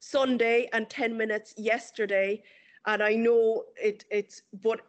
Sunday 0.00 0.68
and 0.72 0.88
10 0.88 1.16
minutes 1.16 1.54
yesterday. 1.56 2.42
And 2.86 3.02
I 3.02 3.14
know 3.14 3.64
it 3.76 4.04
it's 4.10 4.42
but 4.62 4.80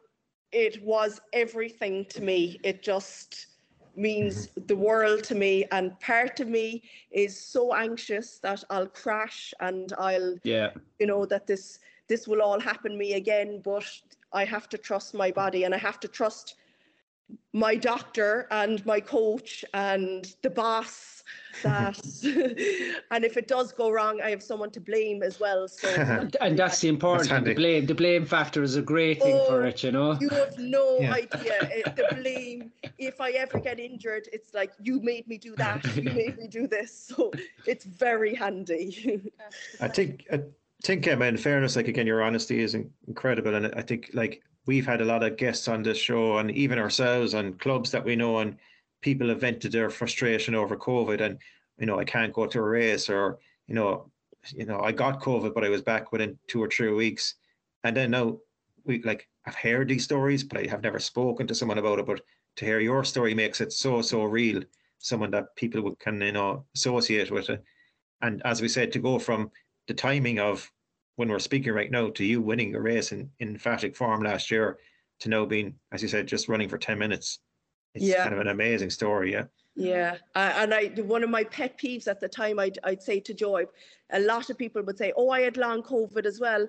it 0.52 0.82
was 0.84 1.20
everything 1.34 2.06
to 2.06 2.22
me. 2.22 2.60
It 2.64 2.82
just 2.82 3.48
means 4.00 4.48
mm-hmm. 4.48 4.66
the 4.68 4.76
world 4.76 5.24
to 5.26 5.36
me. 5.36 5.66
And 5.72 6.00
part 6.00 6.40
of 6.40 6.48
me 6.48 6.84
is 7.12 7.40
so 7.40 7.74
anxious 7.74 8.40
that 8.40 8.64
I'll 8.70 8.88
crash 8.88 9.54
and 9.60 9.94
I'll 9.98 10.36
yeah, 10.44 10.72
you 11.00 11.08
know 11.08 11.26
that 11.26 11.46
this 11.46 11.80
this 12.10 12.28
will 12.28 12.42
all 12.42 12.60
happen 12.60 12.98
me 12.98 13.14
again 13.14 13.62
but 13.64 13.86
i 14.34 14.44
have 14.44 14.68
to 14.68 14.78
trust 14.78 15.14
my 15.14 15.32
body 15.32 15.64
and 15.64 15.74
i 15.74 15.78
have 15.78 16.00
to 16.00 16.08
trust 16.08 16.56
my 17.54 17.76
doctor 17.76 18.48
and 18.52 18.86
my 18.86 19.00
coach 19.00 19.66
and 19.74 20.36
the 20.44 20.50
boss 20.50 21.24
that 21.64 22.00
and 23.12 23.26
if 23.26 23.36
it 23.38 23.48
does 23.48 23.72
go 23.74 23.90
wrong 23.92 24.22
i 24.22 24.30
have 24.30 24.42
someone 24.42 24.70
to 24.72 24.80
blame 24.80 25.24
as 25.24 25.40
well 25.40 25.68
so 25.68 25.88
and 26.42 26.58
that's 26.58 26.80
the 26.82 26.88
important 26.88 27.30
That's 27.30 27.44
thing. 27.44 27.44
The 27.44 27.54
blame, 27.56 27.86
the 27.86 27.96
blame 27.96 28.26
factor 28.26 28.64
is 28.64 28.76
a 28.76 28.82
great 28.82 29.22
thing 29.22 29.42
for 29.42 29.64
Oh, 29.64 29.68
it, 29.68 29.84
you 29.84 29.92
know. 29.92 30.18
you 30.22 30.30
have 30.30 30.58
no 30.58 31.02
Yeah. 31.02 31.14
idea 31.14 31.54
it, 31.72 31.96
the 31.96 32.06
blame 32.16 32.72
if 32.98 33.20
i 33.22 33.32
ever 33.32 33.60
get 33.60 33.80
injured 33.80 34.28
it's 34.32 34.54
like 34.54 34.72
you 34.82 35.00
made 35.02 35.28
me 35.28 35.38
do 35.38 35.56
that 35.58 35.84
you 35.96 36.12
made 36.14 36.38
me 36.38 36.48
do 36.48 36.68
this 36.68 36.92
so 37.08 37.32
it's 37.66 37.86
very 37.86 38.36
handy 38.36 39.32
I 39.82 39.88
think 39.88 40.26
I 40.32 40.42
think 40.84 41.08
um, 41.08 41.22
in 41.22 41.38
fairness, 41.38 41.76
like 41.76 41.88
again, 41.88 42.08
your 42.08 42.22
honesty 42.24 42.62
is 42.62 42.74
incredible, 43.08 43.54
and 43.56 43.74
I 43.76 43.82
think 43.82 44.12
like 44.14 44.42
we've 44.70 44.86
had 44.86 45.02
a 45.02 45.12
lot 45.14 45.24
of 45.24 45.36
guests 45.36 45.68
on 45.68 45.82
this 45.82 45.98
show, 45.98 46.38
and 46.38 46.52
even 46.52 46.78
ourselves, 46.78 47.34
and 47.34 47.60
clubs 47.60 47.90
that 47.90 48.06
we 48.06 48.16
know, 48.16 48.38
and 48.38 48.56
people 49.02 49.28
have 49.30 49.42
vented 49.42 49.72
their 49.72 49.90
frustration 49.90 50.54
over 50.54 50.78
COVID, 50.78 51.22
and 51.22 51.40
you 51.80 51.88
know, 51.88 51.98
I 51.98 52.06
can't 52.06 52.32
go 52.32 52.46
to 52.46 52.60
a 52.60 52.62
race, 52.62 53.10
or 53.10 53.40
you 53.68 53.74
know, 53.74 54.12
you 54.54 54.66
know, 54.66 54.80
I 54.80 54.92
got 54.92 55.24
COVID, 55.24 55.56
but 55.56 55.64
I 55.64 55.70
was 55.70 55.82
back 55.82 56.12
within 56.12 56.38
two 56.48 56.62
or 56.62 56.70
three 56.70 56.94
weeks, 56.94 57.34
and 57.84 57.98
then 57.98 58.12
now 58.12 58.38
we 58.86 59.02
like 59.02 59.28
I've 59.48 59.56
heard 59.56 59.88
these 59.88 60.04
stories, 60.04 60.44
but 60.44 60.60
I 60.60 60.68
have 60.68 60.84
never 60.84 61.00
spoken 61.00 61.48
to 61.48 61.56
someone 61.56 61.80
about 61.80 61.98
it. 61.98 62.06
But 62.06 62.22
to 62.58 62.66
hear 62.66 62.80
your 62.80 63.04
story 63.04 63.34
makes 63.34 63.62
it 63.62 63.74
so 63.74 64.04
so 64.04 64.24
real, 64.26 64.62
someone 65.00 65.32
that 65.32 65.56
people 65.56 65.96
can 65.96 66.22
you 66.22 66.32
know 66.32 66.64
associate 66.76 67.32
with 67.32 67.50
it. 67.50 67.64
And 68.22 68.40
as 68.46 68.62
we 68.62 68.68
said, 68.68 68.92
to 68.92 69.00
go 69.00 69.18
from 69.18 69.50
the 69.88 69.96
timing 69.96 70.38
of 70.38 70.72
when 71.20 71.28
we're 71.28 71.38
speaking 71.38 71.74
right 71.74 71.92
now 71.92 72.10
to 72.10 72.24
you 72.24 72.40
winning 72.40 72.74
a 72.76 72.80
race 72.80 73.12
in, 73.12 73.30
in 73.40 73.50
emphatic 73.50 73.94
form 73.94 74.24
last 74.24 74.50
year, 74.50 74.78
to 75.20 75.28
now 75.28 75.46
being, 75.46 75.78
as 75.92 76.02
you 76.02 76.08
said, 76.08 76.26
just 76.26 76.48
running 76.48 76.70
for 76.70 76.78
10 76.78 76.98
minutes. 76.98 77.40
It's 77.94 78.06
Yeah. 78.06 78.24
kind 78.24 78.34
of 78.34 78.40
an 78.40 78.48
amazing 78.48 78.90
story. 78.90 79.34
Yeah. 79.34 79.44
Yeah, 79.76 80.18
uh, 80.34 80.54
and 80.56 80.74
I 80.74 80.88
one 81.02 81.24
of 81.24 81.30
my 81.30 81.44
pet 81.44 81.78
peeves 81.78 82.08
at 82.08 82.20
the 82.22 82.28
time 82.28 82.58
I'd 82.58 82.80
I'd 82.84 83.04
say 83.04 83.20
to 83.22 83.34
Joy, 83.34 83.66
a 84.12 84.20
lot 84.20 84.50
of 84.50 84.58
people 84.58 84.82
would 84.82 84.98
say, 84.98 85.14
"Oh, 85.16 85.30
I 85.30 85.42
had 85.42 85.58
long 85.58 85.84
COVID 85.84 86.26
as 86.26 86.40
well," 86.40 86.68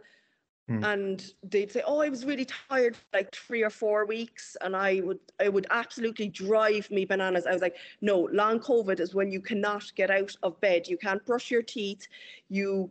Mm. 0.69 0.85
and 0.85 1.35
they'd 1.43 1.73
say, 1.73 1.83
"Oh, 1.85 2.01
I 2.01 2.09
was 2.09 2.25
really 2.25 2.45
tired 2.45 2.95
for 2.97 3.07
like 3.13 3.35
three 3.35 3.63
or 3.65 3.71
four 3.71 4.05
weeks," 4.05 4.57
and 4.61 4.77
I 4.77 5.01
would 5.01 5.19
I 5.41 5.49
would 5.49 5.67
absolutely 5.71 6.29
drive 6.29 6.89
me 6.91 7.05
bananas. 7.05 7.47
I 7.47 7.53
was 7.53 7.63
like, 7.63 7.77
"No, 8.01 8.29
long 8.33 8.61
COVID 8.61 9.01
is 9.01 9.15
when 9.15 9.33
you 9.33 9.41
cannot 9.41 9.93
get 9.97 10.11
out 10.11 10.37
of 10.43 10.61
bed, 10.61 10.87
you 10.87 10.97
can't 10.97 11.25
brush 11.25 11.51
your 11.51 11.63
teeth, 11.63 12.07
you 12.49 12.91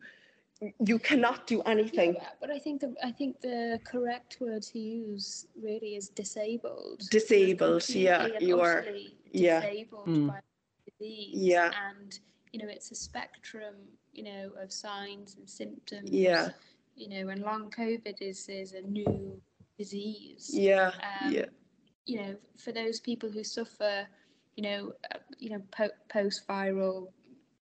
you 0.85 0.99
cannot 0.99 1.47
do 1.47 1.61
anything." 1.61 2.15
Yeah, 2.15 2.29
but 2.41 2.49
I 2.51 2.59
think 2.59 2.81
the 2.81 2.95
I 3.03 3.11
think 3.11 3.39
the 3.41 3.79
correct 3.83 4.37
word 4.41 4.63
to 4.73 4.79
use 4.79 5.47
really 5.61 5.95
is 5.95 6.09
disabled. 6.09 7.01
You're 7.01 7.19
Disabled, 7.21 7.89
yeah, 7.89 8.21
completely 8.23 8.47
you 8.47 8.59
are. 8.61 8.79
utterly 8.79 9.15
Yeah. 9.31 9.61
Disabled 9.61 10.07
Mm. 10.07 10.27
by 10.27 10.39
disease. 10.99 11.35
Yeah. 11.35 11.71
And 11.89 12.19
you 12.51 12.59
know, 12.59 12.67
it's 12.69 12.91
a 12.91 12.95
spectrum, 12.95 13.75
you 14.11 14.23
know, 14.23 14.51
of 14.61 14.71
signs 14.71 15.35
and 15.37 15.47
symptoms. 15.47 16.09
Yeah. 16.09 16.49
You 16.95 17.07
know, 17.09 17.29
and 17.31 17.41
long 17.41 17.69
COVID 17.71 18.21
is 18.21 18.49
is 18.49 18.73
a 18.73 18.81
new 18.81 19.41
disease. 19.77 20.49
Yeah, 20.53 20.91
Um, 21.21 21.31
yeah, 21.33 21.45
You 22.05 22.17
know, 22.21 22.35
for 22.57 22.71
those 22.73 22.99
people 22.99 23.29
who 23.29 23.43
suffer, 23.43 24.07
you 24.55 24.63
know, 24.63 24.93
uh, 25.13 25.19
you 25.37 25.49
know, 25.51 25.61
po- 25.71 25.97
post-viral 26.09 27.13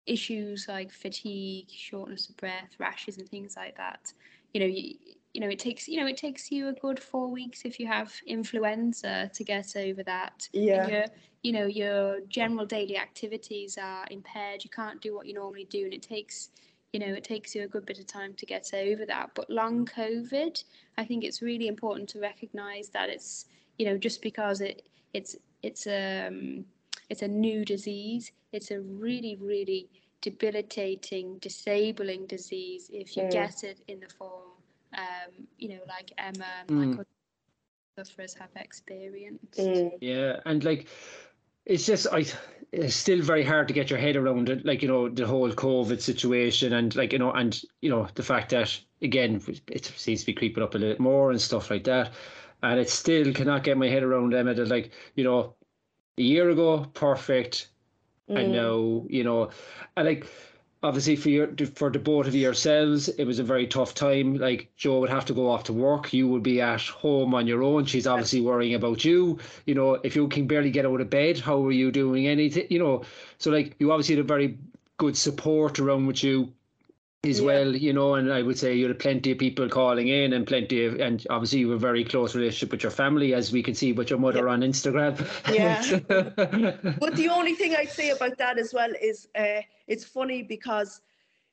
issues 0.06 0.68
like 0.68 0.91
fatigue, 0.91 1.70
shortness 1.70 2.30
of 2.30 2.38
breath, 2.38 2.76
rashes, 2.80 3.18
and 3.18 3.30
things 3.30 3.56
like 3.56 3.78
that. 3.78 4.14
You 4.53 4.62
know, 4.62 4.68
you, 4.68 4.95
you 5.34 5.41
know, 5.41 5.49
it 5.49 5.60
takes 5.60 5.88
you 5.88 5.99
know 5.99 6.08
it 6.08 6.18
takes 6.18 6.51
you 6.51 6.70
a 6.70 6.74
good 6.74 6.99
four 6.99 7.30
weeks 7.30 7.64
if 7.66 7.80
you 7.80 7.88
have 7.88 8.14
influenza 8.26 9.30
to 9.34 9.43
get 9.43 9.76
over 9.76 10.03
that. 10.03 10.47
Yeah, 10.53 10.88
your, 10.88 11.06
you 11.43 11.51
know, 11.51 11.66
your 11.66 12.22
general 12.28 12.66
daily 12.66 12.97
activities 12.97 13.78
are 13.78 14.06
impaired. 14.10 14.64
You 14.64 14.70
can't 14.70 15.01
do 15.01 15.14
what 15.16 15.28
you 15.28 15.34
normally 15.34 15.66
do, 15.66 15.84
and 15.84 15.93
it 15.93 16.01
takes, 16.01 16.49
you 16.93 16.99
know, 16.99 17.14
it 17.14 17.24
takes 17.24 17.53
you 17.53 17.64
a 17.64 17.68
good 17.68 17.86
bit 17.86 17.99
of 17.99 18.08
time 18.08 18.34
to 18.36 18.45
get 18.45 18.72
over 18.74 19.06
that. 19.06 19.32
But 19.36 19.49
long 19.49 19.86
COVID, 19.86 20.64
I 20.97 21.06
think 21.06 21.24
it's 21.24 21.41
really 21.41 21.68
important 21.68 22.10
to 22.10 22.20
recognise 22.20 22.89
that 22.89 23.10
it's, 23.10 23.45
you 23.78 23.86
know, 23.86 23.97
just 23.97 24.22
because 24.22 24.62
it 24.62 24.88
it's 25.14 25.36
it's 25.64 25.86
um 25.88 26.66
it's 27.10 27.22
a 27.22 27.28
new 27.28 27.66
disease. 27.66 28.32
It's 28.56 28.72
a 28.72 28.80
really 28.82 29.36
really 29.36 29.89
debilitating, 30.22 31.38
disabling 31.39 32.26
disease 32.28 32.89
if 32.93 33.16
you 33.18 33.24
Mm. 33.24 33.32
get 33.32 33.64
it 33.64 33.80
in 33.88 33.99
the 33.99 34.10
form, 34.10 34.51
um, 34.97 35.32
you 35.60 35.70
know, 35.70 35.84
like 35.88 36.12
Emma 36.18 36.51
and 36.62 36.70
Mm. 36.70 36.97
like 36.97 37.08
sufferers 37.97 38.34
have 38.36 38.49
experienced. 38.56 39.60
mm, 39.60 39.91
Yeah, 40.01 40.39
and 40.45 40.64
like 40.64 40.88
it's 41.66 41.86
just 41.86 42.08
I 42.12 42.26
it's 42.72 42.95
still 42.95 43.22
very 43.22 43.43
hard 43.43 43.68
to 43.68 43.74
get 43.74 43.89
your 43.89 43.99
head 43.99 44.16
around 44.16 44.49
it, 44.49 44.66
like 44.66 44.82
you 44.82 44.88
know 44.88 45.10
the 45.10 45.28
whole 45.28 45.51
COVID 45.51 46.01
situation 46.01 46.74
and 46.74 46.95
like 46.95 47.14
you 47.14 47.20
know 47.20 47.32
and 47.32 47.62
you 47.82 47.89
know 47.89 48.08
the 48.16 48.24
fact 48.24 48.49
that 48.51 48.80
again 49.01 49.41
it 49.68 49.86
seems 49.86 50.22
to 50.22 50.26
be 50.28 50.34
creeping 50.34 50.64
up 50.64 50.76
a 50.76 50.78
little 50.80 51.01
more 51.01 51.32
and 51.32 51.41
stuff 51.41 51.70
like 51.70 51.84
that, 51.86 52.14
and 52.64 52.80
it 52.80 52.89
still 52.89 53.34
cannot 53.34 53.64
get 53.64 53.78
my 53.78 53.88
head 53.88 54.03
around 54.03 54.34
Emma 54.34 54.53
That 54.53 54.68
like 54.70 54.91
you 55.16 55.24
know 55.24 55.56
a 56.18 56.22
year 56.24 56.49
ago 56.49 56.86
perfect, 56.93 57.70
and 58.28 58.38
mm, 58.38 58.52
now 58.52 59.06
you 59.10 59.24
know, 59.24 59.50
and 59.96 60.08
like 60.08 60.28
obviously 60.84 61.16
for 61.16 61.30
your 61.30 61.48
for 61.76 61.90
the 61.90 62.00
both 62.00 62.28
of 62.28 62.36
yourselves, 62.36 63.10
it 63.10 63.26
was 63.26 63.40
a 63.40 63.44
very 63.44 63.68
tough 63.68 63.94
time. 63.94 64.36
Like 64.36 64.70
Joe 64.76 65.00
would 65.00 65.10
have 65.10 65.26
to 65.26 65.34
go 65.34 65.50
off 65.50 65.66
to 65.66 65.74
work, 65.74 66.14
you 66.14 66.28
would 66.28 66.44
be 66.44 66.62
at 66.62 66.82
home 66.82 67.34
on 67.34 67.48
your 67.48 67.64
own. 67.64 67.86
She's 67.86 68.08
obviously 68.08 68.42
worrying 68.42 68.76
about 68.76 69.04
you. 69.04 69.40
You 69.66 69.76
know, 69.76 69.96
if 69.96 70.16
you 70.16 70.28
can 70.28 70.48
barely 70.48 70.72
get 70.72 70.86
out 70.86 71.02
of 71.02 71.10
bed, 71.10 71.40
how 71.40 71.66
are 71.66 71.72
you 71.72 71.92
doing 71.92 72.28
anything? 72.28 72.68
You 72.70 72.80
know, 72.80 73.04
so 73.38 73.52
like 73.52 73.76
you 73.80 73.92
obviously 73.92 74.16
had 74.16 74.26
a 74.26 74.28
very 74.28 74.58
good 74.98 75.18
support 75.18 75.80
around 75.80 76.06
with 76.08 76.24
you 76.24 76.54
as 77.30 77.42
Yeah. 77.42 77.46
well, 77.46 77.76
you 77.76 77.94
know, 77.94 78.16
and 78.16 78.32
I 78.32 78.42
would 78.42 78.58
say 78.58 78.76
you 78.76 78.88
had 78.88 79.00
plenty 79.00 79.32
of 79.32 79.38
people 79.38 79.70
calling 79.70 80.08
in 80.08 80.34
and 80.34 80.46
plenty 80.48 80.86
of, 80.86 81.00
and 81.00 81.26
obviously 81.30 81.60
you 81.60 81.72
a 81.74 81.78
very 81.78 82.04
close 82.04 82.36
relationship 82.36 82.72
with 82.72 82.84
your 82.84 82.92
family, 82.92 83.34
as 83.34 83.52
we 83.52 83.64
can 83.64 83.74
see 83.76 83.94
with 83.94 84.10
your 84.10 84.20
mother 84.20 84.48
on 84.50 84.62
Instagram. 84.62 85.16
Yeah. 85.46 85.86
But 87.00 87.16
the 87.16 87.30
only 87.30 87.54
thing 87.56 87.76
I'd 87.76 87.92
say 87.92 88.10
about 88.10 88.38
that 88.38 88.58
as 88.58 88.74
well 88.74 88.92
is 89.02 89.28
uh, 89.36 89.62
it's 89.88 90.06
funny 90.06 90.42
because 90.44 91.02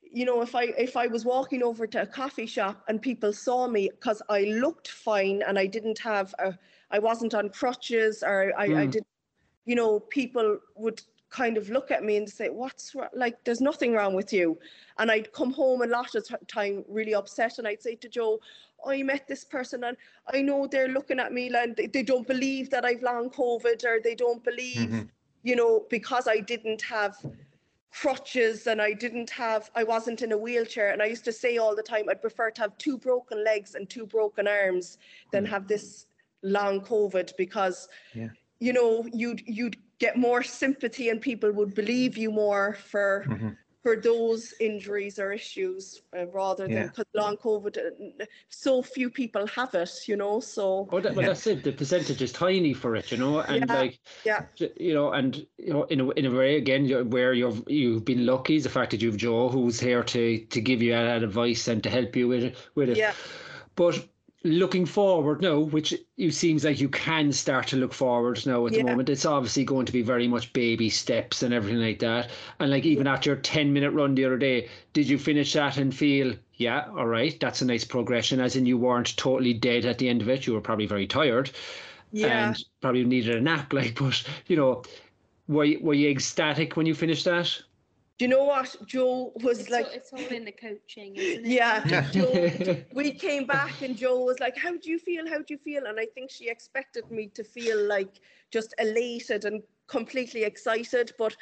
you 0.01 0.25
know 0.25 0.43
if 0.43 0.55
I 0.55 0.65
if 0.79 0.97
I 0.97 1.07
was 1.09 1.25
walking 1.25 1.63
over 1.63 1.87
to 1.87 2.03
a 2.03 2.07
coffee 2.07 2.47
shop 2.47 2.85
and 2.89 3.01
people 3.03 3.33
saw 3.33 3.67
me 3.67 3.89
because 3.91 4.23
I 4.29 4.43
looked 4.43 4.89
fine 4.89 5.43
and 5.47 5.59
I 5.59 5.67
didn't 5.67 5.99
have 6.01 6.35
a 6.39 6.59
I 6.91 6.99
wasn't 6.99 7.35
on 7.35 7.49
crutches 7.51 8.23
or 8.23 8.53
I, 8.59 8.65
I 8.65 8.87
Mm. 8.87 8.93
did 8.93 9.05
you 9.65 9.75
know 9.75 10.01
people 10.01 10.59
would 10.77 11.03
kind 11.33 11.57
of 11.57 11.71
look 11.71 11.91
at 11.91 12.05
me 12.05 12.19
and 12.19 12.29
say 12.29 12.51
what's 12.51 12.95
like 13.15 13.43
there's 13.45 13.61
nothing 13.61 13.95
wrong 13.95 14.15
with 14.15 14.33
you 14.33 14.59
and 14.99 15.11
I'd 15.11 15.33
come 15.33 15.51
home 15.51 15.81
a 15.83 15.87
lot 15.87 16.15
of 16.15 16.29
time 16.47 16.85
really 16.89 17.15
upset 17.15 17.59
and 17.59 17.67
I'd 17.67 17.83
say 17.83 17.95
to 17.97 18.09
Joe 18.09 18.39
I 18.87 19.03
met 19.03 19.27
this 19.27 19.45
person 19.45 19.85
and 19.85 19.97
I 20.33 20.43
know 20.43 20.67
they're 20.67 20.89
looking 20.89 21.19
at 21.19 21.33
me 21.33 21.51
and 21.55 21.75
they, 21.75 21.87
they 21.87 22.03
don't 22.03 22.27
believe 22.27 22.69
that 22.71 22.85
I've 22.85 23.03
long 23.03 23.31
COVID 23.31 23.83
or 23.85 24.01
they 24.01 24.15
don't 24.15 24.45
believe 24.45 24.91
Mhm. 24.91 25.09
you 25.45 25.57
know, 25.57 25.85
because 25.91 26.29
I 26.29 26.39
didn't 26.39 26.83
have 26.83 27.17
crutches 27.91 28.69
and 28.69 28.81
I 28.81 28.93
didn't 28.93 29.29
have, 29.31 29.71
I 29.75 29.83
wasn't 29.83 30.23
in 30.23 30.31
a 30.31 30.39
wheelchair. 30.39 30.93
And 30.93 31.03
I 31.03 31.07
used 31.07 31.25
to 31.25 31.33
say 31.33 31.57
all 31.59 31.75
the 31.75 31.83
time, 31.83 32.09
I'd 32.09 32.23
prefer 32.23 32.51
to 32.53 32.61
have 32.61 32.79
two 32.79 32.97
broken 32.97 33.43
legs 33.43 33.75
and 33.75 33.91
two 33.91 34.07
broken 34.07 34.47
arms 34.47 34.99
than 35.33 35.45
Mm. 35.45 35.49
have 35.51 35.67
this 35.67 36.07
long 36.43 36.81
COVID 36.81 37.37
because, 37.37 37.89
Yeah. 38.15 38.29
you 38.61 38.73
know, 38.73 39.05
you'd, 39.13 39.43
you'd 39.47 39.77
get 40.05 40.15
more 40.29 40.43
sympathy 40.63 41.07
and 41.11 41.19
people 41.31 41.51
would 41.59 41.73
believe 41.83 42.13
you 42.23 42.31
more 42.45 42.67
for, 42.91 43.11
Mhm. 43.29 43.57
for 43.85 43.95
those 44.11 44.43
injuries 44.69 45.15
or 45.23 45.29
issues 45.41 45.83
uh, 46.17 46.27
rather 46.41 46.67
than 46.75 46.91
Yeah. 46.97 47.05
long 47.23 47.37
COVID, 47.47 47.75
uh, 47.79 48.25
so 48.49 48.71
few 48.97 49.09
people 49.21 49.45
have 49.59 49.73
it, 49.85 49.95
you 50.11 50.17
know, 50.23 50.35
so. 50.41 50.65
Oh, 50.93 51.01
that, 51.01 51.15
well, 51.15 51.23
Yeah. 51.25 51.29
that's 51.33 51.47
it. 51.53 51.59
The 51.69 51.73
percentage 51.83 52.21
is 52.27 52.33
tiny 52.33 52.75
for 52.83 52.91
it, 53.01 53.07
you 53.13 53.19
know, 53.23 53.35
and 53.53 53.65
Yeah, 53.69 53.81
like, 53.81 53.95
yeah. 54.31 54.41
you 54.89 54.95
know, 54.99 55.09
and 55.19 55.31
you 55.67 55.73
know, 55.75 55.83
in 55.93 55.99
a 56.05 56.07
in 56.19 56.25
a 56.31 56.35
way, 56.41 56.53
again, 56.63 56.83
you're, 56.91 57.05
where 57.17 57.33
you've 57.41 57.63
you've 57.81 58.05
been 58.05 58.23
lucky 58.33 58.55
is 58.57 58.65
the 58.69 58.75
fact 58.79 58.91
that 58.93 59.03
you've 59.03 59.21
Joe, 59.27 59.49
who's 59.55 59.79
here 59.89 60.03
to 60.15 60.23
to 60.55 60.61
give 60.69 60.81
you 60.85 60.93
that 60.93 61.23
advice 61.23 61.63
and 61.73 61.83
to 61.85 61.91
help 61.99 62.11
you 62.19 62.27
with 62.33 62.43
it. 62.49 62.55
With 62.77 62.89
it. 62.93 62.97
Yeah. 63.05 63.15
But 63.75 63.95
looking 64.45 64.87
forward 64.87 65.41
now, 65.41 65.59
which 65.61 65.95
it 66.17 66.33
seems 66.33 66.65
like 66.65 66.81
you 66.81 66.89
can 66.89 67.33
start 67.33 67.67
to 67.69 67.77
look 67.77 67.93
forward 67.93 68.45
now 68.47 68.67
at 68.67 68.73
the 68.73 68.83
moment, 68.83 69.09
it's 69.09 69.25
obviously 69.25 69.65
going 69.65 69.87
to 69.87 69.93
be 69.93 70.03
very 70.03 70.27
much 70.27 70.53
baby 70.53 70.89
steps 70.91 71.43
and 71.43 71.55
everything 71.55 71.81
like 71.81 71.99
that. 72.01 72.31
And 72.59 72.71
like 72.71 72.85
even 72.85 73.07
at 73.07 73.25
your 73.27 73.37
ten 73.37 73.73
minute 73.73 73.93
run 73.93 74.15
the 74.15 74.25
other 74.25 74.39
day, 74.39 74.69
did 74.93 75.09
you 75.09 75.19
finish 75.19 75.53
that 75.53 75.77
and 75.77 75.95
feel, 75.95 76.35
yeah, 76.55 76.87
all 76.97 77.07
right, 77.07 77.39
that's 77.41 77.63
a 77.63 77.65
nice 77.65 77.85
progression, 77.85 78.41
as 78.41 78.57
in 78.57 78.67
you 78.67 78.79
weren't 78.79 79.17
totally 79.17 79.55
dead 79.55 79.85
at 79.85 79.99
the 79.99 80.09
end 80.09 80.23
of 80.23 80.29
it. 80.29 80.47
You 80.47 80.55
were 80.55 80.61
probably 80.61 80.87
very 80.87 81.07
tired 81.07 81.51
Yeah. 82.11 82.49
and 82.49 82.65
probably 82.81 83.05
needed 83.05 83.37
a 83.37 83.41
nap, 83.41 83.73
like, 83.79 83.99
but 83.99 84.23
you 84.47 84.57
know, 84.57 84.83
were 85.49 85.65
you, 85.65 85.79
were 85.81 85.95
you 85.95 86.11
ecstatic 86.11 86.77
when 86.77 86.87
you 86.87 86.95
finished 86.95 87.25
that? 87.27 87.61
Do 88.19 88.25
you 88.27 88.29
know 88.29 88.45
what? 88.45 88.77
Joe 88.87 89.33
was 89.37 89.61
It's, 89.61 89.71
like, 89.71 89.87
all, 89.87 89.93
it's 89.93 90.13
all 90.13 90.21
in 90.21 90.45
the 90.45 90.53
coaching, 90.53 91.17
isn't 91.17 91.47
it? 91.47 91.51
Yeah, 91.51 92.11
Joe, 92.11 92.85
we 92.95 93.13
came 93.13 93.47
back 93.47 93.83
and 93.83 93.97
Joe 93.97 94.21
was 94.21 94.39
like, 94.39 94.57
How 94.57 94.77
do 94.77 94.91
you 94.91 94.99
feel? 94.99 95.29
How 95.29 95.39
do 95.39 95.47
you 95.49 95.59
feel? 95.59 95.87
And 95.87 95.99
I 95.99 96.07
think 96.07 96.31
she 96.31 96.49
expected 96.49 97.11
me 97.11 97.29
to 97.35 97.43
feel 97.43 97.83
like 97.87 98.21
just 98.51 98.75
elated 98.79 99.45
and 99.45 99.63
completely 99.87 100.45
excited. 100.45 101.13
But 101.19 101.37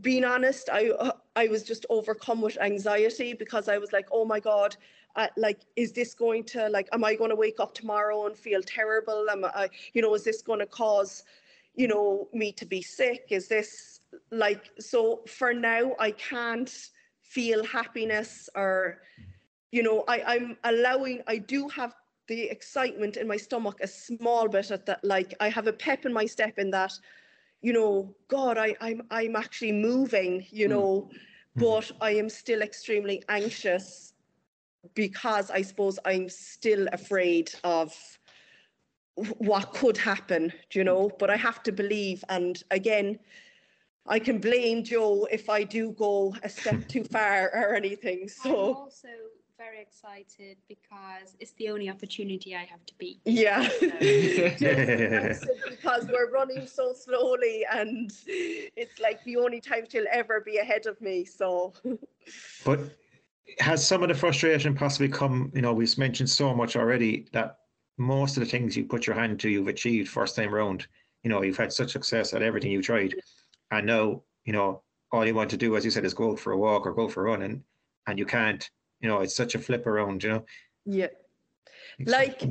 being 0.00 0.24
honest, 0.24 0.68
I 0.70 0.90
uh, 0.90 1.12
I 1.36 1.46
was 1.48 1.62
just 1.62 1.86
overcome 1.88 2.40
with 2.40 2.58
anxiety 2.60 3.32
because 3.32 3.68
I 3.68 3.78
was 3.78 3.92
like, 3.92 4.08
Oh 4.10 4.24
my 4.24 4.40
God, 4.40 4.76
uh, 5.16 5.28
like, 5.36 5.60
is 5.76 5.92
this 5.92 6.14
going 6.14 6.44
to, 6.44 6.68
like, 6.68 6.88
am 6.92 7.04
I 7.04 7.14
going 7.14 7.30
to 7.30 7.36
wake 7.36 7.60
up 7.60 7.74
tomorrow 7.74 8.26
and 8.26 8.36
feel 8.36 8.60
terrible? 8.62 9.26
Am 9.30 9.44
I, 9.44 9.68
you 9.92 10.02
know, 10.02 10.14
is 10.14 10.24
this 10.24 10.42
going 10.42 10.58
to 10.58 10.66
cause, 10.66 11.24
you 11.76 11.86
know, 11.86 12.28
me 12.32 12.50
to 12.52 12.66
be 12.66 12.82
sick? 12.82 13.26
Is 13.30 13.46
this 13.46 13.93
like, 14.30 14.70
so 14.78 15.22
for 15.26 15.52
now, 15.52 15.92
I 15.98 16.12
can't 16.12 16.72
feel 17.22 17.64
happiness 17.64 18.48
or 18.54 19.00
you 19.72 19.82
know 19.82 20.04
I, 20.06 20.22
i'm 20.34 20.56
allowing 20.64 21.22
i 21.26 21.36
do 21.38 21.68
have 21.68 21.94
the 22.28 22.42
excitement 22.44 23.16
in 23.16 23.26
my 23.26 23.36
stomach 23.36 23.78
a 23.82 23.88
small 23.88 24.48
bit 24.48 24.70
at 24.70 24.86
that 24.86 25.02
like 25.02 25.34
i 25.40 25.48
have 25.48 25.66
a 25.66 25.72
pep 25.72 26.06
in 26.06 26.12
my 26.12 26.26
step 26.26 26.58
in 26.58 26.70
that 26.70 26.92
you 27.60 27.72
know 27.72 28.14
god 28.28 28.56
i 28.56 28.74
i'm 28.80 29.02
i'm 29.10 29.34
actually 29.36 29.72
moving 29.72 30.46
you 30.50 30.68
Mm. 30.68 30.72
know 30.72 31.08
Mm. 31.56 31.60
but 31.60 31.90
i 32.00 32.10
am 32.12 32.28
still 32.28 32.62
extremely 32.62 33.22
anxious 33.28 34.14
because 34.94 35.50
i 35.50 35.62
suppose 35.62 35.98
i'm 36.04 36.28
still 36.28 36.86
afraid 36.92 37.52
of 37.64 37.92
what 39.38 39.72
could 39.72 39.96
happen 39.96 40.52
do 40.70 40.78
you 40.78 40.84
know 40.84 41.10
but 41.18 41.30
i 41.30 41.36
have 41.36 41.62
to 41.62 41.72
believe 41.72 42.22
and 42.28 42.62
again 42.70 43.18
I 44.06 44.18
can 44.18 44.38
blame 44.38 44.84
Joe 44.84 45.26
if 45.30 45.48
I 45.48 45.64
do 45.64 45.92
go 45.92 46.36
a 46.42 46.48
step 46.48 46.88
too 46.88 47.04
far 47.04 47.50
or 47.54 47.74
anything. 47.74 48.28
So 48.28 48.48
I'm 48.48 48.54
So 48.54 48.74
also 48.74 49.08
very 49.56 49.80
excited 49.80 50.56
because 50.68 51.36
it's 51.40 51.52
the 51.52 51.70
only 51.70 51.88
opportunity 51.88 52.54
I 52.54 52.64
have 52.64 52.84
to 52.86 52.94
beat. 52.98 53.20
Yeah. 53.24 53.68
Yeah. 54.58 55.38
because 55.70 56.06
we're 56.06 56.30
running 56.30 56.66
so 56.66 56.92
slowly 56.92 57.64
and 57.72 58.10
it's 58.26 58.98
like 58.98 59.22
the 59.24 59.36
only 59.36 59.60
time 59.60 59.84
she'll 59.88 60.06
ever 60.10 60.40
be 60.40 60.58
ahead 60.58 60.86
of 60.86 61.00
me. 61.00 61.24
So 61.24 61.72
But 62.64 62.80
has 63.58 63.86
some 63.86 64.02
of 64.02 64.08
the 64.08 64.14
frustration 64.14 64.74
possibly 64.74 65.08
come? 65.08 65.50
You 65.54 65.62
know, 65.62 65.72
we've 65.72 65.96
mentioned 65.96 66.30
so 66.30 66.54
much 66.54 66.76
already 66.76 67.26
that 67.32 67.58
most 67.96 68.36
of 68.36 68.42
the 68.42 68.50
things 68.50 68.76
you 68.76 68.84
put 68.84 69.06
your 69.06 69.16
hand 69.16 69.38
to, 69.40 69.48
you've 69.48 69.68
achieved 69.68 70.08
first 70.08 70.36
time 70.36 70.52
round. 70.52 70.86
You 71.22 71.30
know, 71.30 71.42
you've 71.42 71.56
had 71.56 71.72
such 71.72 71.92
success 71.92 72.34
at 72.34 72.42
everything 72.42 72.70
you 72.70 72.82
tried, 72.82 73.14
and 73.78 73.86
now 73.86 74.22
you 74.44 74.52
know 74.52 74.82
all 75.12 75.26
you 75.26 75.34
want 75.34 75.50
to 75.50 75.56
do, 75.56 75.76
as 75.76 75.84
you 75.84 75.90
said, 75.90 76.04
is 76.04 76.14
go 76.14 76.36
for 76.36 76.52
a 76.52 76.58
walk 76.58 76.86
or 76.86 76.92
go 76.92 77.08
for 77.08 77.22
a 77.22 77.30
run, 77.30 77.42
and 77.42 77.62
and 78.06 78.18
you 78.18 78.26
can't. 78.26 78.68
You 79.00 79.08
know, 79.08 79.20
it's 79.20 79.36
such 79.36 79.54
a 79.54 79.58
flip 79.58 79.86
around. 79.86 80.22
You 80.22 80.30
know, 80.30 80.44
yeah. 80.86 81.08
Like- 82.06 82.42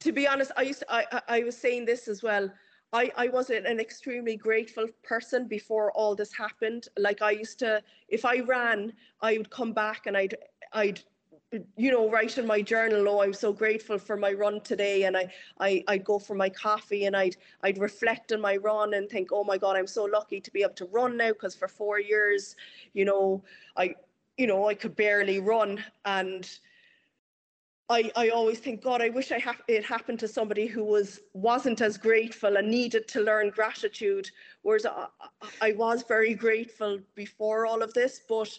to 0.00 0.12
be 0.12 0.26
honest, 0.26 0.50
I 0.56 0.62
used 0.62 0.78
to, 0.80 0.90
I, 0.90 1.04
I- 1.12 1.22
I 1.28 1.42
was 1.44 1.56
saying 1.56 1.84
this 1.84 2.08
as 2.08 2.22
well. 2.22 2.50
I, 2.92 3.12
I 3.16 3.28
wasn't 3.28 3.66
an 3.66 3.78
extremely 3.78 4.34
grateful 4.36 4.86
person 5.02 5.46
before 5.46 5.92
all 5.92 6.14
this 6.16 6.32
happened. 6.32 6.88
Like 6.98 7.20
I 7.22 7.32
used 7.32 7.58
to, 7.58 7.82
if 8.08 8.24
I 8.24 8.40
ran, 8.40 8.94
I 9.20 9.36
would 9.36 9.50
come 9.50 9.72
back 9.74 10.06
and 10.06 10.16
I'd, 10.16 10.34
I'd, 10.72 11.00
you 11.76 11.90
know, 11.90 12.08
write 12.10 12.38
in 12.38 12.46
my 12.46 12.62
journal, 12.62 13.08
oh, 13.08 13.22
I'm 13.22 13.32
so 13.32 13.52
grateful 13.52 13.98
for 13.98 14.16
my 14.16 14.32
run 14.32 14.60
today. 14.60 15.04
And 15.04 15.16
I, 15.16 15.32
I, 15.58 15.82
I'd 15.88 16.04
go 16.04 16.18
for 16.18 16.34
my 16.34 16.48
coffee 16.48 17.06
and 17.06 17.16
I'd, 17.16 17.36
I'd 17.62 17.78
reflect 17.78 18.32
on 18.32 18.40
my 18.40 18.56
run 18.56 18.94
and 18.94 19.08
think, 19.08 19.30
oh 19.32 19.44
my 19.44 19.58
God, 19.58 19.76
I'm 19.76 19.86
so 19.86 20.04
lucky 20.04 20.40
to 20.40 20.50
be 20.52 20.62
able 20.62 20.74
to 20.74 20.86
run 20.86 21.16
now. 21.16 21.32
Cause 21.32 21.54
for 21.54 21.68
four 21.68 21.98
years, 21.98 22.54
you 22.92 23.04
know, 23.04 23.42
I, 23.76 23.94
you 24.36 24.46
know, 24.46 24.68
I 24.68 24.74
could 24.74 24.94
barely 24.94 25.40
run 25.40 25.82
and, 26.04 26.48
I, 27.90 28.12
I 28.14 28.28
always 28.28 28.60
think, 28.60 28.82
God, 28.84 29.02
I 29.02 29.08
wish 29.08 29.32
I 29.32 29.40
ha- 29.40 29.56
it 29.66 29.84
happened 29.84 30.20
to 30.20 30.28
somebody 30.28 30.66
who 30.68 30.84
was 30.84 31.22
wasn't 31.34 31.80
as 31.80 31.98
grateful 31.98 32.56
and 32.56 32.70
needed 32.70 33.08
to 33.08 33.20
learn 33.20 33.50
gratitude. 33.50 34.30
Whereas 34.62 34.86
I, 34.86 35.08
I- 35.42 35.48
I 35.60 35.72
was 35.72 36.04
very 36.04 36.34
grateful 36.34 37.00
before 37.16 37.66
all 37.66 37.82
of 37.82 37.92
this, 37.92 38.20
but 38.28 38.56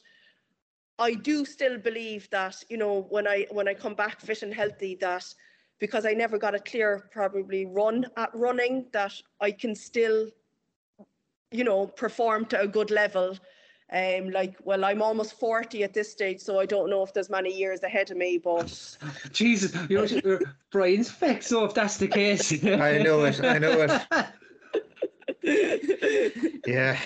I 1.02 1.16
do 1.16 1.46
still 1.46 1.78
believe 1.80 2.30
that 2.30 2.64
you 2.70 2.78
know 2.78 3.08
when 3.10 3.28
I 3.28 3.48
when 3.50 3.68
I 3.68 3.74
come 3.74 3.96
back 3.96 4.22
fit 4.22 4.44
and 4.44 4.54
healthy, 4.54 4.96
that 5.02 5.26
because 5.80 6.06
I 6.06 6.14
never 6.14 6.38
got 6.38 6.54
a 6.54 6.60
clear 6.60 7.10
probably 7.12 7.66
run 7.66 8.06
at 8.16 8.30
running, 8.36 8.86
that 8.94 9.14
I 9.42 9.52
can 9.52 9.74
still, 9.74 10.30
you 11.52 11.64
know, 11.64 11.88
perform 11.88 12.46
to 12.46 12.62
a 12.62 12.68
good 12.68 12.92
level. 12.92 13.36
Um, 13.92 14.30
like, 14.30 14.56
well, 14.64 14.86
I'm 14.86 15.02
almost 15.02 15.38
40 15.38 15.84
at 15.84 15.94
this 15.94 16.10
stage, 16.10 16.40
so 16.40 16.60
I 16.60 16.66
don't 16.66 16.90
know 16.90 17.04
if 17.04 17.14
there's 17.14 17.30
many 17.30 17.54
years 17.54 17.84
ahead 17.84 18.10
of 18.10 18.16
me, 18.16 18.38
but 18.38 18.98
Jesus, 19.34 19.76
you 19.90 20.08
know, 20.24 20.40
Brian's 20.72 21.10
vexed. 21.10 21.50
So 21.50 21.66
if 21.66 21.74
that's 21.74 21.98
the 21.98 22.08
case, 22.08 22.52
I 22.64 23.00
know 23.00 23.26
it. 23.26 23.44
I 23.44 23.58
know 23.58 23.82
it. 23.82 24.28
Yeah. 26.68 27.00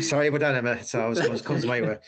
Sorry 0.00 0.26
about 0.26 0.40
that, 0.40 0.56
Emma. 0.56 0.72
It's 0.72 0.94
always 0.94 1.20
comes, 1.20 1.42
comes 1.42 1.64
my 1.64 1.80
way. 1.80 1.98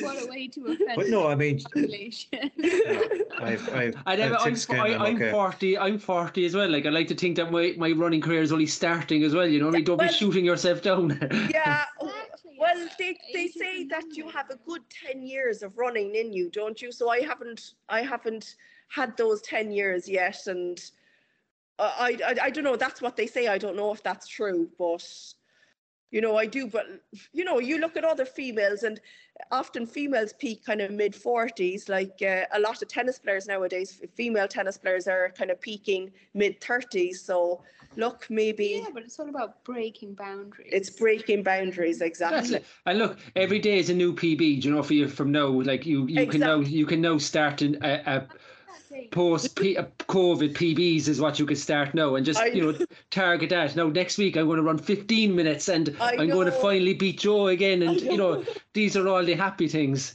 What 0.00 0.22
a 0.22 0.26
way 0.26 0.48
to 0.48 0.66
offend 0.66 0.96
But 0.96 1.08
no, 1.08 1.26
I 1.26 1.34
mean, 1.34 1.58
the 1.58 1.64
population. 1.64 2.50
I've, 3.38 3.74
I've, 3.74 3.96
I 4.06 4.16
never, 4.16 4.34
I've 4.36 4.46
I'm, 4.46 4.56
skin, 4.56 4.80
I, 4.80 4.94
I'm 4.94 5.02
I'm 5.02 5.16
okay. 5.16 5.30
40. 5.30 5.78
I'm 5.78 5.98
40 5.98 6.46
as 6.46 6.54
well. 6.54 6.68
Like 6.68 6.86
I 6.86 6.90
like 6.90 7.08
to 7.08 7.14
think 7.14 7.36
that 7.36 7.50
my, 7.50 7.74
my 7.76 7.92
running 7.92 8.20
career 8.20 8.42
is 8.42 8.52
only 8.52 8.66
starting 8.66 9.22
as 9.24 9.34
well. 9.34 9.46
You 9.46 9.60
know, 9.60 9.66
what 9.66 9.74
I 9.74 9.78
mean? 9.78 9.84
don't 9.84 9.98
well- 9.98 10.08
be 10.08 10.14
shooting 10.14 10.44
yourself 10.44 10.82
down. 10.82 11.10
yeah. 11.50 11.84
Exactly, 12.00 12.10
Well, 12.58 12.88
they, 12.98 13.18
they 13.32 13.48
say 13.48 13.84
that 13.88 14.04
you 14.16 14.28
have 14.28 14.48
a 14.50 14.56
good 14.56 14.82
10 14.88 15.22
years 15.22 15.62
of 15.62 15.76
running 15.76 16.14
in 16.14 16.32
you, 16.32 16.50
don't 16.50 16.80
you? 16.80 16.92
So 16.92 17.10
I 17.10 17.20
haven't, 17.20 17.74
I 17.88 18.02
haven't 18.02 18.54
had 18.88 19.16
those 19.16 19.42
10 19.42 19.72
years 19.72 20.08
yet. 20.08 20.46
And 20.46 20.78
uh, 21.78 21.92
I, 21.98 22.18
I, 22.24 22.36
I 22.44 22.50
don't 22.50 22.64
know, 22.64 22.76
that's 22.76 23.02
what 23.02 23.16
they 23.16 23.26
say. 23.26 23.48
I 23.48 23.58
don't 23.58 23.76
know 23.76 23.92
if 23.92 24.02
that's 24.02 24.28
true, 24.28 24.70
but 24.78 25.04
you 26.14 26.20
know, 26.20 26.36
I 26.36 26.46
do. 26.46 26.68
But, 26.68 26.86
you 27.32 27.44
know, 27.44 27.58
you 27.58 27.78
look 27.78 27.96
at 27.96 28.04
other 28.04 28.24
females 28.24 28.84
and 28.84 29.00
often 29.50 29.84
females 29.84 30.32
peak 30.32 30.64
kind 30.64 30.80
of 30.80 30.92
mid 30.92 31.12
40s. 31.12 31.88
Like 31.88 32.22
uh, 32.22 32.44
a 32.52 32.60
lot 32.60 32.80
of 32.80 32.86
tennis 32.86 33.18
players 33.18 33.48
nowadays, 33.48 34.00
female 34.14 34.46
tennis 34.46 34.78
players 34.78 35.08
are 35.08 35.32
kind 35.36 35.50
of 35.50 35.60
peaking 35.60 36.12
mid 36.32 36.60
30s. 36.60 37.16
So 37.16 37.64
look, 37.96 38.26
maybe 38.30 38.80
Yeah, 38.80 38.90
but 38.94 39.02
it's 39.02 39.18
all 39.18 39.28
about 39.28 39.64
breaking 39.64 40.14
boundaries. 40.14 40.70
it's 40.72 40.90
breaking 40.90 41.42
boundaries. 41.42 42.00
Exactly. 42.00 42.60
And 42.86 42.98
look, 43.00 43.18
every 43.34 43.58
day 43.58 43.78
is 43.78 43.90
a 43.90 43.94
new 43.94 44.12
PB. 44.14 44.60
do 44.60 44.68
You 44.68 44.74
know, 44.76 44.84
for 44.84 44.94
you 44.94 45.08
from 45.08 45.32
now, 45.32 45.48
like 45.48 45.84
you, 45.84 46.06
you 46.06 46.26
can 46.28 46.40
now, 46.40 46.60
you 46.60 46.86
can 46.86 47.00
now 47.00 47.18
start 47.18 47.60
an, 47.60 47.78
a, 47.82 47.88
a 48.06 48.16
Exactly. 48.16 48.38
Post 49.10 49.56
P, 49.56 49.76
a 49.76 49.84
COVID 50.08 50.52
PBs 50.54 51.08
is 51.08 51.20
what 51.20 51.38
you 51.38 51.46
can 51.46 51.56
start 51.56 51.94
now, 51.94 52.14
and 52.16 52.24
just 52.24 52.38
I 52.40 52.46
you 52.46 52.72
know 52.72 52.86
target 53.10 53.50
that. 53.50 53.74
Now 53.76 53.88
next 53.88 54.18
week 54.18 54.36
I'm 54.36 54.46
going 54.46 54.56
to 54.58 54.62
run 54.62 54.78
15 54.78 55.34
minutes, 55.34 55.68
and 55.68 55.94
I 56.00 56.16
I'm 56.16 56.28
going 56.30 56.46
to 56.46 56.52
finally 56.52 56.94
beat 56.94 57.20
Joe 57.20 57.48
again, 57.48 57.82
and 57.82 57.90
I 57.90 57.94
you 57.94 58.16
know 58.16 58.34
know. 58.34 58.44
these 58.72 58.96
are 58.96 59.06
all 59.08 59.24
the 59.24 59.34
happy 59.34 59.68
things. 59.68 60.14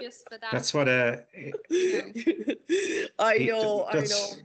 just 0.00 0.28
for 0.28 0.38
that. 0.38 0.50
That's 0.52 0.72
what 0.74 0.88
uh, 0.88 1.16
I 1.70 3.34
It- 3.34 3.48
know, 3.50 3.84
I 3.84 3.92
that's- 3.94 4.10
know. 4.10 4.42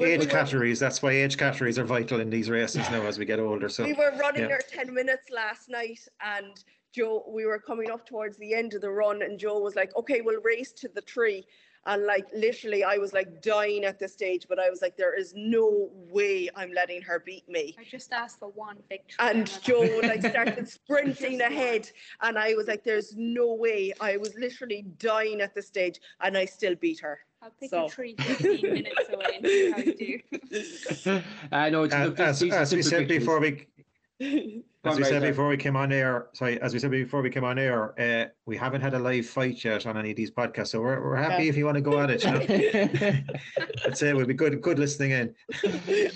We- 0.00 0.06
we 0.06 0.12
age 0.12 0.20
were- 0.20 0.26
categories. 0.26 0.78
That's 0.80 1.02
why 1.02 1.10
age 1.12 1.36
categories 1.36 1.78
are 1.78 1.84
vital 1.84 2.20
in 2.20 2.30
these 2.30 2.48
races 2.48 2.88
now 2.90 3.02
as 3.02 3.18
we 3.18 3.26
get 3.26 3.38
older. 3.38 3.68
So 3.68 3.84
We 3.84 3.92
were 3.92 4.12
running 4.18 4.44
yeah. 4.48 4.52
our 4.54 4.60
10 4.66 4.92
minutes 4.94 5.28
last 5.30 5.68
night 5.68 6.00
and 6.24 6.64
Joe, 6.94 7.24
we 7.28 7.44
were 7.44 7.58
coming 7.58 7.90
up 7.90 8.06
towards 8.06 8.38
the 8.38 8.54
end 8.54 8.72
of 8.72 8.80
the 8.80 8.88
run 8.90 9.20
and 9.20 9.38
Joe 9.38 9.58
was 9.58 9.76
like, 9.76 9.94
okay, 9.96 10.22
we'll 10.22 10.40
race 10.40 10.72
to 10.72 10.88
the 10.94 11.02
tree. 11.02 11.44
And 11.86 12.04
like 12.04 12.26
literally 12.34 12.84
I 12.84 12.96
was 12.96 13.12
like 13.12 13.42
dying 13.42 13.84
at 13.84 13.98
this 13.98 14.12
stage, 14.12 14.46
but 14.48 14.58
I 14.58 14.70
was 14.70 14.80
like, 14.82 14.96
there 14.96 15.18
is 15.18 15.32
no 15.36 15.90
way 16.10 16.48
I'm 16.54 16.72
letting 16.72 17.02
her 17.02 17.22
beat 17.24 17.48
me. 17.48 17.74
I 17.78 17.84
just 17.84 18.12
asked 18.12 18.38
for 18.38 18.48
one 18.50 18.76
victory. 18.88 19.16
And 19.18 19.50
Joe 19.62 19.84
that's- 20.00 20.22
like 20.22 20.30
started 20.32 20.68
sprinting 20.78 21.40
ahead 21.40 21.90
and 22.20 22.38
I 22.38 22.54
was 22.54 22.68
like, 22.68 22.84
there's 22.84 23.14
no 23.16 23.54
way. 23.54 23.92
I 24.00 24.16
was 24.16 24.34
literally 24.36 24.86
dying 24.98 25.40
at 25.40 25.54
this 25.54 25.66
stage 25.66 26.00
and 26.20 26.36
I 26.36 26.44
still 26.44 26.74
beat 26.76 27.00
her. 27.00 27.18
I'll 27.42 27.50
pick 27.58 27.70
so. 27.70 27.86
a 27.86 27.88
tree 27.88 28.14
15 28.20 28.62
minutes 28.62 29.10
away 29.12 29.26
and 29.38 29.44
see 29.46 29.70
how 29.72 29.78
you 29.78 30.20
do. 31.08 31.22
I 31.52 31.70
know 31.70 31.82
it's 31.82 31.94
Uh, 31.94 32.14
as, 32.18 32.40
as 32.44 32.72
we 32.72 32.82
said 32.82 33.00
victories. 33.00 33.18
before 33.18 33.40
we 33.40 33.50
Go 33.50 33.64
as 34.84 34.98
we 34.98 35.04
said 35.04 35.22
before 35.22 35.48
we 35.48 35.56
came 35.56 35.76
on 35.76 35.92
air, 35.92 36.28
sorry, 36.32 36.60
as 36.60 36.72
we 36.72 36.78
said 36.78 36.90
before 36.90 37.22
we 37.22 37.30
came 37.30 37.44
on 37.44 37.58
air, 37.58 37.98
uh, 38.00 38.28
we 38.46 38.56
haven't 38.56 38.80
had 38.80 38.94
a 38.94 38.98
live 38.98 39.26
fight 39.26 39.64
yet 39.64 39.86
on 39.86 39.96
any 39.96 40.10
of 40.10 40.16
these 40.16 40.30
podcasts, 40.30 40.68
so 40.68 40.80
we're, 40.80 41.02
we're 41.02 41.16
happy 41.16 41.44
Yeah. 41.44 41.50
if 41.50 41.56
you 41.56 41.64
want 41.64 41.76
to 41.76 41.80
go 41.80 41.98
at 42.00 42.10
it. 42.10 42.24
You 42.24 42.30
know? 42.30 43.18
I'd 43.86 43.96
say 43.96 44.10
it 44.10 44.16
would 44.16 44.28
be 44.28 44.34
good 44.34 44.60
good 44.62 44.78
listening 44.78 45.10
in. 45.12 45.34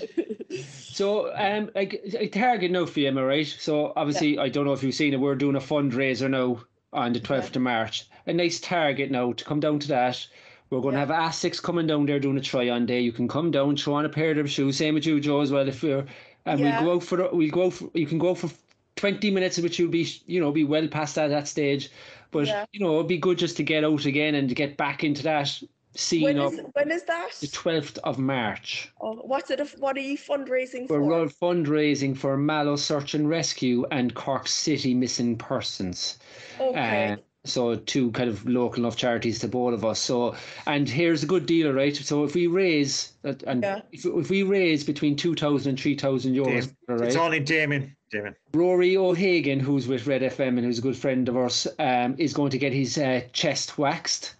So, 0.96 1.34
um, 1.34 1.70
like 1.74 2.00
a 2.18 2.28
target 2.28 2.70
now 2.70 2.86
for 2.86 3.00
you, 3.00 3.08
am 3.08 3.18
I 3.18 3.22
right? 3.22 3.46
So, 3.46 3.92
obviously, 3.96 4.38
I 4.38 4.48
don't 4.48 4.64
know 4.64 4.72
if 4.72 4.82
you've 4.82 4.94
seen 4.94 5.12
it. 5.12 5.20
We're 5.20 5.34
doing 5.34 5.56
a 5.56 5.60
fundraiser 5.60 6.30
now 6.30 6.62
on 6.92 7.12
the 7.12 7.20
twelfth 7.20 7.54
of 7.54 7.60
March. 7.60 8.08
A 8.26 8.32
nice 8.32 8.58
target 8.60 9.10
now 9.10 9.32
to 9.32 9.44
come 9.44 9.60
down 9.60 9.78
to 9.80 9.88
that. 9.88 10.26
We're 10.70 10.80
going 10.80 10.94
to 10.94 11.00
have 11.00 11.10
Asics 11.10 11.62
coming 11.62 11.86
down 11.86 12.06
there 12.06 12.18
doing 12.18 12.38
a 12.38 12.40
try 12.40 12.70
on 12.70 12.86
day. 12.86 13.00
You 13.00 13.12
can 13.12 13.28
come 13.28 13.50
down, 13.50 13.76
throw 13.76 13.94
on 13.94 14.06
a 14.06 14.08
pair 14.08 14.30
of 14.30 14.36
them 14.38 14.46
shoes. 14.46 14.78
Same 14.78 14.94
with 14.94 15.06
you, 15.06 15.20
Joe, 15.20 15.40
as 15.40 15.52
well. 15.52 15.68
If 15.68 15.82
you're, 15.82 16.06
and 16.46 16.60
Yeah. 16.60 16.80
we'll 16.82 16.90
go 16.90 16.96
out 16.96 17.02
for 17.04 17.28
we'll 17.32 17.50
go 17.50 17.70
for, 17.70 17.90
you 17.94 18.06
can 18.06 18.18
go 18.18 18.34
for 18.34 18.50
twenty 18.94 19.30
minutes, 19.30 19.58
which 19.58 19.78
you'll 19.78 19.90
be 19.90 20.08
you 20.26 20.40
know 20.40 20.50
be 20.52 20.64
well 20.64 20.88
past 20.88 21.16
that 21.16 21.28
that 21.28 21.48
stage. 21.48 21.90
But 22.30 22.46
Yeah. 22.46 22.64
you 22.72 22.80
know 22.80 22.94
it'd 22.94 23.08
be 23.08 23.18
good 23.18 23.38
just 23.38 23.56
to 23.58 23.62
get 23.62 23.84
out 23.84 24.06
again 24.06 24.34
and 24.34 24.48
to 24.48 24.54
get 24.54 24.76
back 24.76 25.04
into 25.04 25.22
that 25.24 25.60
scene 25.94 26.22
when 26.22 26.38
is 26.38 26.60
when 26.74 26.90
is 26.90 27.04
that? 27.04 27.32
the 27.40 27.46
twelfth 27.48 27.98
of 28.04 28.18
March. 28.18 28.92
Oh, 29.00 29.14
what's 29.14 29.50
it? 29.50 29.60
What 29.78 29.96
are 29.96 30.00
you 30.00 30.18
fundraising 30.18 30.86
for? 30.88 31.02
We're 31.02 31.26
fundraising 31.26 32.16
for 32.16 32.36
Mallow 32.36 32.76
Search 32.76 33.14
and 33.14 33.28
Rescue 33.28 33.86
and 33.90 34.14
Cork 34.14 34.46
City 34.46 34.94
Missing 34.94 35.38
Persons. 35.38 36.18
Okay. 36.60 37.12
Uh, 37.12 37.16
so 37.48 37.76
two 37.76 38.10
kind 38.12 38.28
of 38.28 38.46
local 38.48 38.80
enough 38.80 38.96
charities 38.96 39.38
to 39.40 39.48
both 39.48 39.74
of 39.74 39.84
us. 39.84 39.98
So 39.98 40.34
and 40.66 40.88
here's 40.88 41.22
a 41.22 41.26
good 41.26 41.46
deal, 41.46 41.72
right? 41.72 41.94
So 41.96 42.24
if 42.24 42.34
we 42.34 42.46
raise 42.46 43.12
that 43.22 43.42
and 43.44 43.62
Yeah. 43.62 43.82
if, 43.92 44.04
if 44.04 44.30
we 44.30 44.42
raise 44.42 44.84
between 44.84 45.16
two 45.16 45.34
thousand 45.34 45.70
and 45.70 45.80
three 45.80 45.96
thousand 45.96 46.34
euros, 46.34 46.66
Dave, 46.66 46.74
right? 46.88 47.02
It's 47.08 47.16
only 47.16 47.40
Damien. 47.40 47.96
Damien. 48.10 48.36
Rory 48.54 48.96
O'Hagan, 48.96 49.58
who's 49.60 49.88
with 49.88 50.06
Red 50.06 50.22
FM 50.22 50.56
and 50.58 50.60
who's 50.60 50.78
a 50.78 50.82
good 50.82 50.96
friend 50.96 51.28
of 51.28 51.36
ours, 51.36 51.66
um, 51.78 52.14
is 52.18 52.32
going 52.32 52.50
to 52.50 52.58
get 52.58 52.72
his 52.72 52.96
uh, 52.98 53.22
chest 53.32 53.78
waxed. 53.78 54.36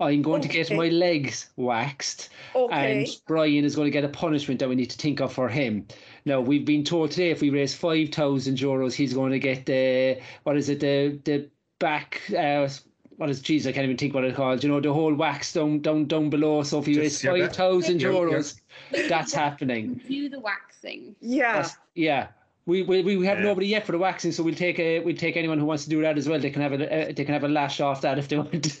I'm 0.00 0.22
going 0.22 0.40
to 0.40 0.48
get 0.48 0.74
my 0.74 0.88
legs 0.88 1.50
waxed. 1.56 2.30
okay. 2.54 3.00
And 3.00 3.08
Brian 3.26 3.66
is 3.66 3.76
going 3.76 3.84
to 3.84 3.90
get 3.90 4.02
a 4.02 4.08
punishment 4.08 4.58
that 4.60 4.68
we 4.70 4.74
need 4.74 4.88
to 4.88 4.96
think 4.96 5.20
of 5.20 5.30
for 5.30 5.46
him. 5.50 5.86
Now 6.24 6.40
we've 6.40 6.64
been 6.64 6.84
told 6.84 7.10
today 7.10 7.30
if 7.30 7.42
we 7.42 7.50
raise 7.50 7.74
five 7.74 8.08
thousand 8.08 8.56
euros, 8.56 8.94
he's 8.94 9.12
going 9.12 9.32
to 9.32 9.38
get 9.38 9.66
the 9.66 10.18
what 10.44 10.56
is 10.56 10.70
it 10.70 10.80
the 10.80 11.20
the 11.24 11.50
back 11.80 12.20
uh, 12.38 12.68
what 13.16 13.28
is 13.28 13.40
geez 13.42 13.66
I 13.66 13.72
can't 13.72 13.84
even 13.84 13.96
think 13.96 14.14
what 14.14 14.24
it's 14.24 14.36
called. 14.36 14.62
You 14.62 14.70
know 14.70 14.80
the 14.80 14.92
whole 14.92 15.12
wax 15.12 15.52
down 15.52 15.80
down 15.80 16.06
down 16.06 16.30
below. 16.30 16.62
So 16.62 16.78
if 16.78 16.86
he 16.86 16.94
Just 16.94 17.22
raise 17.22 17.24
your 17.24 17.32
back- 17.38 17.48
five 17.48 17.56
thousand 17.56 18.00
your- 18.00 18.12
your- 18.12 18.30
euros, 18.30 18.60
that's 19.08 19.32
happening. 19.32 20.00
Do 20.08 20.28
the 20.28 20.38
waxing. 20.40 21.16
yeah. 21.20 21.52
That's- 21.54 21.76
yeah. 21.94 22.28
We, 22.66 22.82
we, 22.82 23.02
we 23.02 23.26
have 23.26 23.38
Yeah. 23.38 23.44
nobody 23.44 23.66
yet 23.66 23.84
for 23.84 23.92
the 23.92 23.98
waxing, 23.98 24.30
so 24.30 24.42
we'll 24.44 24.54
take 24.54 24.78
a 24.78 25.00
we'll 25.00 25.16
take 25.16 25.36
anyone 25.36 25.58
who 25.58 25.64
wants 25.64 25.82
to 25.84 25.90
do 25.90 26.00
that 26.02 26.16
as 26.16 26.28
well. 26.28 26.38
They 26.38 26.50
can 26.50 26.62
have 26.62 26.72
a 26.72 27.08
uh, 27.08 27.12
they 27.12 27.24
can 27.24 27.32
have 27.34 27.42
a 27.42 27.48
lash 27.48 27.80
off 27.80 28.00
that 28.02 28.18
if 28.18 28.28
they 28.28 28.36
want. 28.38 28.78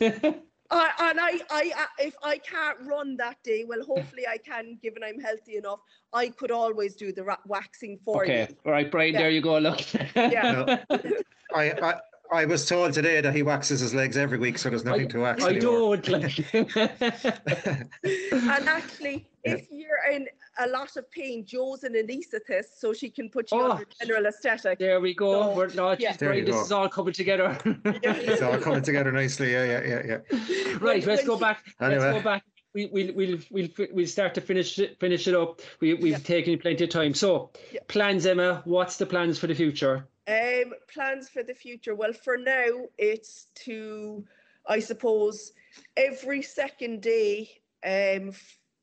I, 0.72 0.90
and 1.00 1.18
I, 1.18 1.32
I, 1.50 1.72
I, 1.76 1.86
if 1.98 2.14
I 2.22 2.38
can't 2.38 2.78
run 2.82 3.16
that 3.16 3.42
day, 3.42 3.64
well, 3.66 3.82
hopefully 3.84 4.24
I 4.28 4.36
can, 4.38 4.78
given 4.80 5.02
I'm 5.02 5.18
healthy 5.18 5.56
enough. 5.56 5.80
I 6.12 6.28
could 6.28 6.52
always 6.52 6.94
do 6.94 7.10
the 7.10 7.24
ra- 7.24 7.38
waxing 7.44 7.98
for 8.04 8.22
Okay, 8.22 8.46
you. 8.48 8.56
all 8.64 8.70
right, 8.70 8.88
Brian. 8.88 9.14
Yeah. 9.14 9.20
There 9.22 9.30
you 9.30 9.40
go. 9.40 9.58
Look. 9.58 9.80
Yeah. 10.14 10.84
I, 11.54 11.72
I 11.72 11.94
I 12.32 12.44
was 12.44 12.64
told 12.66 12.92
today 12.92 13.20
that 13.20 13.34
he 13.34 13.42
waxes 13.42 13.80
his 13.80 13.92
legs 13.94 14.16
every 14.16 14.38
week, 14.38 14.56
so 14.58 14.70
there's 14.70 14.84
nothing 14.84 15.08
to 15.08 15.20
wax 15.20 15.42
I 15.42 15.50
anymore. 15.50 15.96
don't 15.96 16.08
like. 16.08 16.54
And 18.04 18.68
actually, 18.68 19.26
Yeah. 19.44 19.54
if 19.54 19.66
you're 19.70 20.04
in 20.12 20.28
a 20.58 20.68
lot 20.68 20.96
of 20.96 21.10
pain, 21.10 21.44
Joe's 21.46 21.82
an 21.84 21.94
anaesthetist, 21.94 22.78
so 22.78 22.92
she 22.92 23.10
can 23.10 23.28
put 23.30 23.50
you 23.50 23.58
Oh. 23.60 23.72
under 23.72 23.86
general 24.00 24.26
aesthetic. 24.26 24.78
there 24.78 25.00
we 25.00 25.14
go. 25.14 25.42
So, 25.42 25.56
We're 25.56 25.68
not 25.74 26.00
yeah. 26.00 26.08
just 26.10 26.20
There 26.20 26.34
you 26.34 26.42
Brian. 26.42 26.44
This 26.46 26.54
go. 26.56 26.62
is 26.62 26.72
all 26.72 26.88
coming 26.88 27.14
together. 27.14 27.58
it's 27.84 28.42
all 28.42 28.58
coming 28.58 28.82
together 28.82 29.10
nicely. 29.12 29.52
Yeah, 29.52 29.64
yeah, 29.64 29.82
yeah, 29.86 30.02
yeah. 30.06 30.18
right. 30.80 30.80
When- 30.80 31.00
Let's 31.00 31.06
when 31.06 31.26
go 31.26 31.36
she- 31.36 31.40
back. 31.40 31.58
Let's 31.80 31.94
Anyway. 31.94 32.12
go 32.12 32.22
back. 32.22 32.44
We, 32.72 32.86
we'll, 32.92 33.12
we'll, 33.14 33.38
we'll, 33.50 33.68
we'll 33.92 34.06
start 34.06 34.32
to 34.34 34.40
finish 34.40 34.78
it, 34.78 34.96
finish 35.00 35.26
it 35.26 35.34
up. 35.34 35.60
We, 35.80 35.94
we've 35.94 36.12
Yeah. 36.12 36.18
taken 36.18 36.56
plenty 36.58 36.84
of 36.84 36.90
time. 36.90 37.14
So, 37.14 37.50
Yeah. 37.72 37.80
plans, 37.88 38.24
Emma. 38.26 38.62
What's 38.64 38.96
the 38.96 39.06
plans 39.06 39.38
for 39.38 39.48
the 39.48 39.54
future? 39.56 40.06
Um, 40.30 40.74
plans 40.94 41.28
for 41.28 41.42
the 41.42 41.54
future. 41.54 41.94
Well, 41.96 42.12
for 42.12 42.36
now, 42.36 42.68
it's 42.98 43.46
to, 43.66 44.24
I 44.68 44.78
suppose, 44.78 45.52
every 45.96 46.42
second 46.42 47.02
day. 47.02 47.60
Um, 47.84 48.32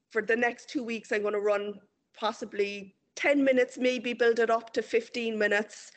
for 0.10 0.22
the 0.22 0.36
next 0.36 0.70
two 0.70 0.84
weeks, 0.84 1.12
I'm 1.12 1.22
going 1.22 1.34
to 1.34 1.40
run 1.40 1.80
possibly 2.14 2.96
ten 3.16 3.44
minutes, 3.44 3.78
maybe 3.78 4.14
build 4.14 4.40
it 4.40 4.50
up 4.50 4.74
to 4.74 4.82
fifteen 4.82 5.38
minutes, 5.38 5.92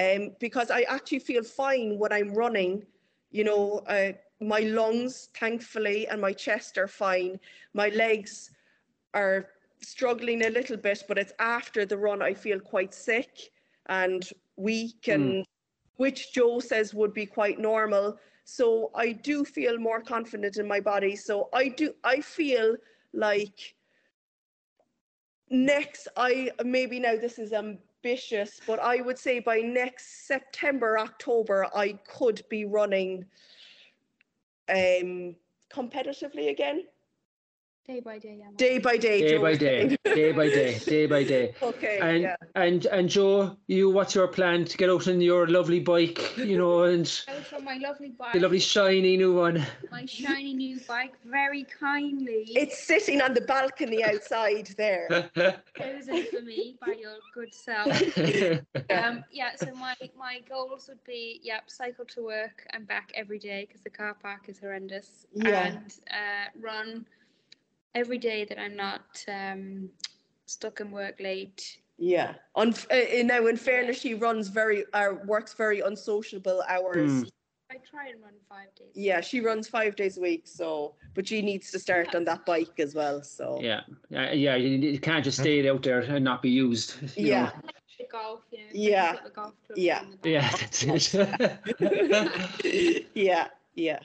um, 0.00 0.30
because 0.40 0.70
I 0.70 0.82
actually 0.82 1.18
feel 1.30 1.44
fine 1.44 1.98
when 1.98 2.12
I'm 2.12 2.32
running. 2.32 2.84
You 3.30 3.44
know, 3.44 3.82
uh, 3.86 4.12
my 4.40 4.60
lungs, 4.60 5.28
thankfully, 5.34 6.06
and 6.08 6.20
my 6.20 6.32
chest 6.32 6.78
are 6.78 6.88
fine. 6.88 7.38
My 7.74 7.88
legs 7.88 8.50
are 9.12 9.48
struggling 9.80 10.46
a 10.46 10.50
little 10.50 10.76
bit, 10.76 11.02
but 11.08 11.18
it's 11.18 11.32
after 11.38 11.84
the 11.84 11.98
run 11.98 12.22
I 12.22 12.32
feel 12.32 12.60
quite 12.60 12.94
sick 12.94 13.50
and 13.86 14.22
weak 14.56 15.08
and 15.08 15.44
which 15.96 16.32
Joe 16.32 16.60
says 16.60 16.94
would 16.94 17.14
be 17.14 17.26
quite 17.26 17.58
normal. 17.58 18.18
So 18.44 18.90
I 18.94 19.12
do 19.12 19.44
feel 19.44 19.78
more 19.78 20.00
confident 20.00 20.56
in 20.56 20.68
my 20.68 20.80
body. 20.80 21.16
So 21.16 21.48
I 21.52 21.68
do 21.68 21.94
I 22.04 22.20
feel 22.20 22.76
like 23.12 23.74
next 25.50 26.08
I 26.16 26.50
maybe 26.64 26.98
now 26.98 27.16
this 27.16 27.38
is 27.38 27.52
ambitious, 27.52 28.60
but 28.66 28.80
I 28.80 29.00
would 29.00 29.18
say 29.18 29.38
by 29.40 29.58
next 29.58 30.26
September, 30.26 30.98
October, 30.98 31.66
I 31.74 31.98
could 32.06 32.42
be 32.50 32.64
running 32.64 33.24
um 34.68 35.36
competitively 35.72 36.50
again. 36.50 36.84
Day 37.86 38.00
by 38.00 38.18
day, 38.18 38.40
Emma. 38.42 38.56
Day 38.56 38.78
by 38.78 38.96
day. 38.96 39.20
Day 39.20 39.30
Joe 39.32 39.42
by 39.42 39.56
day, 39.56 39.96
day 40.06 40.32
by 40.32 40.48
day, 40.48 40.78
day 40.78 41.06
by 41.06 41.22
day. 41.22 41.54
okay. 41.62 41.98
And 42.00 42.22
yeah. 42.22 42.36
and 42.54 42.86
and 42.86 43.10
Joe, 43.10 43.58
you, 43.66 43.90
what's 43.90 44.14
your 44.14 44.26
plan 44.26 44.64
to 44.64 44.76
get 44.78 44.88
out 44.88 45.06
on 45.06 45.20
your 45.20 45.46
lovely 45.48 45.80
bike? 45.80 46.34
You 46.38 46.56
know, 46.56 46.84
and 46.84 47.04
Out 47.28 47.52
on 47.52 47.64
my 47.64 47.76
lovely 47.76 48.08
bike, 48.08 48.32
the 48.32 48.40
lovely 48.40 48.60
shiny 48.60 49.18
new 49.18 49.34
one. 49.34 49.66
my 49.90 50.06
shiny 50.06 50.54
new 50.54 50.80
bike, 50.88 51.12
very 51.26 51.64
kindly 51.64 52.46
It's 52.56 52.82
sitting 52.82 53.20
on 53.20 53.34
the 53.34 53.42
balcony 53.42 54.02
outside 54.02 54.68
there. 54.78 55.30
chosen 55.78 56.24
for 56.24 56.40
me 56.40 56.76
by 56.80 56.94
your 56.98 57.16
good 57.34 57.52
self. 57.52 57.88
Um, 58.88 59.24
yeah, 59.30 59.56
so 59.56 59.74
my, 59.74 59.94
my 60.16 60.40
goals 60.48 60.88
would 60.88 61.04
be, 61.04 61.40
yeah, 61.42 61.60
cycle 61.66 62.04
to 62.06 62.24
work 62.24 62.66
and 62.72 62.86
back 62.86 63.12
every 63.14 63.38
day 63.38 63.66
because 63.66 63.82
the 63.82 63.90
car 63.90 64.14
park 64.14 64.48
is 64.48 64.58
horrendous. 64.58 65.26
Yeah. 65.34 65.66
And 65.66 65.94
uh, 66.10 66.48
run 66.60 67.04
every 67.94 68.18
day 68.18 68.44
that 68.44 68.58
I'm 68.58 68.76
not 68.76 69.24
um, 69.28 69.88
stuck 70.46 70.80
in 70.80 70.90
work 70.90 71.20
late. 71.20 71.78
Yeah. 71.98 72.34
On 72.54 72.74
uh, 72.90 72.94
uh, 72.94 73.22
now, 73.24 73.46
in 73.46 73.56
fairness, 73.56 74.00
she 74.00 74.14
runs 74.14 74.48
very, 74.48 74.84
uh, 74.92 75.14
works 75.26 75.54
very 75.54 75.80
unsociable 75.80 76.62
hours. 76.68 77.10
Hmm. 77.12 77.22
I 77.70 77.76
try 77.90 78.08
and 78.08 78.22
run 78.22 78.34
five 78.48 78.74
days. 78.76 78.92
Yeah, 78.94 79.20
she 79.20 79.40
runs 79.40 79.68
five 79.68 79.96
days 79.96 80.18
a 80.18 80.20
week. 80.20 80.42
So, 80.46 80.94
but 81.14 81.26
she 81.26 81.40
needs 81.42 81.70
to 81.72 81.78
start 81.78 82.14
on 82.14 82.24
that 82.24 82.44
bike 82.46 82.78
as 82.78 82.94
well. 82.94 83.22
So. 83.22 83.58
yeah, 83.62 83.80
yeah, 84.10 84.32
yeah. 84.32 84.54
You, 84.56 84.68
you 84.70 84.98
can't 84.98 85.24
just 85.24 85.38
stay 85.38 85.68
out 85.68 85.82
there 85.82 86.00
and 86.00 86.24
not 86.24 86.42
be 86.42 86.50
used. 86.50 86.96
you 87.16 87.28
Yeah. 87.28 87.44
know. 87.44 87.70
The 87.98 88.06
golf, 88.10 88.40
you 88.50 88.58
know. 88.58 88.64
Yeah. 88.72 89.16
golf 89.34 89.54
Yeah. 89.76 90.02
in 90.02 90.10
the 90.10 90.16
back. 90.16 90.32
Yeah, 90.32 90.50
that's 90.56 91.14
it. 91.14 93.06
yeah. 93.14 93.48
Yeah. 93.74 94.00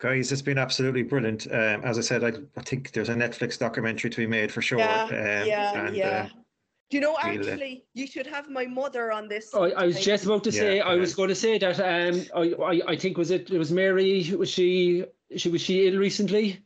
Guys, 0.00 0.32
it's 0.32 0.40
been 0.40 0.56
absolutely 0.56 1.02
brilliant. 1.02 1.46
Um, 1.50 1.82
as 1.84 1.98
I 1.98 2.00
said, 2.00 2.24
I, 2.24 2.32
I 2.56 2.62
think 2.62 2.92
there's 2.92 3.10
a 3.10 3.14
Netflix 3.14 3.58
documentary 3.58 4.08
to 4.08 4.16
be 4.16 4.26
made 4.26 4.50
for 4.50 4.62
sure. 4.62 4.78
Yeah. 4.78 5.04
um, 5.04 5.12
yeah. 5.12 5.86
and, 5.86 5.96
yeah. 5.96 6.06
uh, 6.06 6.28
Do 6.88 6.96
you 6.96 7.00
know, 7.02 7.16
we'll, 7.22 7.36
uh, 7.36 7.38
actually, 7.38 7.84
you 7.92 8.06
should 8.06 8.26
have 8.26 8.48
my 8.48 8.64
mother 8.64 9.12
on 9.12 9.28
this. 9.28 9.50
Oh, 9.52 9.70
I 9.70 9.84
was 9.84 10.00
just 10.00 10.24
about 10.24 10.42
to 10.44 10.52
say. 10.52 10.78
Yeah, 10.78 10.84
I 10.84 10.94
was 10.96 11.14
going 11.14 11.28
to 11.28 11.34
say 11.34 11.58
that. 11.58 11.78
Um, 11.78 12.24
I, 12.34 12.54
I, 12.62 12.80
I 12.92 12.96
think 12.96 13.18
was 13.18 13.30
it. 13.30 13.50
It 13.50 13.58
was 13.58 13.70
Mary. 13.70 14.32
Was 14.36 14.48
she? 14.48 15.04
She 15.36 15.48
was 15.50 15.60
she 15.60 15.86
ill 15.86 15.98
recently? 15.98 16.60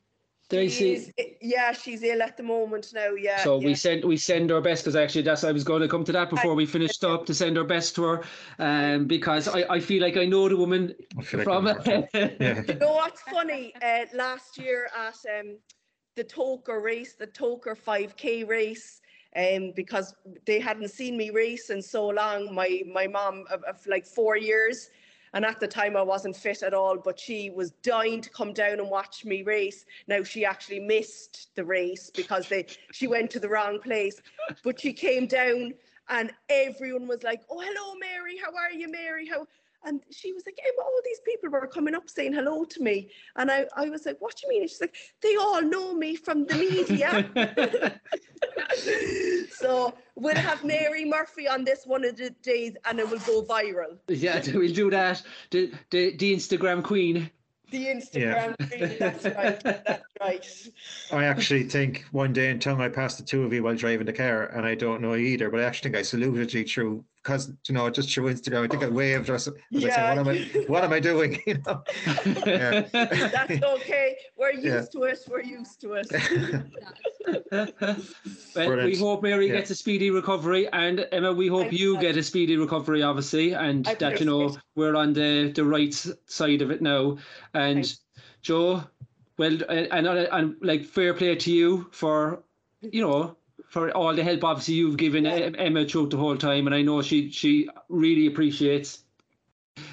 Did 0.50 0.60
I 0.60 0.68
She 0.68 0.96
see? 0.98 1.36
yeah, 1.40 1.72
she's 1.72 2.02
ill 2.02 2.22
at 2.22 2.36
the 2.36 2.42
moment 2.42 2.92
now. 2.94 3.10
Yeah. 3.10 3.42
So 3.42 3.58
yeah. 3.58 3.66
we 3.66 3.74
send 3.74 4.04
we 4.04 4.16
send 4.16 4.52
our 4.52 4.60
best 4.60 4.84
because 4.84 4.94
actually 4.94 5.22
that's 5.22 5.42
I 5.42 5.52
was 5.52 5.64
going 5.64 5.80
to 5.80 5.88
come 5.88 6.04
to 6.04 6.12
that 6.12 6.28
before 6.28 6.54
we 6.54 6.66
finished 6.66 7.02
up 7.02 7.24
to 7.26 7.34
send 7.34 7.56
our 7.56 7.64
best 7.64 7.94
to 7.96 8.02
her, 8.02 8.24
um, 8.58 9.06
because 9.06 9.48
I, 9.48 9.64
I 9.70 9.80
feel 9.80 10.02
like 10.02 10.16
I 10.18 10.26
know 10.26 10.48
the 10.48 10.56
woman 10.56 10.94
I 11.18 11.22
feel 11.22 11.38
like 11.40 11.44
from. 11.44 11.66
Yeah. 12.14 12.62
You 12.68 12.74
know 12.74 12.92
what's 12.92 13.22
funny? 13.22 13.72
Uh, 13.82 14.04
last 14.12 14.58
year 14.58 14.88
at 14.96 15.16
um, 15.38 15.58
the 16.14 16.24
Togher 16.24 16.82
race, 16.82 17.14
the 17.14 17.26
Togher 17.26 17.76
5K 17.76 18.46
race, 18.46 19.00
um, 19.36 19.72
because 19.74 20.14
they 20.46 20.60
hadn't 20.60 20.88
seen 20.90 21.16
me 21.16 21.30
race 21.30 21.70
in 21.70 21.80
so 21.80 22.08
long, 22.08 22.54
my 22.54 22.82
my 22.92 23.06
mom 23.06 23.44
of, 23.50 23.62
of 23.62 23.84
like 23.86 24.06
four 24.06 24.36
years. 24.36 24.90
And 25.34 25.44
at 25.44 25.58
the 25.58 25.66
time, 25.66 25.96
I 25.96 26.02
wasn't 26.02 26.36
fit 26.36 26.62
at 26.62 26.72
all, 26.72 26.96
but 26.96 27.18
she 27.18 27.50
was 27.50 27.72
dying 27.82 28.20
to 28.20 28.30
come 28.30 28.52
down 28.52 28.78
and 28.78 28.88
watch 28.88 29.24
me 29.24 29.42
race. 29.42 29.84
Now 30.06 30.22
she 30.22 30.44
actually 30.44 30.78
missed 30.78 31.48
the 31.56 31.64
race 31.64 32.10
because 32.14 32.48
they 32.48 32.66
she 32.92 33.08
went 33.08 33.32
to 33.32 33.40
the 33.40 33.48
wrong 33.48 33.80
place, 33.80 34.22
but 34.62 34.80
she 34.80 34.92
came 34.92 35.26
down 35.26 35.74
and 36.08 36.32
everyone 36.48 37.08
was 37.08 37.24
like, 37.24 37.42
"Oh, 37.50 37.60
hello, 37.60 37.96
Mary. 37.96 38.36
How 38.38 38.54
are 38.54 38.70
you, 38.70 38.88
Mary? 38.88 39.26
How?" 39.26 39.48
And 39.84 40.00
she 40.10 40.32
was 40.32 40.44
like, 40.46 40.58
Emma, 40.62 40.82
all 40.82 41.00
these 41.04 41.20
people 41.20 41.50
were 41.50 41.66
coming 41.66 41.94
up 41.94 42.08
saying 42.08 42.32
hello 42.32 42.64
to 42.64 42.82
me. 42.82 43.10
And 43.36 43.50
I, 43.50 43.66
I 43.76 43.88
was 43.88 44.06
like, 44.06 44.20
what 44.20 44.36
do 44.36 44.46
you 44.46 44.48
mean? 44.50 44.62
And 44.62 44.70
she's 44.70 44.80
like, 44.80 44.94
they 45.22 45.36
all 45.36 45.62
know 45.62 45.94
me 45.94 46.16
from 46.16 46.46
the 46.46 46.54
media. 46.54 48.00
so 49.50 49.94
we'll 50.14 50.36
have 50.36 50.64
Mary 50.64 51.04
Murphy 51.04 51.48
on 51.48 51.64
this 51.64 51.86
one 51.86 52.04
of 52.04 52.16
the 52.16 52.30
days 52.42 52.76
and 52.84 52.98
it 52.98 53.08
will 53.08 53.18
go 53.20 53.42
viral. 53.42 53.98
yeah, 54.08 54.42
we'll 54.54 54.72
do 54.72 54.90
that. 54.90 55.22
The 55.50 55.72
the, 55.90 56.16
the 56.16 56.34
Instagram 56.34 56.82
queen. 56.82 57.30
The 57.70 57.86
Instagram 57.86 58.54
feed, 58.68 58.98
that's 59.00 59.24
right. 59.24 59.60
That's 59.60 60.04
right. 60.20 60.68
I 61.10 61.24
actually 61.24 61.64
think 61.64 62.04
one 62.12 62.32
day 62.32 62.50
in 62.50 62.60
tongue 62.60 62.80
I 62.80 62.88
passed 62.88 63.18
the 63.18 63.24
two 63.24 63.42
of 63.42 63.52
you 63.52 63.64
while 63.64 63.74
driving 63.74 64.06
the 64.06 64.12
car, 64.12 64.44
and 64.46 64.64
I 64.64 64.74
don't 64.76 65.00
know 65.00 65.16
either, 65.16 65.50
but 65.50 65.60
I 65.60 65.64
actually 65.64 65.90
think 65.90 65.96
I 65.96 66.02
saluted 66.02 66.52
you 66.52 66.64
through 66.64 67.04
because 67.24 67.50
you 67.66 67.74
know 67.74 67.88
just 67.88 68.12
through 68.12 68.30
Instagram. 68.32 68.64
I 68.64 68.68
think 68.68 68.82
I 68.84 68.88
waved 68.88 69.30
or 69.30 69.38
something. 69.38 69.62
I 69.72 69.76
was 69.76 69.84
Yeah. 69.84 70.14
what 70.14 70.18
am 70.18 70.28
I? 70.28 70.64
What 70.68 70.84
am 70.84 70.92
I 70.92 71.00
doing? 71.00 71.40
You 71.46 71.58
know. 71.66 71.82
Yeah. 72.46 72.82
That's 72.92 73.62
okay. 73.62 74.16
We're 74.36 74.52
used 74.52 74.64
Yeah. 74.66 74.82
to 74.92 75.02
it. 75.04 75.18
We're 75.28 75.42
used 75.42 75.80
to 75.80 75.94
it. 75.94 76.06
well, 78.56 78.84
we 78.84 78.96
hope 78.96 79.22
Mary 79.22 79.46
Yeah. 79.48 79.54
gets 79.54 79.70
a 79.70 79.74
speedy 79.74 80.10
recovery, 80.10 80.68
and 80.72 81.06
Emma, 81.12 81.32
we 81.32 81.48
hope 81.48 81.62
Thanks, 81.62 81.78
you 81.80 81.94
Dad. 81.94 82.02
get 82.02 82.16
a 82.18 82.22
speedy 82.22 82.56
recovery, 82.56 83.02
obviously, 83.02 83.54
and 83.54 83.88
I 83.88 83.94
that 83.94 84.20
you 84.20 84.26
know 84.26 84.42
appreciate 84.42 84.62
we're 84.76 84.96
on 84.96 85.12
the 85.14 85.50
the 85.54 85.64
right 85.64 85.94
side 86.26 86.60
of 86.62 86.70
it 86.70 86.82
now. 86.82 87.16
And 87.54 87.76
Thanks. 87.84 88.00
Joe, 88.42 88.84
well, 89.38 89.58
and, 89.70 89.88
and 89.92 90.06
and 90.06 90.56
like 90.60 90.84
fair 90.84 91.14
play 91.14 91.34
to 91.36 91.50
you 91.50 91.86
for 91.90 92.42
you 92.82 93.00
know 93.00 93.36
for 93.74 93.90
all 93.90 94.14
the 94.14 94.22
help 94.22 94.44
obviously 94.44 94.74
you've 94.74 94.96
given 94.96 95.24
Yeah. 95.24 95.50
Emma 95.58 95.84
throughout 95.84 96.10
the 96.10 96.16
whole 96.16 96.36
time, 96.36 96.68
and 96.68 96.74
I 96.76 96.82
know 96.82 97.02
she 97.02 97.28
she 97.30 97.68
really 97.88 98.26
appreciates 98.26 99.00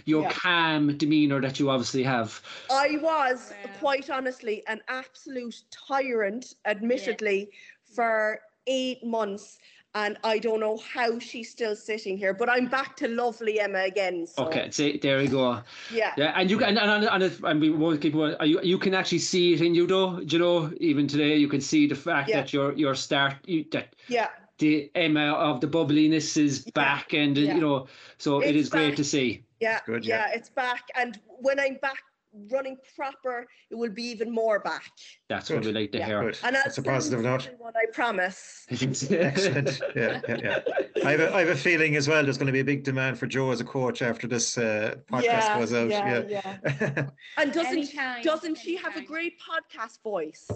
your 0.05 0.21
Yeah. 0.21 0.33
calm 0.33 0.95
demeanor 0.97 1.41
that 1.41 1.59
you 1.59 1.71
obviously 1.71 2.03
have. 2.03 2.39
I 2.69 2.97
was 2.97 3.51
Wow. 3.51 3.71
quite 3.79 4.09
honestly 4.11 4.61
an 4.67 4.81
absolute 4.87 5.63
tyrant, 5.71 6.53
admittedly, 6.65 7.49
for 7.95 8.41
eight 8.67 9.03
months. 9.03 9.57
And 9.93 10.17
I 10.23 10.39
don't 10.39 10.61
know 10.61 10.77
how 10.77 11.19
she's 11.19 11.49
still 11.49 11.75
sitting 11.75 12.17
here, 12.17 12.33
but 12.33 12.49
I'm 12.49 12.67
back 12.67 12.95
to 12.97 13.09
lovely 13.09 13.59
Emma 13.59 13.79
again. 13.79 14.25
So, 14.25 14.45
Okay, 14.45 14.69
see, 14.71 14.97
there 14.97 15.17
we 15.17 15.27
go. 15.27 15.61
Yeah. 15.93 16.13
Yeah, 16.15 16.31
and 16.35 16.49
you 16.49 16.57
can, 16.57 16.77
and, 16.77 17.05
and, 17.05 17.23
and, 17.23 17.39
and 17.43 17.59
we 17.59 17.71
won't 17.71 17.99
keep 17.99 18.13
going. 18.13 18.35
You, 18.41 18.61
you 18.63 18.77
can 18.77 18.93
actually 18.93 19.19
see 19.19 19.53
it 19.53 19.59
in 19.61 19.75
you, 19.75 19.85
though. 19.85 20.21
Do 20.21 20.37
you 20.37 20.39
know? 20.39 20.71
Even 20.77 21.07
today, 21.07 21.35
you 21.35 21.49
can 21.49 21.59
see 21.59 21.87
the 21.87 21.95
fact 21.95 22.29
Yeah. 22.29 22.37
that 22.37 22.53
your 22.53 22.71
your 22.73 22.95
start 22.95 23.35
you, 23.45 23.65
that 23.71 23.95
Yeah. 24.07 24.29
the 24.59 24.89
Emma 24.95 25.33
of 25.33 25.59
the 25.59 25.67
bubbliness 25.67 26.37
is 26.37 26.63
Yeah. 26.67 26.71
back, 26.73 27.13
and 27.13 27.37
Yeah. 27.37 27.55
you 27.55 27.59
know, 27.59 27.87
so 28.17 28.39
it 28.39 28.55
It's 28.55 28.67
is 28.67 28.69
great 28.69 28.95
to 28.95 29.03
see. 29.03 29.43
Yeah, 29.59 29.81
Good, 29.85 30.05
yeah, 30.05 30.27
yeah. 30.29 30.37
it's 30.37 30.49
back. 30.49 30.83
And 30.95 31.19
when 31.41 31.59
I'm 31.59 31.75
back 31.81 32.01
running 32.49 32.77
proper, 32.95 33.47
it 33.69 33.75
will 33.75 33.89
be 33.89 34.03
even 34.03 34.31
more 34.31 34.59
back. 34.59 34.91
That's 35.29 35.49
what 35.49 35.65
we 35.65 35.71
like 35.71 35.91
to 35.91 35.97
Yeah. 35.99 36.05
hear. 36.05 36.23
Good. 36.23 36.37
And 36.43 36.55
That's 36.55 36.77
a 36.77 36.83
positive 36.83 37.21
note. 37.21 37.49
What 37.57 37.75
I 37.75 37.85
promise. 37.91 38.65
Excellent. 38.71 39.81
Yeah, 39.95 40.21
yeah, 40.27 40.37
yeah. 40.43 40.59
I 41.05 41.11
have, 41.11 41.19
a, 41.19 41.33
I 41.35 41.39
have 41.41 41.49
a 41.49 41.55
feeling 41.55 41.95
as 41.95 42.07
well. 42.07 42.23
There's 42.23 42.37
going 42.37 42.47
to 42.47 42.53
be 42.53 42.59
a 42.61 42.65
big 42.65 42.83
demand 42.83 43.17
for 43.17 43.27
Joe 43.27 43.51
as 43.51 43.59
a 43.61 43.65
coach 43.65 44.01
after 44.01 44.27
this 44.27 44.57
uh, 44.57 44.95
podcast 45.11 45.23
Yeah, 45.23 45.59
goes 45.59 45.73
out. 45.73 45.89
yeah, 45.89 46.23
Yeah, 46.27 46.57
yeah. 46.65 47.09
And 47.37 47.51
doesn't 47.53 47.71
Anytime, 47.71 48.23
doesn't 48.23 48.57
she 48.57 48.75
have 48.77 48.95
a 48.97 49.01
great 49.01 49.37
podcast 49.39 50.01
voice? 50.03 50.47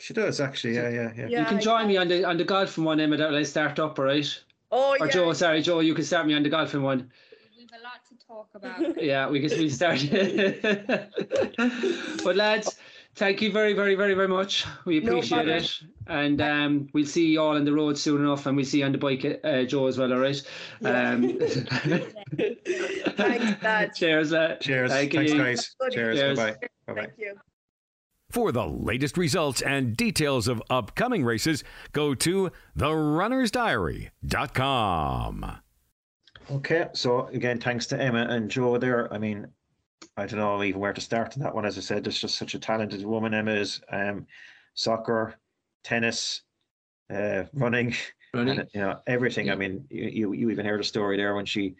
she 0.00 0.14
does 0.14 0.40
actually. 0.40 0.74
Yeah, 0.76 0.88
yeah, 0.88 1.12
yeah. 1.16 1.26
Yeah. 1.28 1.40
You 1.40 1.46
can 1.46 1.60
join 1.60 1.86
me 1.86 1.96
on 1.98 2.08
the 2.08 2.24
on 2.24 2.38
the 2.38 2.44
golfing 2.44 2.84
one, 2.84 2.98
Emma. 3.00 3.16
That 3.18 3.34
I 3.34 3.42
start 3.42 3.78
up, 3.78 3.98
all 3.98 4.06
right? 4.06 4.26
Oh 4.72 4.96
Or 4.98 5.06
yeah. 5.06 5.12
Joe, 5.12 5.32
sorry, 5.34 5.60
Joe, 5.62 5.80
you 5.80 5.94
can 5.94 6.04
start 6.04 6.26
me 6.26 6.34
on 6.34 6.42
the 6.42 6.48
golfing 6.48 6.82
one. 6.82 7.10
We've 7.58 7.68
a 7.78 7.82
lot 7.84 8.00
to 8.08 8.14
talk 8.30 8.48
about. 8.54 8.80
Yeah, 9.02 9.28
we 9.28 9.40
can 9.40 9.50
we 9.58 9.68
start. 9.68 10.06
but 12.24 12.36
lads, 12.36 12.76
thank 13.14 13.42
you 13.42 13.50
very, 13.50 13.72
very, 13.72 13.96
very, 13.96 14.14
very 14.14 14.28
much. 14.28 14.64
We 14.84 14.98
appreciate 14.98 15.46
bother. 15.46 15.56
it, 15.56 15.72
and 16.06 16.40
um, 16.40 16.88
we'll 16.92 17.06
see 17.06 17.26
you 17.26 17.40
all 17.40 17.56
on 17.56 17.64
the 17.64 17.72
road 17.72 17.98
soon 17.98 18.20
enough, 18.20 18.46
and 18.46 18.56
we'll 18.56 18.66
see 18.66 18.78
you 18.80 18.84
on 18.84 18.92
the 18.92 18.98
bike, 18.98 19.40
uh, 19.42 19.62
Joe, 19.64 19.86
as 19.86 19.96
well. 19.98 20.12
All 20.12 20.20
right. 20.20 20.40
Um, 20.84 21.38
Thanks, 23.16 23.62
lads. 23.62 23.98
Cheers, 23.98 24.32
lad. 24.32 24.60
Cheers. 24.60 24.90
Thank 24.90 25.12
Thanks, 25.12 25.32
you. 25.32 25.38
guys. 25.38 25.74
Cheers. 25.90 26.18
Cheers. 26.18 26.38
Bye 26.38 26.50
bye. 26.52 26.58
Bye 26.86 26.94
bye. 26.94 27.00
Thank 27.06 27.18
you. 27.18 27.34
For 28.30 28.52
the 28.52 28.66
latest 28.66 29.16
results 29.18 29.60
and 29.60 29.96
details 29.96 30.46
of 30.46 30.62
upcoming 30.70 31.24
races, 31.24 31.64
go 31.92 32.14
to 32.14 32.52
therunnersdiary.com. 32.78 35.56
Okay, 36.50 36.88
so 36.92 37.26
again, 37.28 37.60
thanks 37.60 37.86
to 37.86 38.00
Emma 38.00 38.26
and 38.28 38.50
Joe 38.50 38.76
there. 38.76 39.12
I 39.12 39.18
mean, 39.18 39.46
I 40.16 40.26
don't 40.26 40.40
know 40.40 40.62
even 40.62 40.80
where 40.80 40.92
to 40.92 41.00
start 41.00 41.36
on 41.36 41.42
that 41.42 41.54
one. 41.54 41.64
As 41.64 41.78
I 41.78 41.80
said, 41.80 42.04
there's 42.04 42.18
just 42.20 42.36
such 42.36 42.54
a 42.54 42.58
talented 42.58 43.04
woman. 43.04 43.34
Emma 43.34 43.52
is 43.52 43.80
um, 43.92 44.26
soccer, 44.74 45.36
tennis, 45.84 46.42
uh, 47.08 47.44
running, 47.52 47.94
Running. 48.34 48.60
and, 48.60 48.68
you 48.74 48.80
know 48.80 48.98
everything. 49.06 49.46
Yeah. 49.46 49.52
I 49.52 49.56
mean, 49.56 49.86
you, 49.90 50.08
you 50.08 50.32
you 50.32 50.50
even 50.50 50.66
heard 50.66 50.80
a 50.80 50.84
story 50.84 51.16
there 51.16 51.34
when 51.36 51.46
she 51.46 51.76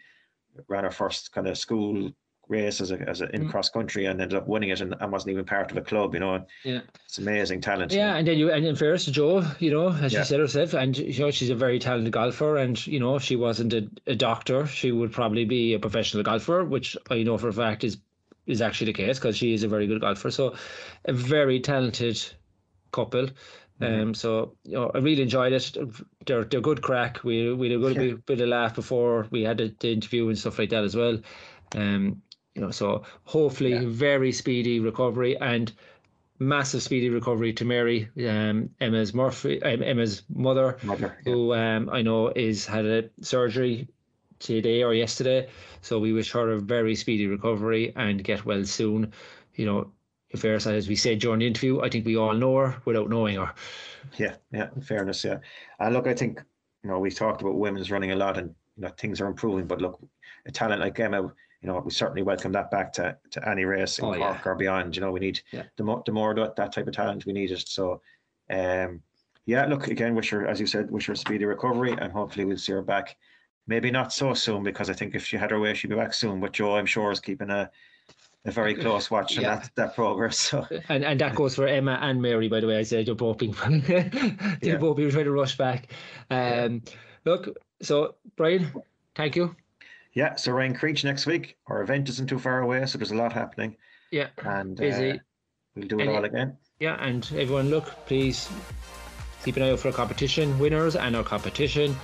ran 0.67 0.85
her 0.85 0.91
first 0.91 1.31
kind 1.31 1.47
of 1.47 1.57
school 1.57 2.11
race 2.51 2.81
as 2.81 2.91
a 2.91 2.99
as 3.09 3.21
a 3.21 3.33
in 3.35 3.45
Mm. 3.45 3.49
cross 3.49 3.69
country 3.69 4.05
and 4.05 4.21
ended 4.21 4.37
up 4.37 4.47
winning 4.47 4.69
it 4.69 4.81
and, 4.81 4.93
and 4.99 5.11
wasn't 5.11 5.31
even 5.31 5.45
part 5.45 5.71
of 5.71 5.77
a 5.77 5.81
club. 5.81 6.13
You 6.13 6.19
know, 6.19 6.45
Yeah. 6.63 6.81
it's 7.05 7.17
amazing 7.17 7.61
talent. 7.61 7.91
Yeah, 7.93 8.15
and 8.15 8.27
then 8.27 8.37
you 8.37 8.51
and 8.51 8.65
in 8.65 8.75
fairness 8.75 9.05
to 9.05 9.11
Joe, 9.11 9.43
you 9.59 9.71
know, 9.71 9.89
as 9.89 10.13
Yeah. 10.13 10.21
she 10.21 10.27
said 10.27 10.39
herself, 10.39 10.73
and 10.73 10.95
you 10.97 11.19
know, 11.19 11.31
she's 11.31 11.49
a 11.49 11.55
very 11.55 11.79
talented 11.79 12.13
golfer, 12.13 12.57
and 12.57 12.85
you 12.85 12.99
know, 12.99 13.15
if 13.15 13.23
she 13.23 13.35
wasn't 13.35 13.73
a, 13.73 13.89
a 14.05 14.15
doctor, 14.15 14.67
she 14.67 14.91
would 14.91 15.11
probably 15.11 15.45
be 15.45 15.73
a 15.73 15.79
professional 15.79 16.23
golfer, 16.23 16.63
which 16.63 16.95
I 17.09 17.23
know 17.23 17.37
for 17.37 17.47
a 17.47 17.53
fact 17.53 17.83
is 17.83 17.97
is 18.47 18.61
actually 18.61 18.87
the 18.91 18.93
case 19.05 19.17
because 19.19 19.37
she 19.37 19.53
is 19.53 19.63
a 19.63 19.67
very 19.67 19.87
good 19.87 20.01
golfer. 20.01 20.29
So, 20.31 20.55
a 21.05 21.13
very 21.13 21.59
talented 21.59 22.21
couple. 22.91 23.27
Mm-hmm. 23.79 24.01
Um, 24.01 24.13
so 24.13 24.55
you 24.63 24.73
know, 24.73 24.91
I 24.93 24.99
really 24.99 25.23
enjoyed 25.23 25.53
it. 25.53 25.75
They're 26.25 26.43
they're 26.43 26.61
good 26.61 26.81
crack. 26.81 27.23
We 27.23 27.51
we 27.53 27.69
had 27.71 27.77
a 27.77 27.81
good 27.81 27.95
Yeah. 27.95 28.01
bit, 28.13 28.25
bit 28.25 28.41
of 28.41 28.49
laugh 28.49 28.75
before 28.75 29.27
we 29.31 29.41
had 29.43 29.57
the, 29.57 29.73
the 29.79 29.91
interview 29.91 30.27
and 30.27 30.37
stuff 30.37 30.59
like 30.59 30.69
that 30.69 30.83
as 30.83 30.95
well. 30.95 31.19
Um, 31.75 32.21
you 32.55 32.61
know, 32.61 32.71
so 32.71 33.03
hopefully 33.23 33.73
Yeah. 33.73 33.85
very 33.85 34.31
speedy 34.31 34.79
recovery 34.79 35.37
and 35.37 35.71
massive 36.39 36.81
speedy 36.81 37.09
recovery 37.09 37.53
to 37.53 37.65
Mary, 37.65 38.09
um, 38.27 38.69
Emma's 38.79 39.13
Murphy, 39.13 39.61
um, 39.63 39.83
Emma's 39.83 40.23
mother, 40.33 40.77
Mother, 40.83 41.15
yeah. 41.23 41.31
who 41.33 41.53
um, 41.53 41.89
I 41.91 42.01
know 42.01 42.29
is 42.35 42.65
had 42.65 42.85
a 42.85 43.09
surgery 43.21 43.87
today 44.39 44.83
or 44.83 44.93
yesterday. 44.93 45.47
So 45.81 45.99
we 45.99 46.13
wish 46.13 46.31
her 46.31 46.51
a 46.51 46.59
very 46.59 46.95
speedy 46.95 47.27
recovery 47.27 47.93
and 47.95 48.23
get 48.23 48.43
well 48.43 48.65
soon. 48.65 49.13
You 49.55 49.65
know, 49.65 49.91
fairness, 50.35 50.65
as 50.65 50.89
we 50.89 50.95
said 50.95 51.19
during 51.19 51.39
the 51.39 51.47
interview, 51.47 51.81
I 51.81 51.89
think 51.89 52.05
we 52.05 52.17
all 52.17 52.33
know 52.33 52.57
her 52.57 52.81
without 52.85 53.09
knowing 53.09 53.35
her. 53.35 53.53
Yeah, 54.17 54.35
yeah, 54.51 54.69
fairness, 54.83 55.23
yeah. 55.23 55.37
And 55.79 55.93
look, 55.93 56.07
I 56.07 56.15
think, 56.15 56.41
you 56.83 56.89
know, 56.89 56.99
we've 56.99 57.15
talked 57.15 57.41
about 57.41 57.59
women's 57.59 57.91
running 57.91 58.11
a 58.11 58.15
lot 58.15 58.37
and, 58.37 58.55
you 58.75 58.83
know, 58.83 58.89
things 58.97 59.21
are 59.21 59.27
improving, 59.27 59.67
but 59.67 59.79
look, 59.79 60.01
a 60.47 60.51
talent 60.51 60.81
like 60.81 60.99
Emma, 60.99 61.31
you 61.61 61.67
know, 61.67 61.79
we 61.85 61.91
certainly 61.91 62.23
welcome 62.23 62.51
that 62.53 62.71
back 62.71 62.91
to, 62.93 63.15
to 63.29 63.49
any 63.49 63.65
race 63.65 63.99
in 63.99 64.05
Oh, 64.05 64.13
yeah. 64.15 64.33
Cork 64.33 64.47
or 64.47 64.55
beyond. 64.55 64.95
You 64.95 65.01
know, 65.01 65.11
we 65.11 65.19
need 65.19 65.41
Yeah. 65.51 65.63
the 65.77 65.83
more, 65.83 66.01
the 66.05 66.11
more 66.11 66.33
that, 66.33 66.55
that 66.55 66.73
type 66.73 66.87
of 66.87 66.93
talent 66.95 67.25
we 67.25 67.33
need 67.33 67.51
it. 67.51 67.67
So, 67.67 68.01
um, 68.49 69.01
yeah, 69.45 69.65
look, 69.65 69.87
again, 69.87 70.15
wish 70.15 70.29
her, 70.31 70.47
as 70.47 70.59
you 70.59 70.65
said, 70.65 70.89
wish 70.89 71.05
her 71.05 71.13
a 71.13 71.17
speedy 71.17 71.45
recovery 71.45 71.91
and 71.99 72.11
hopefully 72.11 72.45
we'll 72.45 72.57
see 72.57 72.71
her 72.73 72.81
back. 72.81 73.15
Maybe 73.67 73.91
not 73.91 74.11
so 74.11 74.33
soon 74.33 74.63
because 74.63 74.89
I 74.89 74.93
think 74.93 75.13
if 75.13 75.25
she 75.25 75.37
had 75.37 75.51
her 75.51 75.59
way, 75.59 75.73
she'd 75.75 75.89
be 75.89 75.95
back 75.95 76.13
soon. 76.15 76.39
But 76.39 76.53
Joe, 76.53 76.75
I'm 76.77 76.87
sure, 76.87 77.11
is 77.11 77.19
keeping 77.19 77.51
a, 77.51 77.69
a 78.45 78.51
very 78.51 78.73
close 78.73 79.11
watch 79.11 79.37
on 79.37 79.43
Yeah. 79.43 79.55
that, 79.57 79.69
that 79.75 79.95
progress. 79.95 80.39
So, 80.39 80.65
And 80.89 81.05
and 81.05 81.21
that 81.21 81.35
goes 81.35 81.53
for 81.55 81.67
Emma 81.67 81.99
and 82.01 82.19
Mary, 82.19 82.47
by 82.47 82.59
the 82.59 82.65
way. 82.67 82.77
I 82.79 82.83
said 82.83 83.05
you're 83.05 83.15
both 83.15 83.37
being 83.37 83.53
Yeah. 84.63 84.77
both 84.77 84.97
being 84.97 85.11
trying 85.11 85.25
to 85.25 85.31
rush 85.31 85.57
back. 85.57 85.91
Um, 86.31 86.81
look, 87.23 87.55
so 87.83 88.15
Brian, 88.35 88.71
thank 89.13 89.35
you. 89.35 89.55
Yeah, 90.13 90.35
so 90.35 90.51
Ryan 90.51 90.73
Creech 90.73 91.03
next 91.03 91.25
week. 91.25 91.57
Our 91.67 91.81
event 91.81 92.09
isn't 92.09 92.27
too 92.27 92.39
far 92.39 92.61
away, 92.61 92.85
so 92.85 92.97
there's 92.97 93.11
a 93.11 93.15
lot 93.15 93.33
happening. 93.33 93.75
Yeah, 94.11 94.27
and 94.43 94.75
Busy. 94.75 95.11
uh, 95.11 95.17
we'll 95.75 95.87
do 95.87 95.99
it 95.99 96.03
Any- 96.03 96.15
all 96.15 96.25
again. 96.25 96.57
yeah, 96.79 96.95
and 97.03 97.23
everyone, 97.35 97.69
look, 97.69 97.85
please 98.05 98.49
keep 99.43 99.55
an 99.57 99.63
eye 99.63 99.71
out 99.71 99.79
for 99.79 99.87
our 99.89 99.93
competition 99.93 100.57
winners 100.59 100.95
and 100.95 101.15
our 101.15 101.23
competition. 101.23 101.95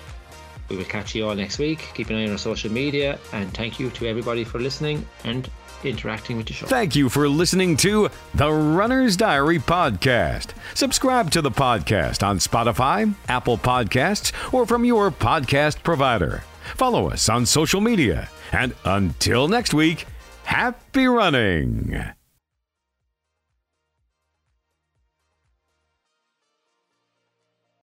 We 0.70 0.76
will 0.78 0.86
catch 0.86 1.16
you 1.16 1.28
all 1.28 1.36
next 1.36 1.60
week. 1.60 1.90
Keep 1.94 2.10
an 2.10 2.18
eye 2.18 2.26
on 2.26 2.32
our 2.32 2.38
social 2.38 2.72
media, 2.72 3.20
and 3.34 3.54
thank 3.54 3.80
you 3.80 3.90
to 3.92 4.08
everybody 4.08 4.44
for 4.44 4.60
listening 4.60 5.06
and 5.24 5.50
interacting 5.84 6.36
with 6.38 6.48
the 6.48 6.54
show. 6.54 6.66
Thank 6.66 6.96
you 6.96 7.08
for 7.08 7.30
listening 7.30 7.78
to 7.78 8.10
the 8.34 8.52
Runner's 8.52 9.16
Diary 9.16 9.60
podcast. 9.60 10.48
Subscribe 10.74 11.30
to 11.32 11.42
the 11.42 11.52
podcast 11.52 12.26
on 12.26 12.40
Spotify, 12.40 13.14
Apple 13.30 13.58
Podcasts, 13.58 14.32
or 14.54 14.66
from 14.66 14.84
your 14.86 15.12
podcast 15.12 15.84
provider. 15.84 16.44
Follow 16.76 17.10
us 17.10 17.30
on 17.30 17.46
social 17.46 17.82
media. 17.82 18.30
And 18.52 18.74
until 18.86 19.48
next 19.48 19.74
week, 19.74 20.06
happy 20.44 21.06
running. 21.06 22.17